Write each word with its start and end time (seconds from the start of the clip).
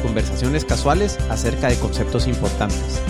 conversaciones 0.00 0.64
casuales 0.64 1.18
acerca 1.30 1.68
de 1.68 1.78
conceptos 1.78 2.26
importantes. 2.26 3.00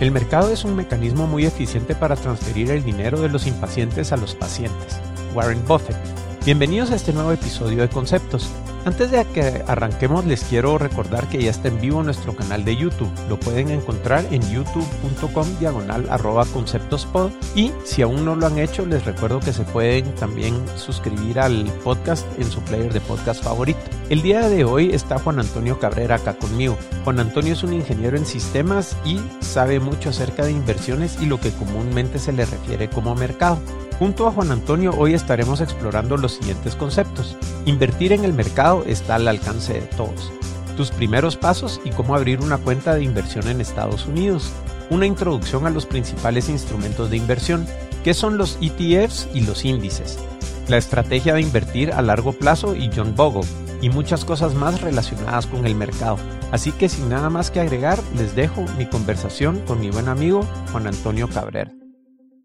El 0.00 0.10
mercado 0.10 0.50
es 0.50 0.64
un 0.64 0.74
mecanismo 0.74 1.26
muy 1.26 1.44
eficiente 1.44 1.94
para 1.94 2.16
transferir 2.16 2.70
el 2.70 2.82
dinero 2.82 3.20
de 3.20 3.28
los 3.28 3.46
impacientes 3.46 4.12
a 4.12 4.16
los 4.16 4.34
pacientes. 4.34 5.00
Warren 5.34 5.64
Buffett. 5.66 5.96
Bienvenidos 6.44 6.90
a 6.90 6.96
este 6.96 7.12
nuevo 7.12 7.32
episodio 7.32 7.82
de 7.82 7.88
Conceptos. 7.88 8.50
Antes 8.84 9.12
de 9.12 9.24
que 9.26 9.62
arranquemos 9.68 10.24
les 10.24 10.42
quiero 10.42 10.76
recordar 10.76 11.28
que 11.28 11.40
ya 11.40 11.50
está 11.50 11.68
en 11.68 11.80
vivo 11.80 12.02
nuestro 12.02 12.34
canal 12.34 12.64
de 12.64 12.76
YouTube. 12.76 13.12
Lo 13.28 13.38
pueden 13.38 13.70
encontrar 13.70 14.26
en 14.32 14.42
youtube.com 14.50 15.46
diagonal 15.60 16.04
arroba 16.10 16.44
conceptospod 16.46 17.30
y 17.54 17.70
si 17.84 18.02
aún 18.02 18.24
no 18.24 18.34
lo 18.34 18.46
han 18.48 18.58
hecho 18.58 18.84
les 18.84 19.04
recuerdo 19.04 19.38
que 19.38 19.52
se 19.52 19.62
pueden 19.62 20.12
también 20.16 20.60
suscribir 20.76 21.38
al 21.38 21.64
podcast 21.84 22.26
en 22.40 22.50
su 22.50 22.60
player 22.62 22.92
de 22.92 23.00
podcast 23.00 23.44
favorito. 23.44 23.80
El 24.10 24.20
día 24.20 24.48
de 24.48 24.64
hoy 24.64 24.90
está 24.92 25.18
Juan 25.20 25.38
Antonio 25.38 25.78
Cabrera 25.78 26.16
acá 26.16 26.34
conmigo. 26.34 26.76
Juan 27.04 27.20
Antonio 27.20 27.52
es 27.52 27.62
un 27.62 27.74
ingeniero 27.74 28.16
en 28.16 28.26
sistemas 28.26 28.96
y 29.04 29.20
sabe 29.40 29.78
mucho 29.78 30.10
acerca 30.10 30.44
de 30.44 30.50
inversiones 30.50 31.18
y 31.22 31.26
lo 31.26 31.38
que 31.38 31.52
comúnmente 31.52 32.18
se 32.18 32.32
le 32.32 32.44
refiere 32.46 32.90
como 32.90 33.14
mercado. 33.14 33.58
Junto 34.02 34.26
a 34.26 34.32
Juan 34.32 34.50
Antonio 34.50 34.92
hoy 34.98 35.14
estaremos 35.14 35.60
explorando 35.60 36.16
los 36.16 36.32
siguientes 36.32 36.74
conceptos. 36.74 37.36
Invertir 37.66 38.12
en 38.12 38.24
el 38.24 38.32
mercado 38.32 38.82
está 38.84 39.14
al 39.14 39.28
alcance 39.28 39.74
de 39.74 39.82
todos. 39.82 40.32
Tus 40.76 40.90
primeros 40.90 41.36
pasos 41.36 41.80
y 41.84 41.90
cómo 41.90 42.16
abrir 42.16 42.40
una 42.40 42.58
cuenta 42.58 42.96
de 42.96 43.04
inversión 43.04 43.46
en 43.46 43.60
Estados 43.60 44.06
Unidos. 44.06 44.50
Una 44.90 45.06
introducción 45.06 45.68
a 45.68 45.70
los 45.70 45.86
principales 45.86 46.48
instrumentos 46.48 47.10
de 47.10 47.16
inversión, 47.16 47.64
que 48.02 48.12
son 48.12 48.38
los 48.38 48.58
ETFs 48.60 49.28
y 49.34 49.42
los 49.42 49.64
índices. 49.64 50.18
La 50.66 50.78
estrategia 50.78 51.34
de 51.34 51.42
invertir 51.42 51.92
a 51.92 52.02
largo 52.02 52.32
plazo 52.32 52.74
y 52.74 52.90
John 52.92 53.14
Bogle, 53.14 53.48
y 53.80 53.88
muchas 53.88 54.24
cosas 54.24 54.52
más 54.52 54.80
relacionadas 54.80 55.46
con 55.46 55.64
el 55.64 55.76
mercado. 55.76 56.16
Así 56.50 56.72
que 56.72 56.88
sin 56.88 57.08
nada 57.08 57.30
más 57.30 57.52
que 57.52 57.60
agregar, 57.60 58.00
les 58.16 58.34
dejo 58.34 58.64
mi 58.76 58.86
conversación 58.86 59.60
con 59.60 59.78
mi 59.78 59.90
buen 59.90 60.08
amigo 60.08 60.44
Juan 60.72 60.88
Antonio 60.88 61.28
Cabrera. 61.28 61.70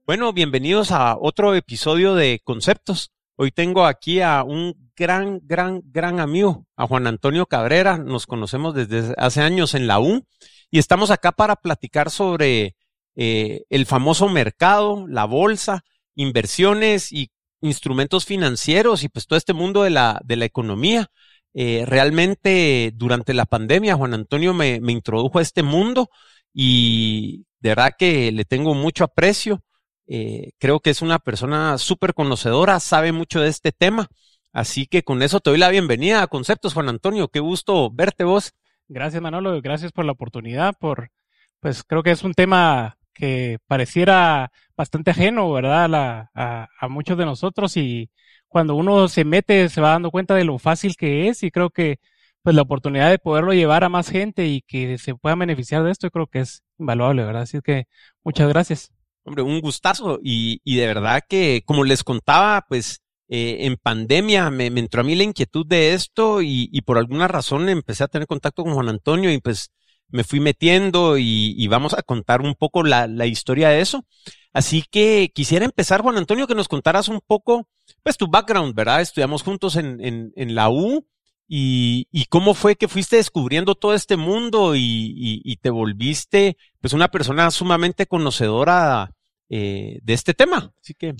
Bueno, 0.08 0.32
bienvenidos 0.32 0.94
a 0.94 1.18
otro 1.20 1.54
episodio 1.54 2.16
de 2.16 2.40
Conceptos. 2.42 3.12
Hoy 3.36 3.52
tengo 3.52 3.86
aquí 3.86 4.22
a 4.22 4.42
un 4.44 4.90
gran, 4.96 5.42
gran, 5.44 5.82
gran 5.84 6.22
amigo, 6.22 6.66
a 6.78 6.88
Juan 6.88 7.08
Antonio 7.08 7.46
Cabrera. 7.46 7.98
Nos 7.98 8.26
conocemos 8.26 8.74
desde 8.74 9.14
hace 9.18 9.42
años 9.42 9.74
en 9.74 9.86
la 9.86 10.00
U 10.00 10.26
y 10.72 10.80
estamos 10.80 11.12
acá 11.12 11.34
para 11.34 11.58
platicar 11.58 12.10
sobre 12.10 12.78
eh, 13.18 13.66
el 13.70 13.86
famoso 13.86 14.30
mercado, 14.30 15.06
la 15.10 15.26
bolsa, 15.26 15.84
inversiones 16.16 17.12
y 17.12 17.30
instrumentos 17.60 18.24
financieros 18.24 19.04
y 19.04 19.10
pues 19.10 19.28
todo 19.28 19.36
este 19.36 19.52
mundo 19.52 19.84
de 19.84 19.90
la, 19.90 20.22
de 20.24 20.38
la 20.38 20.46
economía. 20.46 21.08
Eh, 21.54 21.84
realmente 21.86 22.94
durante 22.96 23.34
la 23.34 23.46
pandemia 23.46 23.98
Juan 23.98 24.14
Antonio 24.14 24.54
me, 24.54 24.80
me 24.80 24.94
introdujo 24.94 25.40
a 25.40 25.42
este 25.42 25.64
mundo 25.64 26.10
y 26.54 27.46
de 27.60 27.70
verdad 27.72 27.92
que 28.00 28.32
le 28.32 28.46
tengo 28.46 28.74
mucho 28.74 29.04
aprecio 29.04 29.62
eh, 30.08 30.52
creo 30.58 30.80
que 30.80 30.90
es 30.90 31.02
una 31.02 31.20
persona 31.20 31.78
súper 31.78 32.14
conocedora, 32.14 32.80
sabe 32.80 33.12
mucho 33.12 33.42
de 33.42 33.50
este 33.50 33.72
tema. 33.72 34.08
Así 34.54 34.88
que 34.88 35.04
con 35.04 35.22
eso 35.22 35.40
te 35.40 35.50
doy 35.50 35.60
la 35.60 35.70
bienvenida 35.70 36.22
a 36.23 36.28
Conceptos, 36.28 36.73
Juan 36.73 36.90
Antonio. 36.90 37.28
Qué 37.28 37.40
gusto 37.40 37.92
verte 37.92 38.23
vos. 38.23 38.54
Gracias, 38.88 39.22
Manolo. 39.22 39.62
Gracias 39.62 39.92
por 39.92 40.06
la 40.06 40.14
oportunidad. 40.14 40.73
Por, 40.80 41.12
pues 41.60 41.84
creo 41.84 42.04
que 42.04 42.12
es 42.12 42.23
un 42.23 42.34
tema 42.34 42.98
que 43.14 43.60
pareciera 43.67 44.52
bastante 44.78 45.12
ajeno, 45.12 45.52
¿verdad? 45.52 46.30
A, 46.34 46.67
a, 46.80 46.88
muchos 46.88 47.17
de 47.17 47.26
nosotros 47.26 47.76
y 47.78 48.10
cuando 48.48 48.76
uno 48.76 49.08
se 49.10 49.26
mete 49.26 49.70
se 49.70 49.82
va 49.82 49.92
dando 49.92 50.12
cuenta 50.12 50.36
de 50.36 50.46
lo 50.46 50.60
fácil 50.60 50.96
que 50.96 51.28
es 51.28 51.44
y 51.44 51.52
creo 51.52 51.70
que 51.72 52.00
pues 52.44 52.56
la 52.56 52.62
oportunidad 52.64 53.10
de 53.10 53.20
poderlo 53.20 53.54
llevar 53.54 53.84
a 53.84 53.90
más 53.90 54.10
gente 54.10 54.48
y 54.48 54.62
que 54.62 54.98
se 55.00 55.16
pueda 55.16 55.36
beneficiar 55.36 55.84
de 55.84 55.92
esto, 55.92 56.10
creo 56.12 56.28
que 56.28 56.40
es 56.42 56.64
invaluable, 56.80 57.26
¿verdad? 57.26 57.44
Así 57.44 57.60
que 57.62 57.88
muchas 58.23 58.50
gracias. 58.50 58.92
Hombre, 59.27 59.43
un 59.43 59.60
gustazo. 59.60 60.20
Y, 60.23 60.61
y 60.64 60.77
de 60.77 60.88
verdad 60.88 61.21
que, 61.27 61.61
como 61.65 61.83
les 61.83 62.04
contaba, 62.04 62.65
pues 62.70 63.02
eh, 63.27 63.65
en 63.65 63.76
pandemia 63.76 64.49
me, 64.49 64.70
me, 64.70 64.80
entró 64.80 65.02
a 65.02 65.04
mí 65.04 65.15
la 65.15 65.23
inquietud 65.23 65.65
de 65.65 65.93
esto 65.93 66.42
y, 66.42 66.70
y, 66.71 66.82
por 66.83 66.98
alguna 66.98 67.27
razón 67.27 67.67
empecé 67.67 68.05
a 68.05 68.08
tener 68.08 68.26
contacto 68.26 68.64
con 68.64 68.73
Juan 68.73 68.87
Antonio 68.87 69.30
y 69.33 69.39
pues 69.39 69.71
me 70.10 70.23
fui 70.23 70.39
metiendo 70.39 71.17
y, 71.17 71.54
y 71.58 71.67
vamos 71.67 71.93
a 71.93 72.04
contar 72.04 72.42
un 72.42 72.55
poco 72.55 72.83
la, 72.83 73.08
la, 73.08 73.26
historia 73.26 73.67
de 73.67 73.82
eso. 73.82 74.05
Así 74.54 74.83
que 74.89 75.30
quisiera 75.36 75.66
empezar, 75.66 76.02
Juan 76.02 76.17
Antonio, 76.17 76.48
que 76.48 76.55
nos 76.55 76.70
contaras 76.70 77.10
un 77.10 77.20
poco, 77.20 77.67
pues 78.04 78.16
tu 78.16 78.27
background, 78.30 78.73
¿verdad? 78.76 79.02
Estudiamos 79.02 79.43
juntos 79.43 79.76
en, 79.76 79.99
en, 79.99 80.32
en 80.37 80.55
la 80.55 80.70
U. 80.70 81.05
Y, 81.49 82.08
y, 82.11 82.26
cómo 82.26 82.54
fue 82.54 82.76
que 82.76 82.89
fuiste 82.89 83.16
descubriendo 83.16 83.76
todo 83.76 83.93
este 83.93 84.17
mundo 84.17 84.73
y, 84.76 85.58
te 85.61 85.70
volviste 85.70 86.58
pues 86.82 86.92
una 86.93 87.08
persona 87.08 87.49
sumamente 87.52 88.05
conocedora 88.05 89.14
eh, 89.50 90.00
de 90.04 90.14
este 90.14 90.34
tema. 90.34 90.74
Así 90.82 90.94
que. 90.94 91.16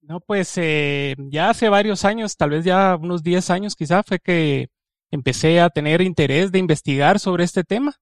No, 0.00 0.20
pues 0.20 0.52
eh, 0.56 1.14
ya 1.30 1.50
hace 1.50 1.68
varios 1.68 2.04
años, 2.04 2.36
tal 2.36 2.50
vez 2.50 2.64
ya 2.64 2.96
unos 2.96 3.22
10 3.22 3.50
años 3.50 3.76
quizá, 3.76 4.02
fue 4.02 4.18
que 4.18 4.68
empecé 5.10 5.60
a 5.60 5.70
tener 5.70 6.00
interés 6.00 6.50
de 6.52 6.58
investigar 6.58 7.18
sobre 7.18 7.44
este 7.44 7.64
tema. 7.64 7.94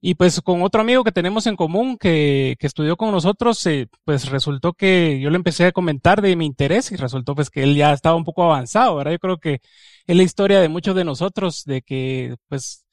Y 0.00 0.14
pues 0.14 0.40
con 0.42 0.62
otro 0.62 0.80
amigo 0.80 1.02
que 1.02 1.10
tenemos 1.10 1.46
en 1.48 1.56
común 1.56 1.98
que, 1.98 2.54
que 2.60 2.68
estudió 2.68 2.96
con 2.96 3.10
nosotros, 3.10 3.64
eh, 3.66 3.88
pues 4.04 4.28
resultó 4.28 4.72
que 4.72 5.18
yo 5.20 5.30
le 5.30 5.36
empecé 5.36 5.66
a 5.66 5.72
comentar 5.72 6.22
de 6.22 6.36
mi 6.36 6.46
interés 6.46 6.92
y 6.92 6.96
resultó 6.96 7.34
pues 7.34 7.50
que 7.50 7.64
él 7.64 7.74
ya 7.74 7.92
estaba 7.92 8.14
un 8.14 8.24
poco 8.24 8.44
avanzado, 8.44 8.96
¿verdad? 8.96 9.12
Yo 9.12 9.18
creo 9.18 9.38
que 9.38 9.60
es 10.06 10.16
la 10.16 10.22
historia 10.22 10.60
de 10.60 10.68
muchos 10.68 10.94
de 10.94 11.04
nosotros, 11.04 11.64
de 11.64 11.82
que 11.82 12.36
pues 12.48 12.84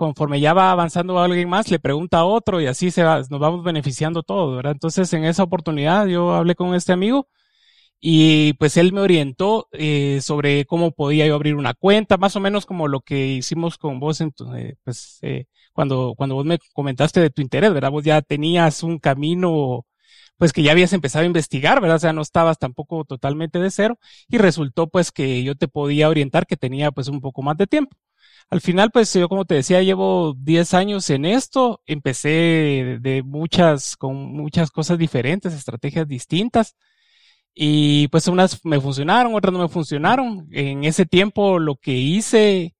conforme 0.00 0.40
ya 0.40 0.54
va 0.54 0.72
avanzando 0.72 1.18
alguien 1.20 1.46
más, 1.50 1.70
le 1.70 1.78
pregunta 1.78 2.20
a 2.20 2.24
otro 2.24 2.58
y 2.58 2.66
así 2.66 2.90
se 2.90 3.02
va, 3.04 3.18
nos 3.18 3.38
vamos 3.38 3.62
beneficiando 3.62 4.22
todos, 4.22 4.56
¿verdad? 4.56 4.72
Entonces, 4.72 5.12
en 5.12 5.24
esa 5.26 5.42
oportunidad 5.42 6.06
yo 6.06 6.32
hablé 6.32 6.54
con 6.54 6.74
este 6.74 6.92
amigo 6.92 7.28
y 8.00 8.54
pues 8.54 8.78
él 8.78 8.94
me 8.94 9.02
orientó 9.02 9.68
eh, 9.72 10.20
sobre 10.22 10.64
cómo 10.64 10.92
podía 10.92 11.26
yo 11.26 11.34
abrir 11.34 11.54
una 11.54 11.74
cuenta, 11.74 12.16
más 12.16 12.34
o 12.36 12.40
menos 12.40 12.64
como 12.64 12.88
lo 12.88 13.00
que 13.00 13.26
hicimos 13.26 13.76
con 13.76 14.00
vos, 14.00 14.22
en 14.22 14.32
eh, 14.56 14.76
pues 14.84 15.18
eh, 15.22 15.46
cuando, 15.74 16.14
cuando 16.16 16.34
vos 16.36 16.46
me 16.46 16.58
comentaste 16.72 17.20
de 17.20 17.30
tu 17.30 17.42
interés, 17.42 17.74
¿verdad? 17.74 17.90
Vos 17.90 18.04
ya 18.04 18.22
tenías 18.22 18.82
un 18.82 18.98
camino 18.98 19.84
pues 20.38 20.52
que 20.54 20.62
ya 20.62 20.72
habías 20.72 20.94
empezado 20.94 21.24
a 21.24 21.26
investigar, 21.26 21.80
¿verdad? 21.82 21.96
O 21.96 22.00
sea, 22.00 22.12
no 22.14 22.22
estabas 22.22 22.58
tampoco 22.58 23.04
totalmente 23.04 23.58
de 23.58 23.70
cero 23.70 23.98
y 24.28 24.38
resultó 24.38 24.88
pues 24.88 25.12
que 25.12 25.44
yo 25.44 25.56
te 25.56 25.68
podía 25.68 26.08
orientar 26.08 26.46
que 26.46 26.56
tenía 26.56 26.90
pues 26.92 27.08
un 27.08 27.20
poco 27.20 27.42
más 27.42 27.58
de 27.58 27.66
tiempo. 27.66 27.96
Al 28.50 28.60
final, 28.60 28.90
pues 28.90 29.12
yo 29.14 29.28
como 29.28 29.44
te 29.44 29.54
decía, 29.54 29.80
llevo 29.82 30.34
10 30.36 30.74
años 30.74 31.08
en 31.10 31.24
esto, 31.24 31.82
empecé 31.86 32.98
de 33.00 33.22
muchas, 33.24 33.96
con 33.96 34.16
muchas 34.32 34.70
cosas 34.72 34.98
diferentes, 34.98 35.54
estrategias 35.54 36.08
distintas. 36.08 36.76
Y 37.54 38.08
pues 38.08 38.28
unas 38.28 38.64
me 38.64 38.80
funcionaron, 38.80 39.34
otras 39.34 39.52
no 39.52 39.60
me 39.60 39.68
funcionaron. 39.68 40.48
En 40.52 40.84
ese 40.84 41.06
tiempo 41.06 41.58
lo 41.58 41.76
que 41.76 41.92
hice, 41.92 42.74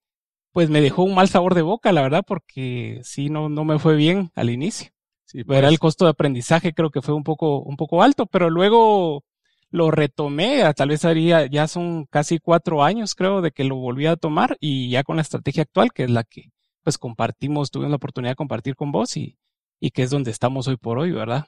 pues 0.53 0.69
me 0.69 0.81
dejó 0.81 1.03
un 1.03 1.15
mal 1.15 1.29
sabor 1.29 1.55
de 1.55 1.63
boca, 1.63 1.91
la 1.91 2.01
verdad, 2.03 2.23
porque 2.27 3.01
sí, 3.03 3.29
no, 3.29 3.49
no 3.49 3.65
me 3.65 3.79
fue 3.79 3.95
bien 3.95 4.31
al 4.35 4.49
inicio. 4.49 4.91
Sí, 5.25 5.39
Era 5.39 5.45
pues. 5.45 5.63
el 5.69 5.79
costo 5.79 6.05
de 6.05 6.11
aprendizaje, 6.11 6.73
creo 6.73 6.91
que 6.91 7.01
fue 7.01 7.15
un 7.15 7.23
poco, 7.23 7.61
un 7.61 7.77
poco 7.77 8.03
alto, 8.03 8.25
pero 8.25 8.49
luego 8.49 9.23
lo 9.71 9.89
retomé, 9.89 10.71
tal 10.75 10.89
vez 10.89 11.05
haría, 11.05 11.47
ya 11.47 11.67
son 11.67 12.05
casi 12.05 12.39
cuatro 12.39 12.83
años 12.83 13.15
creo 13.15 13.41
de 13.41 13.51
que 13.51 13.63
lo 13.63 13.77
volví 13.77 14.05
a 14.05 14.17
tomar 14.17 14.57
y 14.59 14.89
ya 14.89 15.03
con 15.03 15.15
la 15.15 15.21
estrategia 15.21 15.63
actual, 15.63 15.91
que 15.93 16.03
es 16.03 16.09
la 16.09 16.23
que 16.23 16.51
pues 16.83 16.97
compartimos, 16.97 17.71
tuvimos 17.71 17.91
la 17.91 17.95
oportunidad 17.95 18.31
de 18.31 18.35
compartir 18.35 18.75
con 18.75 18.91
vos 18.91 19.15
y, 19.15 19.37
y 19.79 19.91
que 19.91 20.03
es 20.03 20.09
donde 20.09 20.31
estamos 20.31 20.67
hoy 20.67 20.77
por 20.77 20.99
hoy, 20.99 21.11
¿verdad? 21.11 21.47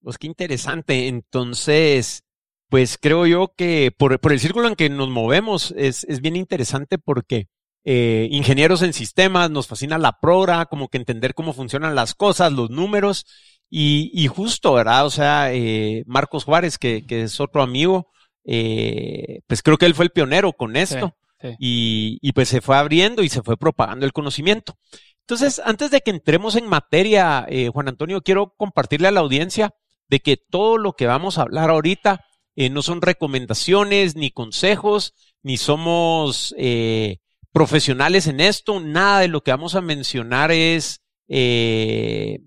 Pues 0.00 0.18
qué 0.18 0.26
interesante. 0.26 1.08
Entonces, 1.08 2.24
pues 2.68 2.98
creo 3.00 3.26
yo 3.26 3.52
que 3.56 3.92
por, 3.96 4.18
por 4.20 4.32
el 4.32 4.40
círculo 4.40 4.68
en 4.68 4.76
que 4.76 4.88
nos 4.88 5.08
movemos 5.08 5.74
es, 5.76 6.04
es 6.04 6.20
bien 6.20 6.36
interesante 6.36 6.98
porque 6.98 7.48
eh, 7.84 8.28
ingenieros 8.30 8.82
en 8.82 8.92
sistemas, 8.92 9.50
nos 9.50 9.66
fascina 9.66 9.98
la 9.98 10.20
progra, 10.20 10.66
como 10.66 10.88
que 10.88 10.98
entender 10.98 11.34
cómo 11.34 11.52
funcionan 11.52 11.94
las 11.94 12.14
cosas, 12.14 12.52
los 12.52 12.70
números, 12.70 13.26
y, 13.70 14.10
y 14.14 14.26
justo, 14.26 14.72
¿verdad? 14.74 15.06
O 15.06 15.10
sea, 15.10 15.52
eh, 15.52 16.04
Marcos 16.06 16.44
Juárez, 16.44 16.78
que, 16.78 17.06
que 17.06 17.22
es 17.22 17.40
otro 17.40 17.62
amigo, 17.62 18.10
eh, 18.44 19.40
pues 19.46 19.62
creo 19.62 19.76
que 19.76 19.86
él 19.86 19.94
fue 19.94 20.06
el 20.06 20.10
pionero 20.10 20.52
con 20.52 20.76
esto. 20.76 21.14
Sí, 21.40 21.48
sí. 21.48 21.56
Y, 21.58 22.18
y 22.22 22.32
pues 22.32 22.48
se 22.48 22.60
fue 22.60 22.76
abriendo 22.76 23.22
y 23.22 23.28
se 23.28 23.42
fue 23.42 23.56
propagando 23.56 24.06
el 24.06 24.12
conocimiento. 24.12 24.76
Entonces, 25.20 25.60
antes 25.62 25.90
de 25.90 26.00
que 26.00 26.10
entremos 26.10 26.56
en 26.56 26.66
materia, 26.66 27.44
eh, 27.48 27.68
Juan 27.68 27.88
Antonio, 27.88 28.22
quiero 28.22 28.54
compartirle 28.56 29.08
a 29.08 29.10
la 29.10 29.20
audiencia 29.20 29.74
de 30.08 30.20
que 30.20 30.38
todo 30.38 30.78
lo 30.78 30.94
que 30.94 31.06
vamos 31.06 31.36
a 31.36 31.42
hablar 31.42 31.68
ahorita 31.68 32.24
eh, 32.56 32.70
no 32.70 32.80
son 32.80 33.02
recomendaciones 33.02 34.16
ni 34.16 34.30
consejos, 34.30 35.12
ni 35.42 35.58
somos 35.58 36.54
eh, 36.56 37.18
profesionales 37.52 38.26
en 38.26 38.40
esto. 38.40 38.80
Nada 38.80 39.20
de 39.20 39.28
lo 39.28 39.42
que 39.42 39.50
vamos 39.50 39.74
a 39.74 39.82
mencionar 39.82 40.50
es, 40.50 41.02
eh, 41.28 42.40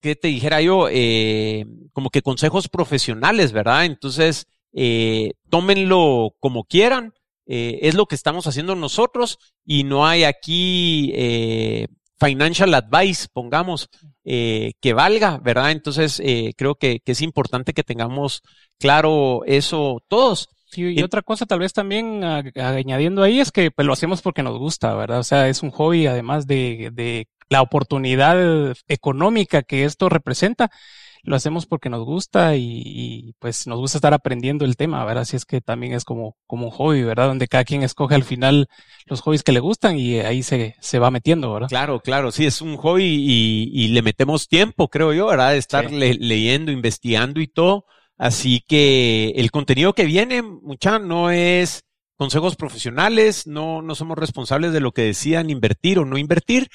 ¿qué 0.00 0.16
te 0.16 0.28
dijera 0.28 0.60
yo? 0.60 0.88
Eh, 0.90 1.66
como 1.92 2.10
que 2.10 2.22
consejos 2.22 2.68
profesionales, 2.68 3.52
¿verdad? 3.52 3.84
Entonces, 3.84 4.46
eh, 4.72 5.32
tómenlo 5.50 6.34
como 6.40 6.64
quieran. 6.64 7.12
Eh, 7.48 7.78
es 7.82 7.94
lo 7.94 8.06
que 8.06 8.16
estamos 8.16 8.46
haciendo 8.48 8.74
nosotros 8.74 9.38
y 9.64 9.84
no 9.84 10.04
hay 10.06 10.24
aquí 10.24 11.12
eh, 11.14 11.86
financial 12.18 12.74
advice, 12.74 13.28
pongamos, 13.32 13.88
eh, 14.24 14.72
que 14.80 14.92
valga, 14.92 15.38
¿verdad? 15.38 15.70
Entonces, 15.70 16.20
eh, 16.24 16.52
creo 16.56 16.76
que, 16.76 17.00
que, 17.00 17.12
es 17.12 17.22
importante 17.22 17.72
que 17.72 17.82
tengamos 17.82 18.42
claro 18.78 19.42
eso 19.46 20.02
todos. 20.08 20.48
Y, 20.74 20.98
y 20.98 21.02
otra 21.02 21.22
cosa 21.22 21.46
tal 21.46 21.60
vez 21.60 21.72
también 21.72 22.24
a, 22.24 22.42
a, 22.56 22.68
añadiendo 22.70 23.22
ahí 23.22 23.40
es 23.40 23.52
que 23.52 23.70
pues, 23.70 23.86
lo 23.86 23.92
hacemos 23.92 24.22
porque 24.22 24.42
nos 24.42 24.58
gusta, 24.58 24.94
¿verdad? 24.94 25.20
O 25.20 25.24
sea, 25.24 25.48
es 25.48 25.62
un 25.62 25.70
hobby 25.70 26.06
además 26.06 26.46
de, 26.46 26.90
de 26.92 27.28
la 27.48 27.62
oportunidad 27.62 28.74
económica 28.88 29.62
que 29.62 29.84
esto 29.84 30.08
representa 30.08 30.70
lo 31.26 31.34
hacemos 31.34 31.66
porque 31.66 31.90
nos 31.90 32.04
gusta 32.04 32.56
y, 32.56 32.82
y, 32.84 33.32
pues 33.40 33.66
nos 33.66 33.78
gusta 33.78 33.98
estar 33.98 34.14
aprendiendo 34.14 34.64
el 34.64 34.76
tema, 34.76 35.04
¿verdad? 35.04 35.22
Así 35.22 35.36
es 35.36 35.44
que 35.44 35.60
también 35.60 35.92
es 35.92 36.04
como, 36.04 36.36
como 36.46 36.66
un 36.66 36.70
hobby, 36.70 37.02
¿verdad? 37.02 37.26
Donde 37.26 37.48
cada 37.48 37.64
quien 37.64 37.82
escoge 37.82 38.14
al 38.14 38.22
final 38.22 38.68
los 39.06 39.20
hobbies 39.22 39.42
que 39.42 39.52
le 39.52 39.58
gustan 39.58 39.98
y 39.98 40.20
ahí 40.20 40.44
se, 40.44 40.76
se 40.80 40.98
va 41.00 41.10
metiendo, 41.10 41.52
¿verdad? 41.52 41.68
Claro, 41.68 42.00
claro, 42.00 42.30
sí, 42.30 42.46
es 42.46 42.62
un 42.62 42.76
hobby 42.76 43.04
y, 43.04 43.70
y 43.72 43.88
le 43.88 44.02
metemos 44.02 44.46
tiempo, 44.46 44.88
creo 44.88 45.12
yo, 45.12 45.26
¿verdad? 45.26 45.50
De 45.50 45.58
estar 45.58 45.88
sí. 45.88 45.96
le, 45.96 46.14
leyendo, 46.14 46.70
investigando 46.70 47.40
y 47.40 47.48
todo. 47.48 47.86
Así 48.18 48.62
que 48.66 49.30
el 49.36 49.50
contenido 49.50 49.92
que 49.92 50.04
viene, 50.04 50.42
mucha, 50.42 50.98
no 51.00 51.30
es 51.30 51.84
consejos 52.16 52.56
profesionales, 52.56 53.46
no, 53.46 53.82
no 53.82 53.94
somos 53.94 54.18
responsables 54.18 54.72
de 54.72 54.80
lo 54.80 54.92
que 54.92 55.02
decían 55.02 55.50
invertir 55.50 55.98
o 55.98 56.04
no 56.04 56.18
invertir. 56.18 56.68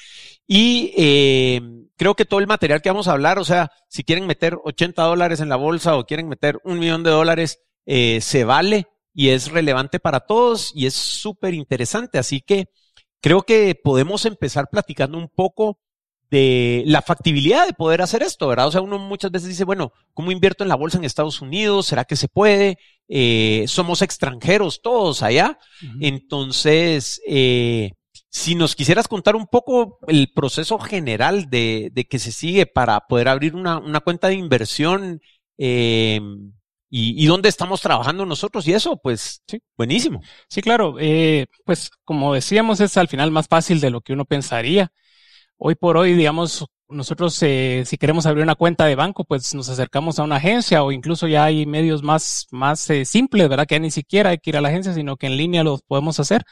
Y 0.46 0.92
eh, 0.96 1.60
creo 1.96 2.14
que 2.14 2.24
todo 2.24 2.40
el 2.40 2.46
material 2.46 2.80
que 2.80 2.90
vamos 2.90 3.08
a 3.08 3.12
hablar, 3.12 3.38
o 3.38 3.44
sea, 3.44 3.70
si 3.88 4.04
quieren 4.04 4.26
meter 4.26 4.58
80 4.64 5.02
dólares 5.02 5.40
en 5.40 5.48
la 5.48 5.56
bolsa 5.56 5.96
o 5.96 6.06
quieren 6.06 6.28
meter 6.28 6.58
un 6.64 6.78
millón 6.78 7.02
de 7.02 7.10
dólares, 7.10 7.60
eh, 7.86 8.20
se 8.20 8.44
vale 8.44 8.86
y 9.14 9.30
es 9.30 9.50
relevante 9.50 10.00
para 10.00 10.20
todos 10.20 10.72
y 10.74 10.86
es 10.86 10.94
súper 10.94 11.54
interesante. 11.54 12.18
Así 12.18 12.40
que 12.40 12.66
creo 13.20 13.42
que 13.42 13.74
podemos 13.74 14.24
empezar 14.26 14.68
platicando 14.70 15.18
un 15.18 15.28
poco 15.28 15.78
de 16.32 16.82
la 16.86 17.02
factibilidad 17.02 17.66
de 17.66 17.74
poder 17.74 18.00
hacer 18.00 18.22
esto, 18.22 18.48
¿verdad? 18.48 18.66
O 18.66 18.72
sea, 18.72 18.80
uno 18.80 18.98
muchas 18.98 19.30
veces 19.30 19.50
dice, 19.50 19.64
bueno, 19.64 19.92
¿cómo 20.14 20.32
invierto 20.32 20.64
en 20.64 20.70
la 20.70 20.76
bolsa 20.76 20.96
en 20.96 21.04
Estados 21.04 21.42
Unidos? 21.42 21.84
¿Será 21.84 22.06
que 22.06 22.16
se 22.16 22.26
puede? 22.26 22.78
Eh, 23.06 23.66
somos 23.68 24.00
extranjeros 24.00 24.80
todos 24.80 25.22
allá. 25.22 25.58
Uh 25.82 25.86
-huh. 25.86 25.98
Entonces, 26.00 27.20
eh, 27.28 27.92
si 28.30 28.54
nos 28.54 28.74
quisieras 28.74 29.08
contar 29.08 29.36
un 29.36 29.46
poco 29.46 29.98
el 30.08 30.32
proceso 30.34 30.78
general 30.78 31.50
de, 31.50 31.90
de 31.92 32.04
que 32.06 32.18
se 32.18 32.32
sigue 32.32 32.64
para 32.64 33.00
poder 33.00 33.28
abrir 33.28 33.54
una, 33.54 33.76
una 33.78 34.00
cuenta 34.00 34.28
de 34.28 34.34
inversión 34.36 35.20
eh, 35.58 36.18
y, 36.88 37.22
y, 37.22 37.26
dónde 37.26 37.50
estamos 37.50 37.82
trabajando 37.82 38.24
nosotros 38.24 38.66
y 38.66 38.72
eso, 38.72 38.96
pues 38.96 39.42
sí. 39.46 39.58
buenísimo. 39.76 40.22
Sí, 40.48 40.62
claro. 40.62 40.96
Eh, 40.98 41.44
pues 41.66 41.90
como 42.04 42.32
decíamos, 42.32 42.80
es 42.80 42.96
al 42.96 43.08
final 43.08 43.30
más 43.30 43.48
fácil 43.48 43.80
de 43.80 43.90
lo 43.90 44.00
que 44.00 44.14
uno 44.14 44.24
pensaría 44.24 44.90
hoy 45.64 45.76
por 45.76 45.96
hoy, 45.96 46.14
digamos, 46.14 46.66
nosotros 46.88 47.40
eh, 47.42 47.84
si 47.86 47.96
queremos 47.96 48.26
abrir 48.26 48.42
una 48.42 48.56
cuenta 48.56 48.84
de 48.84 48.96
banco, 48.96 49.24
pues 49.24 49.54
nos 49.54 49.68
acercamos 49.68 50.18
a 50.18 50.24
una 50.24 50.36
agencia 50.36 50.82
o 50.82 50.90
incluso 50.90 51.28
ya 51.28 51.44
hay 51.44 51.66
medios 51.66 52.02
más, 52.02 52.48
más 52.50 52.90
eh, 52.90 53.04
simples, 53.04 53.48
¿verdad? 53.48 53.66
Que 53.66 53.76
ya 53.76 53.78
ni 53.78 53.92
siquiera 53.92 54.30
hay 54.30 54.38
que 54.38 54.50
ir 54.50 54.56
a 54.56 54.60
la 54.60 54.68
agencia, 54.68 54.92
sino 54.92 55.16
que 55.16 55.26
en 55.26 55.36
línea 55.36 55.62
los 55.62 55.82
podemos 55.82 56.18
hacer. 56.18 56.42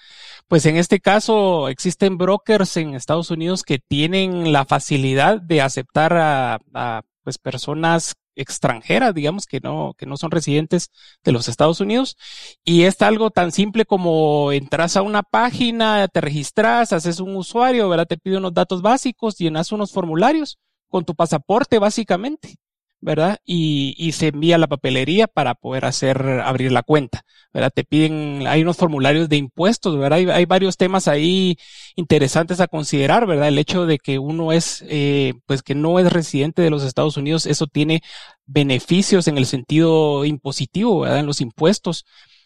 Pues 0.48 0.64
en 0.66 0.76
este 0.76 1.00
caso 1.00 1.68
existen 1.68 2.18
brokers 2.18 2.76
en 2.76 2.94
Estados 2.94 3.30
Unidos 3.32 3.64
que 3.64 3.78
tienen 3.78 4.52
la 4.52 4.64
facilidad 4.64 5.40
de 5.42 5.60
aceptar 5.60 6.16
a, 6.16 6.58
a 6.72 7.02
pues 7.24 7.38
personas 7.38 8.14
extranjeras, 8.34 9.14
digamos, 9.14 9.46
que 9.46 9.60
no, 9.60 9.94
que 9.96 10.06
no 10.06 10.16
son 10.16 10.30
residentes 10.30 10.90
de 11.24 11.32
los 11.32 11.48
Estados 11.48 11.80
Unidos. 11.80 12.16
Y 12.64 12.84
es 12.84 13.00
algo 13.02 13.30
tan 13.30 13.52
simple 13.52 13.84
como 13.84 14.52
entras 14.52 14.96
a 14.96 15.02
una 15.02 15.22
página, 15.22 16.08
te 16.08 16.20
registras, 16.20 16.92
haces 16.92 17.20
un 17.20 17.36
usuario. 17.36 17.90
Te 18.06 18.16
pide 18.16 18.38
unos 18.38 18.54
datos 18.54 18.82
básicos, 18.82 19.36
llenas 19.36 19.72
unos 19.72 19.92
formularios 19.92 20.58
con 20.88 21.04
tu 21.04 21.14
pasaporte, 21.14 21.78
básicamente. 21.78 22.56
¿Verdad? 23.00 23.38
Y, 23.44 23.94
y, 23.98 24.12
se 24.12 24.28
envía 24.28 24.58
la 24.58 24.66
papelería 24.66 25.26
para 25.26 25.54
poder 25.54 25.84
hacer, 25.86 26.22
abrir 26.44 26.70
la 26.72 26.82
cuenta, 26.82 27.24
¿verdad? 27.52 27.72
Te 27.74 27.84
piden, 27.84 28.46
hay 28.46 28.62
unos 28.62 28.76
formularios 28.76 29.28
de 29.28 29.36
impuestos, 29.36 29.98
¿verdad? 29.98 30.18
Hay, 30.18 30.28
hay 30.28 30.44
varios 30.44 30.76
temas 30.76 31.08
ahí 31.08 31.56
interesantes 31.96 32.60
a 32.60 32.68
considerar, 32.68 33.26
¿verdad? 33.26 33.48
El 33.48 33.58
hecho 33.58 33.86
de 33.86 33.98
que 33.98 34.18
uno 34.18 34.52
es, 34.52 34.84
eh, 34.88 35.34
pues 35.46 35.62
que 35.62 35.74
no 35.74 35.98
es 35.98 36.12
residente 36.12 36.62
de 36.62 36.70
los 36.70 36.84
Estados 36.84 37.16
Unidos, 37.16 37.46
eso 37.46 37.66
tiene 37.66 38.02
beneficios 38.46 39.28
en 39.28 39.38
el 39.38 39.46
sentido 39.46 40.24
impositivo, 40.24 41.00
¿verdad? 41.00 41.20
En 41.20 41.26
los 41.26 41.40
impuestos. 41.40 42.04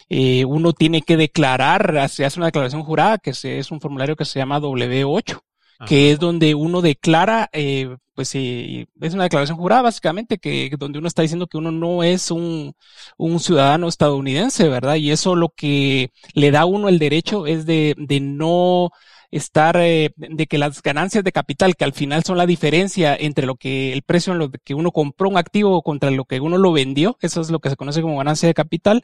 Eh, 0.09 0.45
uno 0.45 0.73
tiene 0.73 1.03
que 1.03 1.17
declarar, 1.17 2.09
se 2.11 2.25
hace 2.25 2.39
una 2.39 2.47
declaración 2.47 2.83
jurada, 2.83 3.19
que 3.19 3.31
es 3.31 3.71
un 3.71 3.81
formulario 3.81 4.17
que 4.17 4.25
se 4.25 4.39
llama 4.39 4.61
W8, 4.61 5.41
Ajá. 5.79 5.87
que 5.89 6.13
es 6.13 6.19
donde 6.19 6.55
uno 6.55 6.83
declara, 6.83 7.49
eh, 7.53 7.97
pues 8.15 8.35
eh, 8.35 8.87
es 9.01 9.15
una 9.15 9.25
declaración 9.25 9.59
jurada 9.59 9.83
básicamente, 9.83 10.39
que 10.39 10.71
donde 10.79 10.99
uno 10.99 11.09
está 11.09 11.23
diciendo 11.23 11.47
que 11.47 11.59
uno 11.59 11.73
no 11.73 12.03
es 12.03 12.31
un, 12.31 12.75
un 13.17 13.41
ciudadano 13.41 13.89
estadounidense, 13.89 14.69
¿verdad? 14.69 14.97
Y 14.97 15.11
eso 15.11 15.35
lo 15.35 15.51
que 15.51 16.11
le 16.35 16.51
da 16.51 16.61
a 16.61 16.67
uno 16.67 16.89
el 16.89 16.99
derecho 16.99 17.47
es 17.47 17.67
de, 17.67 17.95
de 17.99 18.21
no 18.21 18.91
estar, 19.37 19.77
eh, 19.79 20.13
de 20.17 20.47
que 20.47 20.59
las 20.59 20.81
ganancias 20.81 21.25
de 21.25 21.33
capital, 21.33 21.75
que 21.75 21.85
al 21.85 21.93
final 21.93 22.23
son 22.23 22.39
la 22.39 22.47
diferencia 22.47 23.17
entre 23.17 23.47
lo 23.47 23.57
que 23.57 23.93
el 23.93 24.03
precio 24.03 24.33
en 24.33 24.39
lo 24.39 24.51
que 24.51 24.75
uno 24.75 24.93
compró 24.93 25.29
un 25.29 25.37
activo 25.37 25.83
contra 25.83 26.11
lo 26.13 26.25
que 26.25 26.41
uno 26.41 26.57
lo 26.57 26.73
vendió, 26.73 27.17
eso 27.21 27.41
es 27.41 27.51
lo 27.51 27.59
que 27.59 27.71
se 27.71 27.77
conoce 27.77 28.01
como 28.01 28.17
ganancia 28.19 28.47
de 28.47 28.55
capital, 28.55 29.03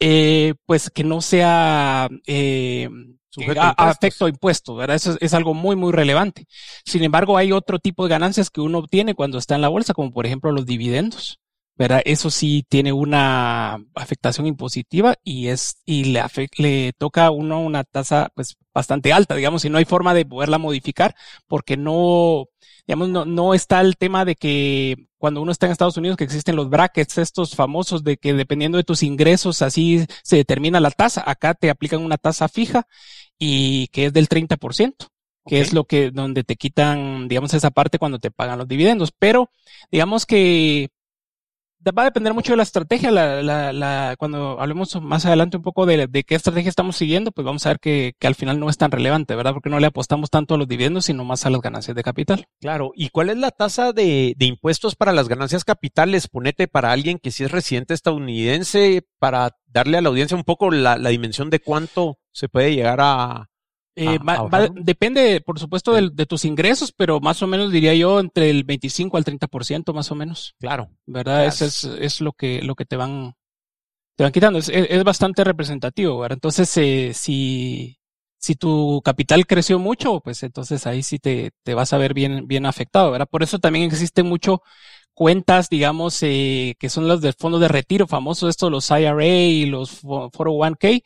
eh, 0.00 0.54
pues 0.66 0.90
que 0.90 1.04
no 1.04 1.20
sea, 1.22 2.08
eh, 2.26 2.90
a, 3.58 3.68
a 3.76 3.90
afecto 3.90 4.26
a 4.26 4.28
impuestos, 4.28 4.76
¿verdad? 4.76 4.96
Eso 4.96 5.12
es, 5.12 5.18
es, 5.20 5.34
algo 5.34 5.54
muy, 5.54 5.76
muy 5.76 5.92
relevante. 5.92 6.46
Sin 6.84 7.02
embargo, 7.04 7.36
hay 7.36 7.52
otro 7.52 7.78
tipo 7.78 8.04
de 8.04 8.10
ganancias 8.10 8.50
que 8.50 8.60
uno 8.60 8.78
obtiene 8.78 9.14
cuando 9.14 9.38
está 9.38 9.54
en 9.54 9.62
la 9.62 9.68
bolsa, 9.68 9.94
como 9.94 10.12
por 10.12 10.26
ejemplo 10.26 10.52
los 10.52 10.66
dividendos. 10.66 11.40
¿verdad? 11.76 12.02
Eso 12.04 12.30
sí 12.30 12.64
tiene 12.68 12.92
una 12.92 13.74
afectación 13.94 14.46
impositiva 14.46 15.16
y 15.24 15.48
es, 15.48 15.80
y 15.84 16.04
le, 16.04 16.22
le 16.58 16.92
toca 16.92 17.26
a 17.26 17.30
uno 17.30 17.60
una 17.60 17.82
tasa, 17.84 18.30
pues, 18.34 18.56
bastante 18.72 19.12
alta, 19.12 19.34
digamos, 19.34 19.64
y 19.64 19.70
no 19.70 19.78
hay 19.78 19.84
forma 19.84 20.14
de 20.14 20.24
poderla 20.24 20.58
modificar 20.58 21.16
porque 21.48 21.76
no, 21.76 22.46
digamos, 22.86 23.08
no, 23.08 23.24
no 23.24 23.54
está 23.54 23.80
el 23.80 23.96
tema 23.96 24.24
de 24.24 24.36
que 24.36 25.08
cuando 25.18 25.40
uno 25.42 25.52
está 25.52 25.66
en 25.66 25.72
Estados 25.72 25.96
Unidos 25.96 26.16
que 26.16 26.24
existen 26.24 26.54
los 26.54 26.68
brackets 26.68 27.18
estos 27.18 27.54
famosos 27.54 28.04
de 28.04 28.18
que 28.18 28.34
dependiendo 28.34 28.78
de 28.78 28.84
tus 28.84 29.02
ingresos 29.02 29.62
así 29.62 30.04
se 30.22 30.36
determina 30.36 30.80
la 30.80 30.90
tasa. 30.90 31.24
Acá 31.26 31.54
te 31.54 31.70
aplican 31.70 32.02
una 32.02 32.18
tasa 32.18 32.48
fija 32.48 32.86
y 33.38 33.88
que 33.88 34.06
es 34.06 34.12
del 34.12 34.28
30%, 34.28 34.58
que 34.58 35.06
okay. 35.44 35.60
es 35.60 35.72
lo 35.72 35.84
que, 35.84 36.10
donde 36.10 36.44
te 36.44 36.56
quitan, 36.56 37.28
digamos, 37.28 37.54
esa 37.54 37.70
parte 37.70 37.98
cuando 37.98 38.18
te 38.18 38.30
pagan 38.30 38.58
los 38.58 38.68
dividendos. 38.68 39.12
Pero, 39.18 39.50
digamos 39.90 40.26
que 40.26 40.90
va 41.92 42.02
a 42.02 42.06
depender 42.06 42.32
mucho 42.32 42.52
de 42.52 42.56
la 42.56 42.62
estrategia. 42.62 43.10
La, 43.10 43.42
la, 43.42 43.72
la, 43.72 44.14
cuando 44.18 44.60
hablemos 44.60 45.00
más 45.02 45.26
adelante 45.26 45.56
un 45.56 45.62
poco 45.62 45.86
de, 45.86 46.06
de, 46.06 46.24
qué 46.24 46.34
estrategia 46.34 46.68
estamos 46.68 46.96
siguiendo, 46.96 47.32
pues 47.32 47.44
vamos 47.44 47.66
a 47.66 47.70
ver 47.70 47.80
que, 47.80 48.14
que, 48.18 48.26
al 48.26 48.34
final 48.34 48.58
no 48.58 48.70
es 48.70 48.78
tan 48.78 48.90
relevante, 48.90 49.34
¿verdad? 49.34 49.52
Porque 49.52 49.70
no 49.70 49.80
le 49.80 49.86
apostamos 49.86 50.30
tanto 50.30 50.54
a 50.54 50.58
los 50.58 50.68
dividendos, 50.68 51.06
sino 51.06 51.24
más 51.24 51.44
a 51.46 51.50
las 51.50 51.60
ganancias 51.60 51.94
de 51.94 52.02
capital. 52.02 52.46
Claro. 52.60 52.92
¿Y 52.94 53.10
cuál 53.10 53.30
es 53.30 53.36
la 53.36 53.50
tasa 53.50 53.92
de, 53.92 54.34
de 54.36 54.46
impuestos 54.46 54.94
para 54.94 55.12
las 55.12 55.28
ganancias 55.28 55.64
capitales? 55.64 56.28
Ponete 56.28 56.68
para 56.68 56.92
alguien 56.92 57.18
que 57.18 57.30
sí 57.30 57.44
es 57.44 57.50
residente 57.50 57.94
estadounidense, 57.94 59.06
para 59.18 59.56
darle 59.66 59.98
a 59.98 60.00
la 60.00 60.08
audiencia 60.08 60.36
un 60.36 60.44
poco 60.44 60.70
la, 60.70 60.96
la 60.96 61.10
dimensión 61.10 61.50
de 61.50 61.60
cuánto 61.60 62.18
se 62.34 62.48
puede 62.48 62.74
llegar 62.74 62.98
a, 63.00 63.48
eh, 63.96 64.18
va, 64.18 64.42
va, 64.42 64.68
depende, 64.68 65.40
por 65.40 65.60
supuesto, 65.60 65.92
de, 65.92 66.10
de, 66.12 66.26
tus 66.26 66.44
ingresos, 66.44 66.92
pero 66.92 67.20
más 67.20 67.40
o 67.42 67.46
menos 67.46 67.70
diría 67.70 67.94
yo 67.94 68.18
entre 68.18 68.50
el 68.50 68.64
25 68.64 69.16
al 69.16 69.24
30% 69.24 69.92
más 69.92 70.10
o 70.10 70.16
menos. 70.16 70.54
Claro. 70.58 70.90
¿Verdad? 71.06 71.36
Claro. 71.36 71.48
Eso 71.48 71.64
es, 71.64 71.84
es 71.84 72.20
lo 72.20 72.32
que, 72.32 72.60
lo 72.62 72.74
que 72.74 72.86
te 72.86 72.96
van, 72.96 73.34
te 74.16 74.24
van 74.24 74.32
quitando. 74.32 74.58
Es, 74.58 74.68
es 74.68 75.04
bastante 75.04 75.44
representativo, 75.44 76.18
¿verdad? 76.18 76.36
Entonces, 76.36 76.76
eh, 76.76 77.12
si, 77.14 77.98
si 78.36 78.56
tu 78.56 79.00
capital 79.04 79.46
creció 79.46 79.78
mucho, 79.78 80.20
pues 80.20 80.42
entonces 80.42 80.88
ahí 80.88 81.04
sí 81.04 81.20
te, 81.20 81.52
te 81.62 81.74
vas 81.74 81.92
a 81.92 81.98
ver 81.98 82.14
bien, 82.14 82.48
bien 82.48 82.66
afectado, 82.66 83.12
¿verdad? 83.12 83.28
Por 83.30 83.44
eso 83.44 83.60
también 83.60 83.84
existe 83.84 84.24
mucho 84.24 84.60
cuentas, 85.14 85.68
digamos, 85.68 86.20
eh, 86.22 86.74
que 86.80 86.88
son 86.90 87.06
los 87.06 87.20
del 87.20 87.34
fondo 87.34 87.60
de 87.60 87.68
retiro 87.68 88.08
famosos, 88.08 88.50
estos, 88.50 88.72
los 88.72 88.90
IRA 88.90 89.24
y 89.24 89.66
los 89.66 90.02
401k, 90.02 91.02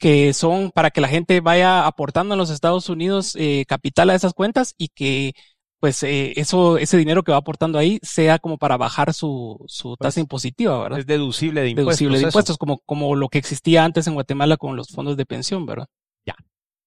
que 0.00 0.32
son 0.32 0.72
para 0.72 0.90
que 0.90 1.00
la 1.00 1.08
gente 1.08 1.40
vaya 1.40 1.86
aportando 1.86 2.34
en 2.34 2.38
los 2.38 2.50
Estados 2.50 2.88
Unidos 2.88 3.36
eh, 3.38 3.64
capital 3.68 4.10
a 4.10 4.14
esas 4.14 4.32
cuentas 4.32 4.74
y 4.78 4.88
que 4.88 5.34
pues 5.78 6.02
eh, 6.02 6.32
eso, 6.36 6.78
ese 6.78 6.96
dinero 6.96 7.22
que 7.22 7.32
va 7.32 7.38
aportando 7.38 7.78
ahí 7.78 8.00
sea 8.02 8.38
como 8.38 8.58
para 8.58 8.76
bajar 8.76 9.14
su, 9.14 9.62
su 9.66 9.96
tasa 9.96 10.14
Pues, 10.14 10.16
impositiva, 10.18 10.82
¿verdad? 10.82 10.98
Es 10.98 11.06
deducible 11.06 11.60
de 11.62 11.70
impuestos. 11.70 11.98
Deducible 11.98 12.18
de 12.18 12.22
eso. 12.22 12.28
impuestos, 12.28 12.58
como, 12.58 12.80
como 12.80 13.14
lo 13.14 13.28
que 13.28 13.38
existía 13.38 13.84
antes 13.84 14.06
en 14.06 14.14
Guatemala 14.14 14.56
con 14.56 14.76
los 14.76 14.88
fondos 14.88 15.16
de 15.16 15.26
pensión, 15.26 15.64
¿verdad? 15.66 15.86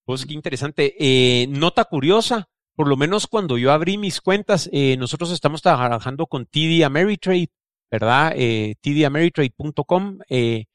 Pues 0.05 0.25
qué 0.25 0.34
interesante. 0.34 0.96
Eh, 1.00 1.48
nota 1.48 1.86
curiosa, 1.86 2.50
por 2.75 2.88
lo 2.88 2.98
menos 2.98 3.25
cuando 3.27 3.58
yo 3.58 3.72
abrí 3.72 3.98
mis 3.98 4.20
cuentas, 4.20 4.70
eh, 4.74 4.98
nosotros 4.98 5.32
estamos 5.32 5.62
trabajando 5.62 6.27
con 6.27 6.46
TD 6.46 6.84
Ameritrade, 6.84 7.50
¿verdad? 7.89 8.34
Eh, 8.36 8.75
tdameritrade.com. 8.82 10.20
Eh, 10.27 10.65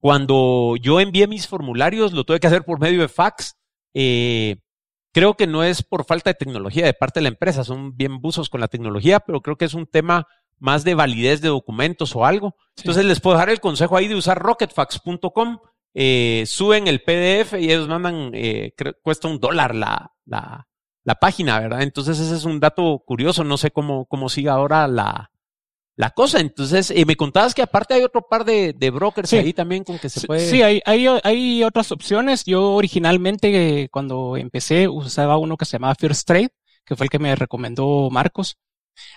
cuando 0.00 0.74
yo 0.80 1.00
envié 1.00 1.26
mis 1.26 1.46
formularios, 1.48 2.12
lo 2.12 2.24
tuve 2.24 2.40
que 2.40 2.46
hacer 2.46 2.64
por 2.64 2.80
medio 2.80 3.00
de 3.00 3.08
fax. 3.08 3.56
Eh, 3.94 4.56
creo 5.12 5.34
que 5.34 5.46
no 5.46 5.64
es 5.64 5.82
por 5.82 6.04
falta 6.04 6.30
de 6.30 6.34
tecnología 6.34 6.84
de 6.86 6.94
parte 6.94 7.18
de 7.20 7.22
la 7.24 7.28
empresa, 7.30 7.64
son 7.64 7.96
bien 7.96 8.20
buzos 8.20 8.48
con 8.48 8.60
la 8.60 8.68
tecnología, 8.68 9.20
pero 9.20 9.40
creo 9.40 9.56
que 9.56 9.64
es 9.64 9.74
un 9.74 9.86
tema 9.86 10.26
más 10.58 10.84
de 10.84 10.94
validez 10.94 11.40
de 11.40 11.48
documentos 11.48 12.14
o 12.16 12.24
algo. 12.24 12.54
Sí. 12.76 12.82
Entonces 12.82 13.04
les 13.04 13.20
puedo 13.20 13.36
dar 13.36 13.48
el 13.50 13.60
consejo 13.60 13.96
ahí 13.96 14.08
de 14.08 14.14
usar 14.16 14.38
rocketfax.com. 14.38 15.58
Eh, 15.94 16.44
suben 16.46 16.86
el 16.86 17.00
PDF 17.02 17.54
y 17.58 17.70
ellos 17.72 17.88
mandan, 17.88 18.30
eh, 18.34 18.72
creo- 18.76 18.94
cuesta 19.02 19.26
un 19.28 19.40
dólar 19.40 19.74
la, 19.74 20.12
la, 20.26 20.68
la 21.04 21.14
página, 21.16 21.58
¿verdad? 21.58 21.82
Entonces 21.82 22.18
ese 22.20 22.36
es 22.36 22.44
un 22.44 22.60
dato 22.60 23.02
curioso, 23.04 23.42
no 23.42 23.56
sé 23.56 23.70
cómo, 23.70 24.06
cómo 24.06 24.28
sigue 24.28 24.48
ahora 24.50 24.86
la, 24.86 25.30
la 25.98 26.10
cosa. 26.10 26.40
Entonces, 26.40 26.90
eh, 26.92 27.04
me 27.04 27.16
contabas 27.16 27.54
que 27.54 27.62
aparte 27.62 27.94
hay 27.94 28.02
otro 28.04 28.22
par 28.22 28.44
de, 28.44 28.72
de 28.72 28.90
brokers 28.90 29.28
Sí. 29.30 29.36
ahí 29.36 29.52
también 29.52 29.84
con 29.84 29.98
que 29.98 30.08
se 30.08 30.26
puede. 30.26 30.48
Sí, 30.48 30.62
hay, 30.62 30.80
hay, 30.86 31.06
hay 31.24 31.62
otras 31.64 31.92
opciones. 31.92 32.44
Yo 32.46 32.72
originalmente, 32.74 33.88
cuando 33.90 34.36
empecé, 34.36 34.88
usaba 34.88 35.36
uno 35.38 35.56
que 35.56 35.64
se 35.66 35.72
llamaba 35.72 35.94
First 35.98 36.26
Trade, 36.26 36.50
que 36.86 36.96
fue 36.96 37.06
el 37.06 37.10
que 37.10 37.18
me 37.18 37.34
recomendó 37.36 38.08
Marcos. 38.10 38.56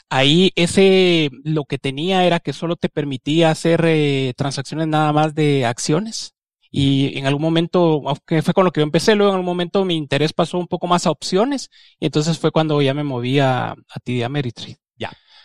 Ahí 0.09 0.51
ese, 0.55 1.29
lo 1.43 1.65
que 1.65 1.77
tenía 1.79 2.25
era 2.25 2.39
que 2.39 2.53
solo 2.53 2.75
te 2.75 2.89
permitía 2.89 3.51
hacer 3.51 3.83
eh, 3.85 4.33
transacciones 4.37 4.87
nada 4.87 5.13
más 5.13 5.33
de 5.35 5.65
acciones. 5.65 6.33
Y 6.73 7.17
en 7.17 7.27
algún 7.27 7.41
momento, 7.43 8.01
que 8.25 8.41
fue 8.41 8.53
con 8.53 8.65
lo 8.65 8.71
que 8.71 8.79
yo 8.81 8.83
empecé, 8.85 9.15
luego 9.15 9.31
en 9.33 9.35
algún 9.35 9.45
momento 9.45 9.85
mi 9.85 9.95
interés 9.95 10.33
pasó 10.33 10.57
un 10.57 10.67
poco 10.67 10.87
más 10.87 11.05
a 11.05 11.11
opciones. 11.11 11.69
Y 11.99 12.05
entonces 12.07 12.39
fue 12.39 12.51
cuando 12.51 12.81
ya 12.81 12.93
me 12.93 13.03
moví 13.03 13.39
a, 13.39 13.71
a 13.71 13.99
TD 14.03 14.23
Ameritrade. 14.23 14.77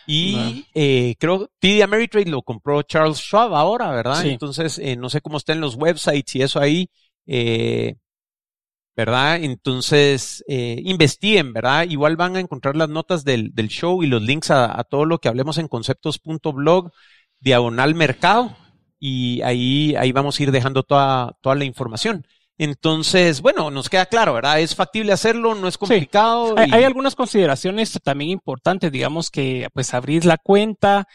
Y 0.07 0.31
Bueno. 0.33 0.63
eh, 0.73 1.15
creo 1.19 1.51
TD 1.59 1.83
Ameritrade 1.83 2.29
lo 2.31 2.41
compró 2.41 2.81
Charles 2.83 3.17
Schwab 3.19 3.53
ahora, 3.53 3.91
¿verdad? 3.91 4.21
Sí. 4.23 4.29
Entonces, 4.29 4.79
eh, 4.79 4.95
no 4.95 5.09
sé 5.09 5.21
cómo 5.21 5.37
está 5.37 5.53
en 5.53 5.61
los 5.61 5.75
websites 5.75 6.35
y 6.35 6.41
eso 6.41 6.59
ahí, 6.61 6.89
eh, 7.25 7.95
¿verdad? 8.95 9.43
Entonces, 9.43 10.43
eh, 10.47 10.81
investiguen, 10.83 11.53
¿verdad? 11.53 11.85
Igual 11.87 12.15
van 12.15 12.35
a 12.35 12.39
encontrar 12.39 12.75
las 12.75 12.89
notas 12.89 13.23
del, 13.23 13.53
del 13.53 13.67
show 13.67 14.01
y 14.01 14.07
los 14.07 14.21
links 14.23 14.49
a, 14.49 14.79
a 14.79 14.83
todo 14.85 15.05
lo 15.05 15.19
que 15.19 15.27
hablemos 15.27 15.57
en 15.59 15.67
conceptos.blog, 15.67 16.91
diagonal 17.39 17.93
mercado, 17.93 18.55
y 18.99 19.41
ahí, 19.43 19.93
ahí 19.95 20.11
vamos 20.11 20.39
a 20.39 20.43
ir 20.43 20.51
dejando 20.51 20.81
toda, 20.83 21.33
toda 21.41 21.55
la 21.55 21.65
información. 21.65 22.25
Entonces, 22.57 23.41
bueno, 23.41 23.69
nos 23.71 23.89
queda 23.89 24.05
claro, 24.07 24.33
¿verdad? 24.33 24.59
Es 24.59 24.75
factible 24.75 25.11
hacerlo, 25.13 25.53
no 25.55 25.67
es 25.67 25.77
complicado. 25.77 26.55
Hay, 26.57 26.69
y- 26.69 26.73
hay 26.73 26.83
algunas 26.83 27.15
consideraciones 27.15 27.91
también 28.03 28.31
importantes, 28.31 28.91
digamos 28.91 29.29
que 29.29 29.67
pues 29.73 29.93
abrir 29.93 30.25
la 30.25 30.37
cuenta, 30.37 31.05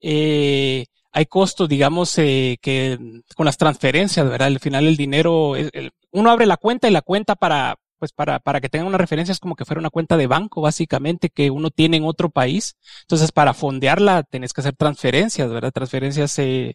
eh, 0.00 0.86
hay 1.12 1.26
costos, 1.26 1.68
digamos, 1.68 2.16
eh, 2.18 2.58
que 2.60 2.98
con 3.34 3.46
las 3.46 3.56
transferencias, 3.56 4.28
¿verdad? 4.28 4.48
Al 4.48 4.60
final 4.60 4.86
el 4.86 4.96
dinero, 4.96 5.56
el- 5.56 5.70
el- 5.72 5.92
uno 6.12 6.30
abre 6.30 6.46
la 6.46 6.56
cuenta 6.56 6.88
y 6.88 6.92
la 6.92 7.02
cuenta 7.02 7.34
para, 7.36 7.76
pues 7.98 8.12
para, 8.12 8.38
para 8.40 8.60
que 8.60 8.68
tengan 8.68 8.86
una 8.88 8.98
referencia 8.98 9.32
es 9.32 9.40
como 9.40 9.56
que 9.56 9.64
fuera 9.64 9.80
una 9.80 9.90
cuenta 9.90 10.16
de 10.16 10.26
banco, 10.26 10.60
básicamente, 10.60 11.30
que 11.30 11.50
uno 11.50 11.70
tiene 11.70 11.96
en 11.98 12.04
otro 12.04 12.30
país. 12.30 12.76
Entonces, 13.02 13.32
para 13.32 13.54
fondearla 13.54 14.22
tenés 14.24 14.52
que 14.52 14.60
hacer 14.60 14.74
transferencias, 14.76 15.50
¿verdad? 15.50 15.72
Transferencias 15.72 16.38
eh, 16.38 16.74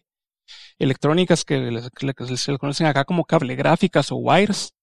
electrónicas 0.78 1.44
que, 1.44 1.82
se 2.36 2.58
conocen 2.58 2.86
acá 2.86 3.04
como 3.04 3.24
cable 3.24 3.56
gráficas 3.56 4.12
o 4.12 4.16
wires. 4.16 4.74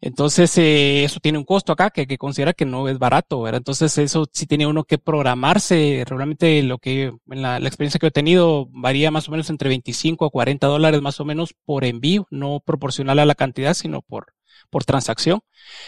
Entonces, 0.00 0.56
eh, 0.58 1.02
eso 1.04 1.18
tiene 1.20 1.38
un 1.38 1.44
costo 1.44 1.72
acá 1.72 1.90
que 1.90 2.06
que 2.06 2.18
considerar 2.18 2.54
que 2.54 2.64
no 2.64 2.88
es 2.88 2.98
barato, 2.98 3.42
¿verdad? 3.42 3.58
Entonces, 3.58 3.98
eso 3.98 4.26
sí 4.32 4.46
tiene 4.46 4.66
uno 4.66 4.84
que 4.84 4.98
programarse. 4.98 6.04
Realmente 6.06 6.62
lo 6.62 6.78
que, 6.78 7.12
en 7.30 7.42
la, 7.42 7.58
la 7.58 7.68
experiencia 7.68 7.98
que 7.98 8.06
he 8.06 8.10
tenido, 8.12 8.68
varía 8.70 9.10
más 9.10 9.28
o 9.28 9.32
menos 9.32 9.50
entre 9.50 9.68
25 9.68 10.24
a 10.26 10.30
40 10.30 10.66
dólares 10.68 11.02
más 11.02 11.18
o 11.20 11.24
menos 11.24 11.54
por 11.64 11.84
envío, 11.84 12.26
no 12.30 12.60
proporcional 12.64 13.18
a 13.18 13.26
la 13.26 13.34
cantidad, 13.34 13.74
sino 13.74 14.02
por, 14.02 14.34
por 14.70 14.84
transacción. 14.84 15.40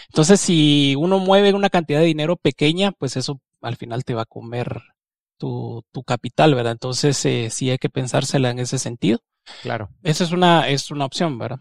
Entonces, 0.09 0.41
si 0.41 0.95
uno 0.97 1.19
mueve 1.19 1.53
una 1.53 1.69
cantidad 1.69 1.99
de 1.99 2.05
dinero 2.05 2.35
pequeña, 2.37 2.91
pues 2.91 3.15
eso 3.17 3.41
al 3.61 3.77
final 3.77 4.03
te 4.03 4.13
va 4.13 4.23
a 4.23 4.25
comer 4.25 4.81
tu, 5.37 5.83
tu 5.91 6.03
capital, 6.03 6.55
¿verdad? 6.55 6.73
Entonces, 6.73 7.23
eh, 7.25 7.49
sí 7.49 7.69
hay 7.69 7.77
que 7.77 7.89
pensársela 7.89 8.49
en 8.51 8.59
ese 8.59 8.79
sentido. 8.79 9.19
Claro. 9.61 9.89
Esa 10.03 10.23
es 10.23 10.31
una, 10.31 10.67
es 10.69 10.91
una 10.91 11.05
opción, 11.05 11.37
¿verdad? 11.37 11.59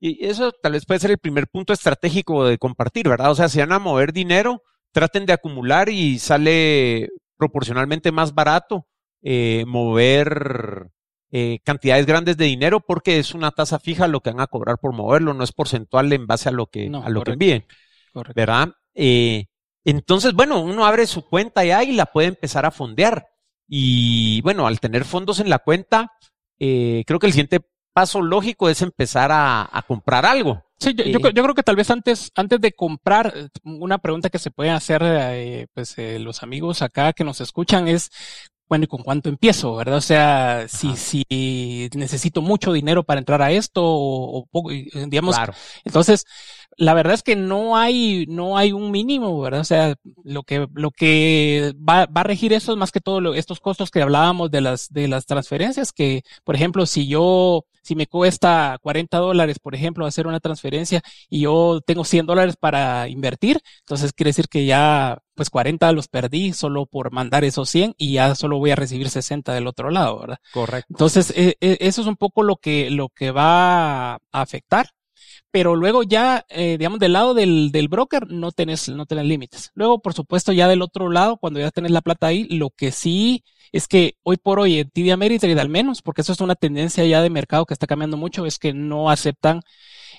Y 0.00 0.24
eso 0.24 0.52
tal 0.52 0.72
vez 0.72 0.86
puede 0.86 1.00
ser 1.00 1.10
el 1.10 1.18
primer 1.18 1.48
punto 1.48 1.72
estratégico 1.72 2.46
de 2.46 2.58
compartir, 2.58 3.08
¿verdad? 3.08 3.30
O 3.30 3.34
sea, 3.34 3.48
si 3.48 3.58
van 3.58 3.72
a 3.72 3.78
mover 3.78 4.12
dinero, 4.12 4.62
traten 4.92 5.26
de 5.26 5.32
acumular 5.32 5.88
y 5.88 6.18
sale 6.18 7.10
proporcionalmente 7.36 8.12
más 8.12 8.34
barato 8.34 8.86
eh, 9.22 9.64
mover 9.66 10.90
eh, 11.30 11.58
cantidades 11.64 12.06
grandes 12.06 12.36
de 12.36 12.44
dinero 12.44 12.80
porque 12.80 13.18
es 13.18 13.34
una 13.34 13.50
tasa 13.50 13.78
fija 13.78 14.06
lo 14.06 14.20
que 14.20 14.30
van 14.30 14.40
a 14.40 14.46
cobrar 14.46 14.78
por 14.78 14.92
moverlo, 14.94 15.34
no 15.34 15.44
es 15.44 15.52
porcentual 15.52 16.12
en 16.12 16.26
base 16.26 16.48
a 16.48 16.52
lo 16.52 16.66
que, 16.66 16.88
No, 16.88 17.02
a 17.04 17.08
lo 17.08 17.22
que 17.22 17.32
envíen, 17.32 17.66
Correcto. 18.12 18.34
¿verdad? 18.36 18.68
Eh, 18.94 19.46
entonces, 19.84 20.32
bueno, 20.34 20.60
uno 20.60 20.86
abre 20.86 21.06
su 21.06 21.22
cuenta 21.28 21.64
ya 21.64 21.82
y 21.82 21.92
la 21.92 22.06
puede 22.06 22.28
empezar 22.28 22.66
a 22.66 22.70
fondear. 22.70 23.26
Y 23.66 24.40
bueno, 24.42 24.66
al 24.66 24.80
tener 24.80 25.04
fondos 25.04 25.40
en 25.40 25.50
la 25.50 25.58
cuenta, 25.58 26.12
eh, 26.60 27.04
creo 27.06 27.18
que 27.18 27.26
el 27.26 27.32
siguiente 27.32 27.60
paso 27.92 28.22
lógico 28.22 28.68
es 28.68 28.80
empezar 28.82 29.32
a, 29.32 29.68
a 29.70 29.82
comprar 29.82 30.24
algo. 30.24 30.62
Sí, 30.78 30.94
yo, 30.94 31.04
yo 31.04 31.18
Eh, 31.18 31.20
creo- 31.20 31.32
yo 31.32 31.42
creo 31.42 31.54
que 31.54 31.62
tal 31.64 31.74
vez 31.76 31.90
antes, 31.90 32.30
antes 32.36 32.60
de 32.60 32.72
comprar, 32.72 33.34
una 33.64 33.98
pregunta 33.98 34.30
que 34.30 34.38
se 34.38 34.50
pueden 34.52 34.74
hacer 34.74 35.02
eh, 35.04 35.66
pues 35.74 35.98
eh, 35.98 36.18
los 36.20 36.42
amigos 36.44 36.82
acá 36.82 37.12
que 37.12 37.24
nos 37.24 37.40
escuchan 37.40 37.88
es, 37.88 38.10
bueno, 38.68 38.84
¿y 38.84 38.88
con 38.88 39.02
cuánto 39.02 39.28
empiezo? 39.28 39.74
¿Verdad? 39.76 39.96
O 39.98 40.00
sea, 40.00 40.66
si, 40.68 40.88
Ajá. 40.88 40.96
si 40.96 41.88
necesito 41.94 42.42
mucho 42.42 42.72
dinero 42.72 43.02
para 43.04 43.18
entrar 43.20 43.40
a 43.42 43.50
esto 43.52 43.82
o, 43.84 44.38
o 44.40 44.46
poco, 44.46 44.70
eh, 44.70 44.88
digamos, 45.08 45.36
Claro. 45.36 45.54
entonces, 45.84 46.24
la 46.76 46.94
verdad 46.94 47.14
es 47.14 47.22
que 47.22 47.34
no 47.36 47.76
hay, 47.76 48.26
no 48.28 48.56
hay 48.56 48.72
un 48.72 48.90
mínimo, 48.90 49.40
¿verdad? 49.40 49.60
O 49.60 49.64
sea, 49.64 49.94
lo 50.24 50.42
que, 50.44 50.68
lo 50.74 50.90
que 50.90 51.72
va, 51.76 52.06
va 52.06 52.20
a 52.20 52.24
regir 52.24 52.52
eso 52.52 52.72
es 52.72 52.78
más 52.78 52.92
que 52.92 53.00
todo 53.00 53.20
lo- 53.20 53.34
estos 53.34 53.60
costos 53.60 53.90
que 53.90 54.02
hablábamos 54.02 54.50
de 54.50 54.60
las, 54.60 54.88
de 54.90 55.08
las 55.08 55.26
transferencias, 55.26 55.92
que, 55.92 56.22
por 56.44 56.54
ejemplo, 56.54 56.86
si 56.86 57.08
yo, 57.08 57.64
si 57.88 57.94
me 57.94 58.06
cuesta 58.06 58.76
40 58.82 59.16
dólares, 59.16 59.58
por 59.58 59.74
ejemplo, 59.74 60.04
hacer 60.04 60.26
una 60.26 60.40
transferencia 60.40 61.00
y 61.30 61.40
yo 61.40 61.80
tengo 61.80 62.04
100 62.04 62.26
dólares 62.26 62.56
para 62.60 63.08
invertir, 63.08 63.62
entonces 63.80 64.12
quiere 64.12 64.28
decir 64.28 64.48
que 64.48 64.66
ya, 64.66 65.22
pues 65.34 65.48
40 65.48 65.90
los 65.92 66.06
perdí 66.06 66.52
solo 66.52 66.84
por 66.84 67.12
mandar 67.12 67.44
esos 67.44 67.70
100 67.70 67.94
y 67.96 68.12
ya 68.12 68.34
solo 68.34 68.58
voy 68.58 68.72
a 68.72 68.76
recibir 68.76 69.08
60 69.08 69.54
del 69.54 69.66
otro 69.66 69.88
lado, 69.88 70.20
¿verdad? 70.20 70.36
Correcto. 70.52 70.88
Entonces, 70.90 71.32
eh, 71.34 71.56
eh, 71.62 71.78
eso 71.80 72.02
es 72.02 72.06
un 72.06 72.16
poco 72.16 72.42
lo 72.42 72.56
que, 72.56 72.90
lo 72.90 73.08
que 73.08 73.30
va 73.30 74.16
a 74.16 74.18
afectar. 74.32 74.90
Pero 75.50 75.76
luego 75.76 76.02
ya, 76.02 76.44
eh, 76.50 76.76
digamos, 76.78 76.98
del 76.98 77.14
lado 77.14 77.34
del, 77.34 77.70
del 77.72 77.88
broker 77.88 78.30
no 78.30 78.52
tenés, 78.52 78.88
no 78.88 79.06
tenés 79.06 79.24
límites. 79.24 79.70
Luego, 79.74 80.00
por 80.00 80.12
supuesto, 80.14 80.52
ya 80.52 80.68
del 80.68 80.82
otro 80.82 81.10
lado, 81.10 81.38
cuando 81.38 81.60
ya 81.60 81.70
tenés 81.70 81.90
la 81.90 82.02
plata 82.02 82.26
ahí, 82.28 82.44
lo 82.44 82.70
que 82.70 82.92
sí 82.92 83.44
es 83.72 83.88
que 83.88 84.16
hoy 84.22 84.36
por 84.36 84.60
hoy 84.60 84.78
en 84.78 84.90
TD 84.90 85.12
Ameritrade 85.12 85.60
al 85.60 85.68
menos, 85.68 86.02
porque 86.02 86.22
eso 86.22 86.32
es 86.32 86.40
una 86.40 86.54
tendencia 86.54 87.04
ya 87.04 87.22
de 87.22 87.30
mercado 87.30 87.66
que 87.66 87.74
está 87.74 87.86
cambiando 87.86 88.16
mucho, 88.16 88.46
es 88.46 88.58
que 88.58 88.72
no 88.72 89.10
aceptan 89.10 89.62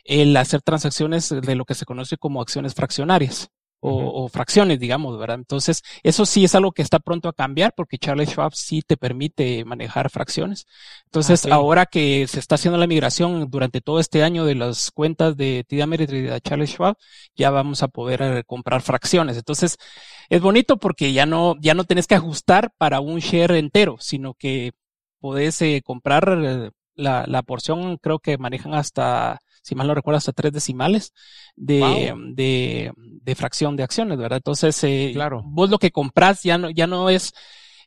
el 0.04 0.36
hacer 0.38 0.62
transacciones 0.62 1.30
de 1.30 1.56
lo 1.56 1.66
que 1.66 1.76
se 1.76 1.86
conoce 1.86 2.18
como 2.18 2.42
acciones 2.42 2.74
fraccionarias 2.74 3.52
o, 3.82 4.24
o 4.26 4.30
fracciones, 4.30 4.80
digamos, 4.80 5.18
¿verdad? 5.20 5.38
Entonces, 5.38 5.82
eso 6.04 6.26
sí 6.26 6.44
es 6.44 6.56
algo 6.56 6.72
que 6.74 6.82
está 6.82 7.00
pronto 7.00 7.30
a 7.30 7.34
cambiar 7.34 7.74
porque 7.76 7.98
Charles 7.98 8.30
Schwab 8.32 8.54
sí 8.56 8.82
te 8.82 8.98
permite 8.98 9.64
manejar 9.66 10.10
fracciones. 10.10 10.66
Entonces, 11.06 11.46
Ok. 11.46 11.50
ahora 11.50 11.86
que 11.86 12.28
se 12.28 12.40
está 12.40 12.56
haciendo 12.56 12.78
la 12.78 12.88
migración 12.88 13.50
durante 13.50 13.82
todo 13.82 14.00
este 14.00 14.24
año 14.24 14.46
de 14.46 14.56
las 14.56 14.92
cuentas 14.92 15.38
de 15.38 15.64
TD 15.68 15.82
Ameritrade 15.82 16.32
a 16.34 16.40
Charles 16.40 16.72
Schwab, 16.72 16.96
ya 17.36 17.50
vamos 17.52 17.84
a 17.84 17.88
poder 17.88 18.22
eh, 18.22 18.44
comprar 18.46 18.82
fracciones. 18.82 19.38
Entonces, 19.38 19.78
es 20.30 20.42
bonito 20.42 20.78
porque 20.78 21.14
ya 21.14 21.26
no, 21.26 21.56
ya 21.62 21.74
no 21.74 21.84
tenés 21.86 22.08
que 22.08 22.16
ajustar 22.16 22.72
para 22.78 23.00
un 23.00 23.20
share 23.20 23.52
entero, 23.56 23.98
sino 24.00 24.34
que 24.34 24.72
podés 25.20 25.62
eh, 25.62 25.82
comprar 25.84 26.38
eh, 26.44 26.72
la, 26.96 27.26
la 27.28 27.44
porción, 27.44 27.98
creo 27.98 28.20
que 28.20 28.38
manejan 28.38 28.74
hasta, 28.74 29.40
si 29.70 29.76
mal 29.76 29.88
no 29.88 29.94
recuerdo, 29.96 30.18
hasta 30.18 30.34
tres 30.34 30.52
decimales 30.52 31.14
de, 31.56 31.80
Wow. 32.12 32.34
de, 32.36 32.92
de 32.98 33.36
fracción 33.36 33.76
de 33.78 33.84
acciones, 33.84 34.18
¿verdad? 34.18 34.38
Entonces, 34.38 34.84
eh, 34.84 35.12
Claro. 35.14 35.42
vos 35.46 35.70
lo 35.70 35.78
que 35.80 35.92
compras 35.92 36.44
ya 36.44 36.58
no, 36.58 36.70
ya 36.70 36.88
no 36.88 37.10
es 37.10 37.32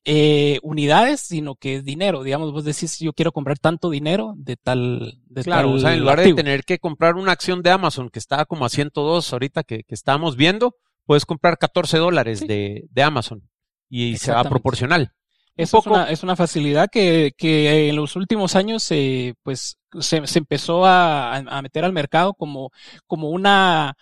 eh, 0.04 0.58
unidades, 0.62 1.20
sino 1.20 1.54
que 1.54 1.76
es 1.76 1.84
dinero. 1.84 2.22
Digamos, 2.24 2.52
vos 2.52 2.64
decís, 2.64 2.98
yo 2.98 3.12
quiero 3.12 3.30
comprar 3.30 3.58
tanto 3.58 3.88
dinero 3.90 4.34
de 4.36 4.56
tal. 4.56 5.20
De 5.26 5.44
claro, 5.44 5.72
o 5.72 5.78
sea, 5.78 5.94
en 5.94 6.00
lugar 6.00 6.20
de 6.20 6.34
tener 6.34 6.64
que 6.64 6.78
comprar 6.78 7.14
una 7.14 7.30
acción 7.32 7.62
de 7.62 7.70
Amazon 7.70 8.08
que 8.10 8.18
estaba 8.18 8.44
como 8.44 8.64
a 8.64 8.68
102 8.68 9.32
ahorita 9.32 9.62
que, 9.62 9.84
que 9.84 9.94
estábamos 9.94 10.34
viendo, 10.36 10.74
puedes 11.06 11.24
comprar 11.24 11.56
14 11.56 11.98
dólares 11.98 12.40
de, 12.46 12.84
de 12.90 13.02
Amazon 13.02 13.48
y 13.88 14.16
se 14.16 14.32
va 14.32 14.42
proporcional. 14.42 15.12
Eso 15.56 15.78
es, 15.78 15.86
una, 15.86 16.10
es 16.10 16.22
una 16.22 16.34
facilidad 16.34 16.88
que, 16.90 17.32
que 17.36 17.88
en 17.88 17.96
los 17.96 18.16
últimos 18.16 18.56
años 18.56 18.90
eh, 18.90 19.34
pues 19.42 19.76
se, 20.00 20.26
se 20.26 20.38
empezó 20.38 20.86
a, 20.86 21.36
a, 21.36 21.62
meter 21.62 21.84
al 21.84 21.92
mercado 21.92 22.32
como, 22.32 22.70
como 23.06 23.28
una, 23.28 23.94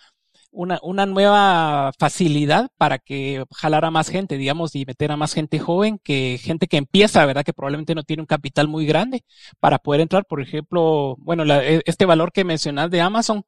una, 0.51 0.79
una 0.83 1.05
nueva 1.05 1.91
facilidad 1.99 2.69
para 2.77 2.99
que 2.99 3.43
jalara 3.53 3.91
más 3.91 4.09
gente, 4.09 4.37
digamos, 4.37 4.75
y 4.75 4.85
meter 4.85 5.11
a 5.11 5.17
más 5.17 5.33
gente 5.33 5.59
joven, 5.59 5.99
que 6.03 6.39
gente 6.41 6.67
que 6.67 6.77
empieza, 6.77 7.25
¿verdad? 7.25 7.43
Que 7.43 7.53
probablemente 7.53 7.95
no 7.95 8.03
tiene 8.03 8.21
un 8.21 8.27
capital 8.27 8.67
muy 8.67 8.85
grande 8.85 9.23
para 9.59 9.79
poder 9.79 10.01
entrar, 10.01 10.25
por 10.25 10.41
ejemplo, 10.41 11.15
bueno, 11.19 11.45
la, 11.45 11.65
e, 11.65 11.81
este 11.85 12.05
valor 12.05 12.31
que 12.31 12.43
mencionas 12.43 12.89
de 12.91 13.01
Amazon, 13.01 13.43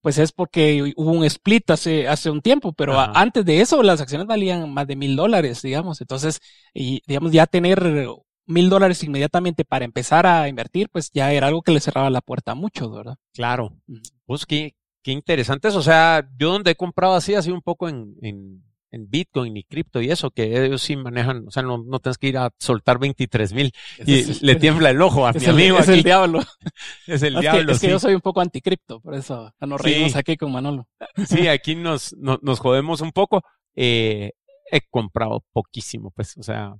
pues 0.00 0.18
es 0.18 0.32
porque 0.32 0.92
hubo 0.96 1.10
un 1.12 1.24
split 1.24 1.70
hace, 1.70 2.08
hace 2.08 2.30
un 2.30 2.40
tiempo, 2.40 2.72
pero 2.72 2.98
antes 2.98 3.44
de 3.44 3.60
eso 3.60 3.82
las 3.82 4.00
acciones 4.00 4.26
valían 4.26 4.72
más 4.72 4.86
de 4.86 4.96
mil 4.96 5.16
dólares, 5.16 5.62
digamos. 5.62 6.00
Entonces, 6.00 6.40
y 6.72 7.02
digamos, 7.06 7.32
ya 7.32 7.46
tener 7.46 8.08
mil 8.46 8.70
dólares 8.70 9.02
inmediatamente 9.04 9.64
para 9.64 9.84
empezar 9.84 10.26
a 10.26 10.48
invertir, 10.48 10.88
pues 10.90 11.10
ya 11.12 11.32
era 11.32 11.48
algo 11.48 11.62
que 11.62 11.72
le 11.72 11.80
cerraba 11.80 12.10
la 12.10 12.20
puerta 12.20 12.52
a 12.52 12.54
muchos, 12.54 12.92
¿verdad? 12.92 13.16
Claro. 13.34 13.76
Pues 14.24 14.46
qué, 14.46 14.74
qué 15.02 15.12
interesantes. 15.12 15.74
O 15.74 15.82
sea, 15.82 16.28
yo 16.38 16.52
donde 16.52 16.72
he 16.72 16.76
comprado 16.76 17.14
así, 17.14 17.34
así 17.34 17.50
un 17.50 17.62
poco 17.62 17.88
en, 17.88 18.14
en, 18.22 18.62
en 18.90 19.08
Bitcoin 19.08 19.56
y 19.56 19.64
cripto 19.64 20.00
y 20.00 20.10
eso, 20.10 20.30
que 20.30 20.64
ellos 20.64 20.82
sí 20.82 20.96
manejan, 20.96 21.46
o 21.46 21.50
sea, 21.50 21.62
no, 21.62 21.78
no 21.78 21.98
tienes 21.98 22.18
que 22.18 22.28
ir 22.28 22.38
a 22.38 22.50
soltar 22.58 22.98
23 22.98 23.52
mil 23.52 23.72
y 24.06 24.44
le 24.44 24.56
tiembla 24.56 24.90
el 24.90 25.00
ojo 25.02 25.26
a 25.26 25.32
mi 25.32 25.44
amigo. 25.44 25.78
Es 25.78 25.88
el 25.88 26.02
diablo. 26.02 26.40
Es 27.06 27.22
el 27.22 27.40
diablo. 27.40 27.72
es 27.72 27.80
que 27.80 27.88
yo 27.88 27.98
soy 27.98 28.14
un 28.14 28.20
poco 28.20 28.40
anticripto, 28.40 29.00
por 29.00 29.14
eso 29.14 29.52
nos 29.60 29.80
reímos 29.80 30.16
aquí 30.16 30.36
con 30.36 30.52
Manolo. 30.52 30.88
Sí, 31.26 31.48
aquí 31.48 31.74
nos, 31.74 32.14
nos, 32.16 32.58
jodemos 32.60 33.00
un 33.00 33.12
poco. 33.12 33.42
Eh, 33.74 34.32
he 34.70 34.80
comprado 34.90 35.44
poquísimo, 35.52 36.10
pues, 36.10 36.36
o 36.36 36.42
sea, 36.42 36.74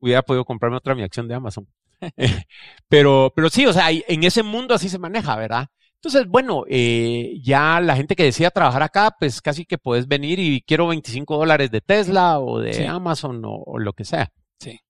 hubiera 0.00 0.22
podido 0.22 0.44
comprarme 0.44 0.78
otra 0.78 0.94
mi 0.94 1.02
acción 1.02 1.28
de 1.28 1.34
Amazon. 1.34 1.68
pero, 2.88 3.32
pero 3.34 3.50
sí, 3.50 3.66
o 3.66 3.72
sea, 3.72 3.90
en 3.90 4.24
ese 4.24 4.42
mundo 4.42 4.74
así 4.74 4.88
se 4.88 4.98
maneja, 4.98 5.36
¿verdad? 5.36 5.68
Entonces, 6.02 6.26
bueno, 6.26 6.64
eh, 6.68 7.38
ya 7.44 7.80
la 7.80 7.94
gente 7.94 8.16
que 8.16 8.24
decía 8.24 8.50
trabajar 8.50 8.82
acá, 8.82 9.14
pues 9.16 9.40
casi 9.40 9.64
que 9.64 9.78
puedes 9.78 10.08
venir 10.08 10.40
y 10.40 10.60
quiero 10.62 10.88
25 10.88 11.36
dólares 11.36 11.70
de 11.70 11.80
Tesla 11.80 12.40
o 12.40 12.58
de 12.58 12.88
Amazon 12.88 13.40
o, 13.44 13.78
lo 13.78 13.92
que 13.92 14.04
sea. 14.04 14.32
Sí. 14.58 14.80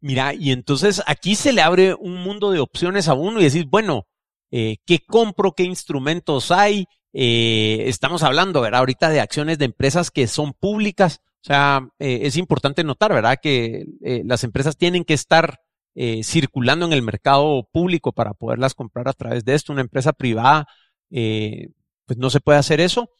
Mira, 0.00 0.32
y 0.32 0.52
entonces 0.52 1.02
aquí 1.06 1.34
se 1.34 1.52
le 1.52 1.60
abre 1.60 1.94
un 1.94 2.22
mundo 2.22 2.50
de 2.50 2.60
opciones 2.60 3.08
a 3.08 3.14
uno 3.14 3.40
y 3.40 3.44
decir, 3.44 3.66
bueno, 3.66 4.06
eh, 4.50 4.78
¿qué 4.86 5.00
compro? 5.06 5.52
¿Qué 5.52 5.64
instrumentos 5.64 6.50
hay? 6.50 6.86
Eh, 7.12 7.84
estamos 7.88 8.22
hablando, 8.22 8.62
¿verdad? 8.62 8.80
Ahorita 8.80 9.10
de 9.10 9.20
acciones 9.20 9.58
de 9.58 9.66
empresas 9.66 10.10
que 10.10 10.26
son 10.28 10.54
públicas. 10.54 11.20
O 11.42 11.44
sea, 11.44 11.88
eh, 11.98 12.20
es 12.22 12.36
importante 12.36 12.84
notar, 12.84 13.12
¿verdad? 13.12 13.36
Que 13.42 13.84
eh, 14.02 14.22
las 14.24 14.44
empresas 14.44 14.76
tienen 14.76 15.04
que 15.04 15.14
estar 15.14 15.60
eh, 15.94 16.22
circulando 16.24 16.86
en 16.86 16.92
el 16.92 17.02
mercado 17.02 17.68
público 17.70 18.12
para 18.12 18.34
poderlas 18.34 18.74
comprar 18.74 19.08
a 19.08 19.12
través 19.12 19.44
de 19.44 19.54
esto. 19.54 19.72
Una 19.72 19.82
empresa 19.82 20.12
privada, 20.12 20.66
eh, 21.10 21.68
pues 22.06 22.18
no 22.18 22.30
se 22.30 22.40
puede 22.40 22.58
hacer 22.58 22.80
eso. 22.80 23.10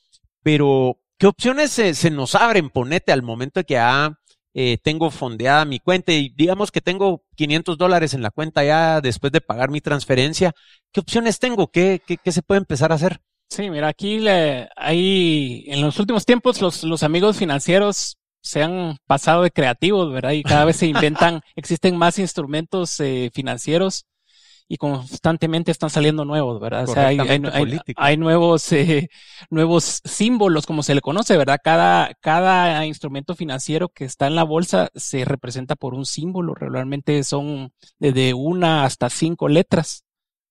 Pero, 0.43 0.99
¿qué 1.19 1.27
opciones 1.27 1.71
se, 1.71 2.11
nos 2.11 2.35
abren? 2.35 2.71
Ponete 2.71 3.13
al 3.13 3.23
momento 3.23 3.63
que 3.65 3.79
ah, 3.79 4.19
eh, 4.55 4.79
tengo 4.83 5.11
fondeada 5.11 5.65
mi 5.65 5.81
cuenta 5.81 6.13
y 6.13 6.31
digamos 6.31 6.71
que 6.71 6.81
tengo 6.81 7.25
500 7.37 7.79
dólares 7.79 8.15
en 8.15 8.23
la 8.23 8.31
cuenta 8.31 8.65
ya 8.65 9.01
después 9.01 9.33
de 9.33 9.41
pagar 9.41 9.71
mi 9.71 9.81
transferencia. 9.81 10.53
¿Qué 10.93 11.01
opciones 11.01 11.39
tengo? 11.39 11.71
¿Qué, 11.71 12.03
qué, 12.07 12.17
qué 12.17 12.33
se 12.33 12.43
puede 12.43 12.59
empezar 12.61 12.93
a 12.93 12.97
hacer? 12.97 13.21
Sí, 13.51 13.69
mira, 13.69 13.89
aquí 13.89 14.19
le, 14.19 14.71
hay, 14.77 15.65
en 15.67 15.83
los 15.83 15.99
últimos 15.99 16.25
tiempos 16.25 16.63
los, 16.63 16.85
los 16.85 17.03
amigos 17.03 17.37
financieros 17.37 18.17
se 18.43 18.63
han 18.63 18.97
pasado 19.07 19.43
de 19.43 19.51
creativos, 19.51 20.13
¿verdad? 20.13 20.33
Y 20.33 20.43
cada 20.43 20.65
vez 20.65 20.77
se 20.77 20.87
inventan, 20.87 21.41
existen 21.57 21.97
más 21.97 22.19
instrumentos 22.19 22.99
eh, 23.01 23.31
financieros 23.33 24.07
y 24.69 24.79
constantemente 24.79 25.71
están 25.71 25.91
saliendo 25.91 26.25
nuevos, 26.25 26.59
¿verdad? 26.61 26.89
O 26.89 26.93
sea, 26.95 27.09
hay, 27.09 27.19
hay, 27.19 28.17
nuevos, 28.17 28.73
eh, 28.73 29.09
nuevos 29.51 30.01
símbolos, 30.05 30.65
como 30.65 30.83
se 30.83 30.95
le 30.95 31.03
conoce, 31.03 31.37
¿verdad? 31.37 31.59
Cada, 31.63 32.15
cada 32.21 32.87
instrumento 32.87 33.35
financiero 33.35 33.91
que 33.91 34.05
está 34.05 34.27
en 34.29 34.35
la 34.35 34.45
bolsa 34.45 34.89
se 34.95 35.27
representa 35.27 35.77
por 35.77 35.93
un 35.93 36.07
símbolo. 36.07 36.55
Regularmente 36.55 37.23
son 37.23 37.73
desde 37.99 38.33
una 38.33 38.85
hasta 38.85 39.11
cinco 39.11 39.49
letras. 39.49 40.05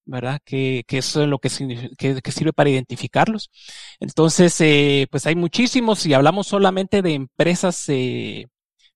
¿Verdad? 0.05 0.39
Que, 0.45 0.83
que 0.87 0.99
eso 0.99 1.23
es 1.23 1.27
lo 1.29 1.39
que, 1.39 1.49
que, 1.97 2.21
que 2.21 2.31
sirve 2.31 2.53
para 2.53 2.69
identificarlos. 2.69 3.51
Entonces, 3.99 4.59
eh, 4.61 5.07
pues 5.11 5.25
hay 5.27 5.35
muchísimos, 5.35 5.99
si 5.99 6.13
hablamos 6.13 6.47
solamente 6.47 7.01
de 7.01 7.13
empresas, 7.13 7.83
eh, 7.89 8.47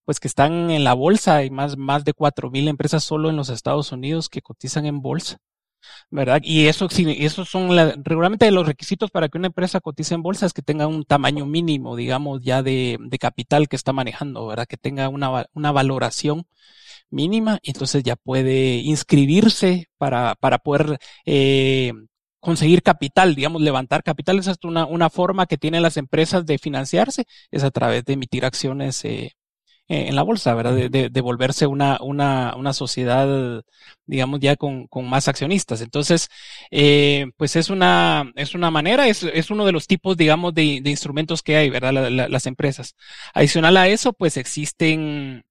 pues 0.05 0.19
que 0.19 0.27
están 0.27 0.69
en 0.71 0.83
la 0.83 0.93
bolsa, 0.93 1.37
hay 1.37 1.49
más, 1.51 1.77
más 1.77 2.05
de 2.05 2.13
cuatro 2.13 2.51
mil 2.51 2.67
empresas 2.67 3.03
solo 3.03 3.29
en 3.29 3.37
los 3.37 3.49
Estados 3.49 3.91
Unidos 3.91 4.29
que 4.29 4.41
cotizan 4.41 4.85
en 4.85 5.01
bolsa. 5.01 5.37
¿verdad? 6.09 6.41
Y 6.43 6.67
eso, 6.67 6.87
esos 6.91 7.49
son 7.49 7.75
la, 7.75 7.95
regularmente 8.03 8.49
los 8.51 8.67
requisitos 8.67 9.11
para 9.11 9.29
que 9.29 9.37
una 9.37 9.47
empresa 9.47 9.79
cotice 9.81 10.15
en 10.15 10.23
bolsa 10.23 10.45
es 10.45 10.53
que 10.53 10.61
tenga 10.61 10.87
un 10.87 11.03
tamaño 11.03 11.45
mínimo, 11.45 11.95
digamos, 11.95 12.41
ya 12.41 12.63
de, 12.63 12.97
de 12.99 13.17
capital 13.19 13.67
que 13.67 13.75
está 13.75 13.93
manejando, 13.93 14.47
¿verdad? 14.47 14.65
Que 14.67 14.77
tenga 14.77 15.09
una, 15.09 15.45
una 15.53 15.71
valoración 15.71 16.47
mínima, 17.09 17.59
entonces 17.63 18.03
ya 18.03 18.15
puede 18.15 18.77
inscribirse 18.77 19.87
para, 19.97 20.35
para 20.35 20.57
poder 20.59 20.97
eh, 21.25 21.93
conseguir 22.39 22.83
capital, 22.83 23.35
digamos, 23.35 23.61
levantar 23.61 24.03
capital. 24.03 24.39
Esa 24.39 24.51
es 24.51 24.57
una, 24.63 24.85
una 24.85 25.09
forma 25.09 25.47
que 25.47 25.57
tienen 25.57 25.81
las 25.81 25.97
empresas 25.97 26.45
de 26.45 26.59
financiarse, 26.59 27.25
es 27.51 27.63
a 27.63 27.71
través 27.71 28.05
de 28.05 28.13
emitir 28.13 28.45
acciones 28.45 29.03
eh, 29.05 29.31
en 29.87 30.15
la 30.15 30.23
bolsa, 30.23 30.53
¿verdad? 30.55 30.73
De, 30.75 31.09
de, 31.09 31.21
volverse 31.21 31.67
una, 31.67 31.99
una, 32.01 32.55
una 32.55 32.73
sociedad, 32.73 33.63
digamos, 34.05 34.39
ya 34.39 34.55
con, 34.55 34.87
con 34.87 35.07
más 35.07 35.27
accionistas. 35.27 35.81
Entonces, 35.81 36.27
eh, 36.71 37.27
pues 37.37 37.55
es 37.55 37.69
una, 37.69 38.31
es 38.35 38.55
una 38.55 38.71
manera, 38.71 39.07
es, 39.07 39.23
es 39.23 39.51
uno 39.51 39.65
de 39.65 39.71
los 39.71 39.85
tipos, 39.87 40.17
digamos, 40.17 40.53
de, 40.55 40.79
de 40.81 40.89
instrumentos 40.89 41.43
que 41.43 41.57
hay, 41.57 41.69
¿verdad? 41.69 42.09
las 42.09 42.45
empresas. 42.47 42.95
Adicional 43.33 43.77
a 43.77 43.87
eso, 43.87 44.13
pues 44.13 44.37
existen 44.37 45.43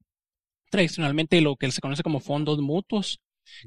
tradicionalmente 0.71 1.41
lo 1.41 1.57
que 1.57 1.71
se 1.71 1.81
conoce 1.81 2.03
como 2.03 2.21
fondos 2.21 2.61
mutuos, 2.61 3.21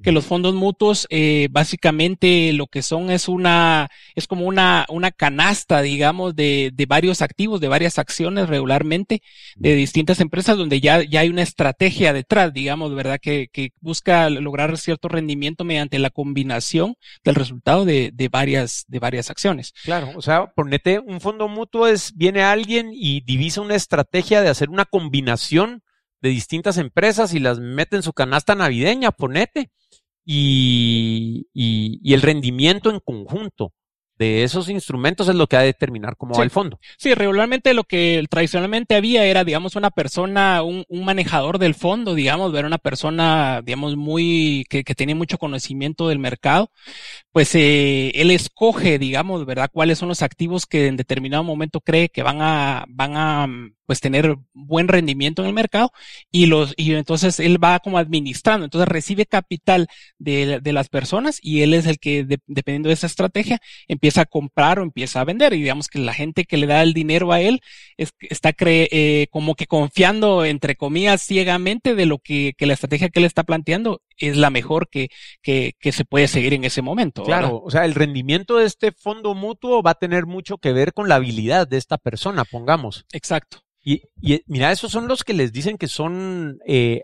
que 0.03 0.11
los 0.11 0.25
fondos 0.25 0.53
mutuos 0.53 1.07
eh, 1.09 1.47
básicamente 1.51 2.51
lo 2.53 2.67
que 2.67 2.81
son 2.81 3.09
es 3.09 3.27
una 3.27 3.89
es 4.15 4.27
como 4.27 4.45
una 4.45 4.85
una 4.89 5.11
canasta 5.11 5.81
digamos 5.81 6.35
de, 6.35 6.71
de 6.73 6.85
varios 6.85 7.21
activos 7.21 7.61
de 7.61 7.67
varias 7.67 7.97
acciones 7.97 8.49
regularmente 8.49 9.21
de 9.55 9.75
distintas 9.75 10.19
empresas 10.19 10.57
donde 10.57 10.81
ya 10.81 11.03
ya 11.03 11.21
hay 11.21 11.29
una 11.29 11.41
estrategia 11.41 12.13
detrás 12.13 12.53
digamos 12.53 12.93
verdad 12.95 13.19
que, 13.21 13.47
que 13.51 13.71
busca 13.79 14.29
lograr 14.29 14.77
cierto 14.77 15.07
rendimiento 15.07 15.63
mediante 15.63 15.99
la 15.99 16.09
combinación 16.09 16.95
del 17.23 17.35
resultado 17.35 17.85
de, 17.85 18.11
de 18.13 18.29
varias 18.29 18.85
de 18.87 18.99
varias 18.99 19.29
acciones. 19.29 19.73
Claro 19.83 20.11
o 20.15 20.21
sea 20.21 20.51
ponete 20.55 20.99
un 20.99 21.21
fondo 21.21 21.47
mutuo 21.47 21.87
es 21.87 22.13
viene 22.15 22.43
alguien 22.43 22.91
y 22.93 23.21
divisa 23.21 23.61
una 23.61 23.75
estrategia 23.75 24.41
de 24.41 24.49
hacer 24.49 24.69
una 24.69 24.85
combinación 24.85 25.83
de 26.21 26.29
distintas 26.29 26.77
empresas 26.77 27.33
y 27.33 27.39
las 27.39 27.59
mete 27.59 27.95
en 27.95 28.03
su 28.03 28.13
canasta 28.13 28.55
navideña, 28.55 29.11
ponete, 29.11 29.71
y, 30.25 31.47
y, 31.53 31.99
y 32.03 32.13
el 32.13 32.21
rendimiento 32.21 32.89
en 32.89 32.99
conjunto 32.99 33.73
de 34.17 34.43
esos 34.43 34.69
instrumentos 34.69 35.27
es 35.27 35.35
lo 35.35 35.47
que 35.47 35.55
va 35.55 35.61
a 35.61 35.65
determinar 35.65 36.17
cómo 36.17 36.35
va 36.35 36.43
el 36.43 36.49
fondo. 36.49 36.79
Sí, 36.97 37.13
regularmente 37.13 37.73
lo 37.73 37.83
que 37.83 38.23
tradicionalmente 38.29 38.95
había 38.95 39.25
era, 39.25 39.43
digamos, 39.43 39.75
una 39.75 39.91
persona, 39.91 40.63
un, 40.63 40.85
un 40.87 41.05
manejador 41.05 41.59
del 41.59 41.75
fondo, 41.75 42.15
digamos, 42.15 42.53
era 42.53 42.67
una 42.67 42.77
persona, 42.77 43.61
digamos, 43.63 43.95
muy, 43.95 44.65
que, 44.69 44.83
que 44.83 44.95
tenía 44.95 45.15
mucho 45.15 45.37
conocimiento 45.37 46.07
del 46.07 46.19
mercado, 46.19 46.71
pues 47.31 47.53
eh, 47.55 48.11
él 48.15 48.31
escoge, 48.31 48.97
digamos, 48.97 49.45
¿verdad?, 49.45 49.69
cuáles 49.71 49.99
son 49.99 50.09
los 50.09 50.21
activos 50.21 50.65
que 50.65 50.87
en 50.87 50.97
determinado 50.97 51.43
momento 51.43 51.81
cree 51.81 52.09
que 52.09 52.23
van 52.23 52.41
a, 52.41 52.85
van 52.89 53.15
a, 53.15 53.47
pues 53.85 54.01
tener 54.01 54.35
buen 54.53 54.87
rendimiento 54.87 55.41
en 55.41 55.47
el 55.47 55.53
mercado 55.53 55.91
y 56.29 56.47
los, 56.47 56.73
y 56.75 56.93
entonces 56.93 57.39
él 57.39 57.63
va 57.63 57.79
como 57.79 57.97
administrando, 57.97 58.65
entonces 58.65 58.87
recibe 58.87 59.25
capital 59.25 59.87
de, 60.19 60.59
de 60.61 60.73
las 60.73 60.89
personas 60.89 61.39
y 61.41 61.61
él 61.61 61.73
es 61.73 61.85
el 61.85 61.97
que, 61.97 62.25
dependiendo 62.47 62.89
de 62.89 62.93
esa 62.93 63.07
estrategia, 63.07 63.59
empieza 63.87 64.06
a 64.15 64.25
comprar 64.25 64.79
o 64.79 64.83
empieza 64.83 65.19
a 65.19 65.25
vender 65.25 65.53
y 65.53 65.57
digamos 65.57 65.89
que 65.89 65.99
la 65.99 66.13
gente 66.13 66.45
que 66.45 66.57
le 66.57 66.67
da 66.67 66.81
el 66.81 66.93
dinero 66.93 67.33
a 67.33 67.41
él 67.41 67.61
es, 67.97 68.13
está 68.21 68.53
cre 68.53 68.87
eh, 68.91 69.27
como 69.31 69.55
que 69.55 69.67
confiando, 69.67 70.45
entre 70.45 70.75
comillas, 70.75 71.21
ciegamente 71.21 71.95
de 71.95 72.05
lo 72.05 72.19
que, 72.19 72.53
que 72.57 72.65
la 72.65 72.73
estrategia 72.73 73.09
que 73.09 73.19
él 73.19 73.25
está 73.25 73.43
planteando 73.43 74.01
es 74.17 74.37
la 74.37 74.49
mejor 74.49 74.87
que, 74.89 75.09
que, 75.41 75.73
que 75.79 75.91
se 75.91 76.05
puede 76.05 76.27
seguir 76.27 76.53
en 76.53 76.63
ese 76.63 76.81
momento. 76.81 77.23
Claro, 77.23 77.61
o 77.63 77.69
sea, 77.69 77.85
el 77.85 77.95
rendimiento 77.95 78.57
de 78.57 78.65
este 78.65 78.91
fondo 78.91 79.35
mutuo 79.35 79.83
va 79.83 79.91
a 79.91 79.95
tener 79.95 80.25
mucho 80.25 80.57
que 80.57 80.71
ver 80.71 80.93
con 80.93 81.09
la 81.09 81.15
habilidad 81.15 81.67
de 81.67 81.77
esta 81.77 81.97
persona, 81.97 82.45
pongamos. 82.45 83.05
Exacto. 83.11 83.59
Y, 83.83 84.03
y 84.21 84.41
mira, 84.47 84.71
esos 84.71 84.91
son 84.91 85.07
los 85.07 85.23
que 85.23 85.33
les 85.33 85.51
dicen 85.51 85.77
que 85.77 85.87
son 85.87 86.59
eh, 86.65 87.03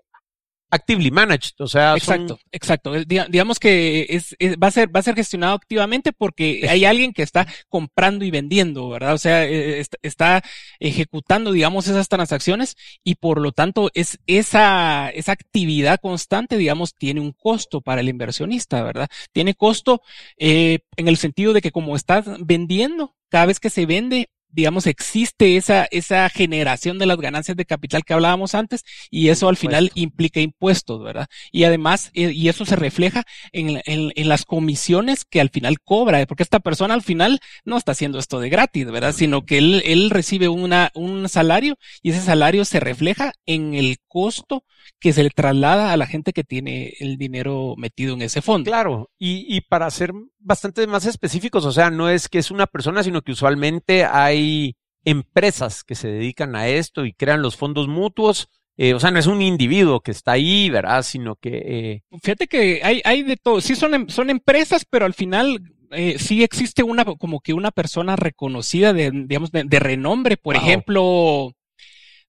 actively 0.74 1.12
managed, 1.12 1.54
o 1.60 1.68
sea, 1.68 1.96
exacto, 1.96 2.40
exacto. 2.52 2.94
digamos 3.06 3.60
que 3.60 4.08
es, 4.10 4.36
va 4.62 4.68
a 4.68 4.72
ser 4.72 4.94
va 4.94 5.02
a 5.02 5.04
ser 5.04 5.14
gestionado 5.14 5.54
activamente 5.54 6.12
porque 6.14 6.68
hay 6.68 6.84
alguien 6.86 7.14
que 7.14 7.22
está 7.22 7.46
comprando 7.70 8.26
y 8.26 8.32
vendiendo, 8.32 8.90
¿verdad? 8.90 9.14
O 9.14 9.18
sea, 9.20 9.46
e, 9.46 9.86
está, 10.02 10.44
ejecutando, 10.80 11.52
digamos, 11.52 11.88
esas 11.88 12.10
transacciones 12.10 12.76
y 13.04 13.16
por 13.16 13.40
lo 13.40 13.52
tanto 13.52 13.92
es 13.94 14.20
esa 14.26 15.12
esa 15.12 15.32
actividad 15.32 16.00
constante, 16.02 16.58
digamos, 16.58 16.96
tiene 16.96 17.22
un 17.22 17.34
costo 17.34 17.82
para 17.82 18.02
el 18.02 18.10
inversionista, 18.10 18.82
¿verdad? 18.82 19.08
Tiene 19.32 19.54
costo 19.54 20.02
eh, 20.38 20.80
en 20.98 21.08
el 21.08 21.18
sentido 21.18 21.54
de 21.54 21.62
que 21.62 21.72
como 21.72 21.96
estás 21.96 22.26
vendiendo, 22.40 23.16
cada 23.30 23.46
vez 23.46 23.60
que 23.60 23.70
se 23.70 23.86
vende 23.86 24.30
digamos, 24.54 24.88
existe 24.88 25.58
esa, 25.58 25.88
esa 25.92 26.30
generación 26.30 27.00
de 27.00 27.06
las 27.06 27.18
ganancias 27.18 27.58
de 27.58 27.66
capital 27.66 28.04
que 28.04 28.14
hablábamos 28.14 28.56
antes 28.56 28.84
y 29.10 29.30
eso 29.30 29.50
al 29.50 29.58
final 29.58 29.92
implica 29.96 30.40
impuestos, 30.40 31.04
¿verdad? 31.04 31.28
Y 31.52 31.64
además, 31.64 32.12
eh, 32.14 32.32
y 32.34 32.50
eso 32.50 32.66
se 32.66 32.76
refleja 32.76 33.24
en, 33.52 33.82
en, 33.86 34.12
en, 34.16 34.30
las 34.30 34.46
comisiones 34.46 35.26
que 35.26 35.42
al 35.42 35.50
final 35.50 35.80
cobra, 35.82 36.26
porque 36.26 36.44
esta 36.44 36.60
persona 36.60 36.94
al 36.94 37.02
final 37.02 37.40
no 37.66 37.78
está 37.78 37.94
haciendo 37.94 38.20
esto 38.20 38.40
de 38.40 38.50
gratis, 38.50 38.86
¿verdad? 38.86 39.14
Sino 39.14 39.46
que 39.46 39.58
él, 39.58 39.82
él 39.86 40.10
recibe 40.10 40.48
una, 40.48 40.92
un 40.94 41.28
salario 41.30 41.78
y 42.02 42.12
ese 42.12 42.22
salario 42.22 42.64
se 42.66 42.80
refleja 42.80 43.34
en 43.46 43.74
el 43.74 43.98
costo 44.08 44.64
que 45.00 45.14
se 45.14 45.24
le 45.24 45.30
traslada 45.30 45.92
a 45.92 45.98
la 45.98 46.08
gente 46.08 46.34
que 46.34 46.44
tiene 46.44 46.94
el 47.00 47.18
dinero 47.18 47.76
metido 47.78 48.14
en 48.14 48.22
ese 48.22 48.42
fondo. 48.42 48.70
Claro, 48.70 49.10
y, 49.18 49.46
y 49.54 49.62
para 49.62 49.90
ser 49.90 50.14
bastante 50.44 50.86
más 50.88 51.06
específicos, 51.06 51.66
o 51.66 51.72
sea, 51.72 51.90
no 51.90 52.10
es 52.10 52.30
que 52.30 52.40
es 52.40 52.52
una 52.52 52.68
persona, 52.68 53.04
sino 53.04 53.22
que 53.22 53.32
usualmente 53.32 54.06
hay 54.06 54.76
empresas 55.06 55.84
que 55.84 55.96
se 55.96 56.08
dedican 56.08 56.56
a 56.56 56.68
esto 56.68 57.06
y 57.06 57.14
crean 57.14 57.42
los 57.42 57.56
fondos 57.56 57.88
mutuos. 57.88 58.50
Eh, 58.76 58.94
o 58.94 59.00
sea, 59.00 59.12
no 59.12 59.20
es 59.20 59.28
un 59.28 59.42
individuo 59.42 60.02
que 60.02 60.12
está 60.12 60.32
ahí, 60.32 60.70
¿verdad? 60.70 61.04
Sino 61.04 61.36
que... 61.36 61.62
Eh... 61.66 62.04
Fíjate 62.24 62.48
que 62.48 62.82
hay, 62.84 63.02
hay 63.06 63.22
de 63.22 63.38
todo. 63.38 63.62
Sí 63.62 63.76
son, 63.76 63.94
em, 63.94 64.08
son 64.08 64.30
empresas, 64.30 64.86
pero 64.90 65.06
al 65.06 65.14
final 65.14 65.62
eh, 65.92 66.18
sí 66.18 66.44
existe 66.44 66.84
una, 66.84 67.06
como 67.06 67.40
que 67.40 67.54
una 67.54 67.72
persona 67.72 68.16
reconocida 68.16 68.94
de, 68.94 69.12
digamos, 69.14 69.52
de, 69.52 69.80
renombre. 69.80 70.38
Por 70.38 70.56
ejemplo, 70.56 71.54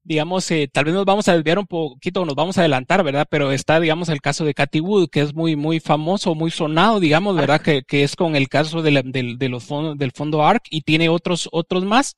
digamos, 0.05 0.51
eh, 0.51 0.69
tal 0.71 0.85
vez 0.85 0.95
nos 0.95 1.05
vamos 1.05 1.29
a 1.29 1.35
desviar 1.35 1.59
un 1.59 1.67
poquito, 1.67 2.25
nos 2.25 2.35
vamos 2.35 2.59
a 2.59 2.61
adelantar, 2.61 3.03
¿verdad? 3.03 3.27
Pero 3.31 3.53
está, 3.53 3.81
digamos, 3.81 4.09
el 4.11 4.21
caso 4.21 4.45
de 4.45 4.55
Cathy 4.55 4.81
Wood, 4.81 5.09
que 5.11 5.21
es 5.23 5.35
muy, 5.35 5.57
muy 5.57 5.81
famoso, 5.81 6.35
muy 6.35 6.51
sonado, 6.51 7.01
digamos, 7.01 7.35
¿verdad? 7.37 7.61
Que, 7.61 7.83
que 7.83 8.05
es 8.05 8.14
con 8.14 8.37
el 8.37 8.49
caso 8.49 8.83
de, 8.83 9.03
de, 9.03 9.49
los 9.49 9.64
fondos, 9.64 9.99
del 9.99 10.12
fondo 10.12 10.45
ARC 10.45 10.67
y 10.71 10.83
tiene 10.83 11.09
otros, 11.09 11.49
otros 11.53 11.85
más 11.85 12.17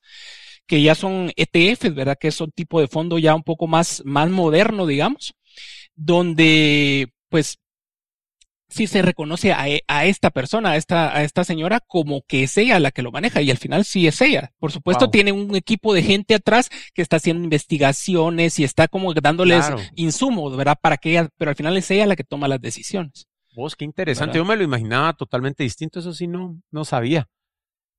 que 0.67 0.81
ya 0.81 0.95
son 0.95 1.31
ETFs, 1.37 1.95
¿verdad? 1.95 2.17
Que 2.19 2.31
son 2.31 2.51
tipo 2.51 2.81
de 2.81 2.87
fondo 2.87 3.17
ya 3.17 3.33
un 3.33 3.43
poco 3.43 3.67
más, 3.67 4.01
más 4.05 4.29
moderno, 4.29 4.85
digamos, 4.85 5.33
donde, 5.95 7.09
pues, 7.29 7.57
si 8.69 8.87
se 8.87 9.01
reconoce 9.01 9.53
a, 9.53 9.69
e, 9.69 9.83
a, 9.87 10.05
esta 10.05 10.29
persona, 10.29 10.71
a 10.71 10.75
esta, 10.77 11.15
a 11.15 11.23
esta 11.23 11.43
señora, 11.43 11.79
como 11.79 12.21
que 12.27 12.43
es 12.43 12.57
ella 12.57 12.79
la 12.79 12.91
que 12.91 13.01
lo 13.01 13.11
maneja 13.11 13.41
y 13.41 13.51
al 13.51 13.57
final 13.57 13.85
sí 13.85 14.07
es 14.07 14.21
ella. 14.21 14.51
Por 14.59 14.71
supuesto, 14.71 15.09
tiene 15.09 15.31
un 15.31 15.55
equipo 15.55 15.93
de 15.93 16.03
gente 16.03 16.35
atrás 16.35 16.69
que 16.93 17.01
está 17.01 17.17
haciendo 17.17 17.43
investigaciones 17.43 18.59
y 18.59 18.63
está 18.63 18.87
como 18.87 19.13
dándoles 19.13 19.65
insumos, 19.95 20.55
¿verdad? 20.55 20.77
Para 20.81 20.97
que 20.97 21.11
ella, 21.11 21.29
pero 21.37 21.49
al 21.49 21.55
final 21.55 21.77
es 21.77 21.89
ella 21.91 22.05
la 22.05 22.15
que 22.15 22.23
toma 22.23 22.47
las 22.47 22.61
decisiones. 22.61 23.27
Vos, 23.55 23.75
qué 23.75 23.85
interesante. 23.85 24.37
Yo 24.37 24.45
me 24.45 24.55
lo 24.55 24.63
imaginaba 24.63 25.13
totalmente 25.13 25.63
distinto. 25.63 25.99
Eso 25.99 26.13
sí, 26.13 26.27
no, 26.27 26.61
no 26.69 26.85
sabía. 26.85 27.27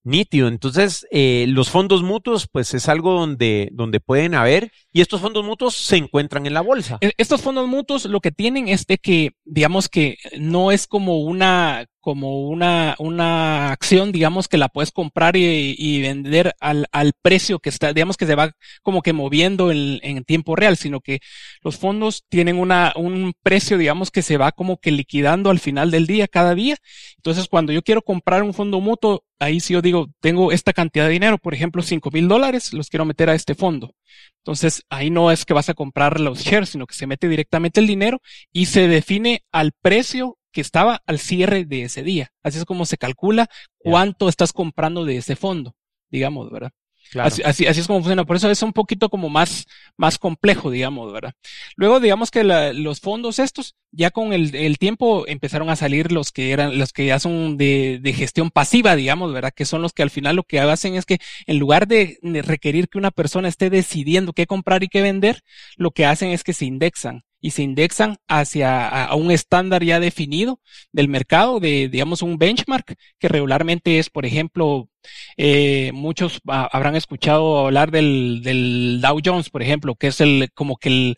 Nítido. 0.05 0.49
Entonces, 0.49 1.07
eh, 1.11 1.47
los 1.49 1.71
fondos 1.71 2.03
mutuos, 2.03 2.49
pues 2.51 2.73
es 2.75 2.89
algo 2.89 3.13
donde, 3.13 3.69
donde 3.73 4.01
pueden 4.01 4.35
haber, 4.35 4.71
y 4.93 5.01
estos 5.01 5.21
fondos 5.21 5.45
mutuos 5.45 5.75
se 5.75 5.97
encuentran 5.97 6.47
en 6.47 6.55
la 6.55 6.61
bolsa. 6.61 6.99
E, 7.01 7.13
estos 7.19 7.43
fondos 7.43 7.69
mutuos 7.69 8.05
lo 8.07 8.21
que 8.21 8.33
tienen 8.33 8.69
es 8.69 8.87
de 8.87 8.99
que, 8.99 9.33
digamos 9.45 9.89
que 9.89 10.17
no 10.39 10.73
es 10.73 10.87
como 10.87 11.19
una, 11.19 11.87
como 12.01 12.49
una, 12.49 12.95
una 12.99 13.71
acción, 13.73 14.13
digamos, 14.13 14.49
que 14.49 14.57
la 14.59 14.69
puedes 14.69 14.93
comprar 14.93 15.37
y, 15.37 16.01
vender 16.01 16.55
al, 16.61 16.87
al, 16.93 17.13
precio 17.21 17.59
que 17.59 17.69
está, 17.69 17.93
digamos 17.93 18.17
que 18.17 18.27
se 18.27 18.35
va 18.35 18.53
como 18.83 19.03
que 19.03 19.13
moviendo 19.13 19.71
en, 19.71 19.99
en, 20.03 20.25
tiempo 20.25 20.57
real, 20.57 20.77
sino 20.77 21.01
que 21.01 21.21
los 21.63 21.77
fondos 21.77 22.25
tienen 22.29 22.59
una, 22.59 22.93
un 22.97 23.35
precio, 23.43 23.79
digamos, 23.79 24.11
que 24.11 24.23
se 24.23 24.37
va 24.37 24.53
como 24.53 24.79
que 24.79 24.91
liquidando 24.93 25.51
al 25.51 25.59
final 25.59 25.91
del 25.91 26.07
día, 26.07 26.29
cada 26.29 26.55
día. 26.55 26.77
Entonces, 27.17 27.49
cuando 27.49 27.73
yo 27.73 27.83
quiero 27.83 28.03
comprar 28.03 28.43
un 28.43 28.55
fondo 28.55 28.81
mutuo, 28.81 29.25
ahí 29.39 29.61
sí 29.61 29.75
yo 29.75 29.83
digo, 29.83 30.09
tengo 30.21 30.53
esta 30.53 30.73
cantidad 30.73 31.07
de 31.07 31.13
dinero, 31.13 31.39
por 31.39 31.55
ejemplo, 31.55 31.83
cinco 31.83 32.11
mil 32.11 32.29
dólares, 32.29 32.73
los 32.73 32.89
quiero 32.89 33.05
meter 33.05 33.31
a 33.31 33.35
este 33.35 33.55
fondo. 33.55 33.95
Entonces, 34.39 34.83
ahí 34.89 35.11
no 35.11 35.31
es 35.31 35.45
que 35.45 35.55
vas 35.55 35.69
a 35.69 35.75
comprar 35.75 36.21
los 36.21 36.41
shares, 36.41 36.71
sino 36.71 36.87
que 36.87 36.95
se 36.95 37.07
mete 37.07 37.29
directamente 37.29 37.81
el 37.81 37.87
dinero 37.87 38.23
y 38.53 38.67
se 38.67 38.89
define 38.89 39.43
al 39.53 39.73
precio 39.73 40.38
que 40.59 40.63
estaba 40.63 41.05
al 41.07 41.21
cierre 41.21 41.65
de 41.65 41.85
ese 41.85 42.03
día. 42.03 42.33
Así 42.43 42.59
es 42.59 42.65
como 42.65 42.85
se 42.85 42.99
calcula 42.99 43.49
cuánto 43.79 44.29
estás 44.29 44.53
comprando 44.53 45.05
de 45.05 45.19
ese 45.19 45.37
fondo, 45.37 45.77
digamos, 46.11 46.51
¿verdad? 46.51 46.73
Así, 47.15 47.45
así, 47.45 47.65
es 47.65 47.87
como 47.87 48.01
funciona. 48.01 48.25
Por 48.25 48.35
eso 48.35 48.51
es 48.51 48.61
un 48.61 48.73
poquito 48.73 49.09
como 49.09 49.29
más, 49.29 49.67
más 49.97 50.19
complejo, 50.19 50.73
digamos, 50.73 51.13
¿verdad? 51.13 51.33
Luego, 51.77 52.01
digamos 52.01 52.33
que 52.33 52.43
la, 52.43 52.73
los 52.73 52.99
fondos 52.99 53.39
estos, 53.39 53.77
ya 53.93 54.11
con 54.11 54.33
el, 54.33 54.53
el, 54.57 54.79
tiempo 54.79 55.29
empezaron 55.29 55.71
a 55.71 55.77
salir 55.77 56.11
los 56.11 56.33
que 56.33 56.51
eran, 56.51 56.77
los 56.77 56.93
que 56.93 57.07
ya 57.07 57.21
son 57.21 57.57
de, 57.57 58.01
de, 58.03 58.13
gestión 58.13 58.51
pasiva, 58.51 58.97
digamos, 58.97 59.33
¿verdad? 59.33 59.53
Que 59.55 59.65
son 59.65 59.81
los 59.81 59.93
que 59.93 60.03
al 60.03 60.11
final 60.11 60.35
lo 60.35 60.43
que 60.43 60.59
hacen 60.59 60.97
es 60.97 61.07
que 61.07 61.19
en 61.47 61.61
lugar 61.61 61.87
de 61.87 62.19
requerir 62.45 62.89
que 62.89 62.99
una 62.99 63.13
persona 63.13 63.47
esté 63.47 63.71
decidiendo 63.71 64.33
qué 64.33 64.49
comprar 64.49 64.83
y 64.83 64.89
qué 64.89 65.03
vender, 65.03 65.45
lo 65.77 65.93
que 65.93 66.05
hacen 66.05 66.31
es 66.31 66.43
que 66.43 66.53
se 66.53 66.65
indexan 66.65 67.23
y 67.41 67.51
se 67.51 67.63
indexan 67.63 68.17
hacia 68.27 68.89
a, 68.89 69.15
un 69.15 69.31
estándar 69.31 69.85
ya 69.85 70.01
definido 70.01 70.61
del 70.93 71.09
mercado, 71.09 71.61
de, 71.61 71.89
digamos, 71.89 72.23
un 72.23 72.39
benchmark, 72.39 72.97
que 73.19 73.29
regularmente 73.29 73.99
es, 73.99 74.11
por 74.11 74.27
ejemplo, 74.27 74.89
eh, 75.37 75.93
muchos 75.95 76.41
habrán 76.47 76.97
escuchado 76.97 77.67
hablar 77.67 77.91
del, 77.91 78.41
del, 78.43 79.01
Dow 79.01 79.21
Jones, 79.25 79.51
por 79.51 79.63
ejemplo, 79.63 79.95
que 79.95 80.09
es 80.09 80.21
el, 80.21 80.51
como 80.55 80.77
que 80.77 80.89
el, 80.89 81.17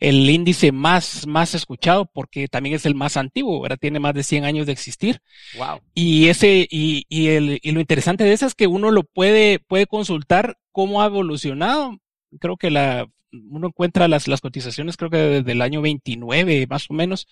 el 0.00 0.28
índice 0.28 0.72
más, 0.72 1.26
más 1.26 1.54
escuchado 1.54 2.10
porque 2.12 2.48
también 2.48 2.76
es 2.76 2.84
el 2.84 2.94
más 2.94 3.16
antiguo, 3.16 3.58
ahora 3.58 3.76
tiene 3.76 3.98
más 3.98 4.14
de 4.14 4.22
100 4.22 4.44
años 4.44 4.66
de 4.66 4.72
existir. 4.72 5.20
Wow. 5.56 5.80
Y 5.94 6.28
ese, 6.28 6.66
y, 6.70 7.06
y, 7.08 7.28
el, 7.28 7.58
y 7.62 7.72
lo 7.72 7.80
interesante 7.80 8.24
de 8.24 8.32
eso 8.32 8.46
es 8.46 8.54
que 8.54 8.66
uno 8.66 8.90
lo 8.90 9.04
puede, 9.04 9.58
puede 9.58 9.86
consultar 9.86 10.58
cómo 10.70 11.02
ha 11.02 11.06
evolucionado. 11.06 11.98
Creo 12.38 12.56
que 12.56 12.70
la 12.70 13.06
uno 13.32 13.68
encuentra 13.68 14.08
las, 14.08 14.28
las 14.28 14.40
cotizaciones, 14.40 14.96
creo 14.96 15.10
que 15.10 15.16
desde 15.16 15.52
el 15.52 15.62
año 15.62 15.80
29, 15.82 16.66
más 16.68 16.90
o 16.90 16.94
menos, 16.94 17.28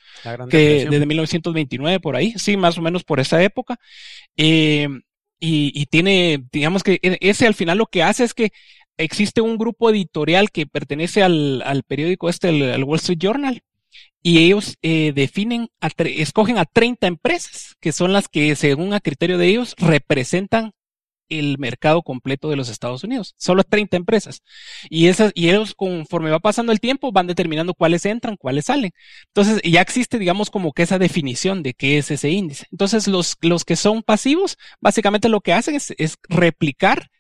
que 0.49 0.87
desde 0.91 1.07
1929 1.07 2.01
por 2.01 2.17
ahí, 2.17 2.33
sí, 2.37 2.57
más 2.57 2.79
o 2.79 2.83
menos 2.83 3.05
por 3.05 3.21
esa 3.21 3.43
época. 3.43 3.79
Eh, 4.37 4.89
y, 5.39 5.73
y, 5.75 5.87
tiene, 5.87 6.45
digamos 6.53 6.83
que 6.83 6.99
e, 7.03 7.19
ese 7.21 7.47
al 7.47 7.55
final 7.55 7.79
lo 7.79 7.87
que 7.87 8.03
hace 8.03 8.25
es 8.25 8.35
que 8.35 8.53
existe 8.99 9.41
un 9.41 9.57
grupo 9.57 9.91
editorial 9.91 10.51
que 10.51 10.67
pertenece 10.67 11.23
al, 11.23 11.63
al 11.63 11.83
periódico 11.83 12.29
este, 12.29 12.51
el, 12.51 12.85
Wall 12.85 12.99
Street 12.99 13.19
Journal, 13.19 13.63
y 14.23 14.39
ellos 14.39 14.77
eh, 14.83 15.13
definen, 15.15 15.69
escogen 15.97 16.59
a 16.59 16.67
30 16.67 17.07
empresas, 17.07 17.77
que 17.81 17.93
son 17.93 18.13
las 18.13 18.29
que, 18.29 18.55
según 18.55 18.93
a 18.93 19.01
criterio 19.01 19.39
de 19.39 19.47
ellos, 19.47 19.75
representan 19.79 20.73
el 21.31 21.59
mercado 21.59 22.03
completo 22.03 22.51
de 22.51 22.57
los 22.57 22.69
Estados 22.69 23.05
Unidos. 23.05 23.35
Solo 23.39 23.65
30 23.65 23.97
empresas. 23.97 24.43
Y 24.91 25.07
esas, 25.09 25.33
y 25.35 25.49
ellos 25.49 25.75
conforme 25.75 26.31
va 26.31 26.41
pasando 26.41 26.73
el 26.73 26.81
tiempo 26.81 27.13
van 27.13 27.27
determinando 27.27 27.75
cuáles 27.75 28.05
entran, 28.07 28.37
cuáles 28.37 28.67
salen. 28.67 28.93
Entonces 29.29 29.61
ya 29.65 29.81
existe, 29.81 30.19
digamos, 30.19 30.51
como 30.51 30.73
que 30.73 30.83
esa 30.83 30.99
definición 30.99 31.63
de 31.63 31.75
qué 31.75 31.99
es 31.99 32.11
ese 32.11 32.31
índice. 32.31 32.67
Entonces 32.71 33.09
los, 33.09 33.37
los 33.41 33.65
que 33.65 33.77
son 33.77 34.03
pasivos, 34.03 34.59
básicamente 34.81 35.29
lo 35.29 35.41
que 35.41 35.53
hacen 35.53 35.75
es, 35.77 35.95
es 35.97 36.17
replicar 36.29 37.11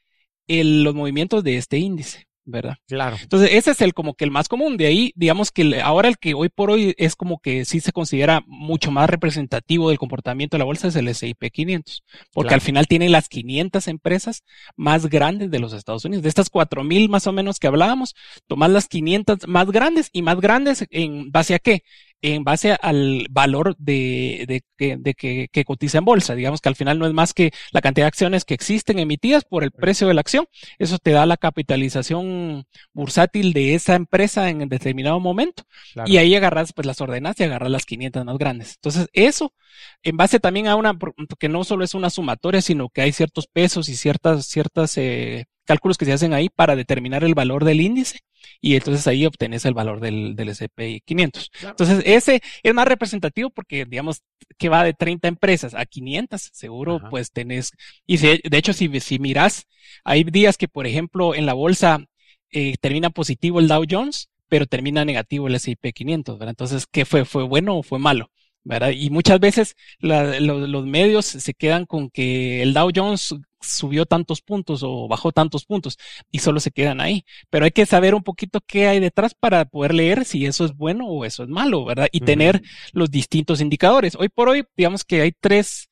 los 0.48 0.94
movimientos 0.94 1.44
de 1.44 1.56
este 1.56 1.78
índice. 1.78 2.26
¿Verdad? 2.44 2.76
Claro. 2.87 3.16
Entonces, 3.20 3.50
ese 3.53 3.72
es 3.72 3.81
el 3.81 3.94
como 3.94 4.14
que 4.14 4.24
el 4.24 4.31
más 4.31 4.48
común. 4.48 4.76
De 4.76 4.87
ahí, 4.87 5.12
digamos 5.14 5.50
que 5.50 5.81
ahora 5.81 6.09
el 6.09 6.18
que 6.18 6.35
hoy 6.35 6.48
por 6.48 6.70
hoy 6.70 6.94
es 6.98 7.16
como 7.16 7.38
que 7.40 7.64
sí 7.64 7.81
se 7.81 7.92
considera 7.92 8.42
mucho 8.46 8.90
más 8.90 9.09
representativo 9.09 9.88
del 9.88 9.98
comportamiento 9.98 10.57
de 10.57 10.59
la 10.59 10.64
bolsa 10.64 10.88
es 10.88 10.96
el 10.96 11.09
S&P 11.09 11.50
500, 11.50 12.03
porque 12.33 12.55
al 12.55 12.61
final 12.61 12.87
tiene 12.87 13.09
las 13.09 13.29
500 13.29 13.88
empresas 13.88 14.44
más 14.76 15.07
grandes 15.07 15.50
de 15.50 15.59
los 15.59 15.72
Estados 15.72 16.05
Unidos. 16.05 16.22
De 16.22 16.29
estas 16.29 16.50
4000 16.50 17.09
más 17.09 17.26
o 17.26 17.33
menos 17.33 17.59
que 17.59 17.66
hablábamos, 17.66 18.14
tomar 18.46 18.70
las 18.70 18.88
500 18.88 19.46
más 19.46 19.70
grandes 19.70 20.11
y 20.12 20.22
más 20.22 20.40
grandes 20.40 20.87
en 20.90 21.31
base 21.31 21.55
a 21.55 21.59
qué? 21.59 21.83
En 22.22 22.44
base 22.44 22.76
al 22.80 23.26
valor 23.30 23.76
de, 23.78 24.44
de, 24.46 24.62
que, 24.76 24.96
de 24.96 25.14
que, 25.14 25.48
que, 25.50 25.64
cotiza 25.64 25.98
en 25.98 26.04
bolsa. 26.04 26.35
Digamos 26.35 26.61
que 26.61 26.68
al 26.68 26.76
final 26.76 26.98
no 26.98 27.06
es 27.06 27.12
más 27.12 27.33
que 27.33 27.52
la 27.72 27.80
cantidad 27.80 28.04
de 28.04 28.09
acciones 28.09 28.44
que 28.44 28.54
existen 28.54 28.98
emitidas 28.98 29.44
por 29.44 29.64
el 29.64 29.70
precio 29.70 30.06
de 30.06 30.14
la 30.14 30.20
acción. 30.20 30.46
Eso 30.78 30.98
te 30.98 31.12
da 31.12 31.26
la 31.26 31.37
capitalización 31.37 32.64
bursátil 32.92 33.52
de 33.52 33.74
esa 33.74 33.94
empresa 33.94 34.50
en 34.50 34.68
determinado 34.68 35.20
momento. 35.20 35.64
Y 36.06 36.18
ahí 36.18 36.35
agarras 36.35 36.72
pues 36.72 36.87
las 36.87 37.00
ordenas 37.00 37.38
y 37.40 37.44
agarras 37.44 37.70
las 37.70 37.87
500 37.87 38.24
más 38.24 38.38
grandes. 38.38 38.74
Entonces 38.76 39.09
eso, 39.12 39.54
en 40.02 40.16
base 40.16 40.40
también 40.40 40.68
a 40.68 40.76
una, 40.76 40.98
que 41.38 41.48
no 41.48 41.64
solo 41.64 41.85
es 41.85 41.94
una 41.94 42.11
sumatoria, 42.11 42.61
sino 42.61 42.88
que 42.90 43.02
hay 43.02 43.12
ciertos 43.12 43.46
pesos 43.46 43.88
y 43.88 43.96
ciertas, 43.96 44.46
ciertas, 44.46 44.96
eh, 44.98 45.46
cálculos 45.64 45.98
que 45.98 46.04
se 46.04 46.12
hacen 46.12 46.33
ahí 46.33 46.48
para 46.48 46.74
determinar 46.74 47.22
el 47.22 47.35
valor 47.35 47.64
del 47.64 47.80
índice 47.80 48.20
y 48.61 48.74
entonces 48.74 49.07
ahí 49.07 49.26
obtenés 49.26 49.64
el 49.64 49.74
valor 49.74 50.00
del, 50.00 50.37
del 50.37 50.50
S&P 50.50 51.03
500. 51.05 51.50
Entonces 51.62 52.03
ese 52.05 52.42
es 52.62 52.74
más 52.74 52.87
representativo 52.87 53.50
porque 53.50 53.85
digamos 53.85 54.22
que 54.59 54.68
va 54.68 54.85
de 54.85 54.94
30 54.94 55.29
empresas 55.29 55.74
a 55.74 55.87
500, 55.87 56.50
seguro 56.53 57.00
pues 57.11 57.33
tenés, 57.33 57.72
y 58.07 58.16
de 58.18 58.40
hecho 58.53 58.72
si, 58.72 59.00
si 59.00 59.18
miras, 59.18 59.66
hay 60.05 60.24
días 60.24 60.57
que 60.57 60.68
por 60.68 60.87
ejemplo 60.87 61.35
en 61.35 61.46
la 61.46 61.55
bolsa 61.55 62.05
eh, 62.53 62.74
termina 62.81 63.11
positivo 63.11 63.61
el 63.61 63.68
Dow 63.68 63.85
Jones, 63.88 64.29
pero 64.48 64.66
termina 64.66 65.05
negativo 65.05 65.46
el 65.46 65.55
S&P 65.55 65.92
500, 65.92 66.38
¿verdad? 66.38 66.50
Entonces, 66.50 66.87
¿qué 66.90 67.05
fue? 67.05 67.24
¿Fue 67.24 67.44
bueno 67.44 67.79
o 67.79 67.83
fue 67.83 67.98
malo? 67.98 68.31
¿Verdad? 68.64 68.90
Y 68.90 69.10
muchas 69.10 69.40
veces 69.40 69.74
los 70.00 70.86
medios 70.86 71.26
se 71.26 71.54
quedan 71.54 71.86
con 71.86 72.10
que 72.10 72.62
el 72.62 72.74
Dow 72.74 72.90
Jones 72.94 73.34
subió 73.60 74.06
tantos 74.06 74.40
puntos 74.40 74.82
o 74.82 75.06
bajó 75.06 75.32
tantos 75.32 75.64
puntos 75.66 75.98
y 76.30 76.38
solo 76.38 76.60
se 76.60 76.70
quedan 76.70 77.00
ahí. 77.00 77.24
Pero 77.50 77.64
hay 77.64 77.70
que 77.70 77.86
saber 77.86 78.14
un 78.14 78.22
poquito 78.22 78.60
qué 78.66 78.86
hay 78.86 79.00
detrás 79.00 79.34
para 79.34 79.64
poder 79.64 79.94
leer 79.94 80.24
si 80.24 80.46
eso 80.46 80.64
es 80.64 80.74
bueno 80.74 81.06
o 81.06 81.24
eso 81.24 81.42
es 81.42 81.48
malo, 81.48 81.84
¿verdad? 81.84 82.08
Y 82.12 82.20
tener 82.20 82.62
los 82.92 83.10
distintos 83.10 83.60
indicadores. 83.60 84.16
Hoy 84.16 84.28
por 84.28 84.48
hoy, 84.48 84.64
digamos 84.76 85.04
que 85.04 85.20
hay 85.22 85.32
tres, 85.38 85.90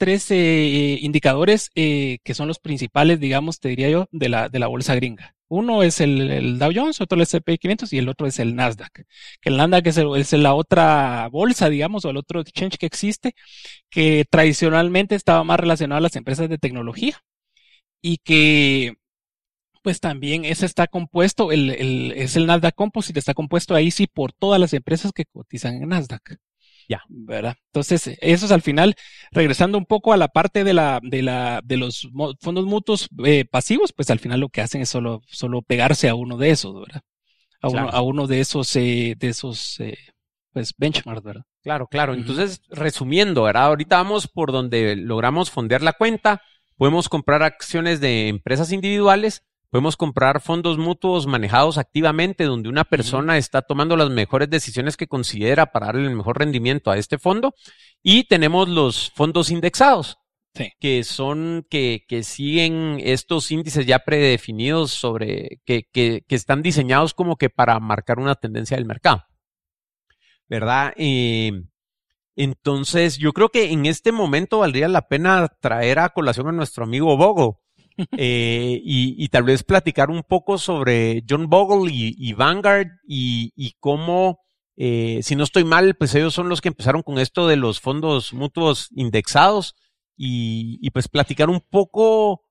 tres 0.00 0.30
eh, 0.30 0.98
indicadores 1.02 1.70
eh, 1.74 2.20
que 2.24 2.32
son 2.32 2.48
los 2.48 2.58
principales, 2.58 3.20
digamos, 3.20 3.60
te 3.60 3.68
diría 3.68 3.90
yo, 3.90 4.08
de 4.12 4.30
la, 4.30 4.48
de 4.48 4.58
la 4.58 4.66
bolsa 4.66 4.94
gringa. 4.94 5.36
Uno 5.46 5.82
es 5.82 6.00
el, 6.00 6.58
Dow 6.58 6.72
Jones, 6.74 7.02
otro 7.02 7.16
el 7.16 7.22
S&P 7.22 7.58
500 7.58 7.92
y 7.92 7.98
el 7.98 8.08
otro 8.08 8.26
es 8.26 8.38
el 8.38 8.56
Nasdaq. 8.56 9.04
Que 9.42 9.50
el 9.50 9.58
Nasdaq 9.58 9.86
es, 9.88 9.98
es, 9.98 10.32
la 10.32 10.54
otra 10.54 11.28
bolsa, 11.30 11.68
digamos, 11.68 12.06
o 12.06 12.10
el 12.10 12.16
otro 12.16 12.40
exchange 12.40 12.78
que 12.78 12.86
existe, 12.86 13.34
que 13.90 14.24
tradicionalmente 14.30 15.16
estaba 15.16 15.44
más 15.44 15.60
relacionado 15.60 15.98
a 15.98 16.00
las 16.00 16.16
empresas 16.16 16.48
de 16.48 16.56
tecnología 16.56 17.22
y 18.00 18.18
que 18.18 18.94
pues 19.82 20.00
también 20.00 20.46
ese 20.46 20.66
está 20.66 20.86
compuesto, 20.86 21.52
el, 21.52 21.70
el, 21.70 22.12
es 22.12 22.36
el 22.36 22.46
Nasdaq 22.46 22.74
Composite, 22.74 23.18
está 23.18 23.34
compuesto 23.34 23.74
ahí 23.74 23.90
sí 23.90 24.06
por 24.06 24.32
todas 24.32 24.60
las 24.60 24.72
empresas 24.72 25.12
que 25.12 25.26
cotizan 25.26 25.74
en 25.82 25.90
Nasdaq. 25.90 26.38
Ya. 26.90 27.04
¿Verdad? 27.08 27.54
Entonces, 27.66 28.18
eso 28.20 28.46
es 28.46 28.50
al 28.50 28.62
final, 28.62 28.96
regresando 29.30 29.78
un 29.78 29.86
poco 29.86 30.12
a 30.12 30.16
la 30.16 30.26
parte 30.26 30.64
de 30.64 30.74
la, 30.74 30.98
de 31.00 31.22
la, 31.22 31.60
de 31.64 31.76
los 31.76 32.08
fondos 32.40 32.66
mutuos 32.66 33.08
eh, 33.24 33.44
pasivos, 33.44 33.92
pues 33.92 34.10
al 34.10 34.18
final 34.18 34.40
lo 34.40 34.48
que 34.48 34.60
hacen 34.60 34.82
es 34.82 34.88
solo, 34.88 35.22
solo 35.28 35.62
pegarse 35.62 36.08
a 36.08 36.16
uno 36.16 36.36
de 36.36 36.50
esos, 36.50 36.74
¿verdad? 36.74 37.02
A 37.62 37.68
uno, 37.68 37.88
a 37.90 38.00
uno 38.02 38.26
de 38.26 38.40
esos, 38.40 38.74
eh, 38.74 39.14
de 39.16 39.28
esos, 39.28 39.78
eh, 39.78 39.98
pues 40.52 40.74
benchmarks, 40.76 41.22
¿verdad? 41.22 41.44
Claro, 41.62 41.86
claro. 41.86 42.14
Entonces, 42.14 42.60
resumiendo, 42.70 43.44
¿verdad? 43.44 43.66
Ahorita 43.66 43.98
vamos 43.98 44.26
por 44.26 44.50
donde 44.50 44.96
logramos 44.96 45.48
fondear 45.48 45.82
la 45.82 45.92
cuenta, 45.92 46.42
podemos 46.76 47.08
comprar 47.08 47.44
acciones 47.44 48.00
de 48.00 48.26
empresas 48.26 48.72
individuales 48.72 49.44
Podemos 49.70 49.96
comprar 49.96 50.40
fondos 50.40 50.78
mutuos 50.78 51.28
manejados 51.28 51.78
activamente, 51.78 52.42
donde 52.42 52.68
una 52.68 52.82
persona 52.82 53.38
está 53.38 53.62
tomando 53.62 53.96
las 53.96 54.10
mejores 54.10 54.50
decisiones 54.50 54.96
que 54.96 55.06
considera 55.06 55.66
para 55.66 55.86
darle 55.86 56.08
el 56.08 56.16
mejor 56.16 56.40
rendimiento 56.40 56.90
a 56.90 56.98
este 56.98 57.18
fondo. 57.18 57.54
Y 58.02 58.24
tenemos 58.24 58.68
los 58.68 59.12
fondos 59.12 59.48
indexados, 59.52 60.18
que 60.80 61.04
son, 61.04 61.64
que, 61.70 62.04
que 62.08 62.24
siguen 62.24 62.98
estos 63.00 63.52
índices 63.52 63.86
ya 63.86 64.00
predefinidos 64.00 64.90
sobre, 64.90 65.60
que, 65.64 65.84
que, 65.92 66.24
que, 66.26 66.34
están 66.34 66.62
diseñados 66.62 67.14
como 67.14 67.36
que 67.36 67.48
para 67.48 67.78
marcar 67.78 68.18
una 68.18 68.34
tendencia 68.34 68.76
del 68.76 68.86
mercado. 68.86 69.22
¿Verdad? 70.48 70.94
Eh, 70.96 71.52
entonces, 72.34 73.18
yo 73.18 73.32
creo 73.32 73.50
que 73.50 73.70
en 73.70 73.86
este 73.86 74.10
momento 74.10 74.58
valdría 74.58 74.88
la 74.88 75.06
pena 75.06 75.46
traer 75.60 76.00
a 76.00 76.08
colación 76.08 76.48
a 76.48 76.52
nuestro 76.52 76.82
amigo 76.82 77.16
Bogo 77.16 77.60
eh, 78.16 78.80
y, 78.82 79.28
tal 79.28 79.44
vez 79.44 79.62
platicar 79.62 80.10
un 80.10 80.22
poco 80.22 80.58
sobre 80.58 81.22
John 81.28 81.48
Bogle 81.48 81.90
y, 81.92 82.32
Vanguard 82.32 82.88
y, 83.06 83.74
cómo, 83.80 84.40
eh, 84.76 85.20
si 85.22 85.36
no 85.36 85.44
estoy 85.44 85.64
mal, 85.64 85.94
pues 85.96 86.14
ellos 86.14 86.34
son 86.34 86.48
los 86.48 86.60
que 86.60 86.68
empezaron 86.68 87.02
con 87.02 87.18
esto 87.18 87.46
de 87.46 87.56
los 87.56 87.80
fondos 87.80 88.32
mutuos 88.32 88.88
indexados 88.92 89.74
y, 90.16 90.88
pues 90.90 91.08
platicar 91.08 91.48
un 91.50 91.60
poco 91.60 92.42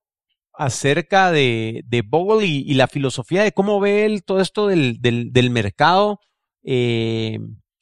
acerca 0.52 1.30
de, 1.30 1.84
Bogle 2.06 2.46
y, 2.46 2.74
la 2.74 2.88
filosofía 2.88 3.42
de 3.42 3.52
cómo 3.52 3.80
ve 3.80 4.04
él 4.04 4.24
todo 4.24 4.40
esto 4.40 4.66
del, 4.66 5.50
mercado 5.50 6.20
eh, 6.62 7.38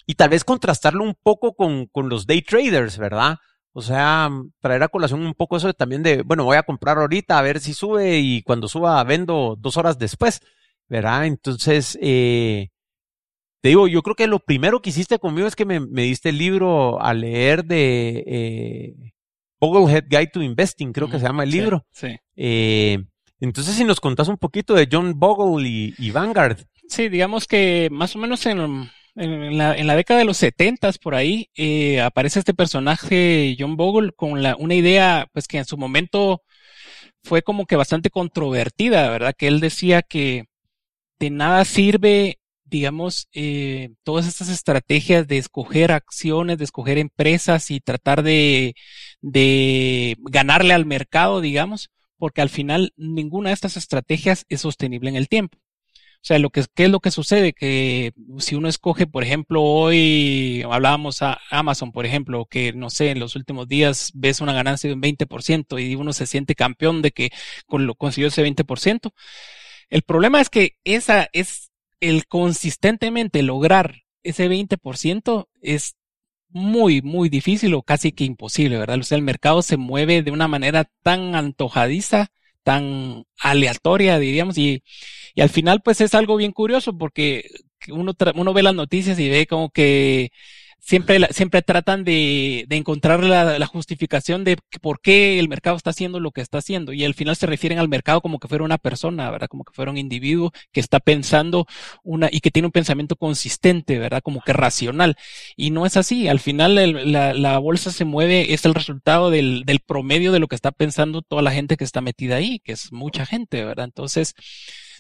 y 0.07 0.15
tal 0.15 0.31
vez 0.31 0.45
contrastarlo 0.45 1.05
un 1.05 1.15
poco 1.23 1.55
con 1.55 2.09
los 2.09 2.27
day 2.27 2.43
traders, 2.43 2.99
¿verdad? 2.99 3.39
O 3.73 3.83
sea, 3.83 4.31
traer 4.61 4.83
a 4.83 4.89
colación 4.89 5.21
un 5.21 5.35
poco 5.35 5.57
eso 5.57 5.73
también 5.73 6.03
de, 6.03 6.23
bueno, 6.23 6.45
voy 6.45 6.57
a 6.57 6.63
comprar 6.63 6.99
ahorita 6.99 7.39
a 7.39 7.43
ver 7.43 7.61
si 7.61 7.75
sube 7.75 8.19
y 8.19 8.43
cuando 8.43 8.67
suba 8.67 9.03
vendo 9.05 9.57
dos 9.59 9.77
horas 9.77 9.99
después, 9.99 10.41
¿verdad? 10.89 11.27
Entonces, 11.27 11.99
eh, 12.01 12.71
te 13.61 13.69
digo, 13.69 13.87
yo 13.89 14.03
creo 14.03 14.17
que 14.17 14.27
lo 14.27 14.41
primero 14.41 14.81
que 14.81 14.91
hiciste 14.91 15.19
conmigo 15.19 15.47
es 15.47 15.57
que 15.57 15.65
me, 15.65 15.81
diste 16.03 16.31
el 16.31 16.39
libro 16.39 17.01
a 17.01 17.13
leer 17.15 17.65
de 17.65 18.25
eh, 18.27 19.13
Boglehead 19.61 20.07
Guide 20.09 20.31
to 20.33 20.43
Investing, 20.43 20.93
creo 20.93 21.09
que 21.09 21.19
se 21.19 21.27
llama 21.27 21.45
el 21.45 21.51
libro. 21.51 21.87
Sí. 21.91 22.17
Eh, 22.37 23.05
entonces, 23.41 23.75
si 23.77 23.85
nos 23.85 24.01
contás 24.01 24.29
un 24.29 24.39
poquito 24.39 24.75
de 24.75 24.89
John 24.91 25.19
Bogle 25.19 25.69
y, 25.69 25.95
y 25.99 26.11
Vanguard. 26.11 26.59
Sí, 26.89 27.09
digamos 27.09 27.47
que 27.47 27.89
más 27.93 28.17
o 28.17 28.19
menos 28.19 28.45
en 28.47 28.91
en 29.19 29.59
la, 29.59 29.77
en 29.77 29.87
la 29.87 29.97
década 29.97 30.21
de 30.21 30.25
los 30.27 30.37
setentas, 30.37 30.99
por 30.99 31.15
ahí, 31.15 31.51
eh, 31.57 32.01
aparece 32.01 32.39
este 32.39 32.55
personaje, 32.55 33.57
John 33.59 33.77
Bogle, 33.77 34.13
con 34.13 34.43
la, 34.43 34.57
una 34.57 34.75
idea, 34.75 35.29
pues 35.33 35.49
que 35.49 35.59
en 35.59 35.65
su 35.65 35.77
momento 35.77 36.43
fue 37.23 37.43
como 37.43 37.67
que 37.67 37.77
bastante 37.77 38.11
controvertida, 38.11 39.11
¿verdad? 39.11 39.35
Que 39.37 39.49
él 39.49 39.61
decía 39.61 40.03
que 40.03 40.47
de 41.19 41.31
nada 41.31 41.65
sirve, 41.65 42.39
digamos, 42.65 43.29
eh, 43.33 43.91
todas 44.05 44.27
estas 44.27 44.49
estrategias 44.49 45.27
de 45.29 45.39
escoger 45.39 45.93
acciones, 45.93 46.59
de 46.59 46.65
escoger 46.65 46.99
empresas 46.99 47.71
y 47.71 47.81
tratar 47.81 48.23
de, 48.23 48.75
de 49.21 50.17
ganarle 50.21 50.75
al 50.75 50.87
mercado, 50.87 51.41
digamos, 51.41 51.91
porque 52.19 52.43
al 52.43 52.51
final 52.51 52.93
ninguna 52.97 53.51
de 53.51 53.55
estas 53.55 53.77
estrategias 53.77 54.45
es 54.49 54.61
sostenible 54.63 55.11
en 55.11 55.17
el 55.17 55.29
tiempo. 55.29 55.59
O 56.29 56.31
sea, 56.31 56.38
lo 56.38 56.51
que, 56.51 56.62
¿qué 56.75 56.85
es 56.85 56.91
lo 56.91 57.01
que 57.01 57.11
sucede? 57.11 57.55
Que 57.55 58.12
si 58.37 58.55
uno 58.55 58.69
escoge, 58.69 59.07
por 59.07 59.25
ejemplo, 59.25 59.62
hoy 59.62 60.62
hablábamos 60.71 61.23
a 61.23 61.41
Amazon, 61.51 61.91
por 61.91 62.05
ejemplo, 62.05 62.45
que 62.45 62.75
no 62.75 62.91
sé, 62.91 63.12
en 63.12 63.19
los 63.19 63.35
últimos 63.35 63.67
días 63.67 64.11
ves 64.12 64.43
una 64.43 64.53
ganancia 64.53 64.88
de 64.88 64.95
un 64.95 65.01
20% 65.01 65.83
y 65.83 65.95
uno 65.95 66.12
se 66.12 66.27
siente 66.27 66.55
campeón 66.55 67.01
de 67.01 67.12
que 67.12 67.31
lo 67.71 67.95
consiguió 67.95 68.29
ese 68.29 68.45
20%. 68.45 69.12
El 69.88 70.03
problema 70.03 70.43
es 70.43 70.51
que 70.51 70.77
esa 70.85 71.31
es 71.33 71.71
el 71.99 72.27
consistentemente 72.27 73.43
lograr 73.43 74.03
ese 74.23 74.51
20% 74.51 75.49
es 75.62 75.97
muy, 76.51 77.01
muy 77.01 77.31
difícil 77.31 77.73
o 77.73 77.83
casi 77.83 78.12
que 78.12 78.25
imposible, 78.25 78.77
¿verdad? 78.77 78.99
O 78.99 79.03
sea, 79.03 79.17
el 79.17 79.25
mercado 79.25 79.62
se 79.62 79.79
mueve 79.79 80.23
de 80.23 80.31
una 80.31 80.47
manera 80.47 80.91
tan 81.03 81.35
antojadiza 81.35 82.29
tan 82.62 83.25
aleatoria, 83.40 84.18
diríamos, 84.18 84.59
y, 84.59 84.83
y 85.35 85.40
al 85.42 85.51
final 85.51 85.81
pues 85.83 86.01
es 86.01 86.14
algo 86.14 86.37
bien 86.37 86.53
curioso 86.53 86.97
porque 86.99 87.44
uno, 87.90 88.12
uno 88.35 88.53
ve 88.55 88.62
las 88.62 88.75
noticias 88.75 89.18
y 89.18 89.29
ve 89.29 89.47
como 89.47 89.71
que 89.71 90.31
siempre, 90.79 91.21
siempre 91.33 91.62
tratan 91.62 92.05
de, 92.05 92.64
de 92.69 92.77
encontrar 92.77 93.23
la, 93.23 93.59
la, 93.59 93.67
justificación 93.67 94.45
de 94.45 94.57
por 94.81 95.01
qué 95.01 95.38
el 95.38 95.49
mercado 95.49 95.77
está 95.77 95.91
haciendo 95.91 96.21
lo 96.21 96.31
que 96.31 96.41
está 96.41 96.59
haciendo. 96.59 96.93
Y 96.93 97.05
al 97.05 97.14
final 97.14 97.37
se 97.37 97.47
refieren 97.47 97.79
al 97.79 97.88
mercado 97.88 98.21
como 98.21 98.38
que 98.38 98.49
fuera 98.49 98.64
una 98.64 98.79
persona, 98.79 99.31
¿verdad? 99.31 99.49
Como 99.49 99.64
que 99.64 99.73
fuera 99.73 99.91
un 99.91 99.99
individuo 99.99 100.53
que 100.73 100.81
está 100.81 101.01
pensando 101.01 101.67
una, 102.03 102.29
y 102.31 102.41
que 102.41 102.51
tiene 102.51 102.67
un 102.67 102.73
pensamiento 102.73 103.17
consistente, 103.17 103.99
¿verdad? 103.99 104.23
Como 104.23 104.41
que 104.41 104.53
racional. 104.53 105.17
Y 105.57 105.71
no 105.71 105.87
es 105.87 105.97
así. 105.97 106.29
Al 106.29 106.41
final 106.41 106.75
la, 107.12 107.35
la, 107.35 107.59
bolsa 107.59 107.91
se 107.91 108.05
mueve, 108.05 108.55
es 108.55 108.64
el 108.64 108.75
resultado 108.75 109.31
del, 109.31 109.64
del 109.64 109.81
promedio 109.81 110.33
de 110.33 110.38
lo 110.38 110.49
que 110.49 110.57
está 110.57 110.73
pensando 110.73 111.23
toda 111.23 111.43
la 111.43 111.53
gente 111.53 111.77
que 111.77 111.85
está 111.85 112.01
metida 112.01 112.37
ahí, 112.37 112.61
que 112.61 112.73
es 112.73 112.93
mucha 112.93 113.27
gente, 113.27 113.64
¿verdad? 113.64 113.85
Entonces, 113.85 114.35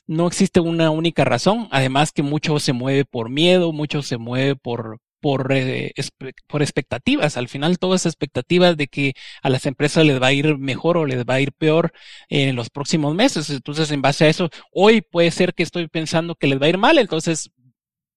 no 0.06 0.26
existe 0.26 0.60
una 0.60 0.90
única 0.90 1.24
razón, 1.24 1.68
además 1.70 2.12
que 2.12 2.22
mucho 2.22 2.58
se 2.58 2.72
mueve 2.72 3.04
por 3.04 3.30
miedo, 3.30 3.72
mucho 3.72 4.02
se 4.02 4.16
mueve 4.16 4.56
por, 4.56 5.00
por, 5.20 5.52
eh, 5.52 5.92
por 6.46 6.62
expectativas. 6.62 7.36
Al 7.36 7.48
final, 7.48 7.78
todas 7.78 8.06
expectativas 8.06 8.76
de 8.76 8.88
que 8.88 9.14
a 9.42 9.50
las 9.50 9.66
empresas 9.66 10.04
les 10.04 10.20
va 10.20 10.28
a 10.28 10.32
ir 10.32 10.58
mejor 10.58 10.96
o 10.96 11.06
les 11.06 11.24
va 11.24 11.34
a 11.34 11.40
ir 11.40 11.52
peor 11.52 11.92
en 12.28 12.56
los 12.56 12.70
próximos 12.70 13.14
meses. 13.14 13.50
Entonces, 13.50 13.90
en 13.90 14.02
base 14.02 14.24
a 14.26 14.28
eso, 14.28 14.50
hoy 14.72 15.00
puede 15.02 15.30
ser 15.30 15.54
que 15.54 15.62
estoy 15.62 15.88
pensando 15.88 16.34
que 16.34 16.46
les 16.46 16.60
va 16.60 16.66
a 16.66 16.70
ir 16.70 16.78
mal, 16.78 16.98
entonces 16.98 17.50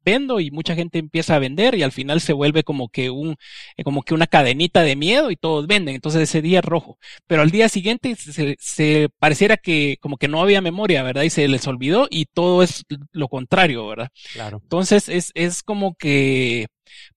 vendo 0.04 0.40
y 0.40 0.52
mucha 0.52 0.76
gente 0.76 1.00
empieza 1.00 1.36
a 1.36 1.40
vender 1.40 1.76
y 1.76 1.84
al 1.84 1.92
final 1.92 2.22
se 2.22 2.34
vuelve 2.34 2.64
como 2.64 2.90
que 2.90 3.10
un, 3.10 3.36
eh, 3.78 3.84
como 3.84 4.04
que 4.04 4.14
una 4.14 4.28
cadenita 4.28 4.82
de 4.82 4.96
miedo 4.96 5.32
y 5.32 5.36
todos 5.36 5.68
venden. 5.68 5.96
Entonces 5.96 6.24
ese 6.24 6.42
día 6.42 6.60
es 6.60 6.66
rojo. 6.66 6.98
Pero 7.28 7.42
al 7.42 7.52
día 7.52 7.70
siguiente 7.70 8.16
se, 8.16 8.56
se, 8.60 9.10
pareciera 9.20 9.58
que 9.58 9.98
como 10.02 10.18
que 10.18 10.28
no 10.28 10.42
había 10.42 10.62
memoria, 10.62 11.04
¿verdad? 11.04 11.24
Y 11.24 11.30
se 11.30 11.48
les 11.48 11.68
olvidó 11.68 12.08
y 12.10 12.26
todo 12.26 12.64
es 12.64 12.84
lo 13.12 13.28
contrario, 13.28 13.88
¿verdad? 13.88 14.10
Claro. 14.34 14.60
Entonces 14.64 15.10
es, 15.10 15.32
es 15.36 15.64
como 15.64 15.96
que 15.96 16.68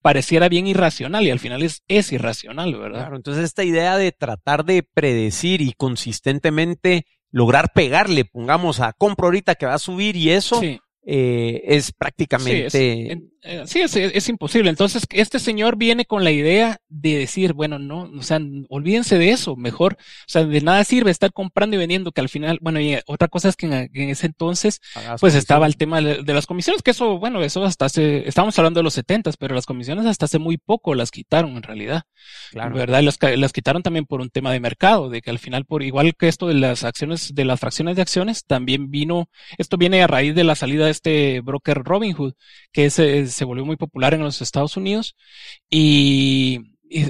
pareciera 0.02 0.48
bien 0.48 0.66
irracional 0.66 1.24
y 1.26 1.30
al 1.30 1.40
final 1.40 1.62
es, 1.62 1.82
es 1.88 2.12
irracional, 2.12 2.74
¿verdad? 2.74 3.00
Claro. 3.00 3.16
Entonces 3.16 3.44
esta 3.44 3.64
idea 3.64 3.96
de 3.96 4.12
tratar 4.12 4.64
de 4.64 4.82
predecir 4.82 5.60
y 5.60 5.72
consistentemente 5.72 7.06
lograr 7.34 7.72
pegarle, 7.74 8.24
pongamos 8.24 8.78
a 8.78 8.92
compro 8.92 9.26
ahorita 9.26 9.56
que 9.56 9.66
va 9.66 9.74
a 9.74 9.78
subir 9.78 10.14
y 10.14 10.30
eso, 10.30 10.60
eh, 11.06 11.62
es 11.66 11.92
prácticamente... 11.92 12.70
Sí, 13.66 13.82
es, 13.82 13.94
es, 13.94 14.28
imposible. 14.30 14.70
Entonces, 14.70 15.06
este 15.10 15.38
señor 15.38 15.76
viene 15.76 16.06
con 16.06 16.24
la 16.24 16.30
idea 16.30 16.78
de 16.88 17.18
decir, 17.18 17.52
bueno, 17.52 17.78
no, 17.78 18.10
o 18.18 18.22
sea, 18.22 18.40
olvídense 18.70 19.18
de 19.18 19.32
eso, 19.32 19.54
mejor, 19.54 19.98
o 20.00 20.24
sea, 20.26 20.44
de 20.44 20.60
nada 20.62 20.82
sirve 20.82 21.10
estar 21.10 21.30
comprando 21.30 21.76
y 21.76 21.78
vendiendo, 21.78 22.10
que 22.12 22.22
al 22.22 22.30
final, 22.30 22.58
bueno, 22.62 22.80
y 22.80 22.98
otra 23.06 23.28
cosa 23.28 23.50
es 23.50 23.56
que 23.56 23.66
en, 23.66 24.08
ese 24.08 24.26
entonces, 24.26 24.80
pues 25.20 25.34
estaba 25.34 25.66
el 25.66 25.76
tema 25.76 26.00
de, 26.00 26.22
las 26.32 26.46
comisiones, 26.46 26.82
que 26.82 26.92
eso, 26.92 27.18
bueno, 27.18 27.42
eso 27.42 27.62
hasta 27.64 27.84
hace, 27.84 28.26
estábamos 28.26 28.58
hablando 28.58 28.80
de 28.80 28.84
los 28.84 28.94
setentas, 28.94 29.36
pero 29.36 29.54
las 29.54 29.66
comisiones 29.66 30.06
hasta 30.06 30.24
hace 30.24 30.38
muy 30.38 30.56
poco 30.56 30.94
las 30.94 31.10
quitaron 31.10 31.56
en 31.56 31.62
realidad. 31.62 32.04
Claro. 32.50 32.74
¿Verdad? 32.74 33.02
las, 33.02 33.18
las 33.20 33.52
quitaron 33.52 33.82
también 33.82 34.06
por 34.06 34.22
un 34.22 34.30
tema 34.30 34.52
de 34.52 34.60
mercado, 34.60 35.10
de 35.10 35.20
que 35.20 35.28
al 35.28 35.38
final, 35.38 35.66
por 35.66 35.82
igual 35.82 36.14
que 36.18 36.28
esto 36.28 36.48
de 36.48 36.54
las 36.54 36.82
acciones, 36.82 37.34
de 37.34 37.44
las 37.44 37.60
fracciones 37.60 37.96
de 37.96 38.02
acciones, 38.02 38.46
también 38.46 38.90
vino, 38.90 39.28
esto 39.58 39.76
viene 39.76 40.02
a 40.02 40.06
raíz 40.06 40.34
de 40.34 40.44
la 40.44 40.54
salida 40.54 40.86
de 40.86 40.93
este 40.94 41.40
broker 41.40 41.82
Robinhood, 41.82 42.34
que 42.72 42.90
se, 42.90 43.26
se 43.28 43.44
volvió 43.44 43.64
muy 43.64 43.76
popular 43.76 44.14
en 44.14 44.22
los 44.22 44.40
Estados 44.42 44.76
Unidos 44.76 45.16
y, 45.70 46.60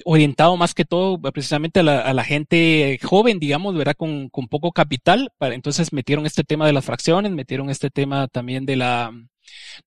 orientado 0.04 0.56
más 0.56 0.74
que 0.74 0.84
todo 0.84 1.20
precisamente 1.20 1.80
a 1.80 1.82
la, 1.82 2.24
gente 2.24 2.98
joven, 3.02 3.38
digamos, 3.38 3.76
¿verdad? 3.76 3.94
Con, 3.96 4.28
con, 4.30 4.48
poco 4.48 4.72
capital. 4.72 5.30
Para, 5.38 5.54
entonces 5.54 5.92
metieron 5.92 6.26
este 6.26 6.44
tema 6.44 6.66
de 6.66 6.72
las 6.72 6.84
fracciones, 6.84 7.32
metieron 7.32 7.70
este 7.70 7.90
tema 7.90 8.28
también 8.28 8.66
de 8.66 8.76
la, 8.76 9.12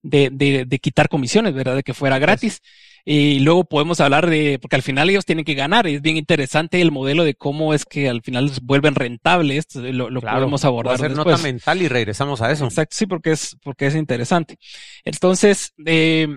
de, 0.01 0.29
de, 0.31 0.65
de 0.65 0.79
quitar 0.79 1.09
comisiones, 1.09 1.53
¿verdad? 1.53 1.75
De 1.75 1.83
que 1.83 1.93
fuera 1.93 2.19
gratis. 2.19 2.61
Y 3.09 3.39
luego 3.39 3.63
podemos 3.63 4.01
hablar 4.01 4.29
de, 4.29 4.59
porque 4.61 4.75
al 4.75 4.81
final 4.81 5.09
ellos 5.09 5.23
tienen 5.23 5.45
que 5.45 5.53
ganar, 5.53 5.87
y 5.87 5.95
es 5.95 6.01
bien 6.01 6.17
interesante 6.17 6.81
el 6.81 6.91
modelo 6.91 7.23
de 7.23 7.35
cómo 7.35 7.73
es 7.73 7.85
que 7.85 8.09
al 8.09 8.21
final 8.21 8.51
vuelven 8.63 8.95
rentables, 8.95 9.73
lo, 9.75 10.09
lo 10.09 10.19
podemos 10.19 10.65
abordar. 10.65 10.95
hacer 10.95 11.11
nota 11.11 11.37
mental 11.37 11.81
y 11.81 11.87
regresamos 11.87 12.41
a 12.41 12.51
eso. 12.51 12.65
Exacto, 12.65 12.97
sí, 12.97 13.05
porque 13.05 13.31
es, 13.31 13.55
porque 13.63 13.85
es 13.85 13.95
interesante. 13.95 14.57
Entonces, 15.05 15.71
eh, 15.85 16.27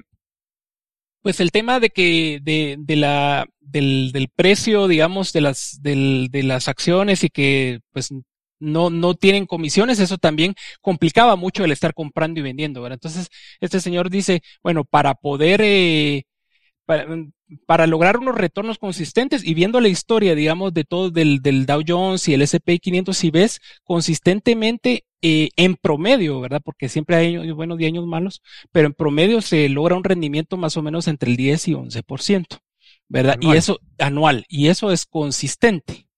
pues 1.23 1.41
el 1.41 1.51
tema 1.51 1.81
de 1.81 1.91
que, 1.91 2.39
de, 2.41 2.77
de 2.79 2.95
la, 2.95 3.47
del, 3.59 4.13
del 4.13 4.29
precio, 4.29 4.87
digamos, 4.87 5.33
de 5.33 5.41
las, 5.41 5.81
del, 5.83 6.29
de 6.31 6.45
las 6.45 6.69
acciones 6.69 7.25
y 7.25 7.31
que, 7.31 7.81
pues, 7.93 8.11
no, 8.61 8.91
no 8.91 9.15
tienen 9.15 9.47
comisiones, 9.47 9.99
eso 9.99 10.19
también 10.19 10.55
complicaba 10.81 11.35
mucho 11.35 11.65
el 11.65 11.73
estar 11.73 11.95
comprando 11.95 12.39
y 12.39 12.45
vendiendo, 12.45 12.81
¿verdad? 12.81 12.99
Entonces, 13.03 13.29
este 13.59 13.81
señor 13.81 14.09
dice, 14.09 14.41
bueno, 14.63 14.85
para 14.85 15.15
poder, 15.15 15.63
eh, 15.65 16.27
para, 17.67 17.87
lograr 17.87 18.19
unos 18.19 18.35
retornos 18.35 18.79
consistentes 18.79 19.45
y 19.45 19.55
viendo 19.55 19.81
la 19.81 19.89
historia, 19.89 20.35
digamos, 20.35 20.75
de 20.75 20.85
todo 20.85 21.11
del, 21.11 21.41
del 21.41 21.67
Dow 21.67 21.83
Jones 21.87 22.27
y 22.29 22.35
el 22.35 22.43
S&P 22.43 22.79
500, 22.79 23.17
si 23.17 23.31
ves 23.31 23.61
consistentemente 23.85 25.05
eh, 25.23 25.51
en 25.57 25.77
promedio, 25.77 26.41
¿verdad? 26.41 26.61
Porque 26.65 26.89
siempre 26.89 27.17
hay 27.17 27.37
años 27.37 27.55
buenos 27.55 27.81
y 27.81 27.87
años 27.87 28.07
malos, 28.07 28.43
pero 28.73 28.89
en 28.89 28.95
promedio 28.95 29.41
se 29.41 29.69
logra 29.69 29.97
un 29.97 30.05
rendimiento 30.05 30.57
más 30.57 30.77
o 30.77 30.83
menos 30.83 31.07
entre 31.09 31.31
el 31.31 31.37
10 31.37 31.69
y 31.69 31.73
11%, 31.75 32.59
¿verdad? 33.09 33.39
Y 33.41 33.57
eso 33.57 33.79
anual, 33.99 34.45
y 34.49 34.69
eso 34.69 34.91
es 34.91 35.07
consistente, 35.07 36.09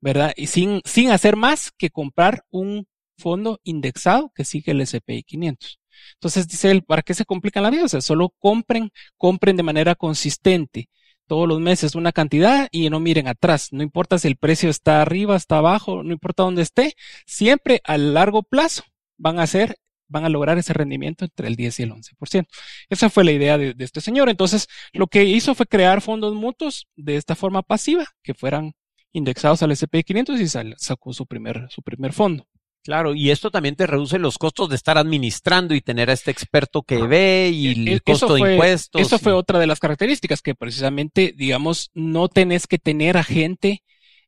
¿verdad? 0.00 0.32
Y 0.36 0.48
sin, 0.48 0.82
sin 0.84 1.10
hacer 1.10 1.36
más 1.36 1.70
que 1.76 1.90
comprar 1.90 2.44
un 2.50 2.86
fondo 3.16 3.60
indexado 3.64 4.32
que 4.34 4.44
sigue 4.44 4.72
el 4.72 4.80
S&P 4.82 5.22
500. 5.22 5.79
Entonces 6.14 6.48
dice 6.48 6.70
él, 6.70 6.82
¿para 6.82 7.02
qué 7.02 7.14
se 7.14 7.24
complican 7.24 7.62
la 7.62 7.70
vida? 7.70 7.84
O 7.84 7.88
sea, 7.88 8.00
solo 8.00 8.30
compren, 8.38 8.90
compren 9.16 9.56
de 9.56 9.62
manera 9.62 9.94
consistente 9.94 10.88
todos 11.26 11.46
los 11.46 11.60
meses 11.60 11.94
una 11.94 12.12
cantidad 12.12 12.68
y 12.72 12.90
no 12.90 13.00
miren 13.00 13.28
atrás. 13.28 13.68
No 13.72 13.82
importa 13.82 14.18
si 14.18 14.28
el 14.28 14.36
precio 14.36 14.68
está 14.70 15.02
arriba, 15.02 15.36
está 15.36 15.58
abajo, 15.58 16.02
no 16.02 16.12
importa 16.12 16.42
dónde 16.42 16.62
esté, 16.62 16.94
siempre 17.26 17.80
a 17.84 17.96
largo 17.98 18.42
plazo 18.42 18.82
van 19.16 19.38
a 19.38 19.44
hacer 19.44 19.76
van 20.10 20.24
a 20.24 20.28
lograr 20.28 20.58
ese 20.58 20.72
rendimiento 20.72 21.24
entre 21.24 21.46
el 21.46 21.54
10 21.54 21.80
y 21.80 21.82
el 21.84 21.92
11%. 21.92 22.46
Esa 22.88 23.10
fue 23.10 23.22
la 23.22 23.30
idea 23.30 23.56
de, 23.56 23.74
de, 23.74 23.84
este 23.84 24.00
señor. 24.00 24.28
Entonces, 24.28 24.66
lo 24.92 25.06
que 25.06 25.22
hizo 25.24 25.54
fue 25.54 25.66
crear 25.66 26.00
fondos 26.00 26.34
mutuos 26.34 26.88
de 26.96 27.14
esta 27.14 27.36
forma 27.36 27.62
pasiva, 27.62 28.04
que 28.24 28.34
fueran 28.34 28.72
indexados 29.12 29.62
al 29.62 29.72
S&P 29.72 30.02
500 30.02 30.40
y 30.40 30.48
sacó 30.48 31.12
su 31.12 31.26
primer, 31.26 31.66
su 31.70 31.82
primer 31.82 32.12
fondo. 32.12 32.46
Claro, 32.82 33.14
y 33.14 33.30
esto 33.30 33.50
también 33.50 33.76
te 33.76 33.86
reduce 33.86 34.18
los 34.18 34.38
costos 34.38 34.70
de 34.70 34.76
estar 34.76 34.96
administrando 34.96 35.74
y 35.74 35.82
tener 35.82 36.08
a 36.08 36.14
este 36.14 36.30
experto 36.30 36.82
que 36.82 36.96
ve 36.96 37.50
y 37.52 37.68
e, 37.68 37.72
el 37.72 37.88
e, 37.88 38.00
costo 38.00 38.34
de 38.34 38.52
impuestos. 38.52 39.00
Eso 39.02 39.18
fue 39.18 39.32
otra 39.32 39.58
de 39.58 39.66
las 39.66 39.80
características 39.80 40.40
que 40.40 40.54
precisamente, 40.54 41.34
digamos, 41.36 41.90
no 41.94 42.28
tenés 42.28 42.66
que 42.66 42.78
tener 42.78 43.18
a 43.18 43.24
gente 43.24 43.82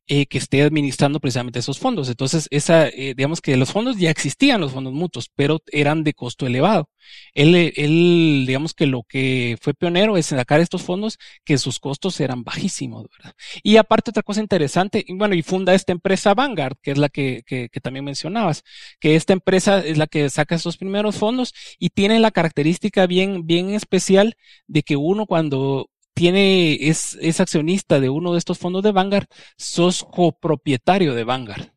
eh, 0.07 0.25
que 0.25 0.37
esté 0.37 0.61
administrando 0.63 1.19
precisamente 1.19 1.59
esos 1.59 1.79
fondos. 1.79 2.09
Entonces, 2.09 2.47
esa, 2.51 2.87
eh, 2.89 3.13
digamos 3.15 3.39
que 3.41 3.55
los 3.55 3.71
fondos 3.71 3.97
ya 3.97 4.09
existían, 4.09 4.59
los 4.59 4.73
fondos 4.73 4.93
mutuos, 4.93 5.29
pero 5.33 5.61
eran 5.71 6.03
de 6.03 6.13
costo 6.13 6.45
elevado. 6.45 6.89
Él, 7.33 7.55
él, 7.75 8.43
digamos 8.45 8.73
que 8.73 8.85
lo 8.85 9.03
que 9.03 9.57
fue 9.61 9.73
pionero 9.73 10.17
es 10.17 10.27
sacar 10.27 10.59
estos 10.59 10.83
fondos 10.83 11.17
que 11.45 11.57
sus 11.57 11.79
costos 11.79 12.19
eran 12.19 12.43
bajísimos, 12.43 13.05
¿verdad? 13.17 13.33
Y 13.63 13.77
aparte 13.77 14.11
otra 14.11 14.23
cosa 14.23 14.41
interesante, 14.41 15.05
bueno, 15.09 15.35
y 15.35 15.41
funda 15.41 15.73
esta 15.73 15.91
empresa 15.91 16.33
Vanguard, 16.33 16.75
que 16.81 16.91
es 16.91 16.97
la 16.97 17.09
que, 17.09 17.43
que, 17.45 17.69
que 17.69 17.79
también 17.79 18.05
mencionabas, 18.05 18.63
que 18.99 19.15
esta 19.15 19.33
empresa 19.33 19.79
es 19.79 19.97
la 19.97 20.07
que 20.07 20.29
saca 20.29 20.55
esos 20.55 20.77
primeros 20.77 21.15
fondos 21.15 21.53
y 21.79 21.89
tiene 21.91 22.19
la 22.19 22.31
característica 22.31 23.07
bien, 23.07 23.45
bien 23.45 23.69
especial 23.71 24.35
de 24.67 24.83
que 24.83 24.97
uno 24.97 25.25
cuando 25.25 25.89
tiene, 26.13 26.75
es, 26.87 27.17
es 27.21 27.39
accionista 27.39 27.99
de 27.99 28.09
uno 28.09 28.33
de 28.33 28.39
estos 28.39 28.59
fondos 28.59 28.83
de 28.83 28.91
Vanguard, 28.91 29.27
sos 29.57 30.03
copropietario 30.03 31.13
de 31.13 31.23
Vanguard. 31.23 31.69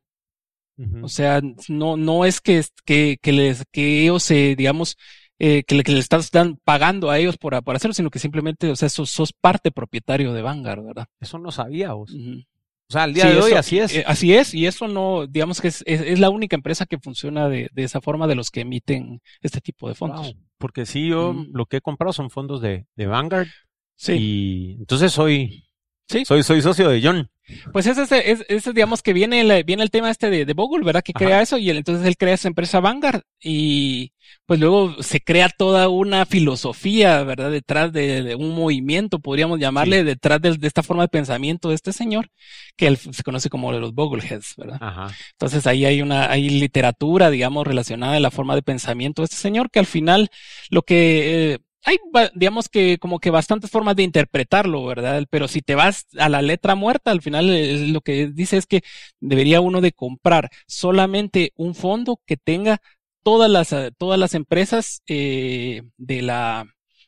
O 1.03 1.09
sea, 1.09 1.41
no, 1.69 1.97
no 1.97 2.27
es 2.27 2.43
que, 2.43 2.63
que, 2.85 3.19
que, 3.23 3.33
les, 3.33 3.65
que 3.73 4.03
ellos, 4.03 4.23
se 4.23 4.55
digamos, 4.57 4.99
eh, 5.39 5.65
que, 5.65 5.75
le, 5.75 5.83
que 5.83 5.93
le 5.93 6.01
estás 6.01 6.31
dan, 6.31 6.59
pagando 6.65 7.11
a 7.11 7.19
ellos 7.19 7.39
por, 7.39 7.63
por 7.63 7.77
hacerlo, 7.77 7.95
sino 7.95 8.11
que 8.11 8.19
simplemente, 8.19 8.71
o 8.71 8.77
sea, 8.77 8.91
sos, 8.91 9.09
sos 9.09 9.33
parte 9.33 9.73
propietario 9.73 10.35
de 10.35 10.43
Vanguard, 10.43 10.85
¿verdad? 10.85 11.07
Eso 11.19 11.39
no 11.39 11.51
sabíamos. 11.51 12.13
O 12.89 12.93
sea, 12.93 13.05
al 13.05 13.15
día 13.15 13.27
de 13.27 13.41
hoy 13.41 13.53
así 13.53 13.79
es. 13.79 13.95
Eh, 13.95 14.05
así 14.07 14.35
es, 14.35 14.53
y 14.53 14.67
eso 14.67 14.87
no, 14.87 15.27
digamos 15.27 15.61
que 15.61 15.69
es, 15.69 15.83
es, 15.87 16.21
la 16.21 16.31
única 16.31 16.57
empresa 16.57 16.87
que 16.87 16.99
funciona 16.99 17.49
de, 17.49 17.69
de, 17.73 17.83
esa 17.83 18.01
forma 18.01 18.27
de 18.27 18.35
los 18.35 18.51
que 18.51 18.61
emiten 18.61 19.21
este 19.41 19.61
tipo 19.61 19.89
de 19.89 19.95
fondos. 19.95 20.37
Porque 20.59 20.87
sí, 20.87 21.09
yo 21.09 21.35
lo 21.53 21.67
que 21.67 21.79
he 21.79 21.81
comprado 21.81 22.13
son 22.13 22.31
fondos 22.31 22.61
de, 22.61 22.87
de 22.95 23.07
Vanguard 23.07 23.49
Sí. 23.97 24.13
Y 24.13 24.77
entonces 24.79 25.13
soy, 25.13 25.65
sí. 26.09 26.25
soy, 26.25 26.43
soy 26.43 26.63
socio 26.63 26.89
de 26.89 27.01
John. 27.03 27.31
Pues 27.73 27.87
ese 27.87 28.03
es, 28.03 28.45
ese, 28.49 28.73
digamos 28.73 29.03
que 29.03 29.13
viene 29.13 29.41
el, 29.41 29.65
viene 29.65 29.85
el 29.85 29.91
tema 29.91 30.11
este 30.11 30.31
de, 30.31 30.45
de 30.45 30.53
Bogle, 30.53 30.85
¿verdad? 30.85 31.03
Que 31.03 31.13
crea 31.13 31.43
eso 31.43 31.59
y 31.59 31.71
entonces 31.71 32.05
él 32.05 32.17
crea 32.17 32.35
esa 32.35 32.49
empresa 32.49 32.81
Vanguard 32.81 33.23
y 33.41 34.13
pues 34.47 34.59
luego 34.59 35.01
se 35.03 35.21
crea 35.21 35.49
toda 35.49 35.89
una 35.89 36.27
filosofía, 36.27 37.23
¿verdad? 37.23 37.51
Detrás 37.51 37.93
de, 37.93 38.35
un 38.37 38.55
movimiento, 38.55 39.21
podríamos 39.21 39.61
llamarle, 39.61 40.03
detrás 40.03 40.41
de, 40.41 40.59
esta 40.63 40.83
forma 40.83 41.05
de 41.05 41.09
pensamiento 41.09 41.69
de 41.69 41.77
este 41.77 41.93
señor, 41.93 42.31
que 42.77 42.89
él 42.89 42.97
se 42.97 43.23
conoce 43.23 43.49
como 43.49 43.73
de 43.73 43.81
los 43.81 43.95
Bogleheads, 43.95 44.55
¿verdad? 44.57 44.79
Ajá. 44.81 45.15
Entonces 45.33 45.67
ahí 45.67 45.85
hay 45.85 46.03
una, 46.03 46.31
hay 46.31 46.49
literatura, 46.49 47.31
digamos, 47.31 47.67
relacionada 47.67 48.17
a 48.17 48.21
la 48.21 48.31
forma 48.31 48.55
de 48.55 48.63
pensamiento 48.63 49.23
de 49.23 49.27
este 49.27 49.37
señor, 49.37 49.71
que 49.71 49.79
al 49.79 49.87
final 49.87 50.31
lo 50.71 50.83
que, 50.83 51.55
eh, 51.55 51.59
hay, 51.87 51.99
digamos 52.35 52.69
que 52.69 52.99
como 52.99 53.21
que 53.21 53.31
bastantes 53.31 53.71
formas 53.71 53.97
de 53.97 54.03
interpretarlo, 54.03 54.85
¿verdad? 54.85 55.25
Pero 55.31 55.49
si 55.49 55.63
te 55.63 55.77
vas 55.77 56.07
a 56.19 56.29
la 56.29 56.43
letra 56.43 56.75
muerta, 56.75 57.13
al 57.13 57.23
final 57.23 57.49
eh, 57.51 57.87
lo 57.89 58.01
que 58.01 58.27
dice 58.27 58.57
es 58.57 58.67
que 58.67 58.83
debería 59.21 59.61
uno 59.61 59.81
de 59.81 59.93
comprar 59.93 60.51
solamente 60.67 61.53
un 61.57 61.75
fondo 61.75 62.21
que 62.27 62.37
tenga 62.37 62.81
todas 63.23 63.51
las, 63.51 63.73
eh, 63.73 63.93
todas 63.97 64.19
las 64.19 64.35
empresas 64.35 65.03
eh, 65.07 65.83
de 65.97 66.23
la, 66.23 66.67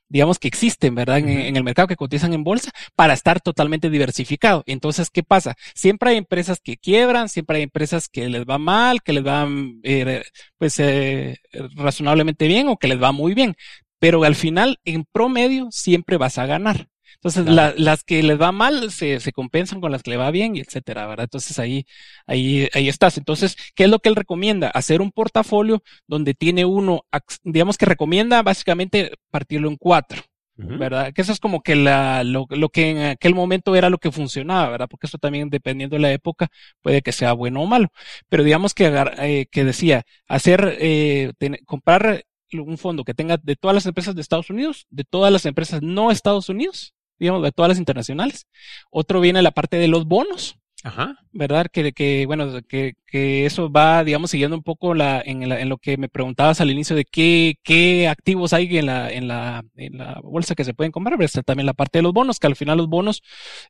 digamos 0.08 0.38
que 0.38 0.48
existen, 0.48 0.94
¿verdad? 0.94 1.18
En, 1.18 1.56
el 1.56 1.64
mercado 1.64 1.88
que 1.88 1.96
cotizan 1.96 2.32
en 2.32 2.44
bolsa 2.44 2.70
para 2.94 3.14
estar 3.14 3.40
totalmente 3.40 3.90
diversificado. 3.90 4.62
Entonces, 4.66 5.10
¿qué 5.10 5.22
pasa? 5.22 5.56
Siempre 5.74 6.10
hay 6.10 6.16
empresas 6.16 6.60
que 6.62 6.76
quiebran, 6.76 7.28
siempre 7.28 7.58
hay 7.58 7.62
empresas 7.64 8.08
que 8.08 8.28
les 8.28 8.44
va 8.44 8.58
mal, 8.58 9.02
que 9.02 9.12
les 9.12 9.26
va, 9.26 9.48
eh, 9.82 10.22
pues, 10.56 10.78
eh, 10.78 11.36
razonablemente 11.76 12.46
bien 12.46 12.68
o 12.68 12.76
que 12.76 12.88
les 12.88 13.02
va 13.02 13.12
muy 13.12 13.34
bien 13.34 13.56
pero 13.98 14.24
al 14.24 14.34
final, 14.34 14.78
en 14.84 15.04
promedio, 15.10 15.68
siempre 15.70 16.16
vas 16.16 16.38
a 16.38 16.46
ganar. 16.46 16.88
Entonces, 17.14 17.46
las 17.46 18.04
que 18.04 18.22
les 18.22 18.40
va 18.40 18.52
mal 18.52 18.92
se, 18.92 19.18
se, 19.18 19.32
compensan 19.32 19.80
con 19.80 19.90
las 19.90 20.02
que 20.02 20.10
le 20.10 20.16
va 20.16 20.30
bien, 20.30 20.54
y 20.54 20.60
etcétera, 20.60 21.06
¿verdad? 21.06 21.24
Entonces 21.24 21.58
ahí, 21.58 21.84
ahí, 22.26 22.68
ahí 22.74 22.88
estás. 22.88 23.18
Entonces, 23.18 23.56
¿qué 23.74 23.84
es 23.84 23.90
lo 23.90 23.98
que 23.98 24.08
él 24.08 24.16
recomienda? 24.16 24.68
Hacer 24.70 25.00
un 25.02 25.10
portafolio 25.10 25.82
donde 26.06 26.34
tiene 26.34 26.64
uno, 26.64 27.04
digamos 27.42 27.76
que 27.76 27.86
recomienda 27.86 28.42
básicamente 28.42 29.12
partirlo 29.30 29.68
en 29.68 29.76
cuatro. 29.76 30.22
¿Verdad? 30.60 31.12
Que 31.12 31.22
eso 31.22 31.30
es 31.30 31.38
como 31.38 31.62
que 31.62 31.76
la, 31.76 32.24
lo, 32.24 32.46
lo, 32.50 32.68
que 32.70 32.90
en 32.90 32.98
aquel 32.98 33.32
momento 33.32 33.76
era 33.76 33.90
lo 33.90 33.98
que 33.98 34.10
funcionaba, 34.10 34.68
¿verdad? 34.70 34.88
Porque 34.90 35.06
eso 35.06 35.16
también, 35.16 35.50
dependiendo 35.50 35.94
de 35.94 36.02
la 36.02 36.10
época, 36.10 36.48
puede 36.82 37.00
que 37.00 37.12
sea 37.12 37.32
bueno 37.32 37.62
o 37.62 37.66
malo. 37.66 37.90
Pero 38.28 38.42
digamos 38.42 38.74
que, 38.74 38.86
eh, 39.18 39.46
que 39.52 39.64
decía, 39.64 40.02
hacer, 40.26 40.76
eh, 40.80 41.32
comprar 41.64 42.24
un 42.52 42.78
fondo 42.78 43.04
que 43.04 43.14
tenga 43.14 43.36
de 43.36 43.56
todas 43.56 43.74
las 43.74 43.86
empresas 43.86 44.14
de 44.14 44.20
Estados 44.20 44.50
Unidos, 44.50 44.86
de 44.90 45.04
todas 45.04 45.32
las 45.32 45.46
empresas 45.46 45.82
no 45.82 46.10
Estados 46.10 46.48
Unidos, 46.48 46.94
digamos, 47.18 47.42
de 47.42 47.52
todas 47.52 47.68
las 47.68 47.78
internacionales. 47.78 48.46
Otro 48.90 49.20
viene 49.20 49.42
la 49.42 49.50
parte 49.50 49.76
de 49.76 49.88
los 49.88 50.06
bonos, 50.06 50.58
Ajá. 50.84 51.16
¿Verdad? 51.32 51.66
Que, 51.72 51.92
que 51.92 52.24
bueno, 52.26 52.62
que, 52.68 52.94
que, 53.06 53.46
eso 53.46 53.70
va, 53.70 54.04
digamos, 54.04 54.30
siguiendo 54.30 54.56
un 54.56 54.62
poco 54.62 54.94
la, 54.94 55.20
en, 55.20 55.42
en, 55.42 55.68
lo 55.68 55.78
que 55.78 55.96
me 55.96 56.08
preguntabas 56.08 56.60
al 56.60 56.70
inicio 56.70 56.94
de 56.94 57.04
qué, 57.04 57.56
qué 57.64 58.06
activos 58.06 58.52
hay 58.52 58.78
en 58.78 58.86
la, 58.86 59.10
en 59.10 59.26
la, 59.26 59.64
en 59.74 59.98
la 59.98 60.20
bolsa 60.22 60.54
que 60.54 60.64
se 60.64 60.74
pueden 60.74 60.92
comprar, 60.92 61.16
pero 61.16 61.26
está 61.26 61.42
también 61.42 61.66
la 61.66 61.74
parte 61.74 61.98
de 61.98 62.02
los 62.04 62.12
bonos, 62.12 62.38
que 62.38 62.46
al 62.46 62.54
final 62.54 62.78
los 62.78 62.88
bonos 62.88 63.22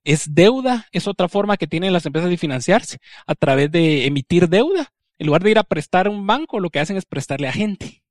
es 0.04 0.34
deuda, 0.34 0.86
es 0.92 1.08
otra 1.08 1.28
forma 1.28 1.56
que 1.56 1.66
tienen 1.66 1.94
las 1.94 2.04
empresas 2.04 2.28
de 2.28 2.36
financiarse 2.36 2.98
a 3.26 3.34
través 3.34 3.70
de 3.70 4.06
emitir 4.06 4.48
deuda. 4.48 4.92
En 5.18 5.26
lugar 5.26 5.42
de 5.42 5.50
ir 5.50 5.58
a 5.58 5.64
prestar 5.64 6.06
a 6.08 6.10
un 6.10 6.26
banco, 6.26 6.60
lo 6.60 6.70
que 6.70 6.78
hacen 6.78 6.96
es 6.96 7.06
prestarle 7.06 7.48
a 7.48 7.52
gente. 7.52 8.02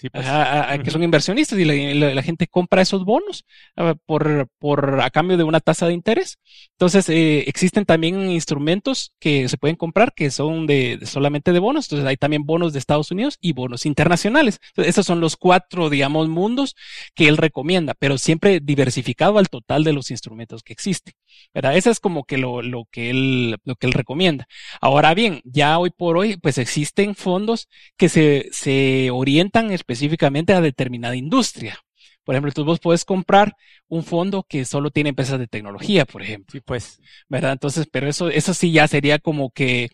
Pues. 0.00 0.26
a, 0.26 0.78
que 0.82 0.90
son 0.92 1.02
inversionistas 1.02 1.58
y 1.58 1.64
la, 1.64 2.22
gente 2.22 2.46
compra 2.46 2.82
esos 2.82 3.04
bonos 3.04 3.44
ah, 3.76 3.94
por, 4.06 4.48
por 4.58 5.00
a 5.00 5.10
cambio 5.10 5.36
de 5.36 5.42
una 5.44 5.60
tasa 5.60 5.86
de 5.88 5.94
interés. 5.94 6.38
Entonces, 6.72 7.08
eh, 7.08 7.44
existen 7.48 7.84
también 7.84 8.30
instrumentos 8.30 9.12
que 9.18 9.48
se 9.48 9.56
pueden 9.56 9.76
comprar 9.76 10.12
que 10.14 10.30
son 10.30 10.66
de, 10.66 11.00
solamente 11.04 11.52
de 11.52 11.58
bonos. 11.58 11.86
Entonces, 11.86 12.06
hay 12.06 12.16
también 12.16 12.44
bonos 12.44 12.72
de 12.72 12.78
Estados 12.78 13.10
Unidos 13.10 13.38
y 13.40 13.54
bonos 13.54 13.86
internacionales. 13.86 14.60
Esos 14.76 15.04
son 15.04 15.20
los 15.20 15.36
cuatro, 15.36 15.90
digamos, 15.90 16.28
mundos 16.28 16.76
que 17.14 17.28
él 17.28 17.36
recomienda, 17.36 17.94
pero 17.98 18.18
siempre 18.18 18.60
diversificado 18.60 19.38
al 19.38 19.48
total 19.48 19.82
de 19.82 19.92
los 19.92 20.10
instrumentos 20.10 20.62
que 20.62 20.72
existen. 20.72 21.14
¿verdad? 21.54 21.76
Eso 21.76 21.90
es 21.90 22.00
como 22.00 22.24
que 22.24 22.38
lo, 22.38 22.62
lo 22.62 22.86
que 22.90 23.10
él, 23.10 23.56
lo 23.64 23.76
que 23.76 23.86
él 23.86 23.92
recomienda. 23.92 24.46
Ahora 24.80 25.14
bien, 25.14 25.40
ya 25.44 25.78
hoy 25.78 25.90
por 25.90 26.16
hoy, 26.16 26.36
pues 26.36 26.58
existen 26.58 27.14
fondos 27.14 27.68
que 27.96 28.08
se, 28.08 28.48
se 28.52 29.10
orientan 29.10 29.72
específicamente 29.88 30.52
a 30.52 30.60
determinada 30.60 31.16
industria. 31.16 31.78
Por 32.22 32.34
ejemplo, 32.34 32.52
tú 32.52 32.64
vos 32.64 32.78
puedes 32.78 33.06
comprar 33.06 33.56
un 33.88 34.04
fondo 34.04 34.44
que 34.46 34.66
solo 34.66 34.90
tiene 34.90 35.10
empresas 35.10 35.38
de 35.38 35.46
tecnología, 35.46 36.04
por 36.04 36.20
ejemplo. 36.20 36.52
Sí, 36.52 36.60
pues. 36.60 37.00
¿Verdad? 37.28 37.52
Entonces, 37.52 37.88
pero 37.90 38.06
eso, 38.06 38.28
eso 38.28 38.52
sí 38.52 38.70
ya 38.70 38.86
sería 38.86 39.18
como 39.18 39.50
que, 39.50 39.88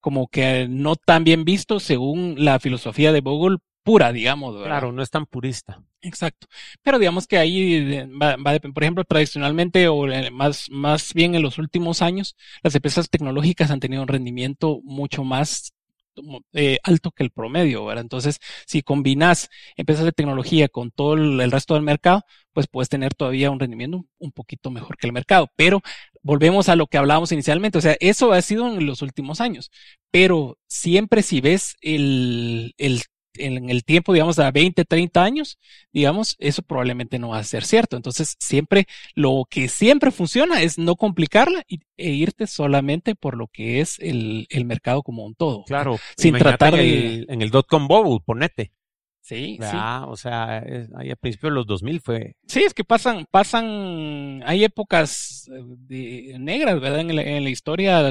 como 0.00 0.28
que 0.28 0.66
no 0.68 0.96
tan 0.96 1.24
bien 1.24 1.46
visto 1.46 1.80
según 1.80 2.34
la 2.36 2.60
filosofía 2.60 3.10
de 3.10 3.20
Google 3.20 3.56
pura, 3.82 4.12
digamos. 4.12 4.52
¿verdad? 4.52 4.68
Claro, 4.68 4.92
no 4.92 5.02
es 5.02 5.08
tan 5.08 5.24
purista. 5.24 5.82
Exacto. 6.02 6.46
Pero 6.82 6.98
digamos 6.98 7.26
que 7.26 7.38
ahí 7.38 7.74
eh, 7.74 8.06
va, 8.06 8.36
va, 8.36 8.58
por 8.58 8.82
ejemplo, 8.82 9.04
tradicionalmente 9.04 9.88
o 9.88 10.06
eh, 10.08 10.30
más, 10.30 10.68
más 10.70 11.14
bien 11.14 11.34
en 11.34 11.42
los 11.42 11.56
últimos 11.56 12.02
años, 12.02 12.36
las 12.62 12.74
empresas 12.74 13.08
tecnológicas 13.08 13.70
han 13.70 13.80
tenido 13.80 14.02
un 14.02 14.08
rendimiento 14.08 14.80
mucho 14.84 15.24
más 15.24 15.72
eh, 16.52 16.78
alto 16.82 17.10
que 17.12 17.22
el 17.22 17.30
promedio, 17.30 17.84
¿verdad? 17.84 18.02
Entonces, 18.02 18.38
si 18.66 18.82
combinas 18.82 19.48
empresas 19.76 20.04
de 20.04 20.12
tecnología 20.12 20.68
con 20.68 20.90
todo 20.90 21.14
el, 21.14 21.50
resto 21.50 21.74
del 21.74 21.82
mercado, 21.82 22.22
pues 22.52 22.66
puedes 22.66 22.88
tener 22.88 23.14
todavía 23.14 23.50
un 23.50 23.60
rendimiento 23.60 24.04
un, 24.18 24.32
poquito 24.32 24.70
mejor 24.70 24.96
que 24.96 25.06
el 25.06 25.12
mercado. 25.12 25.48
Pero 25.56 25.82
volvemos 26.22 26.68
a 26.68 26.76
lo 26.76 26.86
que 26.86 26.98
hablábamos 26.98 27.32
inicialmente, 27.32 27.78
o 27.78 27.80
sea, 27.80 27.96
eso 28.00 28.32
ha 28.32 28.42
sido 28.42 28.68
en 28.68 28.86
los 28.86 29.02
últimos 29.02 29.40
años, 29.40 29.70
pero 30.10 30.58
siempre 30.66 31.22
si 31.22 31.40
ves 31.40 31.76
el, 31.80 32.74
el 32.78 33.02
en 33.38 33.70
el 33.70 33.84
tiempo, 33.84 34.12
digamos, 34.12 34.38
a 34.38 34.50
20, 34.50 34.84
30 34.84 35.22
años, 35.22 35.58
digamos, 35.92 36.36
eso 36.38 36.62
probablemente 36.62 37.18
no 37.18 37.30
va 37.30 37.38
a 37.38 37.44
ser 37.44 37.64
cierto. 37.64 37.96
Entonces, 37.96 38.36
siempre, 38.38 38.86
lo 39.14 39.44
que 39.48 39.68
siempre 39.68 40.10
funciona 40.10 40.62
es 40.62 40.78
no 40.78 40.96
complicarla 40.96 41.62
e 41.68 42.10
irte 42.10 42.46
solamente 42.46 43.14
por 43.14 43.36
lo 43.36 43.48
que 43.48 43.80
es 43.80 43.98
el, 43.98 44.46
el 44.50 44.64
mercado 44.64 45.02
como 45.02 45.24
un 45.24 45.34
todo. 45.34 45.64
Claro. 45.64 45.98
Sin 46.16 46.36
tratar 46.36 46.74
de... 46.74 47.26
En 47.28 47.42
el, 47.42 47.50
dot-com 47.50 47.88
bubble, 47.88 48.18
ponete. 48.24 48.72
Sí, 49.28 49.58
sí. 49.60 49.76
O 50.06 50.16
sea, 50.16 50.64
ahí 50.96 51.10
a 51.10 51.16
principios 51.16 51.50
de 51.50 51.54
los 51.56 51.66
2000 51.66 52.00
fue. 52.00 52.36
Sí, 52.46 52.60
es 52.60 52.72
que 52.72 52.82
pasan, 52.82 53.26
pasan, 53.30 54.42
hay 54.46 54.64
épocas 54.64 55.50
eh, 55.52 55.62
de, 55.86 56.38
negras, 56.38 56.80
¿verdad? 56.80 57.00
En 57.00 57.14
la, 57.14 57.22
en 57.22 57.44
la 57.44 57.50
historia, 57.50 58.02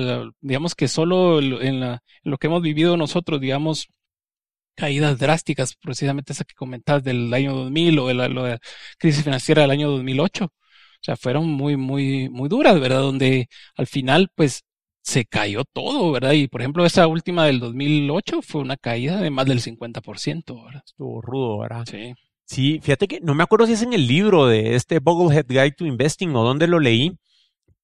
digamos 0.41 0.75
que 0.75 0.87
solo 0.87 1.39
en, 1.39 1.79
la, 1.79 2.03
en, 2.23 2.31
lo 2.31 2.37
que 2.37 2.45
hemos 2.45 2.61
vivido 2.61 2.97
nosotros, 2.97 3.41
digamos, 3.41 3.87
caídas 4.77 5.17
drásticas, 5.19 5.75
precisamente 5.75 6.33
esa 6.33 6.45
que 6.45 6.55
comentabas 6.55 7.03
del 7.03 7.33
año 7.33 7.53
2000 7.55 7.99
o 7.99 8.07
de 8.07 8.13
la, 8.13 8.59
crisis 8.97 9.23
financiera 9.23 9.63
del 9.63 9.71
año 9.71 9.89
2008. 9.89 10.45
O 10.45 10.51
sea, 11.01 11.17
fueron 11.17 11.49
muy, 11.49 11.77
muy, 11.77 12.29
muy 12.29 12.49
duras, 12.49 12.79
¿verdad? 12.79 13.01
Donde 13.01 13.49
al 13.75 13.87
final, 13.87 14.29
pues, 14.35 14.63
se 15.01 15.25
cayó 15.25 15.63
todo, 15.65 16.11
¿verdad? 16.11 16.33
Y 16.33 16.47
por 16.47 16.61
ejemplo, 16.61 16.85
esa 16.85 17.07
última 17.07 17.45
del 17.45 17.59
2008 17.59 18.41
fue 18.41 18.61
una 18.61 18.77
caída 18.77 19.21
de 19.21 19.29
más 19.29 19.45
del 19.45 19.61
50%, 19.61 20.65
¿verdad? 20.65 20.83
Estuvo 20.85 21.21
rudo, 21.21 21.59
¿verdad? 21.59 21.85
Sí. 21.89 22.13
Sí, 22.45 22.79
fíjate 22.81 23.07
que 23.09 23.19
no 23.19 23.35
me 23.35 23.43
acuerdo 23.43 23.67
si 23.67 23.73
es 23.73 23.81
en 23.81 23.93
el 23.93 24.07
libro 24.07 24.47
de 24.47 24.75
este 24.75 24.99
Boglehead 24.99 25.47
Guide 25.49 25.71
to 25.71 25.85
Investing 25.85 26.33
o 26.35 26.43
dónde 26.43 26.67
lo 26.67 26.79
leí, 26.79 27.17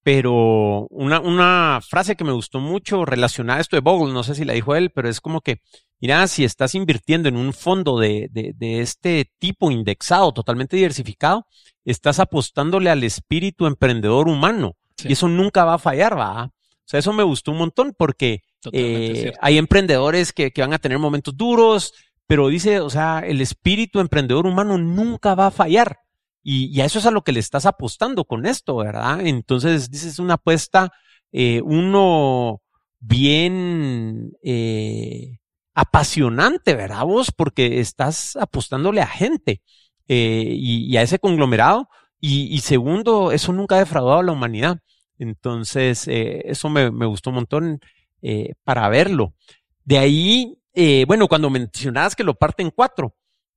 pero 0.04 0.88
una, 0.90 1.20
una 1.20 1.80
frase 1.82 2.16
que 2.16 2.24
me 2.24 2.34
gustó 2.34 2.60
mucho 2.60 3.06
relacionada 3.06 3.60
a 3.60 3.62
esto 3.62 3.76
de 3.76 3.82
Bogle, 3.82 4.14
no 4.14 4.24
sé 4.24 4.36
si 4.36 4.46
la 4.46 4.54
dijo 4.54 4.76
él, 4.76 4.92
pero 4.92 5.10
es 5.10 5.22
como 5.22 5.42
que 5.42 5.62
Mira, 6.04 6.28
si 6.28 6.44
estás 6.44 6.76
invirtiendo 6.76 7.30
en 7.30 7.38
un 7.38 7.54
fondo 7.54 7.98
de, 7.98 8.28
de, 8.30 8.82
este 8.82 9.32
tipo 9.40 9.72
indexado, 9.72 10.34
totalmente 10.34 10.76
diversificado, 10.76 11.48
estás 11.86 12.20
apostándole 12.20 12.90
al 12.90 13.06
espíritu 13.06 13.68
emprendedor 13.68 14.28
humano. 14.28 14.76
Y 15.06 15.14
eso 15.14 15.30
nunca 15.30 15.64
va 15.64 15.76
a 15.76 15.80
fallar, 15.80 16.20
va. 16.20 16.44
O 16.48 16.52
sea, 16.84 17.00
eso 17.00 17.14
me 17.14 17.24
gustó 17.24 17.52
un 17.52 17.60
montón 17.60 17.96
porque 17.98 18.42
eh, 18.74 19.32
hay 19.40 19.58
emprendedores 19.58 20.34
que, 20.34 20.52
que 20.52 20.60
van 20.60 20.74
a 20.74 20.78
tener 20.78 21.00
momentos 21.00 21.38
duros, 21.38 21.94
pero 22.28 22.50
dice, 22.50 22.82
o 22.82 22.90
sea, 22.90 23.20
el 23.26 23.40
espíritu 23.40 24.02
emprendedor 24.02 24.46
humano 24.46 24.78
nunca 24.78 25.36
va 25.36 25.48
a 25.48 25.52
fallar. 25.52 26.00
Y, 26.44 26.78
y, 26.78 26.82
a 26.82 26.86
eso 26.86 27.00
es 27.00 27.06
a 27.06 27.12
lo 27.12 27.24
que 27.24 27.32
le 27.32 27.40
estás 27.40 27.66
apostando 27.66 28.26
con 28.26 28.46
esto, 28.46 28.76
¿verdad? 28.76 29.26
Entonces, 29.26 29.90
dices 29.90 30.20
una 30.20 30.36
apuesta, 30.36 30.92
eh, 31.32 31.62
uno 31.64 32.62
bien 33.00 34.34
eh, 34.44 35.40
apasionante, 35.74 36.76
¿verdad 36.76 37.06
vos? 37.06 37.32
Porque 37.32 37.80
estás 37.80 38.36
apostándole 38.36 39.02
a 39.02 39.08
gente 39.08 39.62
eh, 40.08 40.54
y, 40.56 40.96
a 40.98 41.02
ese 41.02 41.20
conglomerado. 41.20 41.90
Y, 42.26 42.60
segundo, 42.60 43.34
eso 43.34 43.52
nunca 43.52 43.76
ha 43.76 43.80
defraudado 43.80 44.20
a 44.20 44.24
la 44.24 44.32
humanidad. 44.32 44.80
Entonces, 45.20 46.08
eh, 46.08 46.44
eso 46.46 46.70
me, 46.70 46.88
gustó 47.06 47.32
un 47.32 47.36
montón 47.36 47.80
eh, 48.22 48.54
para 48.64 48.88
verlo. 48.88 49.34
De 49.84 49.98
ahí, 49.98 50.58
bueno, 51.06 51.28
cuando 51.28 51.50
mencionabas 51.50 52.16
que 52.16 52.24
lo 52.24 52.36
parte 52.36 52.64
en 52.64 52.72
cuatro, 52.72 53.14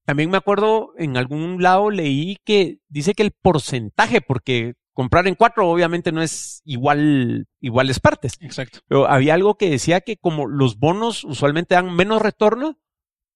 también 0.06 0.30
me 0.30 0.36
acuerdo 0.36 0.92
en 0.96 1.16
algún 1.16 1.60
lado 1.62 1.90
leí 1.90 2.38
que 2.44 2.78
dice 2.88 3.12
que 3.12 3.24
el 3.24 3.32
porcentaje, 3.32 4.20
porque 4.20 4.74
comprar 4.92 5.26
en 5.26 5.34
cuatro 5.34 5.68
obviamente 5.68 6.12
no 6.12 6.22
es 6.22 6.62
igual, 6.64 7.48
iguales 7.60 7.98
partes. 7.98 8.34
Exacto. 8.40 8.78
Pero 8.86 9.08
había 9.08 9.34
algo 9.34 9.56
que 9.56 9.68
decía 9.68 10.00
que 10.00 10.16
como 10.16 10.46
los 10.46 10.78
bonos 10.78 11.24
usualmente 11.24 11.74
dan 11.74 11.94
menos 11.94 12.22
retorno, 12.22 12.78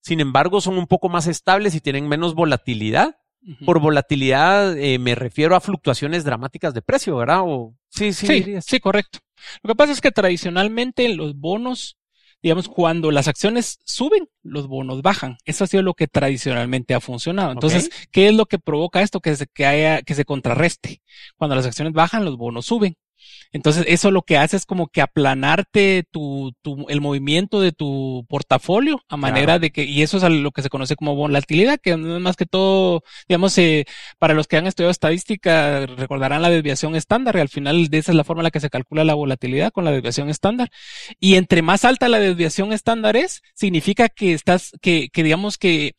sin 0.01 0.21
embargo 0.21 0.61
son 0.61 0.79
un 0.79 0.87
poco 0.87 1.09
más 1.09 1.27
estables 1.27 1.75
y 1.75 1.81
tienen 1.81 2.09
menos 2.09 2.35
volatilidad. 2.35 3.17
Por 3.65 3.81
volatilidad 3.81 4.77
eh, 4.77 4.99
me 4.99 5.15
refiero 5.15 5.57
a 5.57 5.61
fluctuaciones 5.61 6.25
dramáticas 6.25 6.75
de 6.75 6.83
precio, 6.83 7.17
¿verdad? 7.17 7.41
O, 7.43 7.75
sí, 7.89 8.13
sí, 8.13 8.27
sí, 8.27 8.57
sí, 8.61 8.81
correcto. 8.81 9.21
Lo 9.63 9.69
que 9.69 9.77
pasa 9.77 9.93
es 9.93 10.03
que 10.03 10.11
tradicionalmente 10.11 11.09
los 11.15 11.35
bonos 11.37 11.97
digamos, 12.43 12.69
cuando 12.69 13.11
las 13.11 13.29
acciones 13.29 13.79
suben, 13.85 14.29
los 14.43 14.67
bonos 14.67 15.03
bajan. 15.03 15.37
Eso 15.45 15.65
ha 15.65 15.67
sido 15.67 15.83
lo 15.83 15.95
que 15.95 16.09
tradicionalmente 16.09 16.95
ha 16.95 17.01
funcionado. 17.01 17.53
Entonces, 17.53 17.91
¿qué 18.11 18.29
es 18.29 18.35
lo 18.35 18.47
que 18.47 18.59
provoca 18.59 19.03
esto? 19.03 19.21
Que 19.21 19.37
se, 19.37 19.47
que 19.47 19.67
haya, 19.67 20.03
que 20.03 20.15
se 20.15 20.25
contrarreste. 20.25 21.03
Cuando 21.37 21.57
las 21.57 21.67
acciones 21.67 21.93
bajan, 21.93 22.25
los 22.25 22.37
bonos 22.37 22.67
suben. 22.67 22.97
Entonces, 23.53 23.85
eso 23.89 24.11
lo 24.11 24.23
que 24.23 24.37
hace 24.37 24.57
es 24.57 24.67
como 24.67 24.89
que 24.89 25.01
aplanarte 25.01 26.05
tu, 26.11 26.53
tu, 26.63 26.87
el 26.89 27.01
movimiento 27.01 27.61
de 27.61 27.73
tu 27.73 28.25
portafolio 28.29 29.03
a 29.09 29.17
manera 29.17 29.59
de 29.59 29.71
que, 29.71 29.85
y 29.85 30.03
eso 30.03 30.19
es 30.19 30.23
lo 30.23 30.53
que 30.53 30.63
se 30.63 30.69
conoce 30.69 30.97
como 30.97 31.17
volatilidad, 31.17 31.81
que 31.81 31.97
más 31.97 32.37
que 32.37 32.47
todo, 32.47 33.03
digamos, 33.29 33.57
eh, 33.59 33.87
para 34.19 34.35
los 34.35 34.47
que 34.47 34.57
han 34.57 34.67
estudiado 34.67 34.91
estadística, 34.91 35.87
recordarán 35.87 36.43
la 36.43 36.51
desviación 36.51 36.95
estándar, 36.95 37.37
y 37.37 37.41
al 37.41 37.49
final 37.49 37.89
de 37.89 37.99
esa 37.99 38.13
es 38.13 38.17
la 38.17 38.25
forma 38.25 38.43
en 38.43 38.45
la 38.45 38.51
que 38.51 38.61
se 38.61 38.71
calcula 38.71 39.05
la 39.05 39.15
volatilidad 39.15 39.73
con 39.73 39.85
la 39.85 39.91
desviación 39.91 40.29
estándar. 40.31 40.71
Y 41.19 41.35
entre 41.35 41.63
más 41.63 41.85
alta 41.85 42.09
la 42.09 42.21
desviación 42.21 42.73
estándar 42.73 43.17
es, 43.17 43.43
significa 43.55 44.09
que 44.09 44.33
estás, 44.33 44.73
que, 44.81 45.09
que 45.11 45.23
digamos 45.23 45.59
que 45.59 45.95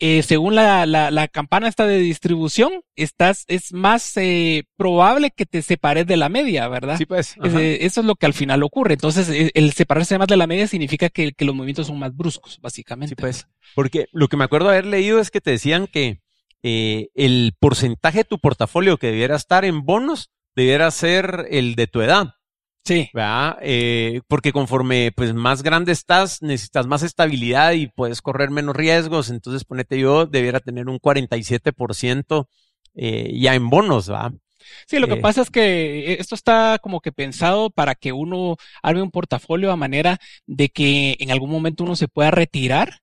eh, 0.00 0.22
según 0.22 0.54
la, 0.54 0.86
la, 0.86 1.10
la, 1.10 1.28
campana 1.28 1.68
esta 1.68 1.86
de 1.86 1.98
distribución, 1.98 2.82
estás, 2.96 3.44
es 3.46 3.72
más 3.72 4.16
eh, 4.16 4.64
probable 4.76 5.30
que 5.30 5.46
te 5.46 5.62
separes 5.62 6.06
de 6.06 6.16
la 6.16 6.28
media, 6.28 6.66
¿verdad? 6.68 6.98
Sí, 6.98 7.06
pues. 7.06 7.36
Eh, 7.44 7.78
eso 7.82 8.00
es 8.00 8.06
lo 8.06 8.16
que 8.16 8.26
al 8.26 8.34
final 8.34 8.62
ocurre. 8.64 8.94
Entonces, 8.94 9.28
eh, 9.30 9.52
el 9.54 9.72
separarse 9.72 10.18
más 10.18 10.26
de 10.26 10.36
la 10.36 10.48
media 10.48 10.66
significa 10.66 11.08
que, 11.10 11.32
que 11.32 11.44
los 11.44 11.54
movimientos 11.54 11.86
son 11.86 11.98
más 11.98 12.14
bruscos, 12.14 12.58
básicamente. 12.60 13.14
Sí, 13.14 13.20
pues. 13.20 13.46
Porque 13.74 14.06
lo 14.12 14.28
que 14.28 14.36
me 14.36 14.44
acuerdo 14.44 14.68
haber 14.68 14.86
leído 14.86 15.20
es 15.20 15.30
que 15.30 15.40
te 15.40 15.52
decían 15.52 15.86
que 15.86 16.20
el 16.62 17.52
porcentaje 17.60 18.18
de 18.18 18.24
tu 18.24 18.38
portafolio 18.38 18.96
que 18.96 19.08
debiera 19.08 19.36
estar 19.36 19.66
en 19.66 19.84
bonos 19.84 20.30
debiera 20.56 20.90
ser 20.90 21.46
el 21.50 21.74
de 21.74 21.86
tu 21.86 22.00
edad. 22.00 22.36
Sí. 22.84 23.10
¿verdad? 23.14 23.58
Eh, 23.62 24.20
porque 24.28 24.52
conforme 24.52 25.10
pues 25.16 25.32
más 25.32 25.62
grande 25.62 25.92
estás, 25.92 26.42
necesitas 26.42 26.86
más 26.86 27.02
estabilidad 27.02 27.72
y 27.72 27.86
puedes 27.86 28.20
correr 28.20 28.50
menos 28.50 28.76
riesgos. 28.76 29.30
Entonces, 29.30 29.64
ponete 29.64 29.98
yo, 29.98 30.26
debiera 30.26 30.60
tener 30.60 30.88
un 30.88 30.98
47% 30.98 32.46
eh, 32.94 33.32
ya 33.38 33.54
en 33.54 33.70
bonos, 33.70 34.10
¿va? 34.10 34.32
Sí, 34.86 34.98
lo 34.98 35.06
que 35.06 35.14
eh, 35.14 35.20
pasa 35.20 35.42
es 35.42 35.50
que 35.50 36.12
eh, 36.12 36.16
esto 36.20 36.34
está 36.34 36.78
como 36.80 37.00
que 37.00 37.12
pensado 37.12 37.70
para 37.70 37.94
que 37.94 38.12
uno 38.12 38.56
arme 38.82 39.02
un 39.02 39.10
portafolio 39.10 39.70
a 39.70 39.76
manera 39.76 40.18
de 40.46 40.68
que 40.68 41.16
en 41.20 41.30
algún 41.30 41.50
momento 41.50 41.84
uno 41.84 41.96
se 41.96 42.08
pueda 42.08 42.30
retirar 42.30 43.00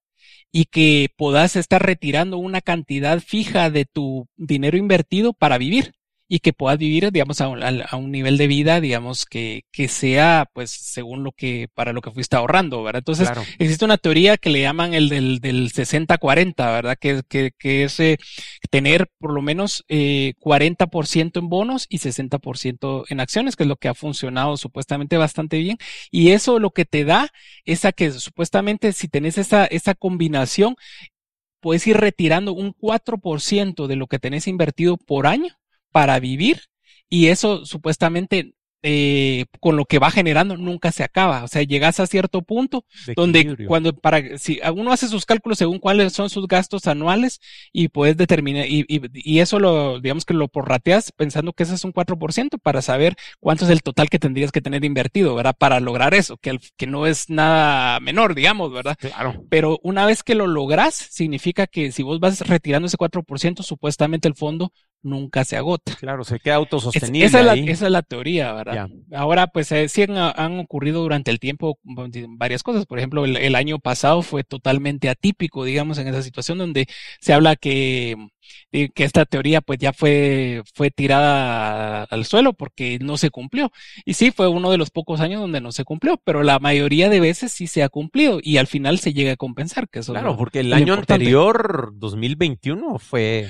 y 0.51 0.65
que 0.65 1.09
puedas 1.15 1.55
estar 1.55 1.83
retirando 1.85 2.37
una 2.37 2.61
cantidad 2.61 3.19
fija 3.19 3.69
de 3.69 3.85
tu 3.85 4.27
dinero 4.35 4.77
invertido 4.77 5.33
para 5.33 5.57
vivir 5.57 5.93
y 6.33 6.39
que 6.39 6.53
puedas 6.53 6.77
vivir, 6.77 7.11
digamos, 7.11 7.41
a 7.41 7.49
un, 7.49 7.61
a 7.61 7.97
un, 7.97 8.09
nivel 8.09 8.37
de 8.37 8.47
vida, 8.47 8.79
digamos, 8.79 9.25
que, 9.25 9.65
que 9.69 9.89
sea, 9.89 10.47
pues, 10.53 10.71
según 10.71 11.25
lo 11.25 11.33
que, 11.33 11.67
para 11.73 11.91
lo 11.91 11.99
que 11.99 12.09
fuiste 12.09 12.37
ahorrando, 12.37 12.81
¿verdad? 12.83 12.99
Entonces, 12.99 13.29
existe 13.59 13.83
una 13.83 13.97
teoría 13.97 14.37
que 14.37 14.49
le 14.49 14.61
llaman 14.61 14.93
el 14.93 15.09
del, 15.09 15.41
del 15.41 15.73
60-40, 15.73 16.55
¿verdad? 16.55 16.97
Que, 16.97 17.21
que, 17.27 17.51
que 17.59 17.83
es 17.83 17.99
eh, 17.99 18.17
tener 18.69 19.09
por 19.19 19.33
lo 19.33 19.41
menos 19.41 19.83
eh, 19.89 20.35
40% 20.39 21.37
en 21.37 21.49
bonos 21.49 21.85
y 21.89 21.99
60% 21.99 23.03
en 23.09 23.19
acciones, 23.19 23.57
que 23.57 23.63
es 23.63 23.67
lo 23.67 23.75
que 23.75 23.89
ha 23.89 23.93
funcionado 23.93 24.55
supuestamente 24.55 25.17
bastante 25.17 25.57
bien. 25.57 25.79
Y 26.11 26.29
eso 26.29 26.59
lo 26.59 26.69
que 26.71 26.85
te 26.85 27.03
da 27.03 27.27
es 27.65 27.83
a 27.83 27.91
que 27.91 28.09
supuestamente 28.09 28.93
si 28.93 29.09
tenés 29.09 29.37
esa, 29.37 29.65
esa 29.65 29.95
combinación, 29.95 30.77
puedes 31.59 31.85
ir 31.87 31.97
retirando 31.97 32.53
un 32.53 32.73
4% 32.73 33.87
de 33.87 33.95
lo 33.97 34.07
que 34.07 34.17
tenés 34.17 34.47
invertido 34.47 34.95
por 34.95 35.27
año 35.27 35.57
para 35.91 36.19
vivir 36.19 36.63
y 37.09 37.27
eso 37.27 37.65
supuestamente 37.65 38.55
eh, 38.83 39.45
con 39.59 39.75
lo 39.75 39.85
que 39.85 39.99
va 39.99 40.09
generando 40.09 40.57
nunca 40.57 40.91
se 40.91 41.03
acaba. 41.03 41.43
O 41.43 41.47
sea, 41.47 41.61
llegas 41.61 41.99
a 41.99 42.07
cierto 42.07 42.41
punto 42.41 42.83
donde 43.15 43.67
cuando 43.67 43.93
para 43.93 44.39
si 44.39 44.59
uno 44.73 44.91
hace 44.91 45.07
sus 45.07 45.25
cálculos 45.25 45.59
según 45.59 45.77
cuáles 45.77 46.13
son 46.13 46.31
sus 46.31 46.47
gastos 46.47 46.87
anuales 46.87 47.39
y 47.71 47.89
puedes 47.89 48.17
determinar 48.17 48.65
y, 48.65 48.85
y, 48.87 49.01
y 49.13 49.39
eso 49.39 49.59
lo 49.59 49.99
digamos 49.99 50.25
que 50.25 50.33
lo 50.33 50.47
porrateas 50.47 51.11
pensando 51.11 51.53
que 51.53 51.61
ese 51.63 51.75
es 51.75 51.83
un 51.83 51.93
4% 51.93 52.57
para 52.57 52.81
saber 52.81 53.15
cuánto 53.39 53.65
es 53.65 53.71
el 53.71 53.83
total 53.83 54.09
que 54.09 54.17
tendrías 54.17 54.51
que 54.51 54.61
tener 54.61 54.83
invertido, 54.83 55.35
¿verdad? 55.35 55.55
Para 55.55 55.79
lograr 55.79 56.15
eso, 56.15 56.37
que, 56.37 56.57
que 56.75 56.87
no 56.87 57.05
es 57.05 57.29
nada 57.29 57.99
menor, 57.99 58.33
digamos, 58.33 58.73
¿verdad? 58.73 58.97
Claro. 58.99 59.45
Pero 59.49 59.79
una 59.83 60.07
vez 60.07 60.23
que 60.23 60.33
lo 60.33 60.47
logras, 60.47 60.95
significa 60.95 61.67
que 61.67 61.91
si 61.91 62.01
vos 62.01 62.19
vas 62.19 62.41
retirando 62.41 62.87
ese 62.87 62.97
4%, 62.97 63.61
supuestamente 63.61 64.27
el 64.27 64.35
fondo 64.35 64.73
nunca 65.03 65.43
se 65.45 65.57
agota. 65.57 65.95
Claro, 65.95 66.23
se 66.23 66.39
queda 66.39 66.55
autosostenible. 66.55 67.25
esa, 67.25 67.39
es 67.39 67.45
la, 67.45 67.53
esa, 67.55 67.85
es 67.85 67.91
la, 67.91 68.01
teoría, 68.01 68.53
¿verdad? 68.53 68.89
Ahora, 69.13 69.47
pues 69.47 69.71
eh, 69.71 69.89
sí 69.89 70.03
han, 70.03 70.59
ocurrido 70.59 71.01
durante 71.01 71.31
el 71.31 71.39
tiempo 71.39 71.79
varias 71.83 72.63
cosas. 72.63 72.85
Por 72.85 72.99
ejemplo, 72.99 73.25
el, 73.25 73.55
año 73.55 73.79
pasado 73.79 74.21
fue 74.21 74.43
totalmente 74.43 75.09
atípico, 75.09 75.63
digamos, 75.63 75.97
en 75.97 76.07
esa 76.07 76.21
situación 76.23 76.57
donde 76.57 76.87
se 77.19 77.33
habla 77.33 77.55
que, 77.55 78.15
eh, 78.71 78.89
que 78.89 79.03
esta 79.03 79.25
teoría 79.25 79.61
pues 79.61 79.79
ya 79.79 79.93
fue, 79.93 80.63
fue 80.73 80.91
tirada 80.91 82.03
al 82.03 82.25
suelo 82.25 82.53
porque 82.53 82.99
no 82.99 83.17
se 83.17 83.29
cumplió. 83.29 83.71
Y 84.05 84.13
sí, 84.13 84.31
fue 84.31 84.47
uno 84.47 84.71
de 84.71 84.77
los 84.77 84.89
pocos 84.89 85.19
años 85.19 85.41
donde 85.41 85.61
no 85.61 85.71
se 85.71 85.83
cumplió, 85.83 86.19
pero 86.23 86.43
la 86.43 86.59
mayoría 86.59 87.09
de 87.09 87.19
veces 87.19 87.51
sí 87.51 87.67
se 87.67 87.83
ha 87.83 87.89
cumplido 87.89 88.39
y 88.41 88.57
al 88.57 88.67
final 88.67 88.99
se 88.99 89.13
llega 89.13 89.33
a 89.33 89.37
compensar. 89.37 89.89
Que 89.89 89.99
eso 89.99 90.13
claro, 90.13 90.37
porque 90.37 90.61
el 90.61 90.73
año 90.73 90.93
anterior, 90.93 91.91
2021, 91.93 92.99
fue 92.99 93.49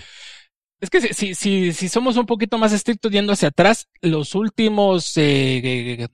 es 0.82 0.90
que 0.90 1.14
si, 1.14 1.36
si, 1.36 1.74
si, 1.74 1.90
somos 1.90 2.18
un 2.18 2.26
poquito 2.26 2.58
más 2.58 2.74
estrictos 2.74 3.12
yendo 3.12 3.34
hacia 3.34 3.50
atrás, 3.50 3.88
los 4.02 4.34
últimos, 4.34 5.14
eh, 5.16 6.08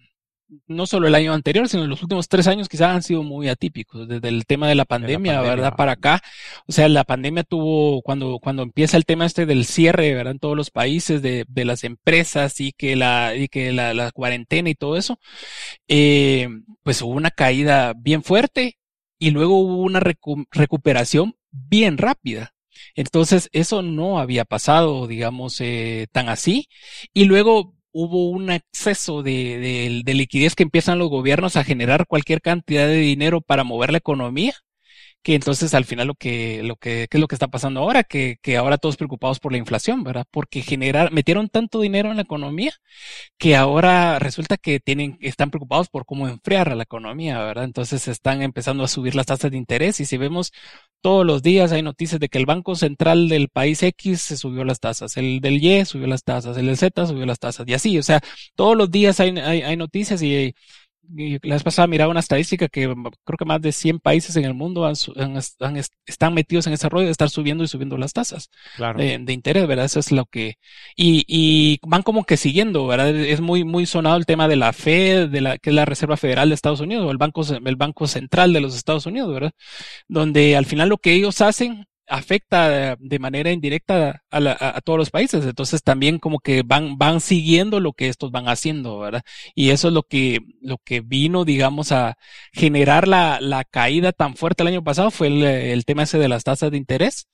no 0.67 0.85
solo 0.85 1.07
el 1.07 1.15
año 1.15 1.33
anterior, 1.33 1.69
sino 1.69 1.87
los 1.87 2.01
últimos 2.01 2.27
tres 2.27 2.47
años 2.47 2.67
quizás 2.67 2.89
han 2.93 3.01
sido 3.01 3.23
muy 3.23 3.47
atípicos, 3.47 4.09
desde 4.09 4.27
el 4.27 4.45
tema 4.45 4.67
de 4.67 4.75
la 4.75 4.83
pandemia, 4.83 5.39
¿verdad? 5.41 5.73
Para 5.77 5.93
acá. 5.93 6.21
O 6.67 6.73
sea, 6.73 6.89
la 6.89 7.05
pandemia 7.05 7.43
tuvo, 7.43 8.01
cuando, 8.01 8.39
cuando 8.39 8.61
empieza 8.63 8.97
el 8.97 9.05
tema 9.05 9.25
este 9.25 9.45
del 9.45 9.63
cierre, 9.63 10.13
¿verdad? 10.13 10.33
En 10.33 10.39
todos 10.39 10.57
los 10.57 10.69
países 10.69 11.21
de, 11.21 11.45
de 11.47 11.65
las 11.65 11.85
empresas 11.85 12.59
y 12.59 12.73
que 12.73 12.97
la, 12.97 13.35
y 13.35 13.47
que 13.47 13.71
la, 13.71 13.93
la 13.93 14.11
cuarentena 14.11 14.69
y 14.69 14.75
todo 14.75 14.97
eso, 14.97 15.17
eh, 15.87 16.49
pues 16.83 17.01
hubo 17.01 17.11
una 17.13 17.31
caída 17.31 17.93
bien 17.95 18.21
fuerte 18.21 18.77
y 19.17 19.31
luego 19.31 19.59
hubo 19.59 19.77
una 19.77 20.01
recuperación 20.51 21.35
bien 21.51 21.97
rápida. 21.97 22.53
Entonces, 22.95 23.49
eso 23.53 23.81
no 23.81 24.19
había 24.19 24.45
pasado, 24.45 25.07
digamos, 25.07 25.59
eh, 25.61 26.07
tan 26.11 26.29
así. 26.29 26.67
Y 27.13 27.25
luego 27.25 27.75
hubo 27.91 28.29
un 28.29 28.51
exceso 28.51 29.23
de, 29.23 30.03
de, 30.05 30.13
liquidez 30.13 30.55
que 30.55 30.63
empiezan 30.63 30.99
los 30.99 31.09
gobiernos 31.09 31.55
a 31.55 31.63
generar 31.63 32.05
cualquier 32.07 32.41
cantidad 32.41 32.87
de 32.87 32.97
dinero 32.97 33.41
para 33.41 33.63
mover 33.63 33.91
la 33.91 33.97
economía 33.97 34.53
que 35.27 35.35
entonces 35.35 35.73
al 35.73 35.83
final 35.83 36.07
lo 36.07 36.15
que, 36.15 36.63
lo 36.63 36.77
que, 36.77 37.07
¿qué 37.11 37.17
es 37.17 37.19
lo 37.19 37.27
que 37.27 37.35
está 37.35 37.49
pasando 37.49 37.81
ahora? 37.81 38.05
Que, 38.05 38.37
que 38.41 38.55
ahora 38.55 38.77
todos 38.77 38.95
preocupados 38.95 39.41
por 39.41 39.51
la 39.51 39.57
inflación, 39.57 40.05
¿verdad? 40.05 40.25
Porque 40.31 40.61
generar, 40.61 41.11
metieron 41.11 41.49
tanto 41.49 41.81
dinero 41.81 42.11
en 42.11 42.15
la 42.15 42.21
economía 42.21 42.71
que 43.37 43.57
ahora 43.57 44.19
resulta 44.19 44.55
que 44.55 44.79
tienen, 44.79 45.17
están 45.19 45.49
preocupados 45.49 45.89
por 45.89 46.05
cómo 46.05 46.29
enfriar 46.29 46.69
a 46.69 46.75
la 46.75 46.83
economía, 46.83 47.39
¿verdad? 47.39 47.65
Entonces 47.65 48.07
están 48.07 48.41
empezando 48.41 48.85
a 48.85 48.87
subir 48.87 49.15
las 49.15 49.25
tasas 49.25 49.51
de 49.51 49.57
interés 49.57 49.99
y 49.99 50.05
si 50.05 50.15
vemos 50.15 50.53
todos 51.01 51.25
los 51.25 51.43
días 51.43 51.73
hay 51.73 51.81
noticias 51.81 52.21
de 52.21 52.29
que 52.29 52.37
el 52.37 52.45
Banco 52.45 52.75
Central 52.75 53.27
del 53.27 53.49
país 53.49 53.83
X 53.83 54.21
se 54.21 54.37
subió 54.37 54.63
las 54.63 54.79
tasas, 54.79 55.17
el 55.17 55.41
del 55.41 55.61
Y 55.61 55.83
subió 55.83 56.07
las 56.07 56.23
tasas, 56.23 56.55
el 56.55 56.67
del 56.67 56.77
Z 56.77 57.05
subió 57.05 57.25
las 57.25 57.39
tasas 57.39 57.67
y 57.67 57.73
así, 57.73 57.99
o 57.99 58.03
sea, 58.03 58.21
todos 58.55 58.77
los 58.77 58.89
días 58.91 59.19
hay, 59.19 59.37
hay, 59.39 59.61
hay 59.61 59.75
noticias 59.75 60.21
y 60.21 60.55
la 61.13 61.55
vez 61.55 61.63
pasada 61.63 61.87
miraba 61.87 62.11
una 62.11 62.19
estadística 62.19 62.67
que 62.67 62.93
creo 63.23 63.37
que 63.37 63.45
más 63.45 63.61
de 63.61 63.71
100 63.71 63.99
países 63.99 64.35
en 64.35 64.45
el 64.45 64.53
mundo 64.53 64.85
han, 64.85 64.95
han, 65.59 65.77
están 66.05 66.33
metidos 66.33 66.67
en 66.67 66.73
ese 66.73 66.89
rollo 66.89 67.05
de 67.05 67.11
estar 67.11 67.29
subiendo 67.29 67.63
y 67.63 67.67
subiendo 67.67 67.97
las 67.97 68.13
tasas 68.13 68.49
de, 68.77 69.17
de, 69.19 69.33
interés, 69.33 69.67
¿verdad? 69.67 69.85
Eso 69.85 69.99
es 69.99 70.11
lo 70.11 70.25
que... 70.25 70.55
Y, 70.95 71.23
y 71.27 71.79
van 71.83 72.03
como 72.03 72.25
que 72.25 72.37
siguiendo, 72.37 72.87
¿verdad? 72.87 73.15
Es 73.15 73.41
muy, 73.41 73.63
muy 73.63 73.85
sonado 73.85 74.17
el 74.17 74.25
tema 74.25 74.47
de 74.47 74.55
la 74.55 74.73
Fed, 74.73 75.29
de 75.29 75.41
la, 75.41 75.57
que 75.57 75.69
es 75.69 75.75
la 75.75 75.85
Reserva 75.85 76.17
Federal 76.17 76.49
de 76.49 76.55
Estados 76.55 76.81
Unidos, 76.81 77.05
o 77.05 77.11
el 77.11 77.17
Banco, 77.17 77.43
el 77.65 77.75
Banco 77.75 78.07
Central 78.07 78.53
de 78.53 78.61
los 78.61 78.75
Estados 78.75 79.05
Unidos, 79.05 79.33
¿verdad? 79.33 79.51
Donde 80.07 80.55
al 80.57 80.65
final 80.65 80.89
lo 80.89 80.97
que 80.97 81.13
ellos 81.13 81.41
hacen 81.41 81.85
afecta 82.07 82.95
de 82.99 83.19
manera 83.19 83.51
indirecta 83.51 84.23
a, 84.31 84.77
a, 84.77 84.81
todos 84.81 84.97
los 84.99 85.09
países. 85.09 85.45
Entonces 85.45 85.83
también 85.83 86.19
como 86.19 86.39
que 86.39 86.63
van, 86.63 86.97
van 86.97 87.21
siguiendo 87.21 87.79
lo 87.79 87.93
que 87.93 88.07
estos 88.07 88.31
van 88.31 88.47
haciendo, 88.47 88.99
¿verdad? 88.99 89.23
Y 89.55 89.71
eso 89.71 89.89
es 89.89 89.93
lo 89.93 90.03
que, 90.03 90.39
lo 90.61 90.77
que 90.77 91.01
vino, 91.01 91.45
digamos, 91.45 91.91
a 91.91 92.17
generar 92.53 93.07
la, 93.07 93.39
la 93.41 93.63
caída 93.63 94.11
tan 94.11 94.35
fuerte 94.35 94.63
el 94.63 94.69
año 94.69 94.83
pasado 94.83 95.11
fue 95.11 95.27
el, 95.27 95.43
el 95.43 95.85
tema 95.85 96.03
ese 96.03 96.17
de 96.17 96.29
las 96.29 96.43
tasas 96.43 96.71
de 96.71 96.77
interés 96.77 97.27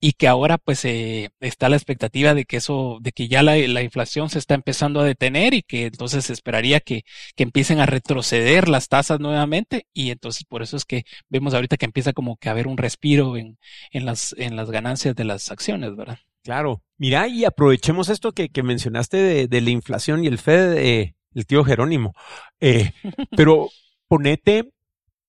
y 0.00 0.12
que 0.12 0.28
ahora 0.28 0.58
pues 0.58 0.84
eh, 0.84 1.30
está 1.40 1.68
la 1.68 1.76
expectativa 1.76 2.34
de 2.34 2.44
que 2.44 2.58
eso, 2.58 2.98
de 3.00 3.12
que 3.12 3.28
ya 3.28 3.42
la, 3.42 3.56
la, 3.56 3.82
inflación 3.82 4.30
se 4.30 4.38
está 4.38 4.54
empezando 4.54 5.00
a 5.00 5.04
detener 5.04 5.54
y 5.54 5.62
que 5.62 5.86
entonces 5.86 6.26
se 6.26 6.32
esperaría 6.32 6.80
que, 6.80 7.04
que 7.34 7.42
empiecen 7.42 7.80
a 7.80 7.86
retroceder 7.86 8.68
las 8.68 8.88
tasas 8.88 9.18
nuevamente 9.20 9.86
y 9.92 10.10
entonces 10.10 10.44
por 10.44 10.62
eso 10.62 10.76
es 10.76 10.84
que 10.84 11.04
vemos 11.28 11.54
ahorita 11.54 11.76
que 11.76 11.86
empieza 11.86 12.12
como 12.12 12.36
que 12.36 12.48
a 12.48 12.52
haber 12.52 12.68
un 12.68 12.76
respiro 12.76 13.36
en, 13.36 13.58
en, 13.90 14.06
las, 14.06 14.34
en 14.38 14.56
las 14.56 14.70
ganancias 14.70 15.16
de 15.16 15.24
las 15.24 15.50
acciones, 15.50 15.96
¿verdad? 15.96 16.18
Claro. 16.42 16.82
Mira, 16.96 17.28
y 17.28 17.44
aprovechemos 17.44 18.08
esto 18.08 18.32
que, 18.32 18.48
que 18.48 18.62
mencionaste 18.62 19.16
de, 19.16 19.48
de, 19.48 19.60
la 19.60 19.70
inflación 19.70 20.24
y 20.24 20.28
el 20.28 20.38
Fed, 20.38 20.76
eh, 20.78 21.14
el 21.34 21.46
tío 21.46 21.64
Jerónimo, 21.64 22.14
eh, 22.60 22.92
pero 23.36 23.68
ponete 24.08 24.70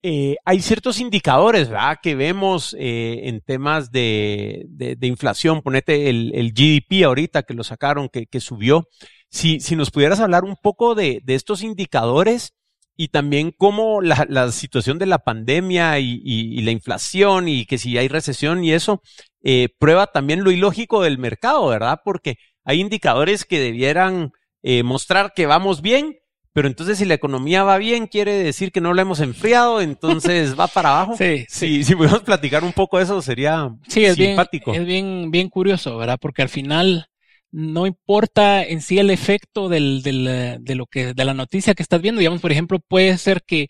eh, 0.02 0.38
hay 0.46 0.62
ciertos 0.62 1.00
indicadores, 1.00 1.70
¿verdad? 1.70 1.98
Que 2.02 2.16
vemos 2.16 2.76
eh, 2.80 3.22
en 3.26 3.42
temas 3.42 3.92
de, 3.92 4.66
de, 4.70 4.96
de, 4.96 5.08
inflación. 5.08 5.62
Ponete 5.62 6.10
el, 6.10 6.32
el, 6.36 6.54
GDP 6.54 7.04
ahorita 7.06 7.44
que 7.44 7.54
lo 7.54 7.64
sacaron, 7.64 8.10
que, 8.10 8.26
que 8.26 8.40
subió. 8.40 8.88
Si, 9.30 9.60
si, 9.60 9.76
nos 9.76 9.92
pudieras 9.92 10.20
hablar 10.20 10.44
un 10.46 10.56
poco 10.56 10.96
de, 10.96 11.22
de 11.24 11.36
estos 11.36 11.64
indicadores 11.64 12.54
y 12.96 13.10
también 13.10 13.54
cómo 13.58 14.02
la, 14.02 14.26
la 14.30 14.52
situación 14.52 15.00
de 15.00 15.06
la 15.06 15.20
pandemia 15.20 16.00
y, 16.00 16.22
y, 16.24 16.60
y, 16.60 16.62
la 16.62 16.72
inflación 16.72 17.48
y 17.48 17.66
que 17.66 17.78
si 17.78 17.98
hay 17.98 18.08
recesión 18.08 18.64
y 18.64 18.74
eso, 18.74 19.02
eh, 19.42 19.70
prueba 19.80 20.08
también 20.08 20.44
lo 20.44 20.52
ilógico 20.52 21.02
del 21.02 21.18
mercado, 21.18 21.68
¿verdad? 21.68 22.00
Porque 22.04 22.38
hay 22.64 22.82
indicadores 22.82 23.46
que 23.46 23.60
debieran 23.60 24.32
eh, 24.64 24.84
mostrar 24.84 25.34
que 25.34 25.46
vamos 25.46 25.82
bien, 25.82 26.19
pero 26.54 26.68
entonces 26.68 26.98
si 26.98 27.06
la 27.06 27.14
economía 27.14 27.64
va 27.64 27.78
bien, 27.78 28.08
quiere 28.08 28.34
decir 28.34 28.72
que 28.72 28.82
no 28.82 28.94
la 28.94 29.04
hemos 29.04 29.20
enfriado, 29.20 29.82
entonces 29.82 30.60
va 30.60 30.68
para 30.68 30.90
abajo. 30.90 31.16
Sí, 31.18 31.46
sí. 31.50 31.84
Si, 31.84 31.96
podemos 31.96 32.22
platicar 32.22 32.64
un 32.64 32.74
poco 32.74 32.98
de 32.98 33.04
eso, 33.04 33.22
sería 33.22 33.70
sí, 33.88 34.06
es 34.06 34.16
simpático. 34.16 34.72
Bien, 34.72 34.82
es 34.82 34.88
bien, 34.88 35.32
bien 35.32 35.50
curioso, 35.50 35.98
¿verdad? 35.98 36.18
Porque 36.20 36.42
al 36.42 36.50
final 36.50 37.08
no 37.52 37.88
importa 37.88 38.64
en 38.64 38.82
sí 38.82 39.00
el 39.00 39.10
efecto 39.10 39.70
del, 39.70 40.02
del, 40.04 40.60
de 40.62 40.76
lo 40.76 40.86
que, 40.86 41.14
de 41.14 41.26
la 41.26 41.34
noticia 41.34 41.74
que 41.74 41.84
estás 41.84 42.02
viendo. 42.02 42.20
Digamos, 42.20 42.42
por 42.42 42.52
ejemplo, 42.52 42.80
puede 42.80 43.18
ser 43.18 43.44
que, 43.44 43.68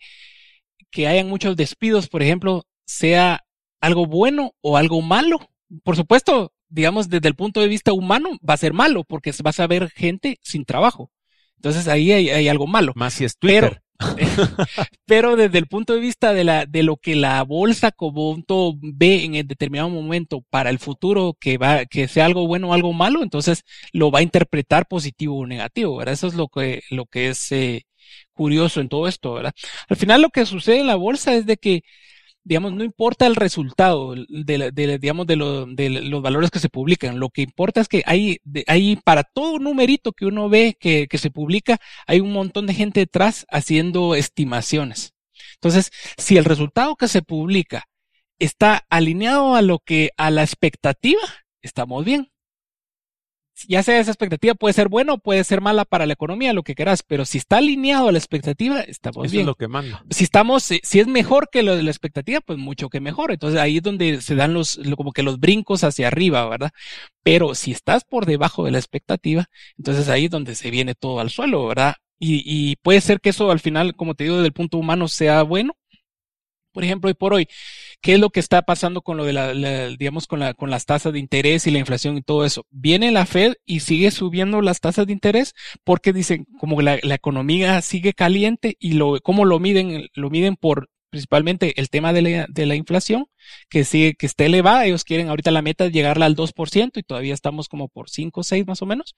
que 0.90 1.06
hayan 1.06 1.28
muchos 1.28 1.56
despidos, 1.56 2.08
por 2.08 2.22
ejemplo, 2.22 2.64
sea 2.86 3.44
algo 3.80 4.06
bueno 4.06 4.52
o 4.60 4.76
algo 4.76 5.00
malo. 5.02 5.38
Por 5.82 5.96
supuesto, 5.96 6.52
digamos, 6.68 7.08
desde 7.08 7.28
el 7.28 7.34
punto 7.34 7.60
de 7.60 7.68
vista 7.68 7.92
humano, 7.92 8.30
va 8.46 8.54
a 8.54 8.58
ser 8.58 8.72
malo, 8.72 9.04
porque 9.04 9.32
vas 9.42 9.60
a 9.60 9.66
ver 9.66 9.90
gente 9.90 10.38
sin 10.42 10.64
trabajo. 10.64 11.10
Entonces 11.60 11.88
ahí 11.88 12.10
hay, 12.10 12.30
hay 12.30 12.48
algo 12.48 12.66
malo. 12.66 12.92
Más 12.96 13.12
si 13.12 13.24
es 13.24 13.36
Twitter. 13.36 13.82
pero 15.06 15.36
desde 15.36 15.58
el 15.58 15.66
punto 15.66 15.92
de 15.92 16.00
vista 16.00 16.32
de, 16.32 16.42
la, 16.42 16.64
de 16.64 16.82
lo 16.82 16.96
que 16.96 17.14
la 17.14 17.42
bolsa 17.42 17.92
como 17.92 18.30
un 18.30 18.44
todo 18.44 18.74
ve 18.80 19.24
en 19.24 19.34
el 19.34 19.46
determinado 19.46 19.90
momento 19.90 20.42
para 20.48 20.70
el 20.70 20.78
futuro 20.78 21.36
que 21.38 21.58
va, 21.58 21.84
que 21.84 22.08
sea 22.08 22.24
algo 22.24 22.46
bueno 22.46 22.70
o 22.70 22.72
algo 22.72 22.94
malo, 22.94 23.22
entonces 23.22 23.62
lo 23.92 24.10
va 24.10 24.20
a 24.20 24.22
interpretar 24.22 24.86
positivo 24.88 25.36
o 25.36 25.46
negativo, 25.46 25.98
¿verdad? 25.98 26.14
Eso 26.14 26.28
es 26.28 26.34
lo 26.34 26.48
que, 26.48 26.80
lo 26.90 27.04
que 27.04 27.28
es 27.28 27.52
eh, 27.52 27.82
curioso 28.32 28.80
en 28.80 28.88
todo 28.88 29.06
esto, 29.06 29.34
¿verdad? 29.34 29.52
Al 29.88 29.96
final 29.98 30.22
lo 30.22 30.30
que 30.30 30.46
sucede 30.46 30.80
en 30.80 30.86
la 30.86 30.96
bolsa 30.96 31.34
es 31.34 31.44
de 31.44 31.58
que 31.58 31.82
digamos, 32.44 32.72
no 32.72 32.84
importa 32.84 33.26
el 33.26 33.36
resultado 33.36 34.14
de, 34.28 34.70
de 34.72 34.98
digamos, 34.98 35.26
de, 35.26 35.36
de, 35.76 35.90
los 35.90 36.22
valores 36.22 36.50
que 36.50 36.58
se 36.58 36.68
publican. 36.68 37.20
Lo 37.20 37.30
que 37.30 37.42
importa 37.42 37.80
es 37.80 37.88
que 37.88 38.02
hay, 38.06 38.38
hay 38.66 38.96
para 38.96 39.24
todo 39.24 39.58
numerito 39.58 40.12
que 40.12 40.26
uno 40.26 40.48
ve 40.48 40.76
que, 40.78 41.06
que 41.08 41.18
se 41.18 41.30
publica, 41.30 41.78
hay 42.06 42.20
un 42.20 42.32
montón 42.32 42.66
de 42.66 42.74
gente 42.74 43.00
detrás 43.00 43.46
haciendo 43.50 44.14
estimaciones. 44.14 45.14
Entonces, 45.54 45.90
si 46.16 46.36
el 46.36 46.44
resultado 46.44 46.96
que 46.96 47.08
se 47.08 47.22
publica 47.22 47.84
está 48.38 48.84
alineado 48.88 49.54
a 49.54 49.62
lo 49.62 49.78
que, 49.78 50.10
a 50.16 50.30
la 50.30 50.42
expectativa, 50.42 51.20
estamos 51.62 52.04
bien 52.04 52.30
ya 53.68 53.82
sea 53.82 53.98
esa 53.98 54.10
expectativa 54.10 54.54
puede 54.54 54.72
ser 54.72 54.88
buena 54.88 55.14
o 55.14 55.18
puede 55.18 55.44
ser 55.44 55.60
mala 55.60 55.84
para 55.84 56.06
la 56.06 56.12
economía, 56.12 56.52
lo 56.52 56.62
que 56.62 56.74
quieras, 56.74 57.02
pero 57.02 57.24
si 57.24 57.38
está 57.38 57.58
alineado 57.58 58.08
a 58.08 58.12
la 58.12 58.18
expectativa, 58.18 58.80
estamos 58.80 59.26
Eso 59.26 59.32
bien. 59.32 59.42
es 59.42 59.46
lo 59.46 59.54
que 59.54 59.68
manda. 59.68 60.04
Si 60.10 60.24
estamos, 60.24 60.62
si 60.62 61.00
es 61.00 61.06
mejor 61.06 61.48
que 61.50 61.62
lo 61.62 61.76
de 61.76 61.82
la 61.82 61.90
expectativa, 61.90 62.40
pues 62.40 62.58
mucho 62.58 62.88
que 62.88 63.00
mejor. 63.00 63.32
Entonces 63.32 63.60
ahí 63.60 63.78
es 63.78 63.82
donde 63.82 64.20
se 64.20 64.34
dan 64.34 64.54
los, 64.54 64.80
como 64.96 65.12
que 65.12 65.22
los 65.22 65.38
brincos 65.40 65.84
hacia 65.84 66.08
arriba, 66.08 66.48
¿verdad? 66.48 66.70
Pero 67.22 67.54
si 67.54 67.72
estás 67.72 68.04
por 68.04 68.26
debajo 68.26 68.64
de 68.64 68.70
la 68.72 68.78
expectativa, 68.78 69.46
entonces 69.78 70.08
ahí 70.08 70.26
es 70.26 70.30
donde 70.30 70.54
se 70.54 70.70
viene 70.70 70.94
todo 70.94 71.20
al 71.20 71.30
suelo, 71.30 71.66
¿verdad? 71.66 71.94
Y, 72.18 72.42
y 72.44 72.76
puede 72.76 73.00
ser 73.00 73.20
que 73.20 73.30
eso 73.30 73.50
al 73.50 73.60
final, 73.60 73.94
como 73.96 74.14
te 74.14 74.24
digo, 74.24 74.36
desde 74.36 74.46
el 74.48 74.52
punto 74.52 74.78
humano 74.78 75.08
sea 75.08 75.42
bueno, 75.42 75.74
por 76.72 76.84
ejemplo, 76.84 77.08
hoy 77.08 77.14
por 77.14 77.34
hoy, 77.34 77.48
¿qué 78.00 78.14
es 78.14 78.20
lo 78.20 78.30
que 78.30 78.40
está 78.40 78.62
pasando 78.62 79.02
con 79.02 79.16
lo 79.16 79.24
de 79.24 79.32
la, 79.32 79.52
digamos, 79.88 80.26
con 80.26 80.40
la, 80.40 80.54
con 80.54 80.70
las 80.70 80.86
tasas 80.86 81.12
de 81.12 81.18
interés 81.18 81.66
y 81.66 81.70
la 81.70 81.78
inflación 81.78 82.16
y 82.16 82.22
todo 82.22 82.44
eso? 82.44 82.66
Viene 82.70 83.10
la 83.10 83.26
Fed 83.26 83.54
y 83.66 83.80
sigue 83.80 84.10
subiendo 84.10 84.62
las 84.62 84.80
tasas 84.80 85.06
de 85.06 85.12
interés 85.12 85.54
porque 85.84 86.12
dicen, 86.12 86.46
como 86.58 86.80
la, 86.82 86.98
la 87.02 87.14
economía 87.14 87.80
sigue 87.82 88.14
caliente 88.14 88.76
y 88.78 88.94
lo, 88.94 89.20
¿cómo 89.22 89.44
lo 89.44 89.58
miden? 89.58 90.08
Lo 90.14 90.30
miden 90.30 90.56
por 90.56 90.88
principalmente 91.10 91.78
el 91.80 91.90
tema 91.90 92.12
de 92.12 92.22
la, 92.22 92.46
de 92.48 92.66
la 92.66 92.76
inflación, 92.76 93.26
que 93.68 93.84
sigue, 93.84 94.14
que 94.14 94.26
esté 94.26 94.46
elevada. 94.46 94.86
Ellos 94.86 95.04
quieren 95.04 95.28
ahorita 95.28 95.50
la 95.50 95.62
meta 95.62 95.86
es 95.86 95.92
llegarla 95.92 96.26
al 96.26 96.36
2% 96.36 96.98
y 96.98 97.02
todavía 97.02 97.34
estamos 97.34 97.68
como 97.68 97.88
por 97.88 98.08
5 98.08 98.40
o 98.40 98.44
6 98.44 98.66
más 98.66 98.80
o 98.82 98.86
menos. 98.86 99.16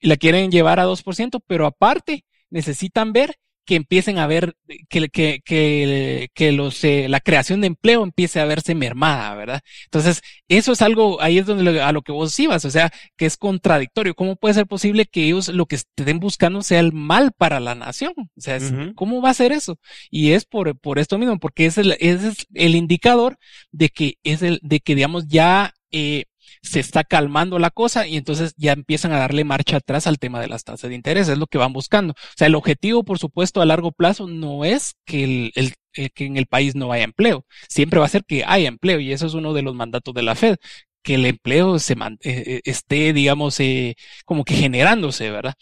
Y 0.00 0.08
la 0.08 0.16
quieren 0.16 0.50
llevar 0.50 0.80
a 0.80 0.86
2%, 0.86 1.40
pero 1.46 1.66
aparte 1.66 2.24
necesitan 2.50 3.12
ver 3.12 3.36
que 3.64 3.76
empiecen 3.76 4.18
a 4.18 4.26
ver, 4.26 4.56
que, 4.88 5.08
que, 5.08 5.40
que, 5.44 6.28
que 6.34 6.52
los, 6.52 6.82
eh, 6.84 7.06
la 7.08 7.20
creación 7.20 7.60
de 7.60 7.68
empleo 7.68 8.02
empiece 8.02 8.40
a 8.40 8.44
verse 8.44 8.74
mermada, 8.74 9.34
¿verdad? 9.34 9.60
Entonces, 9.84 10.22
eso 10.48 10.72
es 10.72 10.82
algo, 10.82 11.20
ahí 11.20 11.38
es 11.38 11.46
donde 11.46 11.80
a 11.80 11.92
lo 11.92 12.02
que 12.02 12.12
vos 12.12 12.38
ibas, 12.38 12.64
o 12.64 12.70
sea, 12.70 12.92
que 13.16 13.26
es 13.26 13.36
contradictorio. 13.36 14.14
¿Cómo 14.14 14.36
puede 14.36 14.54
ser 14.54 14.66
posible 14.66 15.06
que 15.06 15.24
ellos 15.24 15.48
lo 15.48 15.66
que 15.66 15.76
estén 15.76 16.18
buscando 16.18 16.62
sea 16.62 16.80
el 16.80 16.92
mal 16.92 17.32
para 17.36 17.60
la 17.60 17.74
nación? 17.74 18.12
O 18.16 18.40
sea, 18.40 18.58
¿cómo 18.94 19.22
va 19.22 19.30
a 19.30 19.34
ser 19.34 19.52
eso? 19.52 19.78
Y 20.10 20.32
es 20.32 20.44
por, 20.44 20.78
por 20.78 20.98
esto 20.98 21.18
mismo, 21.18 21.38
porque 21.38 21.66
es 21.66 21.78
el, 21.78 21.96
es 22.00 22.46
el 22.54 22.74
indicador 22.74 23.36
de 23.70 23.88
que 23.90 24.18
es 24.24 24.42
el, 24.42 24.58
de 24.62 24.80
que 24.80 24.94
digamos 24.94 25.26
ya, 25.28 25.74
eh, 25.90 26.24
se 26.62 26.80
está 26.80 27.04
calmando 27.04 27.58
la 27.58 27.70
cosa 27.70 28.06
y 28.06 28.16
entonces 28.16 28.54
ya 28.56 28.72
empiezan 28.72 29.12
a 29.12 29.18
darle 29.18 29.44
marcha 29.44 29.78
atrás 29.78 30.06
al 30.06 30.18
tema 30.18 30.40
de 30.40 30.48
las 30.48 30.64
tasas 30.64 30.90
de 30.90 30.96
interés, 30.96 31.28
es 31.28 31.38
lo 31.38 31.46
que 31.46 31.58
van 31.58 31.72
buscando. 31.72 32.12
O 32.12 32.36
sea, 32.36 32.46
el 32.46 32.54
objetivo, 32.54 33.04
por 33.04 33.18
supuesto, 33.18 33.60
a 33.60 33.66
largo 33.66 33.92
plazo 33.92 34.26
no 34.26 34.64
es 34.64 34.94
que 35.04 35.24
el, 35.54 35.74
eh, 35.94 36.10
que 36.10 36.26
en 36.26 36.36
el 36.36 36.46
país 36.46 36.74
no 36.74 36.92
haya 36.92 37.04
empleo, 37.04 37.44
siempre 37.68 38.00
va 38.00 38.06
a 38.06 38.08
ser 38.08 38.24
que 38.24 38.44
haya 38.44 38.68
empleo 38.68 39.00
y 39.00 39.12
eso 39.12 39.26
es 39.26 39.34
uno 39.34 39.52
de 39.52 39.62
los 39.62 39.74
mandatos 39.74 40.14
de 40.14 40.22
la 40.22 40.34
Fed, 40.34 40.56
que 41.02 41.14
el 41.14 41.26
empleo 41.26 41.78
se 41.78 41.94
man, 41.96 42.18
eh, 42.22 42.44
eh, 42.46 42.60
esté, 42.64 43.12
digamos, 43.12 43.58
eh, 43.60 43.96
como 44.24 44.44
que 44.44 44.54
generándose, 44.54 45.30
¿verdad? 45.30 45.54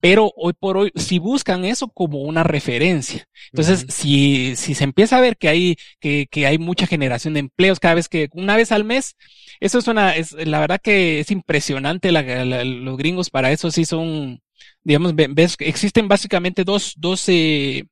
Pero 0.00 0.32
hoy 0.36 0.52
por 0.58 0.76
hoy, 0.76 0.92
si 0.96 1.18
buscan 1.18 1.64
eso 1.64 1.88
como 1.88 2.20
una 2.22 2.44
referencia, 2.44 3.24
entonces, 3.52 3.84
uh 3.84 3.86
-huh. 3.86 3.90
si, 3.90 4.56
si 4.56 4.74
se 4.74 4.84
empieza 4.84 5.16
a 5.18 5.20
ver 5.20 5.36
que 5.36 5.48
hay, 5.48 5.76
que, 6.00 6.26
que 6.30 6.46
hay 6.46 6.58
mucha 6.58 6.86
generación 6.86 7.34
de 7.34 7.40
empleos 7.40 7.80
cada 7.80 7.94
vez 7.94 8.08
que, 8.08 8.28
una 8.32 8.56
vez 8.56 8.72
al 8.72 8.84
mes, 8.84 9.16
eso 9.60 9.78
es 9.78 9.88
una, 9.88 10.16
es, 10.16 10.32
la 10.32 10.60
verdad 10.60 10.80
que 10.82 11.20
es 11.20 11.30
impresionante, 11.30 12.12
la, 12.12 12.22
la, 12.22 12.64
los 12.64 12.96
gringos 12.96 13.30
para 13.30 13.52
eso 13.52 13.70
sí 13.70 13.84
son, 13.84 14.40
digamos, 14.84 15.14
ves, 15.14 15.56
existen 15.60 16.08
básicamente 16.08 16.64
dos, 16.64 16.94
dos, 16.96 17.28
eh, 17.28 17.84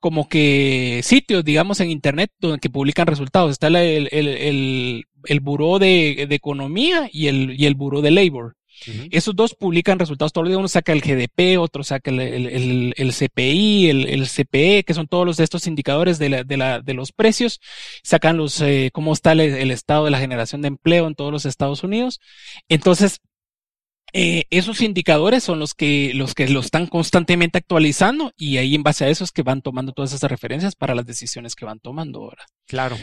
como 0.00 0.28
que 0.28 1.00
sitios, 1.02 1.44
digamos, 1.44 1.80
en 1.80 1.90
Internet 1.90 2.30
donde 2.38 2.58
que 2.60 2.70
publican 2.70 3.06
resultados. 3.06 3.52
Está 3.52 3.66
el, 3.68 4.08
el, 4.12 4.28
el, 4.28 5.04
el 5.24 5.40
Buró 5.40 5.78
de, 5.78 6.26
de, 6.28 6.34
Economía 6.34 7.08
y 7.12 7.26
el, 7.26 7.58
y 7.58 7.66
el 7.66 7.74
Buró 7.74 8.00
de 8.00 8.10
Labor. 8.10 8.56
Uh 8.86 8.90
-huh. 8.90 9.08
Esos 9.10 9.34
dos 9.34 9.54
publican 9.54 9.98
resultados 9.98 10.32
todos 10.32 10.44
los 10.44 10.50
días. 10.50 10.58
Uno 10.58 10.68
saca 10.68 10.92
el 10.92 11.00
GDP, 11.00 11.58
otro 11.58 11.82
saca 11.82 12.10
el, 12.10 12.20
el, 12.20 12.94
el 12.96 13.12
CPI, 13.12 13.88
el, 13.90 14.28
CPE, 14.28 14.84
que 14.84 14.94
son 14.94 15.08
todos 15.08 15.26
los 15.26 15.36
de 15.36 15.44
estos 15.44 15.66
indicadores 15.66 16.18
de, 16.18 16.28
la, 16.28 16.44
de, 16.44 16.56
la, 16.56 16.80
de 16.80 16.94
los 16.94 17.12
precios. 17.12 17.60
Sacan 18.02 18.36
los, 18.36 18.60
eh, 18.60 18.90
cómo 18.92 19.12
está 19.12 19.32
el, 19.32 19.70
estado 19.70 20.04
de 20.04 20.10
la 20.10 20.20
generación 20.20 20.62
de 20.62 20.68
empleo 20.68 21.06
en 21.06 21.14
todos 21.14 21.32
los 21.32 21.44
Estados 21.44 21.82
Unidos. 21.82 22.20
Entonces, 22.68 23.20
eh, 24.14 24.44
esos 24.50 24.80
indicadores 24.80 25.44
son 25.44 25.58
los 25.58 25.74
que, 25.74 26.12
los 26.14 26.34
que 26.34 26.48
lo 26.48 26.60
están 26.60 26.86
constantemente 26.86 27.58
actualizando 27.58 28.32
y 28.38 28.56
ahí 28.56 28.74
en 28.74 28.82
base 28.82 29.04
a 29.04 29.08
eso 29.08 29.22
es 29.22 29.32
que 29.32 29.42
van 29.42 29.60
tomando 29.60 29.92
todas 29.92 30.14
esas 30.14 30.30
referencias 30.30 30.74
para 30.76 30.94
las 30.94 31.04
decisiones 31.04 31.54
que 31.54 31.66
van 31.66 31.78
tomando 31.78 32.20
ahora. 32.20 32.46
Claro. 32.66 32.96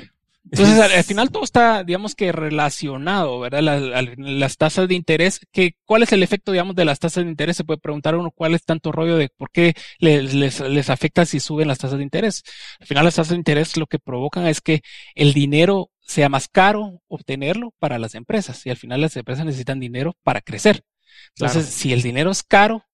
Entonces, 0.51 0.79
al, 0.79 0.91
al, 0.91 1.03
final 1.03 1.29
todo 1.31 1.43
está, 1.43 1.83
digamos 1.83 2.15
que 2.15 2.31
relacionado, 2.31 3.39
¿verdad? 3.39 3.61
Las, 3.61 4.17
las 4.17 4.57
tasas 4.57 4.87
de 4.87 4.95
interés, 4.95 5.39
que, 5.51 5.75
¿cuál 5.85 6.03
es 6.03 6.11
el 6.13 6.23
efecto, 6.23 6.51
digamos, 6.51 6.75
de 6.75 6.85
las 6.85 6.99
tasas 6.99 7.23
de 7.23 7.29
interés? 7.29 7.57
Se 7.57 7.63
puede 7.63 7.79
preguntar 7.79 8.15
uno 8.15 8.31
cuál 8.31 8.53
es 8.53 8.63
tanto 8.63 8.91
rollo 8.91 9.17
de 9.17 9.29
por 9.29 9.51
qué 9.51 9.73
les, 9.99 10.33
les, 10.33 10.59
les 10.59 10.89
afecta 10.89 11.25
si 11.25 11.39
suben 11.39 11.67
las 11.67 11.79
tasas 11.79 11.97
de 11.97 12.03
interés. 12.03 12.43
Al 12.79 12.87
final 12.87 13.05
las 13.05 13.15
tasas 13.15 13.31
de 13.31 13.37
interés 13.37 13.77
lo 13.77 13.87
que 13.87 13.99
provocan 13.99 14.47
es 14.47 14.61
que 14.61 14.81
el 15.15 15.33
dinero 15.33 15.91
sea 16.01 16.29
más 16.29 16.47
caro 16.47 17.01
obtenerlo 17.07 17.73
para 17.79 17.97
las 17.97 18.15
empresas 18.15 18.65
y 18.65 18.69
al 18.69 18.77
final 18.77 19.01
las 19.01 19.15
empresas 19.17 19.45
necesitan 19.45 19.79
dinero 19.79 20.15
para 20.23 20.41
crecer. 20.41 20.83
Entonces, 21.29 21.63
claro. 21.63 21.77
si 21.77 21.93
el 21.93 22.01
dinero 22.01 22.31
es 22.31 22.43
caro, 22.43 22.85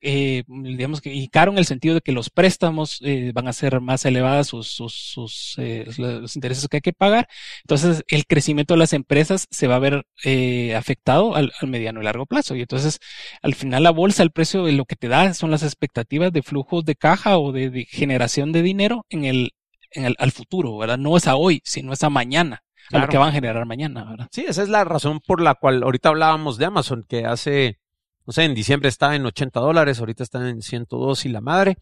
eh, 0.00 0.44
digamos 0.46 1.00
que, 1.00 1.12
y 1.12 1.28
caro 1.28 1.52
en 1.52 1.58
el 1.58 1.64
sentido 1.64 1.94
de 1.94 2.00
que 2.00 2.12
los 2.12 2.30
préstamos 2.30 3.00
eh, 3.02 3.32
van 3.34 3.48
a 3.48 3.52
ser 3.52 3.80
más 3.80 4.04
elevadas 4.04 4.48
sus, 4.48 4.68
sus, 4.68 4.94
sus 4.94 5.54
eh, 5.58 5.86
los 5.96 6.36
intereses 6.36 6.68
que 6.68 6.78
hay 6.78 6.80
que 6.82 6.92
pagar. 6.92 7.28
Entonces, 7.62 8.04
el 8.08 8.26
crecimiento 8.26 8.74
de 8.74 8.78
las 8.78 8.92
empresas 8.92 9.46
se 9.50 9.66
va 9.66 9.76
a 9.76 9.80
ver 9.80 10.06
eh, 10.24 10.74
afectado 10.74 11.34
al, 11.34 11.52
al, 11.60 11.68
mediano 11.68 12.00
y 12.00 12.04
largo 12.04 12.26
plazo. 12.26 12.54
Y 12.56 12.60
entonces, 12.60 12.98
al 13.42 13.54
final, 13.54 13.82
la 13.82 13.90
bolsa, 13.90 14.22
el 14.22 14.30
precio 14.30 14.64
de 14.64 14.72
lo 14.72 14.84
que 14.84 14.96
te 14.96 15.08
da 15.08 15.34
son 15.34 15.50
las 15.50 15.62
expectativas 15.62 16.32
de 16.32 16.42
flujos 16.42 16.84
de 16.84 16.94
caja 16.96 17.38
o 17.38 17.52
de, 17.52 17.70
de 17.70 17.86
generación 17.86 18.52
de 18.52 18.62
dinero 18.62 19.06
en 19.08 19.24
el, 19.24 19.52
en 19.90 20.04
el, 20.04 20.16
al 20.18 20.32
futuro, 20.32 20.76
¿verdad? 20.76 20.98
No 20.98 21.16
es 21.16 21.26
a 21.26 21.36
hoy, 21.36 21.62
sino 21.64 21.92
es 21.92 22.02
a 22.02 22.10
mañana. 22.10 22.62
Claro. 22.88 23.02
A 23.02 23.06
lo 23.06 23.10
que 23.10 23.18
van 23.18 23.30
a 23.30 23.32
generar 23.32 23.66
mañana, 23.66 24.04
¿verdad? 24.04 24.28
Sí, 24.30 24.44
esa 24.46 24.62
es 24.62 24.68
la 24.68 24.84
razón 24.84 25.18
por 25.18 25.40
la 25.40 25.54
cual 25.56 25.82
ahorita 25.82 26.10
hablábamos 26.10 26.56
de 26.56 26.66
Amazon, 26.66 27.04
que 27.08 27.24
hace 27.24 27.80
no 28.26 28.32
sé, 28.32 28.44
en 28.44 28.54
diciembre 28.54 28.88
estaba 28.88 29.14
en 29.14 29.24
80 29.24 29.60
dólares, 29.60 30.00
ahorita 30.00 30.22
está 30.22 30.48
en 30.48 30.62
102 30.62 31.24
y 31.26 31.28
la 31.28 31.40
madre, 31.40 31.78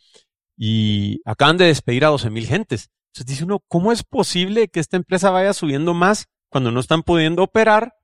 y 0.56 1.20
acaban 1.24 1.56
de 1.56 1.66
despedir 1.66 2.04
a 2.04 2.08
12 2.08 2.30
mil 2.30 2.46
gentes. 2.46 2.90
Entonces 3.08 3.26
dice 3.26 3.44
uno, 3.44 3.64
¿cómo 3.68 3.92
es 3.92 4.02
posible 4.02 4.68
que 4.68 4.80
esta 4.80 4.96
empresa 4.96 5.30
vaya 5.30 5.52
subiendo 5.52 5.94
más 5.94 6.26
cuando 6.50 6.70
no 6.70 6.80
están 6.80 7.02
pudiendo 7.02 7.42
operar 7.42 7.94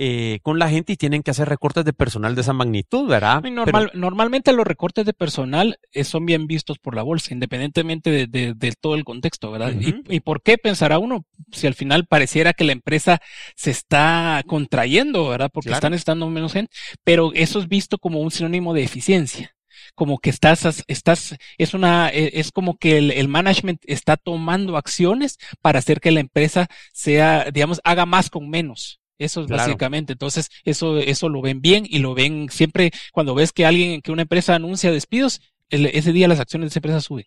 eh, 0.00 0.38
con 0.42 0.60
la 0.60 0.70
gente 0.70 0.92
y 0.92 0.96
tienen 0.96 1.24
que 1.24 1.32
hacer 1.32 1.48
recortes 1.48 1.84
de 1.84 1.92
personal 1.92 2.36
de 2.36 2.42
esa 2.42 2.52
magnitud, 2.52 3.08
¿verdad? 3.08 3.42
Normal, 3.42 3.88
Pero, 3.90 4.00
normalmente 4.00 4.52
los 4.52 4.64
recortes 4.64 5.04
de 5.04 5.12
personal 5.12 5.80
eh, 5.90 6.04
son 6.04 6.24
bien 6.24 6.46
vistos 6.46 6.78
por 6.78 6.94
la 6.94 7.02
bolsa, 7.02 7.34
independientemente 7.34 8.08
de, 8.12 8.28
de, 8.28 8.54
de 8.54 8.72
todo 8.80 8.94
el 8.94 9.02
contexto, 9.02 9.50
¿verdad? 9.50 9.72
Uh 9.74 9.80
-huh. 9.80 10.04
¿Y, 10.08 10.16
¿Y, 10.16 10.20
por 10.20 10.40
qué 10.40 10.56
pensará 10.56 11.00
uno 11.00 11.26
si 11.50 11.66
al 11.66 11.74
final 11.74 12.06
pareciera 12.06 12.52
que 12.52 12.62
la 12.62 12.70
empresa 12.70 13.20
se 13.56 13.72
está 13.72 14.44
contrayendo, 14.46 15.30
¿verdad? 15.30 15.50
Porque 15.52 15.70
claro. 15.70 15.78
están 15.78 15.94
estando 15.94 16.30
menos 16.30 16.52
gente, 16.52 16.72
pero 17.02 17.32
eso 17.34 17.58
es 17.58 17.66
visto 17.66 17.98
como 17.98 18.20
un 18.20 18.30
sinónimo 18.30 18.74
de 18.74 18.84
eficiencia 18.84 19.52
como 19.96 20.18
que 20.18 20.30
estás, 20.30 20.84
estás, 20.86 21.36
es 21.56 21.74
una, 21.74 22.10
e, 22.10 22.30
es 22.34 22.52
como 22.52 22.76
que 22.76 22.98
el, 22.98 23.10
el, 23.10 23.26
management 23.26 23.80
está 23.86 24.16
tomando 24.16 24.76
acciones 24.76 25.38
para 25.60 25.80
hacer 25.80 26.00
que 26.00 26.12
la 26.12 26.20
empresa 26.20 26.68
sea, 26.92 27.50
digamos, 27.52 27.80
haga 27.82 28.06
más 28.06 28.30
con 28.30 28.48
menos. 28.48 29.00
Eso 29.18 29.42
es 29.42 29.46
claro. 29.48 29.62
básicamente. 29.64 30.12
Entonces, 30.14 30.48
eso, 30.64 30.98
eso 30.98 31.28
lo 31.28 31.42
ven 31.42 31.60
bien 31.60 31.84
y 31.88 31.98
lo 31.98 32.14
ven 32.14 32.48
siempre 32.50 32.90
cuando 33.12 33.34
ves 33.34 33.52
que 33.52 33.66
alguien, 33.66 34.00
que 34.02 34.12
una 34.12 34.22
empresa 34.22 34.54
anuncia 34.54 34.90
despidos, 34.92 35.40
el, 35.70 35.86
ese 35.86 36.12
día 36.12 36.28
las 36.28 36.40
acciones 36.40 36.66
de 36.66 36.68
esa 36.70 36.78
empresa 36.80 37.00
suben. 37.00 37.26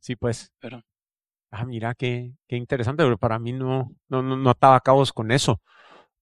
Sí, 0.00 0.16
pues. 0.16 0.52
Pero. 0.60 0.82
Ah, 1.50 1.64
mira, 1.64 1.94
qué, 1.94 2.32
qué 2.48 2.56
interesante, 2.56 3.04
pero 3.04 3.16
para 3.18 3.38
mí 3.38 3.52
no, 3.52 3.92
no, 4.08 4.22
no, 4.22 4.36
no 4.36 4.50
ataba 4.50 4.80
cabos 4.80 5.12
con 5.12 5.30
eso. 5.30 5.60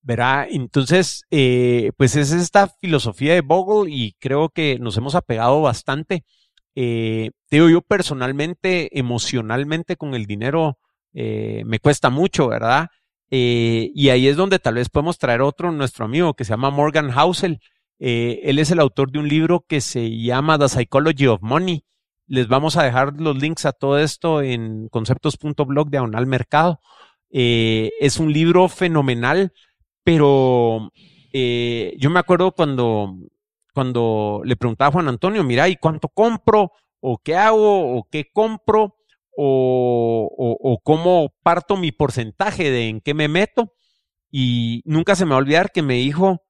Verá, 0.03 0.47
entonces, 0.51 1.25
eh, 1.31 1.93
pues 1.97 2.17
es 2.17 2.33
esta 2.33 2.69
filosofía 2.69 3.35
de 3.35 3.41
Bogle 3.43 3.91
y 3.93 4.15
creo 4.21 4.49
que 4.51 4.79
nos 4.81 4.97
hemos 4.99 5.15
apegado 5.15 5.63
bastante 5.63 6.25
Eh, 6.75 7.31
digo, 7.51 7.69
yo 7.71 7.83
personalmente, 7.83 8.99
emocionalmente 8.99 9.97
con 9.97 10.15
el 10.15 10.27
dinero, 10.27 10.79
eh, 11.15 11.63
me 11.67 11.81
cuesta 11.81 12.11
mucho, 12.11 12.49
¿verdad? 12.49 12.89
Eh, 13.35 13.91
y 13.95 14.11
ahí 14.11 14.29
es 14.29 14.37
donde 14.37 14.59
tal 14.59 14.75
vez 14.75 14.91
podemos 14.91 15.17
traer 15.17 15.41
otro, 15.41 15.73
nuestro 15.73 16.05
amigo, 16.05 16.35
que 16.35 16.45
se 16.45 16.51
llama 16.51 16.69
Morgan 16.69 17.11
Housel. 17.11 17.61
Eh, 17.99 18.41
él 18.45 18.59
es 18.59 18.71
el 18.71 18.79
autor 18.79 19.11
de 19.11 19.21
un 19.21 19.29
libro 19.29 19.65
que 19.67 19.81
se 19.81 20.19
llama 20.19 20.59
The 20.59 20.69
Psychology 20.69 21.29
of 21.29 21.41
Money. 21.41 21.83
Les 22.27 22.47
vamos 22.47 22.77
a 22.77 22.83
dejar 22.83 23.19
los 23.19 23.41
links 23.41 23.65
a 23.65 23.73
todo 23.73 23.99
esto 23.99 24.43
en 24.43 24.89
conceptos.blog 24.91 25.89
diagonal 25.89 26.27
mercado. 26.27 26.81
Eh, 27.31 27.91
es 28.01 28.21
un 28.21 28.31
libro 28.35 28.69
fenomenal, 28.69 29.55
pero 30.05 30.93
yo 31.33 32.11
me 32.11 32.21
acuerdo 32.21 32.53
cuando, 32.53 33.17
cuando 33.73 34.43
le 34.45 34.57
preguntaba 34.57 34.89
a 34.89 34.93
Juan 34.93 35.09
Antonio, 35.09 35.43
mira, 35.43 35.71
¿y 35.71 35.77
cuánto 35.77 36.09
compro? 36.09 36.73
¿O 37.01 37.17
qué 37.17 37.35
hago? 37.35 37.97
¿O 37.97 38.07
qué 38.11 38.31
compro? 38.31 39.02
¿O, 39.35 40.29
o, 40.37 40.59
o 40.61 40.79
cómo 40.83 41.35
parto 41.43 41.77
mi 41.77 41.93
porcentaje 41.93 42.71
de 42.71 42.89
en 42.89 43.01
qué 43.01 43.15
me 43.15 43.29
meto? 43.29 43.73
Y 44.31 44.83
nunca 44.85 45.15
se 45.15 45.25
me 45.25 45.31
va 45.31 45.37
a 45.37 45.41
olvidar 45.41 45.73
que 45.73 45.83
me 45.83 45.95
dijo, 45.95 46.43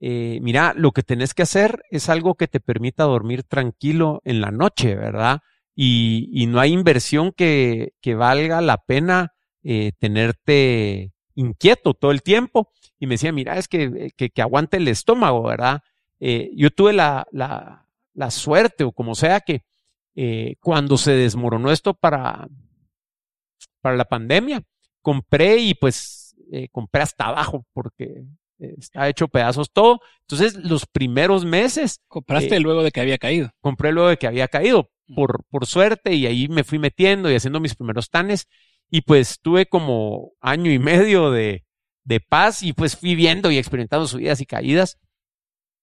eh, 0.00 0.38
mira, 0.42 0.72
lo 0.74 0.92
que 0.92 1.02
tenés 1.02 1.34
que 1.34 1.42
hacer 1.42 1.82
es 1.90 2.08
algo 2.08 2.34
que 2.34 2.48
te 2.48 2.58
permita 2.58 3.04
dormir 3.04 3.42
tranquilo 3.42 4.22
en 4.24 4.40
la 4.40 4.50
noche, 4.50 4.94
¿verdad? 4.96 5.40
Y, 5.74 6.28
y 6.32 6.46
no 6.46 6.58
hay 6.58 6.72
inversión 6.72 7.32
que, 7.32 7.92
que 8.00 8.14
valga 8.14 8.60
la 8.62 8.78
pena 8.78 9.32
eh, 9.62 9.92
tenerte 9.98 11.12
inquieto 11.34 11.94
todo 11.94 12.10
el 12.10 12.22
tiempo. 12.22 12.70
Y 12.98 13.06
me 13.06 13.14
decía, 13.14 13.32
mira, 13.32 13.58
es 13.58 13.68
que, 13.68 14.10
que, 14.16 14.30
que 14.30 14.42
aguante 14.42 14.78
el 14.78 14.88
estómago, 14.88 15.42
¿verdad? 15.42 15.80
Eh, 16.18 16.50
yo 16.56 16.70
tuve 16.70 16.92
la, 16.92 17.26
la, 17.30 17.86
la, 18.14 18.30
suerte, 18.30 18.84
o 18.84 18.92
como 18.92 19.14
sea, 19.14 19.40
que 19.40 19.64
eh, 20.22 20.56
cuando 20.60 20.98
se 20.98 21.12
desmoronó 21.12 21.72
esto 21.72 21.94
para, 21.94 22.46
para 23.80 23.96
la 23.96 24.04
pandemia, 24.04 24.62
compré 25.00 25.56
y 25.56 25.72
pues 25.72 26.36
eh, 26.52 26.68
compré 26.70 27.00
hasta 27.00 27.28
abajo 27.28 27.64
porque 27.72 28.26
está 28.58 29.08
hecho 29.08 29.28
pedazos 29.28 29.72
todo. 29.72 30.00
Entonces, 30.20 30.56
los 30.56 30.84
primeros 30.84 31.46
meses. 31.46 32.02
Compraste 32.06 32.56
eh, 32.56 32.60
luego 32.60 32.82
de 32.82 32.90
que 32.90 33.00
había 33.00 33.16
caído. 33.16 33.50
Compré 33.62 33.92
luego 33.92 34.10
de 34.10 34.18
que 34.18 34.26
había 34.26 34.48
caído, 34.48 34.90
mm. 35.06 35.14
por, 35.14 35.44
por 35.48 35.64
suerte, 35.64 36.12
y 36.12 36.26
ahí 36.26 36.48
me 36.48 36.64
fui 36.64 36.78
metiendo 36.78 37.30
y 37.30 37.36
haciendo 37.36 37.58
mis 37.58 37.74
primeros 37.74 38.10
tanes. 38.10 38.46
Y 38.90 39.00
pues 39.00 39.40
tuve 39.40 39.70
como 39.70 40.32
año 40.42 40.70
y 40.70 40.78
medio 40.78 41.30
de, 41.30 41.64
de 42.04 42.20
paz 42.20 42.62
y 42.62 42.74
pues 42.74 42.94
fui 42.94 43.14
viendo 43.14 43.50
y 43.50 43.56
experimentando 43.56 44.06
subidas 44.06 44.42
y 44.42 44.44
caídas 44.44 44.98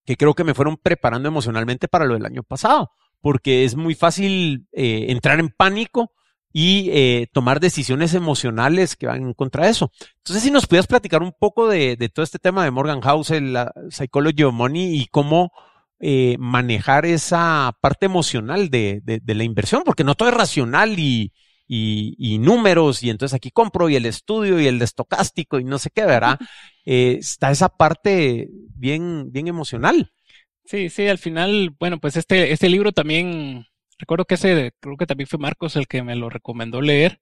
que 0.08 0.16
creo 0.16 0.34
que 0.34 0.46
me 0.46 0.54
fueron 0.54 0.78
preparando 0.78 1.28
emocionalmente 1.28 1.90
para 1.90 2.06
lo 2.06 2.14
del 2.14 2.26
año 2.26 2.42
pasado, 2.42 2.92
porque 3.28 3.66
es 3.66 3.76
muy 3.76 3.94
fácil 3.94 4.70
eh, 4.72 5.08
entrar 5.10 5.42
en 5.42 5.50
pánico 5.50 6.14
y 6.54 6.90
eh, 6.94 7.28
tomar 7.34 7.60
decisiones 7.60 8.14
emocionales 8.14 8.96
que 8.96 9.06
van 9.06 9.22
en 9.22 9.34
contra 9.34 9.66
de 9.66 9.72
eso. 9.72 9.92
Entonces, 10.20 10.44
si 10.44 10.50
nos 10.50 10.66
pudieras 10.66 10.88
platicar 10.88 11.22
un 11.22 11.34
poco 11.38 11.68
de, 11.68 11.98
de 11.98 12.08
todo 12.08 12.24
este 12.24 12.40
tema 12.40 12.64
de 12.64 12.72
Morgan 12.72 13.02
House, 13.02 13.32
la 13.32 13.74
Psychology 13.90 14.44
of 14.44 14.54
Money 14.54 14.96
y 14.96 15.08
cómo 15.08 15.52
eh, 16.00 16.38
manejar 16.40 17.06
esa 17.06 17.78
parte 17.82 18.06
emocional 18.06 18.70
de, 18.70 19.02
de, 19.04 19.20
de, 19.22 19.36
la 19.36 19.44
inversión, 19.44 19.82
porque 19.84 20.06
no 20.06 20.16
todo 20.16 20.30
es 20.30 20.34
racional 20.34 20.98
y, 20.98 21.34
y, 21.68 22.16
y, 22.18 22.38
números, 22.38 23.04
y 23.04 23.10
entonces 23.10 23.36
aquí 23.36 23.52
compro 23.52 23.90
y 23.90 23.98
el 23.98 24.06
estudio 24.06 24.58
y 24.58 24.68
el 24.68 24.82
estocástico 24.82 25.60
y 25.60 25.66
no 25.66 25.80
sé 25.80 25.90
qué, 25.90 26.06
¿verdad? 26.06 26.40
Eh, 26.90 27.18
está 27.20 27.52
esa 27.52 27.68
parte 27.68 28.48
bien, 28.74 29.30
bien 29.34 29.50
emocional. 29.50 30.14
Sí, 30.68 30.90
sí, 30.90 31.08
al 31.08 31.18
final, 31.18 31.72
bueno, 31.80 31.98
pues 32.00 32.16
este, 32.18 32.52
este 32.52 32.70
libro 32.70 32.92
también 32.92 33.66
Recuerdo 34.00 34.26
que 34.26 34.36
ese, 34.36 34.74
creo 34.80 34.98
que 34.98 35.08
también 35.08 35.28
fue 35.28 35.40
Marcos 35.40 35.76
el 35.76 35.88
que 35.88 36.04
me 36.04 36.16
lo 36.16 36.30
recomendó 36.30 36.82
leer. 36.82 37.20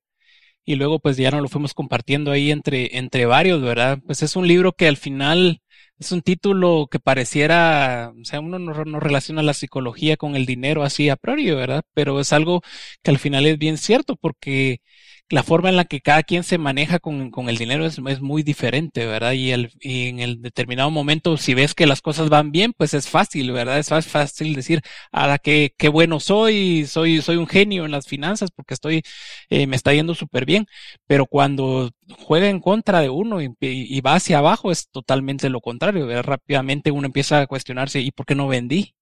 Y 0.65 0.75
luego 0.75 0.99
pues 0.99 1.17
ya 1.17 1.31
nos 1.31 1.41
lo 1.43 1.49
fuimos 1.49 1.73
compartiendo 1.75 2.31
ahí 2.31 2.51
entre, 2.51 2.97
entre 2.97 3.25
varios, 3.27 3.61
¿verdad? 3.61 3.99
Pues 4.05 4.23
es 4.23 4.35
un 4.35 4.47
libro 4.47 4.73
que 4.73 4.87
al 4.87 4.97
final 4.97 5.61
es 5.99 6.11
un 6.11 6.21
título 6.23 6.87
que 6.91 6.99
pareciera, 6.99 8.13
o 8.19 8.25
sea, 8.25 8.41
uno 8.41 8.59
no, 8.59 8.85
no, 8.85 8.99
relaciona 8.99 9.43
la 9.43 9.53
psicología 9.53 10.17
con 10.17 10.35
el 10.35 10.45
dinero 10.47 10.83
así 10.83 11.09
a 11.09 11.17
priori, 11.17 11.51
¿verdad? 11.51 11.83
Pero 11.93 12.19
es 12.19 12.33
algo 12.33 12.61
que 13.03 13.11
al 13.11 13.19
final 13.19 13.45
es 13.47 13.57
bien 13.59 13.77
cierto 13.77 14.15
porque 14.17 14.81
la 15.30 15.41
forma 15.43 15.69
en 15.69 15.76
la 15.76 15.86
que 15.86 16.01
cada 16.01 16.21
quien 16.23 16.43
se 16.43 16.59
maneja 16.59 16.99
con, 16.99 17.32
el 17.49 17.57
dinero 17.57 17.86
es, 17.86 17.99
muy 18.21 18.43
diferente, 18.43 19.05
¿verdad? 19.07 19.34
Y, 19.34 19.51
en 19.51 20.19
el 20.19 20.41
determinado 20.41 20.91
momento, 20.91 21.38
si 21.38 21.55
ves 21.55 21.73
que 21.73 21.88
las 21.88 22.01
cosas 22.01 22.30
van 22.30 22.51
bien, 22.51 22.73
pues 22.78 22.93
es 22.93 23.09
fácil, 23.09 23.51
¿verdad? 23.51 23.80
Es 23.80 23.89
fácil 23.89 24.53
decir, 24.53 24.82
ah, 25.11 25.38
qué, 25.41 25.73
qué 25.78 25.89
bueno 25.89 26.19
soy, 26.19 26.86
soy, 26.86 27.21
soy 27.21 27.38
un 27.38 27.47
genio 27.47 27.86
en 27.86 27.91
las 27.91 28.07
finanzas 28.07 28.51
porque 28.51 28.76
estoy, 28.76 29.01
eh, 29.49 29.65
me 29.67 29.76
está 29.76 29.93
yendo 29.93 30.13
súper 30.13 30.45
bien. 30.45 30.67
Pero 31.07 31.26
cuando 31.26 31.89
juega 32.19 32.47
en 32.49 32.59
contra 32.59 33.01
de 33.01 33.09
uno 33.09 33.41
y, 33.41 33.49
y, 33.59 34.01
va 34.01 34.15
hacia 34.15 34.38
abajo, 34.39 34.71
es 34.71 34.89
totalmente 34.89 35.49
lo 35.49 35.61
contrario, 35.61 36.05
¿verdad? 36.07 36.23
Rápidamente 36.23 36.91
uno 36.91 37.07
empieza 37.07 37.41
a 37.41 37.47
cuestionarse, 37.47 37.99
¿y 38.01 38.11
por 38.11 38.26
qué 38.28 38.36
no 38.36 38.47
vendí? 38.47 38.93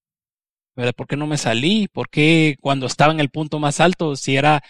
¿verdad? 0.76 0.94
¿Por 0.94 1.06
qué 1.06 1.16
no 1.16 1.26
me 1.26 1.38
salí? 1.38 1.88
¿Por 1.88 2.08
qué 2.10 2.56
cuando 2.60 2.86
estaba 2.86 3.12
en 3.12 3.20
el 3.20 3.30
punto 3.30 3.58
más 3.60 3.80
alto, 3.80 4.16
si 4.16 4.36
era 4.36 4.62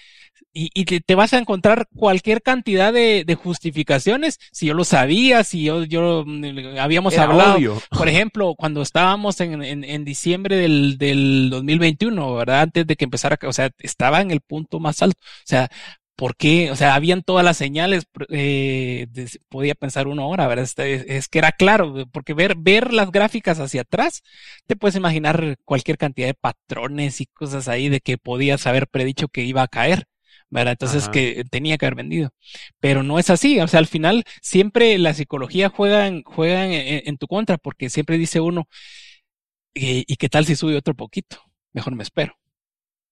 y, 0.55 0.71
y 0.73 0.85
te, 0.85 1.01
te, 1.01 1.15
vas 1.17 1.35
a 1.35 1.39
encontrar 1.39 1.89
cualquier 1.95 2.41
cantidad 2.41 2.93
de, 2.93 3.25
de, 3.27 3.35
justificaciones. 3.35 4.39
Si 4.53 4.67
yo 4.67 4.75
lo 4.75 4.85
sabía, 4.85 5.43
si 5.43 5.65
yo, 5.65 5.83
yo 5.85 6.25
mm, 6.25 6.79
habíamos 6.79 7.15
Era 7.15 7.25
hablado, 7.25 7.57
obvio. 7.57 7.83
por 7.91 8.09
ejemplo, 8.09 8.55
cuando 8.57 8.81
estábamos 8.81 9.41
en, 9.41 9.63
en, 9.63 9.83
en, 9.83 10.05
diciembre 10.05 10.57
del, 10.57 10.97
del 10.97 11.51
2021, 11.51 12.35
¿verdad? 12.35 12.63
Antes 12.63 12.87
de 12.87 12.97
que 12.97 13.05
empezara, 13.05 13.37
o 13.47 13.53
sea, 13.53 13.71
estaba 13.81 14.21
en 14.21 14.31
el 14.31 14.41
punto 14.41 14.79
más 14.79 15.03
alto. 15.03 15.19
O 15.21 15.47
sea, 15.47 15.69
¿por 16.17 16.37
qué? 16.37 16.71
O 16.71 16.77
sea, 16.77 16.95
habían 16.95 17.23
todas 17.23 17.45
las 17.45 17.57
señales, 17.57 18.07
eh, 18.29 19.07
de, 19.11 19.29
podía 19.49 19.75
pensar 19.75 20.07
uno 20.07 20.23
ahora, 20.23 20.47
¿verdad? 20.47 20.65
Es, 20.65 20.79
es, 20.79 21.29
que 21.29 21.39
era 21.39 21.53
claro, 21.53 22.07
porque 22.13 22.35
ver, 22.35 22.55
ver 22.57 22.93
las 22.93 23.11
gráficas 23.11 23.61
hacia 23.61 23.83
atrás, 23.83 24.23
te 24.67 24.77
puedes 24.77 24.97
imaginar 24.97 25.57
cualquier 25.65 25.99
cantidad 25.99 26.29
de 26.29 26.35
patrones 26.35 27.21
y 27.21 27.27
cosas 27.27 27.69
ahí 27.69 27.89
de 27.89 28.01
que 28.01 28.19
podías 28.19 28.67
haber 28.67 28.89
predicho 28.89 29.29
que 29.29 29.43
iba 29.43 29.63
a 29.63 29.69
caer. 29.69 30.07
¿Verdad? 30.51 30.73
Entonces 30.73 31.05
Ajá. 31.05 31.13
que 31.13 31.45
tenía 31.51 31.79
que 31.79 31.87
haber 31.87 31.97
vendido. 31.97 32.31
Pero 32.81 33.03
no 33.03 33.19
es 33.19 33.31
así, 33.31 33.61
o 33.61 33.69
sea, 33.69 33.81
al 33.81 33.87
final 33.87 34.25
siempre 34.43 34.99
la 34.99 35.15
psicología 35.15 35.69
juega 35.71 36.07
en, 36.07 36.23
juega 36.25 36.67
en, 36.67 37.03
en 37.07 37.17
tu 37.19 37.27
contra 37.27 37.59
porque 37.59 37.91
siempre 37.91 38.19
dice 38.19 38.41
uno, 38.41 38.69
¿y, 39.75 40.05
¿y 40.13 40.17
qué 40.17 40.29
tal 40.29 40.47
si 40.47 40.57
sube 40.57 40.77
otro 40.77 40.95
poquito? 40.95 41.39
Mejor 41.73 41.95
me 41.95 42.03
espero 42.03 42.37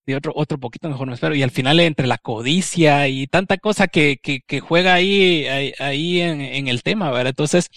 y 0.07 0.15
otro, 0.15 0.33
otro 0.35 0.59
poquito 0.59 0.89
mejor 0.89 1.07
me 1.09 1.15
espero. 1.15 1.35
Y 1.35 1.43
al 1.43 1.51
final 1.51 1.81
entre 1.81 2.07
la 2.07 2.19
codicia 2.19 3.09
y 3.09 3.27
tanta 3.27 3.57
cosa 3.59 3.89
que, 3.89 4.19
que, 4.23 4.41
que 4.47 4.61
juega 4.61 4.95
ahí, 4.95 5.47
ahí, 5.47 5.73
ahí 5.79 6.21
en, 6.21 6.41
en, 6.41 6.69
el 6.69 6.83
tema, 6.83 7.11
¿verdad? 7.11 7.29
Entonces 7.29 7.69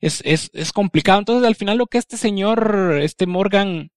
es, 0.00 0.22
es, 0.24 0.50
es 0.54 0.72
complicado. 0.72 1.20
Entonces 1.20 1.46
al 1.46 1.54
final 1.56 1.78
lo 1.78 1.86
que 1.86 1.98
este 1.98 2.16
señor, 2.16 2.98
este 3.02 3.26
Morgan, 3.26 3.90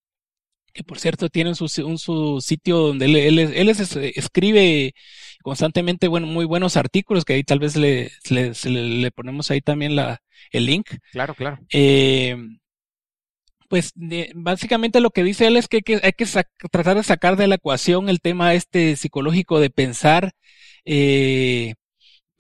que 0.72 0.84
por 0.84 1.00
cierto 1.00 1.30
tiene 1.30 1.56
su, 1.56 1.66
un, 1.86 1.98
su 1.98 2.42
sitio 2.42 2.78
donde 2.80 3.06
él, 3.06 3.16
él, 3.16 3.40
él 3.40 3.70
es, 3.70 3.96
escribe 3.96 4.94
constantemente 5.42 6.08
bueno, 6.08 6.28
muy 6.28 6.46
buenos 6.46 6.78
artículos 6.78 7.26
que 7.26 7.34
ahí 7.34 7.44
tal 7.44 7.60
vez 7.60 7.76
le, 7.76 8.12
le, 8.30 9.12
ponemos 9.12 9.52
ahí 9.52 9.62
también 9.62 9.96
la, 9.96 10.22
el 10.52 10.66
link. 10.66 10.90
Claro, 11.12 11.36
claro. 11.36 11.60
Eh, 11.72 12.38
pues 13.72 13.92
de, 13.96 14.32
básicamente 14.36 15.00
lo 15.00 15.12
que 15.12 15.24
dice 15.24 15.48
él 15.48 15.56
es 15.56 15.68
que 15.68 15.78
hay 15.78 15.84
que, 15.84 16.00
hay 16.04 16.12
que 16.12 16.26
tratar 16.70 16.98
de 16.98 17.04
sacar 17.04 17.38
de 17.38 17.48
la 17.48 17.56
ecuación 17.56 18.10
el 18.10 18.20
tema 18.20 18.54
este 18.54 18.98
psicológico 18.98 19.60
de 19.60 19.70
pensar 19.70 20.34
eh, 20.84 21.76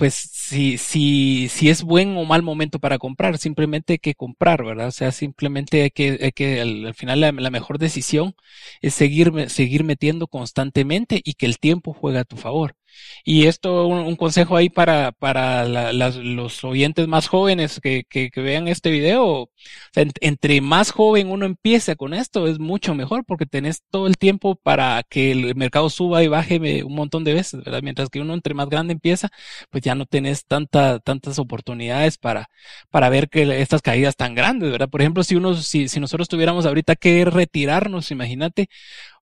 pues 0.01 0.15
si, 0.15 0.79
si, 0.79 1.47
si 1.47 1.69
es 1.69 1.83
buen 1.83 2.17
o 2.17 2.25
mal 2.25 2.41
momento 2.41 2.79
para 2.79 2.97
comprar, 2.97 3.37
simplemente 3.37 3.93
hay 3.93 3.99
que 3.99 4.15
comprar, 4.15 4.65
¿verdad? 4.65 4.87
O 4.87 4.91
sea, 4.91 5.11
simplemente 5.11 5.83
hay 5.83 5.91
que, 5.91 6.17
hay 6.23 6.31
que 6.31 6.59
al, 6.59 6.87
al 6.87 6.95
final 6.95 7.19
la, 7.19 7.31
la, 7.31 7.51
mejor 7.51 7.77
decisión 7.77 8.33
es 8.81 8.95
seguir, 8.95 9.31
seguir 9.51 9.83
metiendo 9.83 10.25
constantemente 10.25 11.21
y 11.23 11.35
que 11.35 11.45
el 11.45 11.59
tiempo 11.59 11.93
juegue 11.93 12.17
a 12.17 12.23
tu 12.23 12.35
favor. 12.35 12.75
Y 13.23 13.47
esto, 13.47 13.87
un, 13.87 14.15
consejo 14.15 14.57
ahí 14.57 14.69
para, 14.69 15.11
para 15.11 15.65
los 15.65 16.63
oyentes 16.63 17.07
más 17.07 17.27
jóvenes 17.27 17.79
que, 17.81 18.03
que, 18.09 18.31
que 18.31 18.41
vean 18.41 18.67
este 18.67 18.91
video. 18.91 19.49
Entre 19.95 20.61
más 20.61 20.91
joven 20.91 21.29
uno 21.29 21.45
empiece 21.45 21.95
con 21.95 22.13
esto, 22.13 22.47
es 22.47 22.59
mucho 22.59 22.95
mejor 22.95 23.25
porque 23.25 23.45
tenés 23.45 23.83
todo 23.89 24.07
el 24.07 24.17
tiempo 24.17 24.55
para 24.55 25.03
que 25.07 25.31
el 25.31 25.55
mercado 25.55 25.89
suba 25.89 26.23
y 26.23 26.27
baje 26.27 26.83
un 26.83 26.95
montón 26.95 27.23
de 27.23 27.33
veces, 27.33 27.63
¿verdad? 27.63 27.81
Mientras 27.83 28.09
que 28.09 28.21
uno 28.21 28.33
entre 28.33 28.53
más 28.53 28.69
grande 28.69 28.93
empieza, 28.93 29.29
pues 29.69 29.83
ya 29.83 29.95
no 29.95 30.05
tenés 30.05 30.45
tanta, 30.45 30.99
tantas 30.99 31.39
oportunidades 31.39 32.17
para, 32.17 32.49
para 32.89 33.09
ver 33.09 33.29
que 33.29 33.61
estas 33.61 33.81
caídas 33.81 34.15
tan 34.15 34.35
grandes, 34.35 34.71
¿verdad? 34.71 34.89
Por 34.89 35.01
ejemplo, 35.01 35.23
si 35.23 35.35
uno, 35.35 35.55
si, 35.55 35.87
si 35.87 35.99
nosotros 35.99 36.27
tuviéramos 36.27 36.65
ahorita 36.65 36.95
que 36.95 37.25
retirarnos, 37.25 38.11
imagínate, 38.11 38.69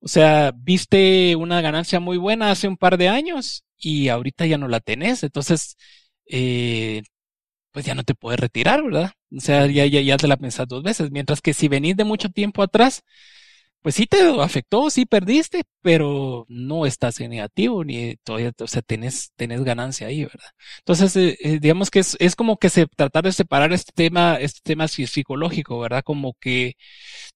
o 0.01 0.07
sea, 0.07 0.51
viste 0.55 1.35
una 1.35 1.61
ganancia 1.61 1.99
muy 1.99 2.17
buena 2.17 2.51
hace 2.51 2.67
un 2.67 2.77
par 2.77 2.97
de 2.97 3.09
años 3.09 3.65
y 3.77 4.09
ahorita 4.09 4.45
ya 4.45 4.57
no 4.57 4.67
la 4.67 4.79
tenés. 4.79 5.23
Entonces, 5.23 5.77
eh, 6.25 7.01
pues 7.71 7.85
ya 7.85 7.95
no 7.95 8.03
te 8.03 8.15
puedes 8.15 8.39
retirar, 8.39 8.83
¿verdad? 8.83 9.11
O 9.35 9.39
sea, 9.41 9.67
ya, 9.67 9.85
ya, 9.85 10.01
ya 10.01 10.17
te 10.17 10.27
la 10.27 10.37
pensás 10.37 10.67
dos 10.67 10.83
veces. 10.83 11.11
Mientras 11.11 11.41
que 11.41 11.53
si 11.53 11.67
venís 11.67 11.97
de 11.97 12.03
mucho 12.05 12.29
tiempo 12.29 12.63
atrás, 12.63 13.03
pues 13.81 13.95
sí 13.95 14.07
te 14.07 14.19
afectó, 14.41 14.89
sí 14.89 15.05
perdiste, 15.05 15.63
pero 15.81 16.45
no 16.49 16.85
estás 16.85 17.19
en 17.21 17.31
negativo 17.31 17.83
ni 17.85 18.17
todavía, 18.17 18.51
o 18.59 18.67
sea, 18.67 18.81
tenés, 18.81 19.31
tenés 19.37 19.63
ganancia 19.63 20.07
ahí, 20.07 20.25
¿verdad? 20.25 20.49
Entonces, 20.79 21.15
eh, 21.15 21.37
eh, 21.41 21.59
digamos 21.61 21.89
que 21.89 21.99
es, 21.99 22.17
es 22.19 22.35
como 22.35 22.57
que 22.57 22.69
se 22.69 22.87
tratar 22.87 23.23
de 23.23 23.31
separar 23.31 23.71
este 23.71 23.91
tema, 23.93 24.35
este 24.35 24.59
tema 24.63 24.87
psicológico, 24.87 25.79
¿verdad? 25.79 26.03
Como 26.03 26.33
que 26.39 26.75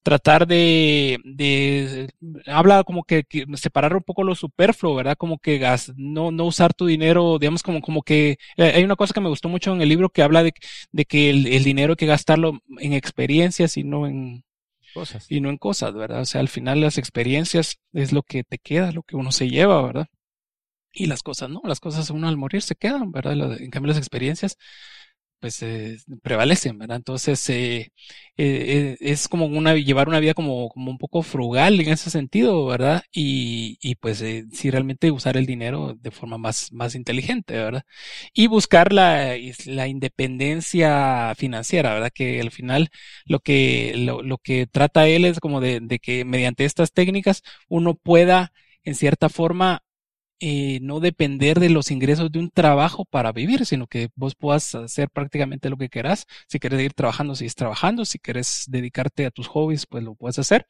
tratar 0.03 0.47
de, 0.47 1.19
de, 1.23 2.09
habla 2.47 2.83
como 2.83 3.03
que, 3.03 3.25
separar 3.55 3.95
un 3.95 4.03
poco 4.03 4.23
lo 4.23 4.35
superfluo, 4.35 4.95
¿verdad? 4.95 5.15
Como 5.17 5.39
que 5.39 5.57
gas, 5.57 5.93
no, 5.95 6.31
no 6.31 6.45
usar 6.45 6.73
tu 6.73 6.85
dinero, 6.85 7.39
digamos 7.39 7.63
como, 7.63 7.81
como 7.81 8.03
que, 8.03 8.37
eh, 8.57 8.73
hay 8.75 8.83
una 8.83 8.95
cosa 8.95 9.13
que 9.13 9.21
me 9.21 9.29
gustó 9.29 9.49
mucho 9.49 9.73
en 9.73 9.81
el 9.81 9.89
libro 9.89 10.09
que 10.09 10.23
habla 10.23 10.43
de, 10.43 10.53
de 10.91 11.05
que 11.05 11.29
el, 11.29 11.47
el 11.47 11.63
dinero 11.63 11.93
hay 11.93 11.97
que 11.97 12.05
gastarlo 12.05 12.59
en 12.79 12.93
experiencias 12.93 13.77
y 13.77 13.83
no 13.83 14.07
en, 14.07 14.43
cosas. 14.93 15.25
Y 15.29 15.41
no 15.41 15.49
en 15.49 15.57
cosas, 15.57 15.93
¿verdad? 15.93 16.21
O 16.21 16.25
sea, 16.25 16.41
al 16.41 16.49
final 16.49 16.81
las 16.81 16.97
experiencias 16.97 17.79
es 17.93 18.11
lo 18.11 18.23
que 18.23 18.43
te 18.43 18.57
queda, 18.57 18.91
lo 18.91 19.03
que 19.03 19.15
uno 19.15 19.31
se 19.31 19.49
lleva, 19.49 19.81
¿verdad? 19.81 20.07
Y 20.91 21.07
las 21.07 21.23
cosas, 21.23 21.49
¿no? 21.49 21.61
Las 21.63 21.79
cosas 21.79 22.09
uno 22.09 22.27
al 22.27 22.37
morir 22.37 22.61
se 22.61 22.75
quedan, 22.75 23.11
¿verdad? 23.11 23.59
En 23.59 23.71
cambio 23.71 23.89
las 23.89 23.97
experiencias 23.97 24.57
pues 25.43 25.61
eh, 25.61 25.97
prevalecen, 26.21 26.77
¿verdad? 26.79 26.95
Entonces 26.95 27.49
eh, 27.49 27.89
eh, 28.37 28.95
es 29.01 29.27
como 29.27 29.45
una 29.45 29.75
llevar 29.75 30.07
una 30.07 30.21
vida 30.21 30.33
como, 30.33 30.69
como 30.69 30.89
un 30.89 30.97
poco 30.97 31.21
frugal 31.21 31.81
en 31.81 31.89
ese 31.89 32.09
sentido, 32.09 32.65
¿verdad? 32.65 33.03
Y, 33.11 33.77
y 33.81 33.95
pues 33.95 34.23
sí 34.53 34.71
realmente 34.71 35.11
usar 35.11 35.35
el 35.35 35.45
dinero 35.45 35.95
de 35.99 36.11
forma 36.11 36.37
más, 36.37 36.71
más 36.71 36.95
inteligente, 36.95 37.55
¿verdad? 37.55 37.83
Y 38.33 38.47
buscar 38.47 38.93
la, 38.93 39.35
la 39.65 39.87
independencia 39.89 41.33
financiera, 41.35 41.93
¿verdad? 41.93 42.11
Que 42.15 42.39
al 42.39 42.51
final 42.51 42.89
lo 43.25 43.39
que, 43.41 43.95
lo, 43.97 44.21
lo 44.23 44.37
que 44.37 44.65
trata 44.65 45.07
él 45.09 45.25
es 45.25 45.41
como 45.41 45.59
de, 45.59 45.81
de 45.81 45.99
que 45.99 46.23
mediante 46.23 46.63
estas 46.63 46.93
técnicas 46.93 47.41
uno 47.67 47.95
pueda 47.95 48.53
en 48.85 48.95
cierta 48.95 49.27
forma 49.27 49.83
eh, 50.45 50.79
no 50.81 50.99
depender 50.99 51.61
de 51.61 51.69
los 51.69 51.89
ingresos 51.89 52.29
de 52.29 52.39
un 52.39 52.49
trabajo 52.49 53.05
para 53.05 53.31
vivir, 53.31 53.65
sino 53.65 53.87
que 53.87 54.09
vos 54.13 54.35
puedas 54.35 54.75
hacer 54.75 55.09
prácticamente 55.09 55.69
lo 55.69 55.77
que 55.77 55.87
quieras. 55.87 56.27
Si 56.49 56.59
quieres 56.59 56.79
seguir 56.79 56.93
trabajando, 56.93 57.33
sigues 57.33 57.55
trabajando. 57.55 58.03
Si 58.03 58.19
quieres 58.19 58.65
dedicarte 58.67 59.25
a 59.25 59.31
tus 59.31 59.47
hobbies, 59.47 59.85
pues 59.85 60.03
lo 60.03 60.15
puedes 60.15 60.37
hacer. 60.39 60.67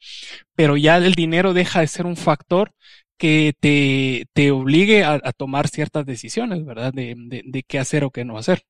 Pero 0.54 0.76
ya 0.76 0.98
el 0.98 1.14
dinero 1.14 1.54
deja 1.54 1.80
de 1.80 1.88
ser 1.88 2.06
un 2.06 2.14
factor 2.14 2.72
que 3.18 3.52
te, 3.58 4.26
te 4.32 4.52
obligue 4.52 5.02
a, 5.02 5.18
tomar 5.32 5.66
ciertas 5.66 6.06
decisiones, 6.06 6.64
¿verdad? 6.64 6.92
De, 6.92 7.16
de, 7.16 7.62
qué 7.64 7.80
hacer 7.80 8.04
o 8.04 8.12
qué 8.12 8.24
no 8.24 8.38
hacer. 8.38 8.62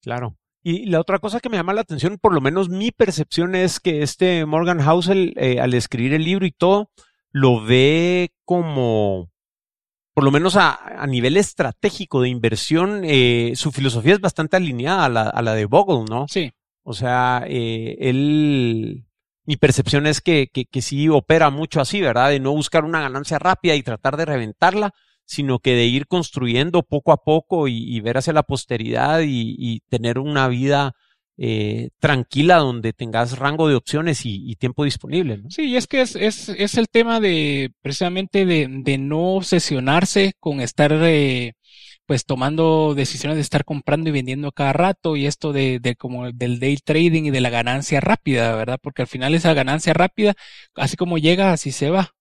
Claro. 0.00 0.36
Y 0.62 0.86
la 0.86 1.00
otra 1.00 1.18
cosa 1.18 1.40
que 1.40 1.48
me 1.48 1.56
llama 1.56 1.74
la 1.74 1.80
atención, 1.80 2.18
por 2.18 2.32
lo 2.32 2.40
menos 2.40 2.68
mi 2.68 2.92
percepción 2.92 3.56
es 3.56 3.80
que 3.80 4.02
este 4.02 4.46
Morgan 4.46 4.78
Housel, 4.78 5.34
eh, 5.38 5.58
al 5.58 5.74
escribir 5.74 6.14
el 6.14 6.22
libro 6.22 6.46
y 6.46 6.52
todo, 6.52 6.88
lo 7.32 7.64
ve 7.64 8.30
como 8.44 9.31
por 10.14 10.24
lo 10.24 10.30
menos 10.30 10.56
a, 10.56 11.02
a 11.02 11.06
nivel 11.06 11.36
estratégico 11.36 12.20
de 12.20 12.28
inversión, 12.28 13.02
eh, 13.04 13.52
su 13.54 13.72
filosofía 13.72 14.14
es 14.14 14.20
bastante 14.20 14.56
alineada 14.56 15.06
a 15.06 15.08
la, 15.08 15.22
a 15.22 15.42
la 15.42 15.54
de 15.54 15.64
Bogle, 15.64 16.04
¿no? 16.08 16.26
Sí. 16.28 16.52
O 16.82 16.92
sea, 16.92 17.44
eh, 17.46 17.96
él, 18.00 19.04
mi 19.44 19.56
percepción 19.56 20.06
es 20.06 20.20
que, 20.20 20.48
que, 20.52 20.66
que, 20.66 20.82
sí 20.82 21.08
opera 21.08 21.50
mucho 21.50 21.80
así, 21.80 22.00
¿verdad? 22.00 22.30
De 22.30 22.40
no 22.40 22.52
buscar 22.52 22.84
una 22.84 23.00
ganancia 23.00 23.38
rápida 23.38 23.74
y 23.74 23.82
tratar 23.82 24.16
de 24.16 24.26
reventarla, 24.26 24.92
sino 25.24 25.60
que 25.60 25.74
de 25.74 25.86
ir 25.86 26.06
construyendo 26.06 26.82
poco 26.82 27.12
a 27.12 27.24
poco 27.24 27.68
y, 27.68 27.76
y 27.76 28.00
ver 28.00 28.18
hacia 28.18 28.32
la 28.32 28.42
posteridad 28.42 29.20
y, 29.20 29.54
y 29.58 29.80
tener 29.88 30.18
una 30.18 30.48
vida 30.48 30.94
eh, 31.44 31.90
tranquila 31.98 32.58
donde 32.58 32.92
tengas 32.92 33.36
rango 33.36 33.66
de 33.66 33.74
opciones 33.74 34.24
y, 34.24 34.54
tiempo 34.54 34.84
disponible. 34.84 35.42
Sí, 35.48 35.70
y 35.70 35.76
es 35.76 35.88
que 35.88 36.00
es, 36.00 36.14
es, 36.14 36.48
es 36.50 36.76
el 36.76 36.86
tema 36.88 37.18
de 37.18 37.72
precisamente 37.82 38.46
de, 38.46 38.68
de 38.70 38.96
no 38.96 39.34
obsesionarse 39.34 40.34
con 40.38 40.60
estar 40.60 40.92
eh, 40.92 41.54
pues 42.06 42.26
tomando 42.26 42.94
decisiones 42.94 43.38
de 43.38 43.40
estar 43.40 43.64
comprando 43.64 44.08
y 44.08 44.12
vendiendo 44.12 44.52
cada 44.52 44.72
rato 44.72 45.16
y 45.16 45.26
esto 45.26 45.52
de, 45.52 45.80
de 45.80 45.96
como 45.96 46.30
del 46.30 46.60
day 46.60 46.76
trading 46.76 47.24
y 47.24 47.30
de 47.32 47.40
la 47.40 47.50
ganancia 47.50 48.00
rápida, 48.00 48.54
¿verdad? 48.54 48.78
Porque 48.80 49.02
al 49.02 49.08
final 49.08 49.34
esa 49.34 49.52
ganancia 49.52 49.94
rápida, 49.94 50.34
así 50.76 50.96
como 50.96 51.18
llega, 51.18 51.52
así 51.52 51.72
se 51.72 51.90
va. 51.90 52.14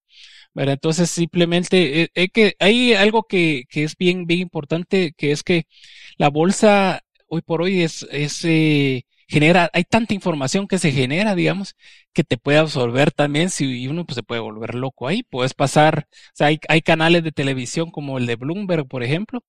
¿verdad? 0.55 0.73
Entonces 0.73 1.11
simplemente 1.11 2.09
eh, 2.15 2.29
que 2.29 2.55
hay 2.57 2.93
algo 2.93 3.23
que, 3.23 3.65
que 3.69 3.83
es 3.83 3.95
bien, 3.97 4.25
bien 4.25 4.39
importante, 4.39 5.13
que 5.15 5.31
es 5.31 5.43
que 5.43 5.65
la 6.17 6.29
bolsa 6.29 7.01
hoy 7.27 7.41
por 7.43 7.61
hoy 7.61 7.83
es, 7.83 8.05
es 8.11 8.43
eh, 8.45 9.05
genera, 9.31 9.69
hay 9.73 9.85
tanta 9.85 10.13
información 10.13 10.67
que 10.67 10.77
se 10.77 10.91
genera, 10.91 11.35
digamos, 11.35 11.75
que 12.13 12.23
te 12.25 12.37
puede 12.37 12.57
absorber 12.57 13.11
también 13.11 13.49
si 13.49 13.87
uno 13.87 14.05
pues, 14.05 14.15
se 14.15 14.23
puede 14.23 14.41
volver 14.41 14.75
loco 14.75 15.07
ahí. 15.07 15.23
Puedes 15.23 15.53
pasar, 15.53 16.07
o 16.09 16.31
sea, 16.33 16.47
hay, 16.47 16.59
hay 16.67 16.81
canales 16.81 17.23
de 17.23 17.31
televisión 17.31 17.91
como 17.91 18.17
el 18.17 18.25
de 18.25 18.35
Bloomberg, 18.35 18.87
por 18.87 19.03
ejemplo, 19.03 19.41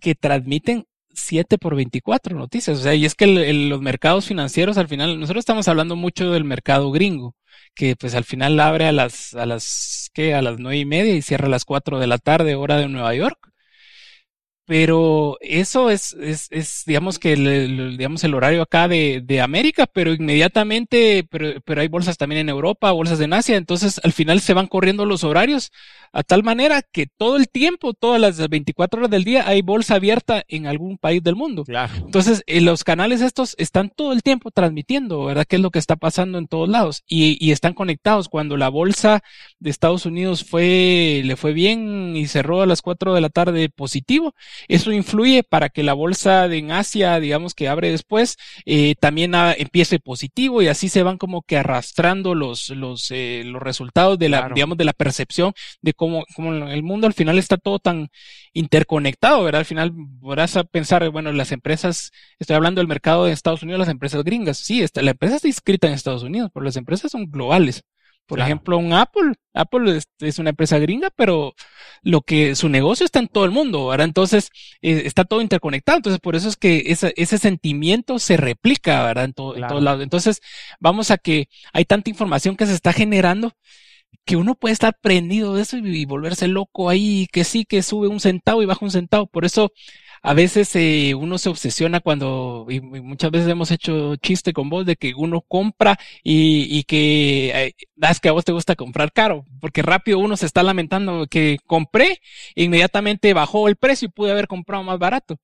que 0.00 0.16
transmiten 0.16 0.86
7 1.10 1.58
por 1.58 1.76
24 1.76 2.36
noticias. 2.36 2.78
O 2.78 2.82
sea, 2.82 2.94
y 2.94 3.04
es 3.04 3.14
que 3.14 3.26
los 3.28 3.80
mercados 3.80 4.26
financieros 4.26 4.78
al 4.78 4.88
final, 4.88 5.20
nosotros 5.20 5.42
estamos 5.42 5.68
hablando 5.68 5.94
mucho 5.94 6.32
del 6.32 6.42
mercado 6.42 6.90
gringo, 6.90 7.36
que 7.74 7.94
pues 7.94 8.16
al 8.16 8.24
final 8.24 8.58
abre 8.58 8.86
a 8.86 8.92
las, 8.92 9.34
a 9.34 9.46
las, 9.46 10.10
¿qué? 10.12 10.34
A 10.34 10.42
las 10.42 10.58
nueve 10.58 10.78
y 10.78 10.86
media 10.86 11.14
y 11.14 11.22
cierra 11.22 11.46
a 11.46 11.50
las 11.50 11.64
4 11.64 12.00
de 12.00 12.08
la 12.08 12.18
tarde, 12.18 12.56
hora 12.56 12.78
de 12.78 12.88
Nueva 12.88 13.14
York 13.14 13.53
pero 14.66 15.36
eso 15.40 15.90
es, 15.90 16.14
es, 16.14 16.48
es 16.50 16.82
digamos 16.86 17.18
que 17.18 17.34
el, 17.34 17.96
digamos 17.96 18.24
el 18.24 18.34
horario 18.34 18.62
acá 18.62 18.88
de, 18.88 19.20
de 19.24 19.40
América, 19.40 19.86
pero 19.86 20.12
inmediatamente, 20.12 21.26
pero, 21.30 21.60
pero 21.64 21.80
hay 21.80 21.88
bolsas 21.88 22.16
también 22.16 22.40
en 22.40 22.48
Europa, 22.48 22.92
bolsas 22.92 23.20
en 23.20 23.32
Asia, 23.32 23.56
entonces 23.56 24.00
al 24.02 24.12
final 24.12 24.40
se 24.40 24.54
van 24.54 24.66
corriendo 24.66 25.04
los 25.04 25.24
horarios 25.24 25.70
a 26.14 26.22
tal 26.22 26.44
manera 26.44 26.80
que 26.80 27.06
todo 27.08 27.36
el 27.36 27.48
tiempo, 27.48 27.92
todas 27.92 28.20
las 28.20 28.48
24 28.48 29.00
horas 29.00 29.10
del 29.10 29.24
día 29.24 29.48
hay 29.48 29.62
bolsa 29.62 29.96
abierta 29.96 30.44
en 30.46 30.68
algún 30.68 30.96
país 30.96 31.22
del 31.24 31.34
mundo. 31.34 31.64
Claro. 31.64 31.92
Entonces, 31.96 32.44
eh, 32.46 32.60
los 32.60 32.84
canales 32.84 33.20
estos 33.20 33.56
están 33.58 33.90
todo 33.90 34.12
el 34.12 34.22
tiempo 34.22 34.52
transmitiendo, 34.52 35.24
¿verdad? 35.24 35.44
¿Qué 35.44 35.56
es 35.56 35.62
lo 35.62 35.72
que 35.72 35.80
está 35.80 35.96
pasando 35.96 36.38
en 36.38 36.46
todos 36.46 36.68
lados? 36.68 37.02
Y, 37.08 37.36
y 37.44 37.50
están 37.50 37.74
conectados. 37.74 38.28
Cuando 38.28 38.56
la 38.56 38.68
bolsa 38.68 39.24
de 39.58 39.70
Estados 39.70 40.06
Unidos 40.06 40.44
fue, 40.44 41.22
le 41.24 41.34
fue 41.34 41.52
bien 41.52 42.14
y 42.14 42.28
cerró 42.28 42.62
a 42.62 42.66
las 42.66 42.80
4 42.80 43.12
de 43.12 43.20
la 43.20 43.28
tarde 43.28 43.68
positivo, 43.68 44.34
eso 44.68 44.92
influye 44.92 45.42
para 45.42 45.68
que 45.68 45.82
la 45.82 45.92
bolsa 45.92 46.48
de 46.48 46.58
en 46.58 46.72
Asia, 46.72 47.20
digamos 47.20 47.54
que 47.54 47.68
abre 47.68 47.90
después, 47.90 48.36
eh, 48.64 48.94
también 48.98 49.32
empiece 49.34 49.98
positivo 49.98 50.62
y 50.62 50.68
así 50.68 50.88
se 50.88 51.02
van 51.02 51.18
como 51.18 51.42
que 51.42 51.56
arrastrando 51.58 52.34
los, 52.34 52.70
los, 52.70 53.10
eh, 53.10 53.42
los 53.44 53.62
resultados 53.62 54.18
de 54.18 54.28
la, 54.28 54.48
digamos, 54.48 54.78
de 54.78 54.84
la 54.84 54.92
percepción 54.92 55.52
de 55.82 55.92
cómo, 55.92 56.24
cómo 56.34 56.52
el 56.52 56.82
mundo 56.82 57.06
al 57.06 57.14
final 57.14 57.38
está 57.38 57.56
todo 57.56 57.78
tan 57.78 58.08
interconectado, 58.52 59.42
¿verdad? 59.44 59.60
Al 59.60 59.66
final 59.66 59.92
podrás 60.20 60.58
pensar, 60.70 61.08
bueno, 61.10 61.32
las 61.32 61.52
empresas, 61.52 62.10
estoy 62.38 62.56
hablando 62.56 62.80
del 62.80 62.88
mercado 62.88 63.24
de 63.24 63.32
Estados 63.32 63.62
Unidos, 63.62 63.80
las 63.80 63.88
empresas 63.88 64.22
gringas, 64.24 64.58
sí, 64.58 64.82
está, 64.82 65.02
la 65.02 65.12
empresa 65.12 65.36
está 65.36 65.48
inscrita 65.48 65.86
en 65.86 65.94
Estados 65.94 66.22
Unidos, 66.22 66.50
pero 66.52 66.64
las 66.64 66.76
empresas 66.76 67.10
son 67.10 67.30
globales. 67.30 67.82
Por 68.26 68.40
ejemplo, 68.40 68.78
un 68.78 68.92
Apple. 68.92 69.34
Apple 69.52 70.00
es, 70.20 70.38
una 70.38 70.50
empresa 70.50 70.78
gringa, 70.78 71.10
pero 71.14 71.54
lo 72.02 72.22
que 72.22 72.54
su 72.54 72.68
negocio 72.68 73.04
está 73.04 73.18
en 73.18 73.28
todo 73.28 73.44
el 73.44 73.50
mundo, 73.50 73.88
¿verdad? 73.88 74.06
Entonces, 74.06 74.50
eh, 74.82 75.02
está 75.04 75.24
todo 75.24 75.42
interconectado. 75.42 75.98
Entonces, 75.98 76.20
por 76.20 76.34
eso 76.34 76.48
es 76.48 76.56
que 76.56 76.84
ese, 76.86 77.12
ese 77.16 77.38
sentimiento 77.38 78.18
se 78.18 78.36
replica, 78.36 79.04
¿verdad? 79.04 79.26
En, 79.26 79.32
todo, 79.34 79.56
en 79.56 79.66
todos 79.66 79.82
lados. 79.82 80.02
Entonces, 80.02 80.40
vamos 80.80 81.10
a 81.10 81.18
que 81.18 81.48
hay 81.72 81.84
tanta 81.84 82.10
información 82.10 82.56
que 82.56 82.66
se 82.66 82.74
está 82.74 82.92
generando 82.92 83.52
que 84.24 84.36
uno 84.36 84.54
puede 84.54 84.72
estar 84.72 84.96
prendido 85.00 85.54
de 85.54 85.62
eso 85.62 85.76
y, 85.78 86.04
volverse 86.04 86.48
loco 86.48 86.88
ahí, 86.88 87.26
que 87.32 87.44
sí, 87.44 87.64
que 87.64 87.82
sube 87.82 88.08
un 88.08 88.20
centavo 88.20 88.62
y 88.62 88.66
baja 88.66 88.84
un 88.84 88.90
centavo. 88.90 89.26
Por 89.26 89.44
eso 89.44 89.72
a 90.22 90.34
veces 90.34 90.74
eh, 90.76 91.14
uno 91.14 91.38
se 91.38 91.50
obsesiona 91.50 92.00
cuando, 92.00 92.66
y, 92.70 92.80
muchas 92.80 93.30
veces 93.30 93.48
hemos 93.48 93.70
hecho 93.70 94.16
chiste 94.16 94.52
con 94.52 94.70
vos 94.70 94.86
de 94.86 94.96
que 94.96 95.14
uno 95.14 95.42
compra 95.42 95.98
y, 96.22 96.66
y 96.78 96.84
que 96.84 97.50
eh, 97.54 97.74
das 97.94 98.20
que 98.20 98.28
a 98.30 98.32
vos 98.32 98.44
te 98.44 98.52
gusta 98.52 98.76
comprar 98.76 99.12
caro, 99.12 99.44
porque 99.60 99.82
rápido 99.82 100.18
uno 100.18 100.36
se 100.36 100.46
está 100.46 100.62
lamentando 100.62 101.26
que 101.26 101.58
compré, 101.66 102.20
e 102.54 102.64
inmediatamente 102.64 103.34
bajó 103.34 103.68
el 103.68 103.76
precio 103.76 104.06
y 104.06 104.10
pude 104.12 104.30
haber 104.32 104.48
comprado 104.48 104.82
más 104.82 104.98
barato. 104.98 105.36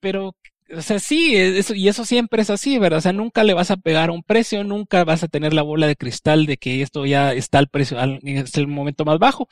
Pero 0.00 0.36
o 0.76 0.82
sea, 0.82 0.98
sí, 0.98 1.36
eso, 1.36 1.74
y 1.74 1.88
eso 1.88 2.04
siempre 2.04 2.42
es 2.42 2.50
así, 2.50 2.78
¿verdad? 2.78 2.98
O 2.98 3.02
sea, 3.02 3.12
nunca 3.12 3.44
le 3.44 3.54
vas 3.54 3.70
a 3.70 3.76
pegar 3.76 4.10
un 4.10 4.22
precio, 4.22 4.64
nunca 4.64 5.04
vas 5.04 5.22
a 5.22 5.28
tener 5.28 5.52
la 5.52 5.62
bola 5.62 5.86
de 5.86 5.96
cristal 5.96 6.46
de 6.46 6.56
que 6.56 6.82
esto 6.82 7.06
ya 7.06 7.32
está 7.32 7.58
al 7.58 7.68
precio, 7.68 7.98
al, 7.98 8.20
es 8.22 8.56
el 8.56 8.68
momento 8.68 9.04
más 9.04 9.18
bajo. 9.18 9.48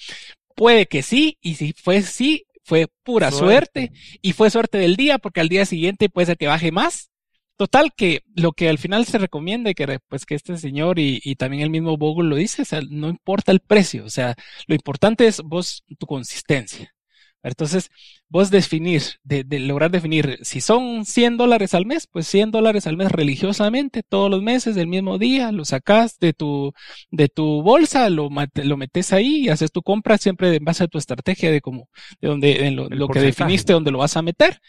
Puede 0.56 0.86
que 0.86 1.02
sí, 1.02 1.38
y 1.40 1.54
si 1.54 1.72
fue 1.72 2.02
sí, 2.02 2.46
fue 2.64 2.86
pura 3.02 3.30
suerte. 3.30 3.92
y 4.22 4.32
fue 4.32 4.50
suerte 4.50 4.78
del 4.78 4.96
día, 4.96 5.18
porque 5.18 5.40
al 5.40 5.48
día 5.48 5.66
siguiente 5.66 6.08
puede 6.08 6.26
ser 6.26 6.38
que 6.38 6.46
baje 6.46 6.72
más. 6.72 7.10
Total, 7.56 7.92
que 7.94 8.22
lo 8.34 8.52
que 8.52 8.70
al 8.70 8.78
final 8.78 9.04
se 9.04 9.18
recomienda 9.18 9.74
que 9.74 9.98
pues 10.08 10.24
que 10.24 10.34
este 10.34 10.56
señor 10.56 10.98
y, 10.98 11.20
y 11.22 11.36
también 11.36 11.62
el 11.62 11.70
mismo 11.70 11.98
Bogle 11.98 12.30
lo 12.30 12.36
dice, 12.36 12.62
o 12.62 12.64
sea, 12.64 12.80
no 12.88 13.10
importa 13.10 13.52
el 13.52 13.60
precio, 13.60 14.04
o 14.06 14.10
sea, 14.10 14.34
lo 14.66 14.74
importante 14.74 15.26
es 15.26 15.42
vos, 15.42 15.84
tu 15.98 16.06
consistencia. 16.06 16.94
Entonces, 17.42 17.90
vos 18.28 18.50
definir, 18.50 19.02
de, 19.22 19.44
de, 19.44 19.60
lograr 19.60 19.90
definir, 19.90 20.38
si 20.42 20.60
son 20.60 21.06
100 21.06 21.38
dólares 21.38 21.74
al 21.74 21.86
mes, 21.86 22.06
pues 22.06 22.26
100 22.26 22.50
dólares 22.50 22.86
al 22.86 22.96
mes 22.96 23.10
religiosamente, 23.10 24.02
todos 24.02 24.30
los 24.30 24.42
meses, 24.42 24.74
del 24.74 24.88
mismo 24.88 25.18
día, 25.18 25.50
lo 25.50 25.64
sacas 25.64 26.18
de 26.18 26.32
tu, 26.34 26.72
de 27.10 27.28
tu 27.28 27.62
bolsa, 27.62 28.10
lo, 28.10 28.28
lo 28.54 28.76
metes 28.76 29.12
ahí 29.12 29.44
y 29.44 29.48
haces 29.48 29.72
tu 29.72 29.82
compra 29.82 30.18
siempre 30.18 30.54
en 30.54 30.64
base 30.64 30.84
a 30.84 30.88
tu 30.88 30.98
estrategia 30.98 31.50
de 31.50 31.60
cómo, 31.60 31.88
de 32.20 32.28
donde, 32.28 32.66
en 32.66 32.76
lo, 32.76 32.88
lo 32.88 33.08
que 33.08 33.20
definiste, 33.20 33.72
donde 33.72 33.90
lo 33.90 33.98
vas 33.98 34.16
a 34.16 34.22
meter. 34.22 34.60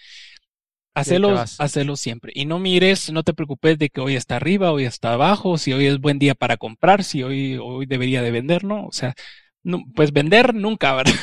Hacelo, 0.93 1.39
hacelo 1.57 1.95
siempre. 1.95 2.33
Y 2.35 2.45
no 2.45 2.59
mires, 2.59 3.11
no 3.11 3.23
te 3.23 3.33
preocupes 3.33 3.77
de 3.79 3.89
que 3.89 4.01
hoy 4.01 4.15
está 4.15 4.35
arriba, 4.35 4.71
hoy 4.71 4.83
está 4.83 5.13
abajo, 5.13 5.57
si 5.57 5.71
hoy 5.71 5.85
es 5.85 5.99
buen 5.99 6.19
día 6.19 6.35
para 6.35 6.57
comprar, 6.57 7.05
si 7.05 7.23
hoy, 7.23 7.57
hoy 7.61 7.85
debería 7.85 8.21
de 8.21 8.31
vender, 8.31 8.65
¿no? 8.65 8.87
O 8.87 8.91
sea, 8.91 9.13
no, 9.63 9.83
pues 9.95 10.11
vender 10.11 10.53
nunca, 10.53 10.93
¿verdad? 10.95 11.13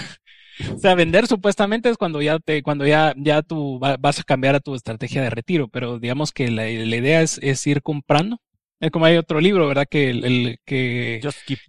O 0.74 0.78
sea, 0.78 0.94
vender 0.94 1.26
supuestamente 1.26 1.88
es 1.90 1.96
cuando 1.96 2.22
ya 2.22 2.38
te, 2.38 2.62
cuando 2.62 2.86
ya, 2.86 3.14
ya 3.16 3.42
tú 3.42 3.78
vas 3.78 4.18
a 4.20 4.22
cambiar 4.22 4.54
a 4.54 4.60
tu 4.60 4.74
estrategia 4.74 5.22
de 5.22 5.30
retiro, 5.30 5.68
pero 5.68 5.98
digamos 5.98 6.32
que 6.32 6.50
la, 6.50 6.64
la 6.64 6.96
idea 6.96 7.22
es, 7.22 7.38
es, 7.42 7.66
ir 7.66 7.82
comprando. 7.82 8.38
Es 8.80 8.92
como 8.92 9.06
hay 9.06 9.16
otro 9.16 9.40
libro, 9.40 9.66
¿verdad? 9.66 9.86
Que 9.90 10.10
el, 10.10 10.24
el 10.24 10.58
que, 10.64 11.20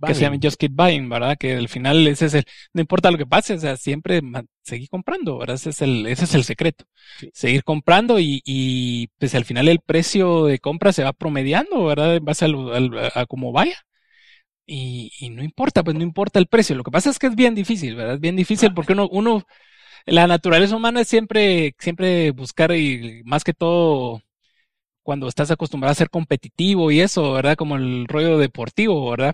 que 0.06 0.14
se 0.14 0.22
llama 0.22 0.38
Just 0.42 0.60
Keep 0.60 0.74
Buying, 0.74 1.10
¿verdad? 1.10 1.38
Que 1.40 1.56
al 1.56 1.68
final 1.68 2.08
ese 2.08 2.28
es 2.28 2.36
el, 2.36 2.44
no 2.74 2.82
importa 2.82 3.10
lo 3.10 3.18
que 3.18 3.26
pase, 3.26 3.56
o 3.56 3.60
sea, 3.60 3.78
siempre 3.78 4.22
seguir 4.62 4.90
comprando, 4.90 5.40
¿verdad? 5.40 5.56
Ese 5.56 5.72
es 5.72 5.82
el, 5.82 6.06
ese 6.06 6.26
es 6.26 6.36
el 6.36 6.44
secreto. 6.44 6.86
Seguir 7.34 7.64
comprando 7.64 8.20
y, 8.20 8.42
y 8.46 9.08
pues 9.18 9.34
al 9.34 9.46
final 9.46 9.68
el 9.70 9.80
precio 9.80 10.46
de 10.46 10.60
compra 10.60 10.94
se 10.94 11.04
va 11.04 11.14
promediando, 11.14 11.86
¿verdad? 11.86 12.18
En 12.18 12.26
base 12.26 12.46
a, 12.46 13.20
a 13.22 13.26
cómo 13.26 13.52
vaya. 13.52 13.78
Y, 14.72 15.12
y, 15.20 15.30
no 15.32 15.44
importa, 15.44 15.84
pues 15.84 15.98
no 15.98 16.04
importa 16.04 16.38
el 16.38 16.46
precio. 16.46 16.76
Lo 16.76 16.84
que 16.84 16.92
pasa 16.92 17.10
es 17.10 17.18
que 17.18 17.26
es 17.26 17.36
bien 17.36 17.56
difícil, 17.56 17.96
¿verdad? 17.96 18.16
Es 18.16 18.20
bien 18.20 18.36
difícil 18.36 18.72
porque 18.74 18.94
uno, 18.94 19.10
uno, 19.12 19.44
la 20.06 20.28
naturaleza 20.28 20.76
humana 20.76 21.02
es 21.02 21.08
siempre, 21.08 21.74
siempre 21.80 22.30
buscar 22.32 22.72
y 22.76 23.24
más 23.26 23.44
que 23.44 23.54
todo 23.54 24.22
cuando 25.02 25.28
estás 25.28 25.50
acostumbrado 25.50 25.92
a 25.92 25.96
ser 25.96 26.12
competitivo 26.12 26.92
y 26.92 27.02
eso, 27.02 27.34
¿verdad? 27.34 27.56
Como 27.56 27.78
el 27.78 28.06
rollo 28.08 28.38
deportivo, 28.38 29.10
¿verdad? 29.10 29.34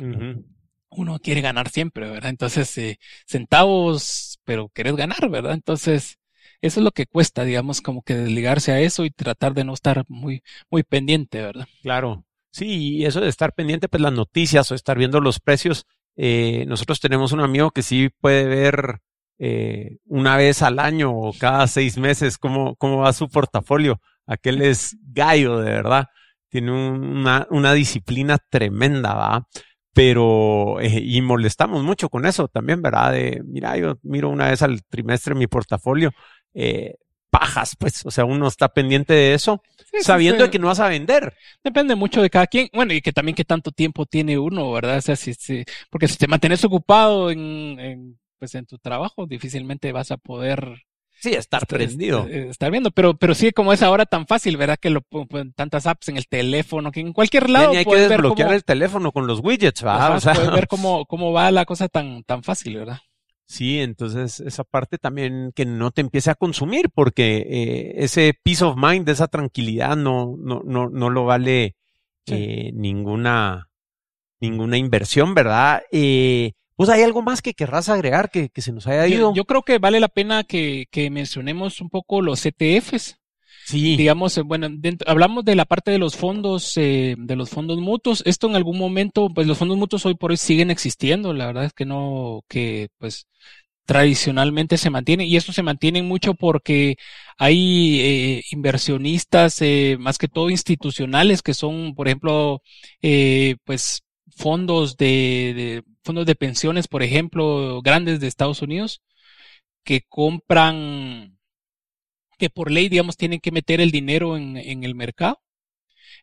Uno 0.89 1.19
quiere 1.19 1.41
ganar 1.41 1.67
siempre, 1.67 2.09
¿verdad? 2.09 2.29
Entonces, 2.29 2.77
eh, 2.77 2.97
centavos, 3.27 4.39
pero 4.45 4.69
querés 4.69 4.95
ganar, 4.95 5.29
¿verdad? 5.29 5.53
Entonces, 5.53 6.17
eso 6.61 6.79
es 6.79 6.83
lo 6.85 6.91
que 6.91 7.07
cuesta, 7.07 7.43
digamos, 7.43 7.81
como 7.81 8.03
que 8.03 8.15
desligarse 8.15 8.71
a 8.71 8.79
eso 8.79 9.03
y 9.03 9.09
tratar 9.09 9.53
de 9.53 9.65
no 9.65 9.73
estar 9.73 10.05
muy, 10.07 10.43
muy 10.69 10.83
pendiente, 10.83 11.41
¿verdad? 11.41 11.67
Claro. 11.81 12.23
Sí, 12.55 12.99
y 12.99 13.05
eso 13.05 13.19
de 13.19 13.27
estar 13.27 13.51
pendiente, 13.53 13.89
pues 13.89 14.01
las 14.01 14.13
noticias 14.13 14.71
o 14.71 14.75
estar 14.75 14.97
viendo 14.97 15.19
los 15.19 15.41
precios. 15.41 15.85
Eh, 16.15 16.63
nosotros 16.69 17.01
tenemos 17.01 17.33
un 17.33 17.41
amigo 17.41 17.71
que 17.71 17.81
sí 17.81 18.09
puede 18.21 18.45
ver 18.45 18.99
eh, 19.37 19.97
una 20.05 20.37
vez 20.37 20.61
al 20.61 20.79
año 20.79 21.11
o 21.11 21.33
cada 21.37 21.67
seis 21.67 21.97
meses 21.97 22.37
cómo, 22.37 22.77
cómo 22.77 22.99
va 22.99 23.11
su 23.11 23.27
portafolio. 23.27 23.99
Aquel 24.25 24.61
es 24.61 24.95
gallo, 25.03 25.59
de 25.59 25.69
verdad. 25.69 26.05
Tiene 26.47 26.71
una, 26.71 27.45
una 27.49 27.73
disciplina 27.73 28.37
tremenda, 28.49 29.15
¿va? 29.15 29.47
Pero, 29.93 30.79
eh, 30.79 31.01
y 31.03 31.21
molestamos 31.21 31.83
mucho 31.83 32.07
con 32.07 32.25
eso 32.25 32.47
también, 32.47 32.81
¿verdad? 32.81 33.11
De, 33.11 33.41
mira, 33.45 33.75
yo 33.77 33.97
miro 34.03 34.29
una 34.29 34.49
vez 34.49 34.61
al 34.61 34.81
trimestre 34.85 35.35
mi 35.35 35.47
portafolio. 35.47 36.11
Eh, 36.53 36.95
pajas, 37.29 37.75
pues, 37.77 38.05
o 38.05 38.11
sea, 38.11 38.25
uno 38.25 38.47
está 38.47 38.69
pendiente 38.69 39.13
de 39.13 39.33
eso, 39.33 39.61
sabiendo 40.01 40.49
que 40.49 40.59
no 40.59 40.67
vas 40.67 40.79
a 40.79 40.89
vender. 40.89 41.33
Depende 41.63 41.95
mucho 41.95 42.21
de 42.21 42.29
cada 42.29 42.47
quien, 42.47 42.69
bueno, 42.73 42.93
y 42.93 43.01
que 43.01 43.11
también 43.11 43.35
qué 43.35 43.43
tanto 43.43 43.71
tiempo 43.71 44.05
tiene 44.05 44.37
uno, 44.37 44.71
¿verdad? 44.71 44.97
O 44.97 45.01
sea, 45.01 45.15
si, 45.15 45.33
si 45.33 45.63
porque 45.89 46.07
si 46.07 46.17
te 46.17 46.27
mantienes 46.27 46.63
ocupado 46.63 47.31
en, 47.31 47.79
en, 47.79 48.19
pues 48.39 48.55
en 48.55 48.65
tu 48.65 48.77
trabajo, 48.77 49.25
difícilmente 49.25 49.91
vas 49.91 50.11
a 50.11 50.17
poder 50.17 50.85
Sí, 51.25 51.33
estar 51.33 51.65
prendido. 51.65 52.27
Eh, 52.27 52.49
estar 52.49 52.69
viendo, 52.69 52.91
pero, 52.91 53.15
pero 53.15 53.33
sí, 53.33 53.51
como 53.51 53.73
es 53.73 53.81
ahora 53.81 54.05
tan 54.05 54.27
fácil, 54.27 54.57
¿verdad? 54.57 54.77
Que 54.79 54.89
lo 54.89 55.01
ponen 55.01 55.53
tantas 55.53 55.87
apps 55.87 56.09
en 56.09 56.17
el 56.17 56.27
teléfono, 56.27 56.91
que 56.91 56.99
en 56.99 57.13
cualquier 57.13 57.49
lado. 57.49 57.73
Ya 57.73 57.79
hay 57.79 57.85
que 57.85 57.95
desbloquear 57.95 58.53
el 58.53 58.63
teléfono 58.63 59.11
con 59.11 59.25
los 59.25 59.39
widgets, 59.39 59.85
¿va? 59.85 60.15
o 60.15 60.19
sea, 60.19 60.33
puedes 60.33 60.51
ver 60.51 60.67
cómo, 60.69 61.05
cómo 61.05 61.31
va 61.31 61.49
la 61.51 61.65
cosa 61.65 61.87
tan, 61.87 62.23
tan 62.23 62.43
fácil, 62.43 62.77
¿verdad? 62.77 62.99
Sí, 63.47 63.79
entonces 63.79 64.39
esa 64.39 64.63
parte 64.63 64.97
también 64.97 65.51
que 65.55 65.65
no 65.65 65.91
te 65.91 66.01
empiece 66.01 66.31
a 66.31 66.35
consumir, 66.35 66.89
porque 66.93 67.45
eh, 67.47 67.93
ese 67.97 68.33
peace 68.43 68.65
of 68.65 68.75
mind, 68.75 69.07
esa 69.07 69.27
tranquilidad, 69.27 69.95
no, 69.95 70.35
no, 70.39 70.61
no, 70.65 70.89
no 70.89 71.09
lo 71.09 71.25
vale 71.25 71.75
eh, 72.25 72.71
ninguna, 72.73 73.69
ninguna 74.39 74.77
inversión, 74.77 75.35
¿verdad? 75.35 75.83
Eh, 75.91 76.53
pues 76.75 76.89
hay 76.89 77.03
algo 77.03 77.21
más 77.21 77.41
que 77.41 77.53
querrás 77.53 77.87
agregar 77.87 78.31
que, 78.31 78.49
que 78.49 78.61
se 78.61 78.73
nos 78.73 78.87
haya 78.87 79.07
ido. 79.07 79.29
Yo, 79.29 79.35
yo 79.35 79.45
creo 79.45 79.61
que 79.61 79.77
vale 79.77 79.99
la 79.99 80.09
pena 80.09 80.43
que, 80.43 80.87
que 80.89 81.09
mencionemos 81.11 81.81
un 81.81 81.89
poco 81.89 82.21
los 82.21 82.43
ETFs. 82.45 83.19
Sí. 83.65 83.97
Digamos, 83.97 84.37
eh, 84.37 84.41
bueno, 84.41 84.67
dentro, 84.69 85.09
hablamos 85.09 85.43
de 85.43 85.55
la 85.55 85.65
parte 85.65 85.91
de 85.91 85.97
los 85.97 86.15
fondos, 86.15 86.77
eh, 86.77 87.15
de 87.17 87.35
los 87.35 87.49
fondos 87.49 87.79
mutuos. 87.79 88.21
Esto 88.25 88.47
en 88.47 88.55
algún 88.55 88.77
momento, 88.77 89.29
pues 89.33 89.47
los 89.47 89.57
fondos 89.57 89.77
mutuos 89.77 90.05
hoy 90.05 90.15
por 90.15 90.31
hoy 90.31 90.37
siguen 90.37 90.69
existiendo. 90.71 91.33
La 91.33 91.47
verdad 91.47 91.65
es 91.65 91.73
que 91.73 91.85
no, 91.85 92.41
que 92.47 92.89
pues 92.99 93.27
tradicionalmente 93.85 94.77
se 94.77 94.89
mantiene 94.89 95.25
y 95.25 95.37
esto 95.37 95.53
se 95.53 95.63
mantiene 95.63 96.01
mucho 96.01 96.33
porque 96.33 96.97
hay 97.37 97.99
eh, 98.01 98.43
inversionistas, 98.51 99.61
eh, 99.61 99.97
más 99.99 100.17
que 100.17 100.27
todo 100.27 100.49
institucionales, 100.49 101.41
que 101.41 101.53
son, 101.53 101.93
por 101.95 102.07
ejemplo, 102.07 102.61
eh, 103.01 103.57
pues 103.63 104.03
fondos 104.35 104.97
de, 104.97 105.53
de, 105.55 105.83
fondos 106.03 106.25
de 106.25 106.35
pensiones, 106.35 106.87
por 106.87 107.03
ejemplo, 107.03 107.81
grandes 107.83 108.19
de 108.19 108.27
Estados 108.27 108.61
Unidos, 108.61 109.01
que 109.83 110.01
compran 110.09 111.34
que 112.37 112.49
por 112.49 112.71
ley, 112.71 112.89
digamos, 112.89 113.17
tienen 113.17 113.39
que 113.39 113.51
meter 113.51 113.81
el 113.81 113.91
dinero 113.91 114.37
en, 114.37 114.57
en 114.57 114.83
el 114.83 114.95
mercado. 114.95 115.39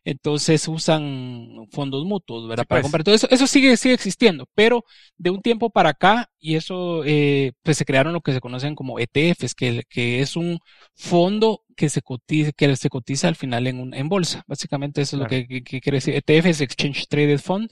Entonces 0.05 0.67
usan 0.67 1.67
fondos 1.71 2.05
mutuos, 2.05 2.47
¿verdad? 2.47 2.63
Sí, 2.63 2.67
para 2.67 2.81
pues. 2.81 2.83
comprar 2.83 3.03
todo 3.03 3.15
eso. 3.15 3.27
Eso 3.29 3.47
sigue, 3.47 3.77
sigue 3.77 3.93
existiendo, 3.93 4.47
pero 4.53 4.83
de 5.17 5.29
un 5.29 5.41
tiempo 5.41 5.69
para 5.69 5.89
acá, 5.89 6.29
y 6.39 6.55
eso, 6.55 7.03
eh, 7.05 7.53
pues 7.63 7.77
se 7.77 7.85
crearon 7.85 8.13
lo 8.13 8.21
que 8.21 8.33
se 8.33 8.41
conocen 8.41 8.75
como 8.75 8.99
ETFs, 8.99 9.55
que, 9.55 9.83
que 9.89 10.19
es 10.19 10.35
un 10.35 10.59
fondo 10.93 11.63
que 11.77 11.89
se 11.89 12.01
cotiza, 12.01 12.51
que 12.51 12.75
se 12.75 12.89
cotiza 12.89 13.27
al 13.29 13.35
final 13.35 13.67
en, 13.67 13.79
un, 13.79 13.93
en 13.93 14.09
bolsa. 14.09 14.43
Básicamente 14.47 15.01
eso 15.01 15.17
claro. 15.17 15.33
es 15.33 15.41
lo 15.41 15.47
que, 15.47 15.55
que, 15.55 15.63
que, 15.63 15.81
quiere 15.81 15.97
decir. 15.97 16.15
ETF 16.15 16.45
es 16.47 16.61
Exchange 16.61 17.07
Traded 17.07 17.39
Fund. 17.39 17.71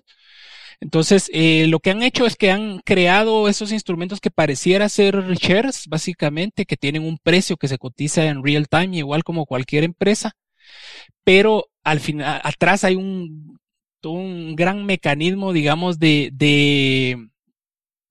Entonces, 0.82 1.30
eh, 1.34 1.68
lo 1.68 1.80
que 1.80 1.92
han 1.92 2.02
hecho 2.04 2.26
es 2.26 2.36
que 2.36 2.52
han 2.52 2.80
creado 2.80 3.48
esos 3.48 3.72
instrumentos 3.72 4.20
que 4.20 4.32
pareciera 4.32 4.90
ser 4.90 5.16
shares, 5.36 5.86
básicamente, 5.88 6.66
que 6.66 6.76
tienen 6.78 7.04
un 7.04 7.20
precio 7.20 7.56
que 7.58 7.68
se 7.68 7.78
cotiza 7.78 8.26
en 8.26 8.44
real 8.44 8.68
time, 8.68 8.98
igual 8.98 9.24
como 9.24 9.46
cualquier 9.46 9.84
empresa, 9.84 10.34
pero 11.24 11.68
al 11.84 12.00
final, 12.00 12.42
atrás 12.44 12.84
hay 12.84 12.96
un, 12.96 13.60
un 14.04 14.56
gran 14.56 14.86
mecanismo, 14.86 15.54
digamos, 15.54 16.00
de, 16.00 16.32
de 16.34 17.30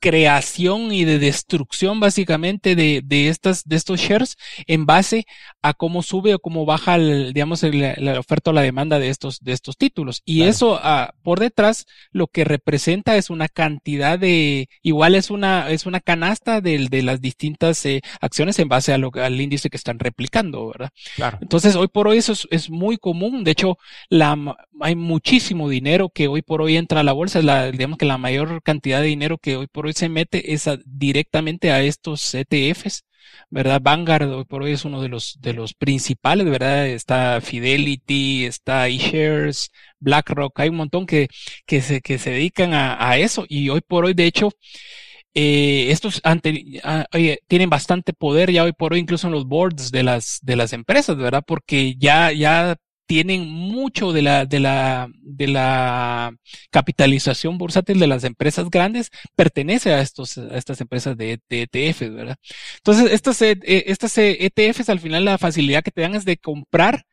creación 0.00 0.92
y 0.92 1.04
de 1.04 1.18
destrucción 1.18 2.00
básicamente 2.00 2.74
de, 2.74 3.02
de 3.04 3.28
estas 3.28 3.64
de 3.64 3.76
estos 3.76 4.00
shares 4.00 4.36
en 4.66 4.86
base 4.86 5.26
a 5.62 5.74
cómo 5.74 6.02
sube 6.02 6.34
o 6.34 6.38
cómo 6.38 6.64
baja 6.64 6.96
el, 6.96 7.32
digamos 7.34 7.62
el, 7.62 7.80
la 7.98 8.18
oferta 8.18 8.50
o 8.50 8.54
la 8.54 8.62
demanda 8.62 8.98
de 8.98 9.10
estos 9.10 9.40
de 9.40 9.52
estos 9.52 9.76
títulos 9.76 10.22
y 10.24 10.38
claro. 10.38 10.50
eso 10.50 10.74
uh, 10.74 11.22
por 11.22 11.38
detrás 11.38 11.86
lo 12.12 12.28
que 12.28 12.44
representa 12.44 13.16
es 13.16 13.28
una 13.28 13.48
cantidad 13.48 14.18
de 14.18 14.68
igual 14.82 15.14
es 15.14 15.30
una 15.30 15.70
es 15.70 15.84
una 15.84 16.00
canasta 16.00 16.62
de, 16.62 16.88
de 16.88 17.02
las 17.02 17.20
distintas 17.20 17.84
eh, 17.84 18.00
acciones 18.22 18.58
en 18.58 18.68
base 18.68 18.94
a 18.94 18.98
lo, 18.98 19.12
al 19.14 19.38
índice 19.38 19.68
que 19.68 19.76
están 19.76 19.98
replicando 19.98 20.66
verdad 20.68 20.90
claro. 21.14 21.38
entonces 21.42 21.76
hoy 21.76 21.88
por 21.88 22.08
hoy 22.08 22.18
eso 22.18 22.32
es, 22.32 22.48
es 22.50 22.70
muy 22.70 22.96
común 22.96 23.44
de 23.44 23.50
hecho 23.50 23.76
la 24.08 24.56
hay 24.80 24.96
muchísimo 24.96 25.68
dinero 25.68 26.08
que 26.08 26.26
hoy 26.26 26.40
por 26.40 26.62
hoy 26.62 26.76
entra 26.76 27.00
a 27.00 27.04
la 27.04 27.12
bolsa 27.12 27.38
es 27.38 27.44
la 27.44 27.70
digamos 27.70 27.98
que 27.98 28.06
la 28.06 28.16
mayor 28.16 28.62
cantidad 28.62 29.02
de 29.02 29.08
dinero 29.08 29.36
que 29.36 29.56
hoy 29.56 29.66
por 29.66 29.84
hoy 29.84 29.89
se 29.94 30.08
mete 30.08 30.52
es 30.52 30.68
directamente 30.84 31.70
a 31.72 31.82
estos 31.82 32.34
ETFs, 32.34 33.04
¿verdad? 33.50 33.80
Vanguard 33.82 34.30
hoy 34.32 34.44
por 34.44 34.62
hoy 34.62 34.72
es 34.72 34.84
uno 34.84 35.02
de 35.02 35.08
los, 35.08 35.38
de 35.40 35.52
los 35.52 35.74
principales, 35.74 36.46
¿verdad? 36.46 36.88
Está 36.88 37.40
Fidelity, 37.40 38.44
está 38.46 38.88
eShares, 38.88 39.70
BlackRock, 39.98 40.58
hay 40.60 40.68
un 40.70 40.76
montón 40.76 41.06
que, 41.06 41.28
que 41.66 41.80
se, 41.82 42.00
que 42.00 42.18
se 42.18 42.30
dedican 42.30 42.74
a, 42.74 43.08
a 43.10 43.18
eso 43.18 43.44
y 43.48 43.68
hoy 43.68 43.80
por 43.86 44.04
hoy, 44.04 44.14
de 44.14 44.26
hecho, 44.26 44.50
eh, 45.34 45.90
estos 45.90 46.20
oye, 47.12 47.40
tienen 47.46 47.70
bastante 47.70 48.12
poder 48.12 48.50
ya 48.50 48.64
hoy 48.64 48.72
por 48.72 48.92
hoy, 48.92 49.00
incluso 49.00 49.28
en 49.28 49.32
los 49.32 49.46
boards 49.46 49.90
de 49.92 50.02
las, 50.02 50.38
de 50.42 50.56
las 50.56 50.72
empresas, 50.72 51.16
¿verdad? 51.16 51.44
Porque 51.46 51.94
ya, 51.96 52.32
ya 52.32 52.76
tienen 53.10 53.50
mucho 53.50 54.12
de 54.12 54.22
la, 54.22 54.46
de 54.46 54.60
la, 54.60 55.08
de 55.20 55.48
la 55.48 56.32
capitalización 56.70 57.58
bursátil 57.58 57.98
de 57.98 58.06
las 58.06 58.22
empresas 58.22 58.70
grandes, 58.70 59.10
pertenece 59.34 59.92
a 59.92 60.00
estos, 60.00 60.38
a 60.38 60.56
estas 60.56 60.80
empresas 60.80 61.16
de, 61.16 61.40
ETFs, 61.50 62.14
¿verdad? 62.14 62.36
Entonces, 62.76 63.12
estas, 63.12 63.42
eh, 63.42 63.58
estas 63.64 64.16
ETFs 64.16 64.90
al 64.90 65.00
final 65.00 65.24
la 65.24 65.38
facilidad 65.38 65.82
que 65.82 65.90
te 65.90 66.02
dan 66.02 66.14
es 66.14 66.24
de 66.24 66.36
comprar 66.36 67.04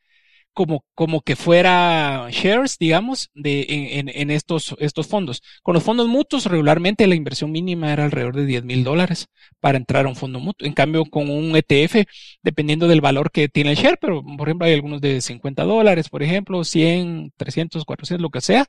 como, 0.57 0.83
como 0.95 1.21
que 1.21 1.35
fuera 1.35 2.29
shares, 2.31 2.77
digamos, 2.79 3.29
de, 3.35 3.67
en, 3.69 4.09
en, 4.09 4.31
estos, 4.31 4.75
estos 4.79 5.05
fondos. 5.05 5.43
Con 5.61 5.75
los 5.75 5.83
fondos 5.83 6.07
mutuos, 6.07 6.45
regularmente 6.45 7.05
la 7.05 7.13
inversión 7.13 7.51
mínima 7.51 7.93
era 7.93 8.05
alrededor 8.05 8.35
de 8.35 8.47
10 8.47 8.63
mil 8.63 8.83
dólares 8.83 9.27
para 9.59 9.77
entrar 9.77 10.07
a 10.07 10.09
un 10.09 10.15
fondo 10.15 10.39
mutuo. 10.39 10.67
En 10.67 10.73
cambio, 10.73 11.05
con 11.05 11.29
un 11.29 11.55
ETF, 11.55 12.07
dependiendo 12.41 12.87
del 12.87 13.01
valor 13.01 13.29
que 13.29 13.49
tiene 13.49 13.69
el 13.69 13.77
share, 13.77 13.99
pero 14.01 14.23
por 14.23 14.47
ejemplo, 14.47 14.65
hay 14.65 14.73
algunos 14.73 14.99
de 14.99 15.21
50 15.21 15.63
dólares, 15.63 16.09
por 16.09 16.23
ejemplo, 16.23 16.63
100, 16.63 17.33
300, 17.37 17.85
400, 17.85 18.19
lo 18.23 18.31
que 18.31 18.41
sea, 18.41 18.65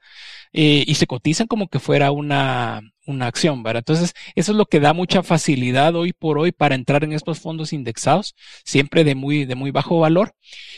eh, 0.53 0.84
y 0.86 0.95
se 0.95 1.07
cotizan 1.07 1.47
como 1.47 1.68
que 1.68 1.78
fuera 1.78 2.12
una, 2.12 2.82
una 3.09 3.26
acción, 3.26 3.62
¿verdad? 3.62 3.80
Entonces, 3.80 4.14
eso 4.34 4.52
es 4.52 4.59
lo 4.59 4.66
que 4.66 4.80
da 4.80 4.92
mucha 4.92 5.22
facilidad 5.22 5.96
hoy 5.96 6.12
por 6.12 6.38
hoy 6.38 6.52
para 6.52 6.74
entrar 6.74 7.04
en 7.04 7.12
estos 7.12 7.40
fondos 7.40 7.72
indexados, 7.72 8.34
siempre 8.64 9.02
de 9.02 9.14
muy, 9.14 9.46
de 9.46 9.54
muy 9.54 9.70
bajo 9.70 9.98
valor. 9.98 10.34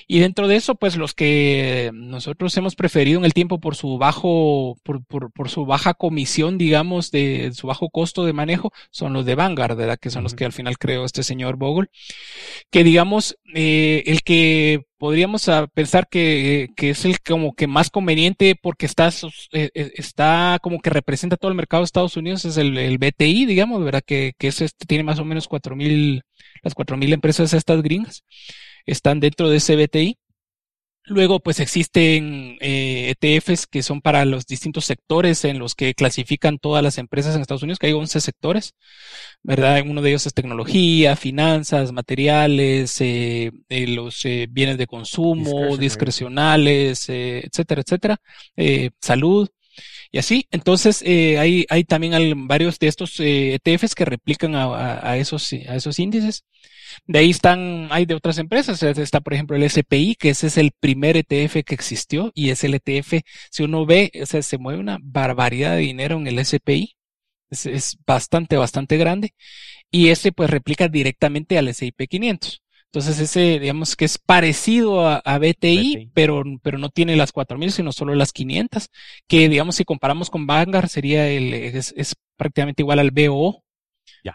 Y 0.06 0.20
dentro 0.20 0.46
de 0.46 0.56
eso, 0.56 0.76
pues 0.76 0.96
los 0.96 1.12
que 1.12 1.90
nosotros 1.92 2.56
hemos 2.56 2.76
preferido 2.76 3.18
en 3.18 3.24
el 3.24 3.34
tiempo 3.34 3.60
por 3.60 3.74
su 3.74 3.98
bajo, 3.98 4.76
por, 4.84 5.04
por, 5.04 5.32
por 5.32 5.50
su 5.50 5.66
baja 5.66 5.92
comisión, 5.94 6.56
digamos, 6.56 7.10
de 7.10 7.50
su 7.52 7.66
bajo 7.66 7.90
costo 7.90 8.24
de 8.24 8.32
manejo, 8.32 8.72
son 8.90 9.12
los 9.12 9.26
de 9.26 9.34
Vanguard, 9.34 9.76
¿verdad? 9.76 9.98
Que 10.00 10.10
son 10.10 10.22
los 10.22 10.34
que 10.34 10.44
al 10.44 10.52
final 10.52 10.78
creó 10.78 11.04
este 11.04 11.24
señor 11.24 11.56
Bogle. 11.56 11.88
Que 12.70 12.84
digamos, 12.84 13.36
eh, 13.54 14.04
el 14.06 14.22
que 14.22 14.84
podríamos 15.00 15.48
ah, 15.48 15.66
pensar 15.72 16.08
que, 16.08 16.68
que, 16.76 16.90
es 16.90 17.06
el 17.06 17.20
como 17.20 17.54
que 17.54 17.66
más 17.66 17.88
conveniente 17.88 18.54
porque 18.60 18.84
está, 18.84 19.08
eh, 19.52 19.70
eh, 19.74 19.92
está 19.94 20.58
como 20.62 20.78
que 20.80 20.90
representa 20.90 21.38
todo 21.38 21.50
el 21.50 21.56
mercado 21.56 21.80
de 21.80 21.86
Estados 21.86 22.18
Unidos, 22.18 22.44
es 22.44 22.58
el, 22.58 22.76
el 22.76 22.98
BTI, 22.98 23.46
digamos, 23.46 23.82
¿verdad? 23.82 24.02
Que, 24.06 24.34
que 24.38 24.48
es 24.48 24.60
este, 24.60 24.84
tiene 24.84 25.02
más 25.02 25.18
o 25.18 25.24
menos 25.24 25.48
cuatro 25.48 25.74
mil, 25.74 26.22
las 26.62 26.74
cuatro 26.74 26.98
mil 26.98 27.14
empresas 27.14 27.54
estas 27.54 27.80
gringas 27.82 28.24
están 28.84 29.20
dentro 29.20 29.48
de 29.48 29.56
ese 29.56 29.74
BTI. 29.74 30.18
Luego, 31.06 31.40
pues 31.40 31.60
existen 31.60 32.56
eh, 32.60 33.14
ETFs 33.20 33.66
que 33.66 33.82
son 33.82 34.00
para 34.00 34.24
los 34.24 34.46
distintos 34.46 34.84
sectores 34.84 35.44
en 35.44 35.58
los 35.58 35.74
que 35.74 35.94
clasifican 35.94 36.58
todas 36.58 36.82
las 36.84 36.98
empresas 36.98 37.34
en 37.34 37.40
Estados 37.40 37.62
Unidos, 37.62 37.78
que 37.78 37.88
hay 37.88 37.94
11 37.94 38.20
sectores, 38.20 38.74
¿verdad? 39.42 39.82
Uno 39.86 40.02
de 40.02 40.10
ellos 40.10 40.26
es 40.26 40.34
tecnología, 40.34 41.16
finanzas, 41.16 41.92
materiales, 41.92 43.00
eh, 43.00 43.50
eh 43.68 43.86
los 43.88 44.24
eh, 44.24 44.46
bienes 44.50 44.78
de 44.78 44.86
consumo, 44.86 45.76
discrecionales, 45.76 47.08
eh, 47.08 47.40
etcétera, 47.44 47.82
etcétera, 47.82 48.20
salud. 49.00 49.48
Y 50.12 50.18
así, 50.18 50.46
entonces 50.50 51.02
hay, 51.02 51.66
hay 51.68 51.84
también 51.84 52.46
varios 52.46 52.78
de 52.78 52.88
estos 52.88 53.18
ETFs 53.18 53.92
e 53.92 53.94
que 53.96 54.04
replican 54.04 54.54
a, 54.54 55.00
a, 55.08 55.16
esos, 55.16 55.52
a 55.52 55.76
esos 55.76 55.98
índices. 55.98 56.44
De 57.06 57.18
ahí 57.18 57.30
están, 57.30 57.88
hay 57.90 58.06
de 58.06 58.14
otras 58.14 58.38
empresas. 58.38 58.82
Está, 58.82 59.20
por 59.20 59.34
ejemplo, 59.34 59.56
el 59.56 59.68
SPI, 59.68 60.16
que 60.16 60.30
ese 60.30 60.48
es 60.48 60.56
el 60.58 60.72
primer 60.78 61.16
ETF 61.16 61.64
que 61.64 61.74
existió 61.74 62.32
y 62.34 62.50
es 62.50 62.64
el 62.64 62.74
ETF, 62.74 63.22
si 63.50 63.62
uno 63.62 63.86
ve, 63.86 64.10
o 64.22 64.26
sea, 64.26 64.42
se 64.42 64.58
mueve 64.58 64.80
una 64.80 64.98
barbaridad 65.02 65.72
de 65.76 65.82
dinero 65.82 66.16
en 66.16 66.26
el 66.26 66.44
SPI. 66.44 66.96
Es, 67.50 67.66
es 67.66 67.96
bastante, 68.06 68.56
bastante 68.56 68.96
grande. 68.96 69.34
Y 69.90 70.08
ese 70.08 70.32
pues 70.32 70.50
replica 70.50 70.88
directamente 70.88 71.58
al 71.58 71.68
S&P 71.68 72.06
500. 72.06 72.62
Entonces 72.92 73.20
ese, 73.20 73.60
digamos 73.60 73.94
que 73.94 74.04
es 74.04 74.18
parecido 74.18 75.06
a, 75.06 75.38
BTI, 75.38 76.10
Pero, 76.12 76.42
pero 76.60 76.76
no 76.76 76.88
tiene 76.88 77.14
las 77.14 77.30
4000, 77.30 77.70
sino 77.70 77.92
solo 77.92 78.16
las 78.16 78.32
500, 78.32 78.88
que 79.28 79.48
digamos 79.48 79.76
si 79.76 79.84
comparamos 79.84 80.28
con 80.28 80.46
Vanguard 80.46 80.88
sería 80.88 81.28
el, 81.28 81.54
es, 81.54 81.94
es 81.96 82.16
prácticamente 82.36 82.82
igual 82.82 82.98
al 82.98 83.12
BO, 83.12 83.62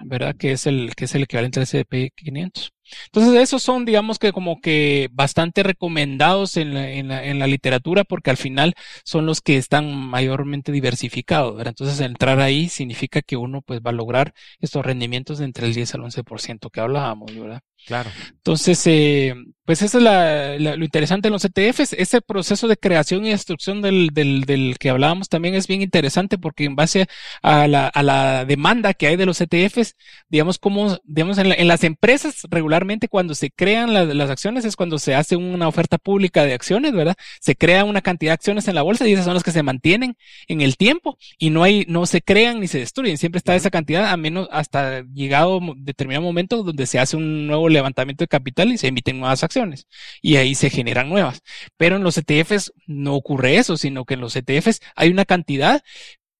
¿verdad? 0.06 0.36
Que 0.38 0.52
es 0.52 0.68
el, 0.68 0.96
que 0.96 1.06
es 1.06 1.16
el 1.16 1.24
equivalente 1.24 1.60
al 1.60 1.64
S&P 1.64 2.12
500. 2.16 2.75
Entonces, 3.06 3.42
esos 3.42 3.64
son, 3.64 3.86
digamos 3.86 4.20
que 4.20 4.32
como 4.32 4.62
que 4.62 5.10
bastante 5.12 5.64
recomendados 5.64 6.58
en 6.58 6.74
la, 6.74 6.90
en 6.92 7.08
la, 7.08 7.26
en 7.26 7.40
la 7.40 7.48
literatura 7.48 8.04
porque 8.04 8.30
al 8.30 8.38
final 8.38 8.74
son 9.04 9.26
los 9.26 9.42
que 9.42 9.58
están 9.58 9.96
mayormente 9.96 10.72
diversificados, 10.72 11.56
¿verdad? 11.56 11.74
Entonces, 11.78 12.00
entrar 12.02 12.40
ahí 12.40 12.70
significa 12.70 13.22
que 13.22 13.38
uno 13.38 13.62
pues 13.62 13.82
va 13.82 13.90
a 13.92 13.94
lograr 13.94 14.34
estos 14.60 14.86
rendimientos 14.86 15.40
de 15.40 15.46
entre 15.46 15.68
el 15.68 15.74
10 15.74 15.96
al 15.96 16.02
11% 16.02 16.70
que 16.72 16.80
hablábamos, 16.80 17.36
¿verdad? 17.36 17.62
Claro. 17.86 18.10
Entonces, 18.32 18.82
eh, 18.88 19.36
pues 19.64 19.82
eso 19.82 20.00
es 20.00 20.04
la, 20.04 20.58
lo 20.58 20.84
interesante 20.84 21.28
en 21.28 21.34
los 21.34 21.46
ETFs. 21.46 21.94
Ese 21.94 22.22
proceso 22.22 22.68
de 22.68 22.78
creación 22.78 23.26
y 23.26 23.30
destrucción 23.30 23.82
del, 23.82 24.10
del, 24.12 24.42
del, 24.42 24.78
que 24.80 24.90
hablábamos 24.90 25.30
también 25.30 25.54
es 25.56 25.68
bien 25.68 25.82
interesante 25.82 26.38
porque 26.38 26.66
en 26.66 26.76
base 26.76 27.06
a 27.44 27.68
la, 27.68 27.88
a 27.88 28.04
la 28.04 28.46
demanda 28.46 28.94
que 28.94 29.08
hay 29.08 29.16
de 29.18 29.26
los 29.26 29.40
ETFs, 29.40 29.96
digamos, 30.30 30.58
como, 30.58 30.98
digamos, 31.04 31.38
en, 31.38 31.52
en 31.52 31.68
las 31.68 31.84
empresas 31.84 32.42
regularmente 32.50 32.75
cuando 33.10 33.36
se 33.36 33.52
crean 33.52 33.94
las 33.94 34.30
acciones 34.30 34.66
es 34.66 34.76
cuando 34.76 35.00
se 35.00 35.16
hace 35.16 35.36
una 35.36 35.68
oferta 35.68 35.98
pública 35.98 36.44
de 36.44 36.54
acciones, 36.54 36.94
¿verdad? 36.94 37.16
Se 37.40 37.56
crea 37.56 37.84
una 37.84 38.02
cantidad 38.02 38.32
de 38.32 38.36
acciones 38.36 38.68
en 38.68 38.76
la 38.76 38.82
bolsa 38.82 39.08
y 39.08 39.14
esas 39.14 39.26
son 39.26 39.34
las 39.34 39.44
que 39.44 39.52
se 39.52 39.64
mantienen 39.64 40.18
en 40.48 40.62
el 40.62 40.78
tiempo 40.78 41.18
y 41.38 41.50
no 41.50 41.64
hay, 41.64 41.86
no 41.88 42.06
se 42.06 42.22
crean 42.22 42.60
ni 42.60 42.68
se 42.68 42.80
destruyen. 42.80 43.18
Siempre 43.18 43.38
está 43.38 43.56
esa 43.56 43.70
cantidad 43.70 44.12
a 44.12 44.18
menos 44.18 44.48
hasta 44.52 45.04
llegado 45.14 45.60
determinado 45.78 46.26
momento 46.26 46.64
donde 46.64 46.86
se 46.86 47.00
hace 47.00 47.18
un 47.18 47.48
nuevo 47.48 47.70
levantamiento 47.70 48.24
de 48.24 48.28
capital 48.28 48.72
y 48.72 48.78
se 48.78 48.88
emiten 48.88 49.20
nuevas 49.20 49.44
acciones 49.44 49.88
y 50.22 50.38
ahí 50.38 50.56
se 50.56 50.70
generan 50.70 51.10
nuevas. 51.10 51.42
Pero 51.78 51.98
en 51.98 52.04
los 52.04 52.18
ETFs 52.18 52.74
no 52.88 53.16
ocurre 53.16 53.58
eso, 53.58 53.78
sino 53.78 54.06
que 54.06 54.16
en 54.16 54.22
los 54.22 54.36
ETFs 54.36 54.82
hay 54.96 55.10
una 55.10 55.26
cantidad 55.26 55.84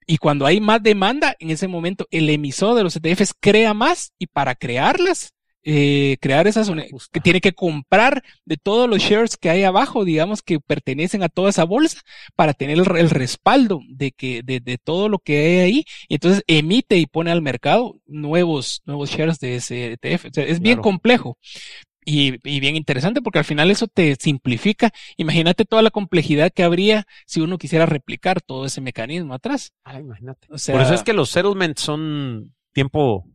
y 0.08 0.18
cuando 0.18 0.46
hay 0.46 0.62
más 0.62 0.84
demanda, 0.84 1.36
en 1.40 1.50
ese 1.50 1.68
momento 1.68 2.08
el 2.12 2.30
emisor 2.30 2.76
de 2.76 2.84
los 2.84 2.96
ETFs 2.96 3.34
crea 3.40 3.74
más 3.74 4.14
y 4.20 4.28
para 4.28 4.54
crearlas 4.56 5.35
eh, 5.68 6.18
crear 6.22 6.46
esas 6.46 6.72
que 7.12 7.20
tiene 7.20 7.42
que 7.42 7.54
comprar 7.54 8.24
de 8.46 8.56
todos 8.56 8.88
los 8.88 9.00
shares 9.00 9.36
que 9.36 9.50
hay 9.50 9.64
abajo, 9.64 10.06
digamos, 10.06 10.44
que 10.44 10.60
pertenecen 10.60 11.24
a 11.24 11.30
toda 11.30 11.50
esa 11.50 11.64
bolsa 11.64 12.02
para 12.36 12.54
tener 12.54 12.78
el, 12.78 13.10
respaldo 13.10 13.82
de 13.90 14.12
que, 14.12 14.44
de, 14.44 14.60
de, 14.60 14.78
todo 14.78 15.10
lo 15.10 15.18
que 15.18 15.40
hay 15.40 15.58
ahí. 15.58 15.86
Y 16.08 16.16
entonces 16.16 16.44
emite 16.46 16.98
y 16.98 17.08
pone 17.08 17.32
al 17.32 17.42
mercado 17.42 18.00
nuevos, 18.06 18.84
nuevos 18.86 19.10
shares 19.10 19.40
de 19.40 19.56
ese 19.56 19.94
ETF. 19.94 20.26
es 20.38 20.60
bien 20.60 20.82
complejo. 20.82 21.40
Y, 22.08 22.36
y, 22.48 22.60
bien 22.60 22.76
interesante 22.76 23.24
porque 23.24 23.40
al 23.40 23.46
final 23.46 23.72
eso 23.72 23.88
te 23.88 24.16
simplifica. 24.20 24.92
Imagínate 25.18 25.66
toda 25.66 25.82
la 25.82 25.90
complejidad 25.90 26.52
que 26.54 26.62
habría 26.62 27.08
si 27.26 27.42
uno 27.42 27.58
quisiera 27.58 27.88
replicar 27.88 28.40
todo 28.42 28.66
ese 28.66 28.82
mecanismo 28.82 29.34
atrás. 29.34 29.74
Ah, 29.84 30.00
imagínate. 30.00 30.48
Por 30.48 30.82
eso 30.82 30.94
es 30.94 31.02
que 31.02 31.14
los 31.14 31.32
settlements 31.32 31.82
son 31.82 32.54
tiempo 32.72 33.26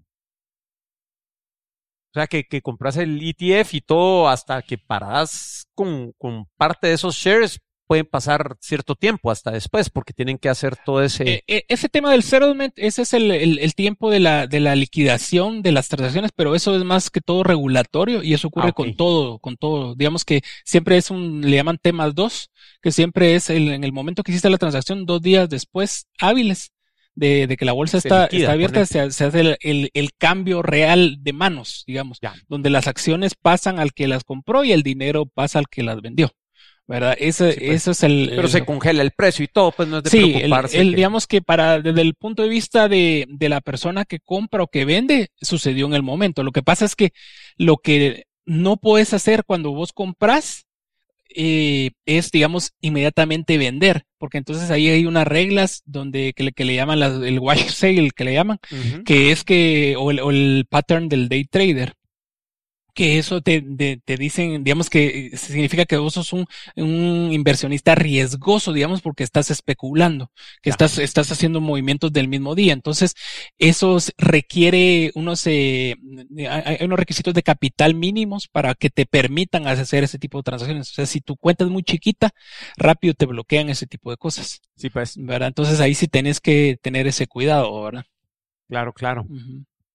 o 2.11 2.15
sea, 2.15 2.27
que, 2.27 2.45
que 2.45 2.63
compras 2.63 2.97
el 2.97 3.21
ETF 3.23 3.75
y 3.75 3.81
todo 3.81 4.29
hasta 4.29 4.63
que 4.63 4.79
paras 4.79 5.69
con, 5.75 6.13
con 6.19 6.47
parte 6.57 6.89
de 6.89 6.95
esos 6.95 7.15
shares 7.15 7.61
pueden 7.91 8.07
pasar 8.07 8.57
cierto 8.61 8.95
tiempo 8.95 9.33
hasta 9.33 9.51
después 9.51 9.91
porque 9.91 10.13
tienen 10.13 10.39
que 10.39 10.49
hacer 10.49 10.77
todo 10.77 11.03
ese... 11.03 11.29
Eh, 11.29 11.45
eh, 11.49 11.65
ese 11.67 11.89
tema 11.89 12.13
del 12.13 12.23
settlement, 12.23 12.73
ese 12.77 13.03
es 13.03 13.15
el, 13.15 13.33
el, 13.33 13.59
el, 13.59 13.75
tiempo 13.75 14.11
de 14.11 14.21
la, 14.21 14.47
de 14.47 14.61
la 14.61 14.77
liquidación 14.77 15.61
de 15.63 15.73
las 15.73 15.89
transacciones, 15.89 16.31
pero 16.35 16.55
eso 16.55 16.77
es 16.77 16.85
más 16.85 17.11
que 17.11 17.21
todo 17.21 17.43
regulatorio 17.43 18.23
y 18.23 18.33
eso 18.33 18.47
ocurre 18.47 18.69
ah, 18.69 18.73
con 18.73 18.95
todo, 18.95 19.41
con 19.41 19.57
todo. 19.57 19.97
Digamos 19.97 20.25
que 20.25 20.43
siempre 20.65 20.99
es 20.99 21.11
un, 21.11 21.41
le 21.41 21.57
llaman 21.57 21.79
temas 21.83 22.15
dos, 22.15 22.53
que 22.81 22.93
siempre 22.93 23.35
es 23.35 23.51
el, 23.51 23.69
en 23.73 23.83
el 23.83 23.93
momento 23.93 24.23
que 24.23 24.31
hiciste 24.31 24.51
la 24.51 24.59
transacción, 24.59 25.05
dos 25.05 25.21
días 25.21 25.49
después 25.49 26.07
hábiles 26.21 26.71
de, 27.21 27.47
de 27.47 27.57
que 27.59 27.66
la 27.66 27.73
bolsa 27.73 27.99
está, 27.99 28.27
está 28.27 28.53
abierta, 28.53 28.87
se, 28.87 29.11
se, 29.11 29.25
hace 29.25 29.59
el, 29.61 29.91
el, 29.93 30.11
cambio 30.16 30.62
real 30.62 31.18
de 31.21 31.35
manos, 31.35 31.85
digamos, 31.87 32.18
donde 32.49 32.71
las 32.71 32.89
acciones 32.89 33.35
pasan 33.35 33.79
al 33.79 33.93
que 33.93 34.09
las 34.09 34.25
compró 34.25 34.64
y 34.64 34.73
el 34.73 34.83
dinero 34.83 35.27
pasa 35.27 35.59
al 35.59 35.68
que 35.68 35.83
las 35.83 36.01
vendió. 36.01 36.31
¿verdad? 36.87 37.14
Ese, 37.21 37.57
pues. 37.57 37.87
es 37.87 38.03
el... 38.03 38.33
Pero 38.35 38.49
se 38.49 38.64
congela 38.64 39.03
el 39.03 39.12
precio 39.12 39.45
y 39.45 39.49
todo, 39.49 39.71
pues 39.71 39.89
no 39.89 39.99
es 39.99 40.05
de 40.05 40.11
sí, 40.11 40.33
preocuparse. 40.33 40.81
El, 40.81 40.95
digamos 40.97 41.29
que 41.29 41.41
para, 41.41 41.81
desde 41.81 42.01
el 42.01 42.14
punto 42.14 42.43
de 42.43 42.49
vista 42.49 42.89
de, 42.89 43.27
de 43.29 43.49
la 43.49 43.61
persona 43.61 44.05
que 44.05 44.18
compra 44.18 44.64
o 44.64 44.66
que 44.66 44.85
vende, 44.85 45.29
sucedió 45.41 45.87
en 45.87 45.95
el 45.95 46.03
momento. 46.03 46.43
Lo 46.43 46.51
que 46.51 46.62
pasa 46.62 46.87
es 46.87 46.97
que 46.97 47.12
lo 47.57 47.77
que 47.77 48.25
no 48.45 48.79
puedes 48.79 49.12
hacer 49.14 49.45
cuando 49.45 49.71
vos 49.73 49.93
compras 49.93 50.66
eh, 51.35 51.91
es, 52.07 52.31
digamos, 52.31 52.72
inmediatamente 52.81 53.59
vender, 53.59 54.05
porque 54.18 54.39
entonces 54.39 54.70
ahí 54.70 54.89
hay 54.89 55.07
unas 55.07 55.26
reglas 55.26 55.83
donde 55.84 56.33
que 56.34 56.45
le, 56.45 56.53
que 56.53 56.64
le 56.64 56.75
llaman 56.75 57.03
el 57.03 57.38
wash 57.41 57.68
sale, 57.68 58.11
que 58.11 58.25
le 58.25 58.34
llaman, 58.34 58.59
que 59.05 59.33
es 59.33 59.45
que, 59.45 59.96
o 59.99 60.11
el, 60.11 60.21
o 60.21 60.30
el 60.30 60.67
pattern 60.68 61.09
del 61.09 61.29
day 61.29 61.45
trader 61.45 61.95
que 62.95 63.18
eso 63.18 63.41
te, 63.41 63.62
te, 64.04 64.17
dicen, 64.17 64.64
digamos 64.64 64.91
que 64.91 65.33
significa 65.37 65.84
que 65.84 65.96
vos 65.96 66.14
sos 66.14 66.33
un, 66.33 66.46
un 66.76 67.33
inversionista 67.33 67.95
riesgoso, 67.95 68.72
digamos, 68.72 69.03
porque 69.03 69.25
estás 69.25 69.50
especulando, 69.50 70.30
que 70.62 70.71
estás, 70.71 70.99
estás 70.99 71.30
haciendo 71.33 71.61
movimientos 71.61 72.12
del 72.12 72.29
mismo 72.29 72.54
día. 72.54 72.72
Entonces, 72.72 73.14
eso 73.58 73.99
requiere 74.18 75.12
unos, 75.14 75.46
eh, 75.46 75.96
hay 76.49 76.84
unos 76.84 76.99
requisitos 76.99 77.34
de 77.34 77.42
capital 77.42 77.95
mínimos 77.95 78.49
para 78.49 78.75
que 78.75 78.91
te 78.91 79.07
permitan 79.07 79.67
hacer 79.67 80.04
ese 80.04 80.18
tipo 80.18 80.38
de 80.38 80.45
transacciones. 80.45 80.91
O 80.91 80.95
sea, 80.95 81.07
si 81.07 81.21
tu 81.21 81.37
cuenta 81.37 81.64
es 81.64 81.71
muy 81.71 81.83
chiquita, 81.83 82.30
rápido 82.76 83.14
te 83.14 83.26
bloquean 83.26 83.68
ese 83.68 83.87
tipo 83.87 84.11
de 84.11 84.17
cosas. 84.17 84.61
Sí, 84.76 84.91
pues. 84.91 85.17
¿Verdad? 85.17 85.49
Entonces 85.49 85.80
ahí 85.80 85.95
sí 85.95 86.08
tenés 86.08 86.41
que 86.41 86.79
tener 86.83 87.07
ese 87.07 87.26
cuidado, 87.26 87.83
¿verdad? 87.83 88.04
Claro, 88.68 88.92
claro. 88.92 89.26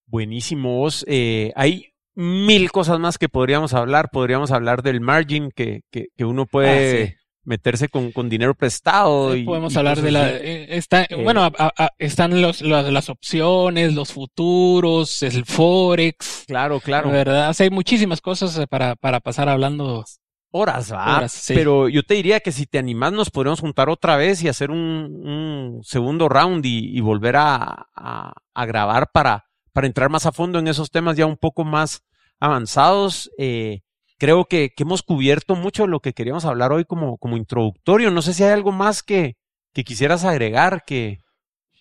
Buenísimos. 0.06 1.06
Eh, 1.08 1.52
hay 1.56 1.95
mil 2.16 2.72
cosas 2.72 3.00
más 3.00 3.18
que 3.18 3.30
podríamos 3.30 3.74
hablar. 3.74 4.10
Podríamos 4.12 4.52
hablar 4.52 4.82
del 4.84 5.02
margin 5.02 5.52
que, 5.56 5.82
que, 5.92 6.08
que 6.16 6.26
uno 6.26 6.46
puede 6.46 7.04
Ah, 7.18 7.22
meterse 7.44 7.90
con, 7.90 8.12
con 8.12 8.28
dinero 8.30 8.56
prestado. 8.56 9.36
y, 9.36 9.44
Podemos 9.44 9.74
y 9.74 9.78
hablar 9.78 10.02
de 10.02 10.12
la... 10.12 10.32
eh, 10.32 10.78
está, 10.78 11.06
bueno, 11.24 11.44
a- 11.44 11.52
a- 11.78 11.90
están 12.00 12.42
los, 12.42 12.62
las, 12.62 12.92
las 12.92 13.10
opciones, 13.10 13.94
los 13.94 14.12
futuros, 14.14 15.22
el 15.22 15.46
Forex, 15.46 16.46
Claro, 16.48 16.80
claro. 16.80 17.12
¿verdad? 17.12 17.50
O 17.52 17.54
sea, 17.54 17.66
hay 17.66 17.70
muchísimas 17.70 18.22
cosas 18.22 18.58
eh, 18.58 18.66
para, 18.68 18.96
para 18.96 19.20
pasar 19.20 19.48
hablando. 19.50 20.04
Horas, 20.52 20.92
va. 20.94 21.18
Horas, 21.18 21.34
sí. 21.34 21.54
Pero 21.54 21.90
yo 21.90 22.02
te 22.04 22.14
diría 22.14 22.40
que 22.40 22.52
si 22.54 22.66
te 22.66 22.78
animás, 22.80 23.12
nos 23.12 23.30
podríamos 23.30 23.60
juntar 23.60 23.90
otra 23.90 24.16
vez 24.16 24.42
y 24.42 24.48
hacer 24.48 24.72
un, 24.72 24.80
un 24.80 25.84
segundo 25.84 26.30
round 26.30 26.66
y, 26.66 26.98
y 26.98 27.02
volver 27.02 27.36
a, 27.36 27.88
a- 27.96 28.34
a 28.54 28.66
grabar 28.66 29.10
para, 29.14 29.45
para 29.76 29.88
entrar 29.88 30.10
más 30.10 30.26
a 30.26 30.32
fondo 30.32 30.58
en 30.58 30.70
esos 30.70 30.90
temas 30.90 31.18
ya 31.18 31.26
un 31.26 31.36
poco 31.36 31.66
más 31.66 32.02
avanzados. 32.40 33.30
Eh, 33.38 33.82
creo 34.18 34.46
que, 34.46 34.70
que 34.76 34.84
hemos 34.84 35.04
cubierto 35.04 35.56
mucho 35.56 35.84
de 35.84 35.90
lo 35.90 36.00
que 36.00 36.14
queríamos 36.14 36.46
hablar 36.46 36.72
hoy 36.72 36.86
como, 36.86 37.18
como 37.18 37.36
introductorio. 37.36 38.10
No 38.10 38.22
sé 38.22 38.34
si 38.34 38.44
hay 38.44 38.52
algo 38.54 38.72
más 38.72 39.04
que, 39.04 39.36
que 39.74 39.84
quisieras 39.84 40.24
agregar 40.24 40.84
que, 40.88 41.20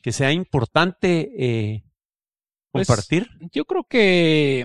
que 0.03 0.11
sea 0.11 0.33
importante 0.33 1.31
eh, 1.39 1.85
Pues, 2.73 2.89
compartir. 2.89 3.29
Yo 3.53 3.65
creo 3.65 3.85
que 3.85 4.65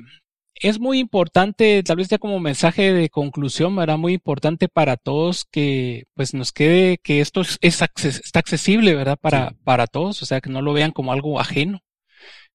es 0.55 0.79
muy 0.79 0.97
importante, 0.97 1.83
tal 1.83 1.97
vez 1.97 2.09
ya 2.09 2.17
como 2.17 2.39
mensaje 2.39 2.91
de 2.93 3.09
conclusión, 3.09 3.75
¿verdad? 3.75 3.99
Muy 3.99 4.13
importante 4.13 4.67
para 4.67 4.97
todos 4.97 5.45
que 5.45 6.05
pues 6.15 6.33
nos 6.33 6.51
quede 6.51 6.97
que 6.97 7.21
esto 7.21 7.41
es, 7.41 7.59
es 7.61 7.81
acces- 7.83 8.21
está 8.25 8.39
accesible, 8.39 8.95
¿verdad? 8.95 9.19
Para, 9.21 9.49
Sí. 9.51 9.55
para 9.63 9.85
todos, 9.85 10.23
o 10.23 10.25
sea, 10.25 10.41
que 10.41 10.49
no 10.49 10.63
lo 10.63 10.73
vean 10.73 10.91
como 10.91 11.11
algo 11.13 11.39
ajeno, 11.39 11.79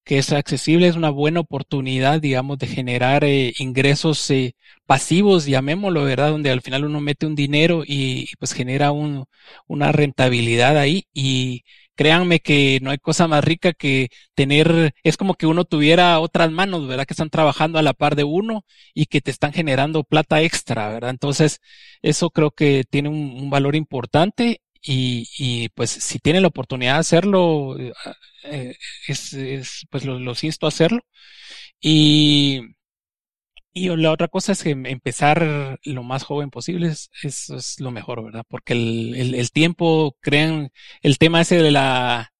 que 0.05 0.19
es 0.19 0.31
accesible, 0.31 0.87
es 0.87 0.95
una 0.95 1.09
buena 1.09 1.41
oportunidad, 1.41 2.21
digamos, 2.21 2.57
de 2.59 2.67
generar 2.67 3.23
eh, 3.25 3.53
ingresos 3.59 4.29
eh, 4.31 4.55
pasivos, 4.85 5.45
llamémoslo, 5.45 6.03
¿verdad? 6.03 6.31
Donde 6.31 6.51
al 6.51 6.61
final 6.61 6.85
uno 6.85 7.01
mete 7.01 7.25
un 7.25 7.35
dinero 7.35 7.83
y, 7.85 8.23
y, 8.31 8.35
pues 8.39 8.53
genera 8.53 8.91
un, 8.91 9.25
una 9.67 9.91
rentabilidad 9.91 10.77
ahí 10.77 11.05
y 11.13 11.63
créanme 11.95 12.39
que 12.39 12.79
no 12.81 12.91
hay 12.91 12.97
cosa 12.97 13.27
más 13.27 13.43
rica 13.43 13.73
que 13.73 14.09
tener, 14.35 14.93
es 15.03 15.17
como 15.17 15.35
que 15.35 15.47
uno 15.47 15.65
tuviera 15.65 16.19
otras 16.19 16.51
manos, 16.51 16.87
¿verdad? 16.87 17.05
Que 17.05 17.13
están 17.13 17.29
trabajando 17.29 17.79
a 17.79 17.81
la 17.81 17.93
par 17.93 18.15
de 18.15 18.23
uno 18.25 18.65
y 18.93 19.05
que 19.07 19.21
te 19.21 19.31
están 19.31 19.53
generando 19.53 20.03
plata 20.03 20.41
extra, 20.41 20.89
¿verdad? 20.89 21.09
Entonces, 21.11 21.59
eso 22.01 22.29
creo 22.29 22.51
que 22.51 22.83
tiene 22.89 23.09
un, 23.09 23.37
un 23.41 23.49
valor 23.49 23.75
importante 23.75 24.61
y, 24.85 25.27
y, 25.37 25.69
pues 25.69 25.89
si 25.91 26.19
tienen 26.19 26.43
la 26.43 26.49
oportunidad 26.49 26.93
de 26.95 26.99
hacerlo, 26.99 27.77
eh, 28.43 28.75
es, 29.07 29.33
es, 29.33 29.85
pues 29.89 30.05
lo- 30.05 30.19
los 30.19 30.43
insto 30.43 30.65
a 30.65 30.69
hacerlo. 30.69 31.01
Y, 31.81 32.61
y 33.73 33.89
la 33.97 34.11
otra 34.11 34.27
cosa 34.29 34.53
es 34.53 34.63
que 34.63 34.69
empezar 34.71 35.79
lo 35.83 36.03
más 36.03 36.23
joven 36.23 36.49
posible 36.49 36.87
es, 36.87 37.09
es, 37.23 37.49
es 37.49 37.79
lo 37.81 37.91
mejor, 37.91 38.23
¿verdad? 38.23 38.43
Porque 38.47 38.73
el, 38.73 39.13
el, 39.15 39.35
el 39.35 39.51
tiempo, 39.51 40.15
crean, 40.21 40.69
el 41.01 41.17
tema 41.17 41.41
ese 41.41 41.61
de 41.61 41.71
la, 41.71 42.31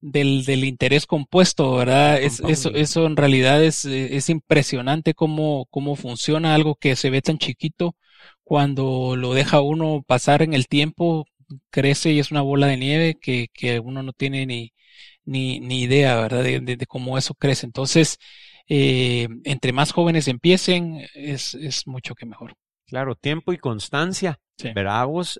del, 0.00 0.44
del 0.46 0.64
interés 0.64 1.06
compuesto, 1.06 1.76
¿verdad? 1.76 2.22
Es, 2.22 2.42
eso, 2.46 2.72
eso 2.74 3.06
en 3.06 3.16
realidad 3.16 3.64
es, 3.64 3.84
es 3.86 4.30
impresionante 4.30 5.14
cómo, 5.14 5.66
cómo 5.70 5.96
funciona 5.96 6.54
algo 6.54 6.76
que 6.76 6.96
se 6.96 7.10
ve 7.10 7.22
tan 7.22 7.38
chiquito 7.38 7.96
cuando 8.44 9.16
lo 9.16 9.34
deja 9.34 9.60
uno 9.62 10.04
pasar 10.06 10.42
en 10.42 10.54
el 10.54 10.68
tiempo, 10.68 11.26
crece 11.70 12.10
y 12.12 12.18
es 12.18 12.30
una 12.30 12.42
bola 12.42 12.66
de 12.66 12.76
nieve 12.76 13.18
que, 13.20 13.48
que 13.52 13.80
uno 13.80 14.02
no 14.02 14.12
tiene 14.12 14.46
ni, 14.46 14.72
ni, 15.24 15.60
ni 15.60 15.82
idea, 15.82 16.16
¿verdad? 16.16 16.42
De, 16.42 16.60
de, 16.60 16.76
de 16.76 16.86
cómo 16.86 17.18
eso 17.18 17.34
crece. 17.34 17.66
Entonces, 17.66 18.18
eh, 18.68 19.28
entre 19.44 19.72
más 19.72 19.92
jóvenes 19.92 20.28
empiecen, 20.28 21.06
es, 21.14 21.54
es 21.54 21.86
mucho 21.86 22.14
que 22.14 22.26
mejor. 22.26 22.54
Claro, 22.86 23.14
tiempo 23.14 23.52
y 23.52 23.58
constancia. 23.58 24.38
Sí. 24.56 24.68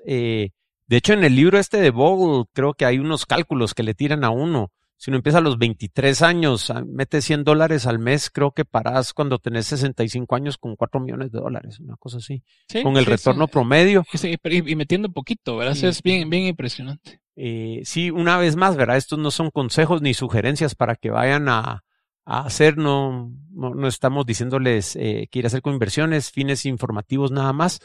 Eh, 0.06 0.50
de 0.86 0.96
hecho, 0.96 1.12
en 1.12 1.24
el 1.24 1.36
libro 1.36 1.58
este 1.58 1.80
de 1.80 1.90
Bogle, 1.90 2.44
creo 2.52 2.74
que 2.74 2.84
hay 2.84 2.98
unos 2.98 3.26
cálculos 3.26 3.74
que 3.74 3.82
le 3.82 3.94
tiran 3.94 4.24
a 4.24 4.30
uno. 4.30 4.70
Si 5.02 5.10
uno 5.10 5.16
empieza 5.16 5.38
a 5.38 5.40
los 5.40 5.58
23 5.58 6.22
años, 6.22 6.70
ah, 6.70 6.84
mete 6.86 7.20
100 7.22 7.42
dólares 7.42 7.88
al 7.88 7.98
mes, 7.98 8.30
creo 8.30 8.52
que 8.52 8.64
parás 8.64 9.12
cuando 9.12 9.40
tenés 9.40 9.66
65 9.66 10.36
años 10.36 10.58
con 10.58 10.76
4 10.76 11.00
millones 11.00 11.32
de 11.32 11.40
dólares, 11.40 11.80
una 11.80 11.96
cosa 11.96 12.18
así. 12.18 12.44
Sí, 12.68 12.84
con 12.84 12.96
el 12.96 13.06
sí, 13.06 13.10
retorno 13.10 13.46
sí. 13.46 13.50
promedio. 13.50 14.04
Sí, 14.14 14.36
y, 14.44 14.70
y 14.70 14.76
metiendo 14.76 15.10
poquito, 15.10 15.56
¿verdad? 15.56 15.72
Eso 15.72 15.88
es 15.88 16.04
bien, 16.04 16.30
bien 16.30 16.44
impresionante. 16.44 17.20
Eh, 17.34 17.80
sí, 17.82 18.12
una 18.12 18.36
vez 18.38 18.54
más, 18.54 18.76
¿verdad? 18.76 18.96
Estos 18.96 19.18
no 19.18 19.32
son 19.32 19.50
consejos 19.50 20.02
ni 20.02 20.14
sugerencias 20.14 20.76
para 20.76 20.94
que 20.94 21.10
vayan 21.10 21.48
a, 21.48 21.82
a 22.24 22.46
hacer, 22.46 22.78
no, 22.78 23.32
no, 23.50 23.74
no 23.74 23.88
estamos 23.88 24.24
diciéndoles 24.24 24.94
eh, 24.94 25.26
que 25.32 25.40
ir 25.40 25.46
a 25.46 25.48
hacer 25.48 25.62
con 25.62 25.72
inversiones, 25.72 26.30
fines 26.30 26.64
informativos 26.64 27.32
nada 27.32 27.52
más. 27.52 27.80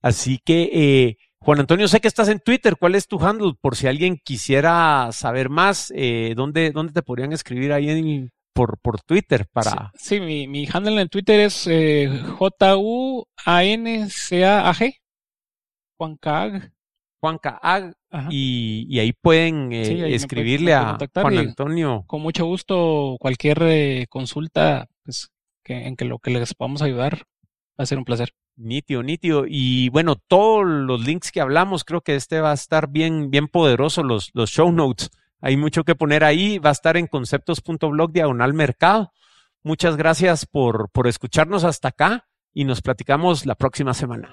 Así 0.00 0.38
que, 0.42 0.70
eh, 0.72 1.18
Juan 1.44 1.58
Antonio, 1.58 1.88
sé 1.88 2.00
que 2.00 2.06
estás 2.06 2.28
en 2.28 2.38
Twitter, 2.38 2.76
¿cuál 2.78 2.94
es 2.94 3.08
tu 3.08 3.18
handle? 3.18 3.54
Por 3.60 3.74
si 3.74 3.88
alguien 3.88 4.16
quisiera 4.22 5.08
saber 5.10 5.48
más, 5.48 5.92
eh, 5.96 6.34
¿dónde, 6.36 6.70
¿dónde 6.70 6.92
te 6.92 7.02
podrían 7.02 7.32
escribir 7.32 7.72
ahí 7.72 7.90
en, 7.90 8.30
por, 8.52 8.78
por 8.78 9.00
Twitter 9.00 9.46
para... 9.52 9.90
Sí, 9.96 10.18
sí, 10.18 10.20
mi, 10.20 10.46
mi 10.46 10.68
handle 10.72 11.00
en 11.00 11.08
Twitter 11.08 11.40
es 11.40 11.66
eh, 11.66 12.08
J-U-A-N-C-A-G. 12.38 13.24
Juan 15.98 16.16
Cag. 16.16 16.72
Juanca 17.20 17.58
Ag, 17.62 17.94
Ajá. 18.10 18.28
y, 18.32 18.86
y 18.88 18.98
ahí 18.98 19.12
pueden 19.12 19.72
eh, 19.72 19.84
Sí, 19.84 20.00
ahí 20.00 20.12
escribirle 20.12 20.72
pueden 20.76 20.88
a 20.88 20.98
Juan 21.22 21.38
Antonio. 21.38 22.04
Con 22.08 22.20
mucho 22.20 22.44
gusto, 22.46 23.16
cualquier 23.20 23.62
eh, 23.62 24.06
consulta 24.08 24.88
pues, 25.04 25.30
que, 25.62 25.86
en 25.86 25.94
que 25.94 26.04
lo 26.04 26.18
que 26.18 26.32
les 26.32 26.52
podamos 26.54 26.82
ayudar 26.82 27.22
va 27.78 27.84
a 27.84 27.86
ser 27.86 27.98
un 27.98 28.04
placer. 28.04 28.32
Nítido, 28.56 29.02
nítido. 29.02 29.44
Y 29.48 29.88
bueno, 29.88 30.16
todos 30.16 30.64
los 30.66 31.04
links 31.04 31.32
que 31.32 31.40
hablamos, 31.40 31.84
creo 31.84 32.00
que 32.02 32.14
este 32.14 32.40
va 32.40 32.50
a 32.50 32.54
estar 32.54 32.88
bien, 32.88 33.30
bien 33.30 33.48
poderoso, 33.48 34.02
los, 34.02 34.30
los 34.34 34.50
show 34.50 34.70
notes. 34.70 35.10
Hay 35.40 35.56
mucho 35.56 35.84
que 35.84 35.94
poner 35.94 36.24
ahí. 36.24 36.58
Va 36.58 36.70
a 36.70 36.72
estar 36.72 36.96
en 36.96 37.06
conceptos.blog 37.06 38.12
diagonal 38.12 38.54
mercado. 38.54 39.12
Muchas 39.62 39.96
gracias 39.96 40.46
por, 40.46 40.90
por 40.90 41.06
escucharnos 41.06 41.64
hasta 41.64 41.88
acá 41.88 42.28
y 42.52 42.64
nos 42.64 42.82
platicamos 42.82 43.46
la 43.46 43.54
próxima 43.54 43.94
semana. 43.94 44.32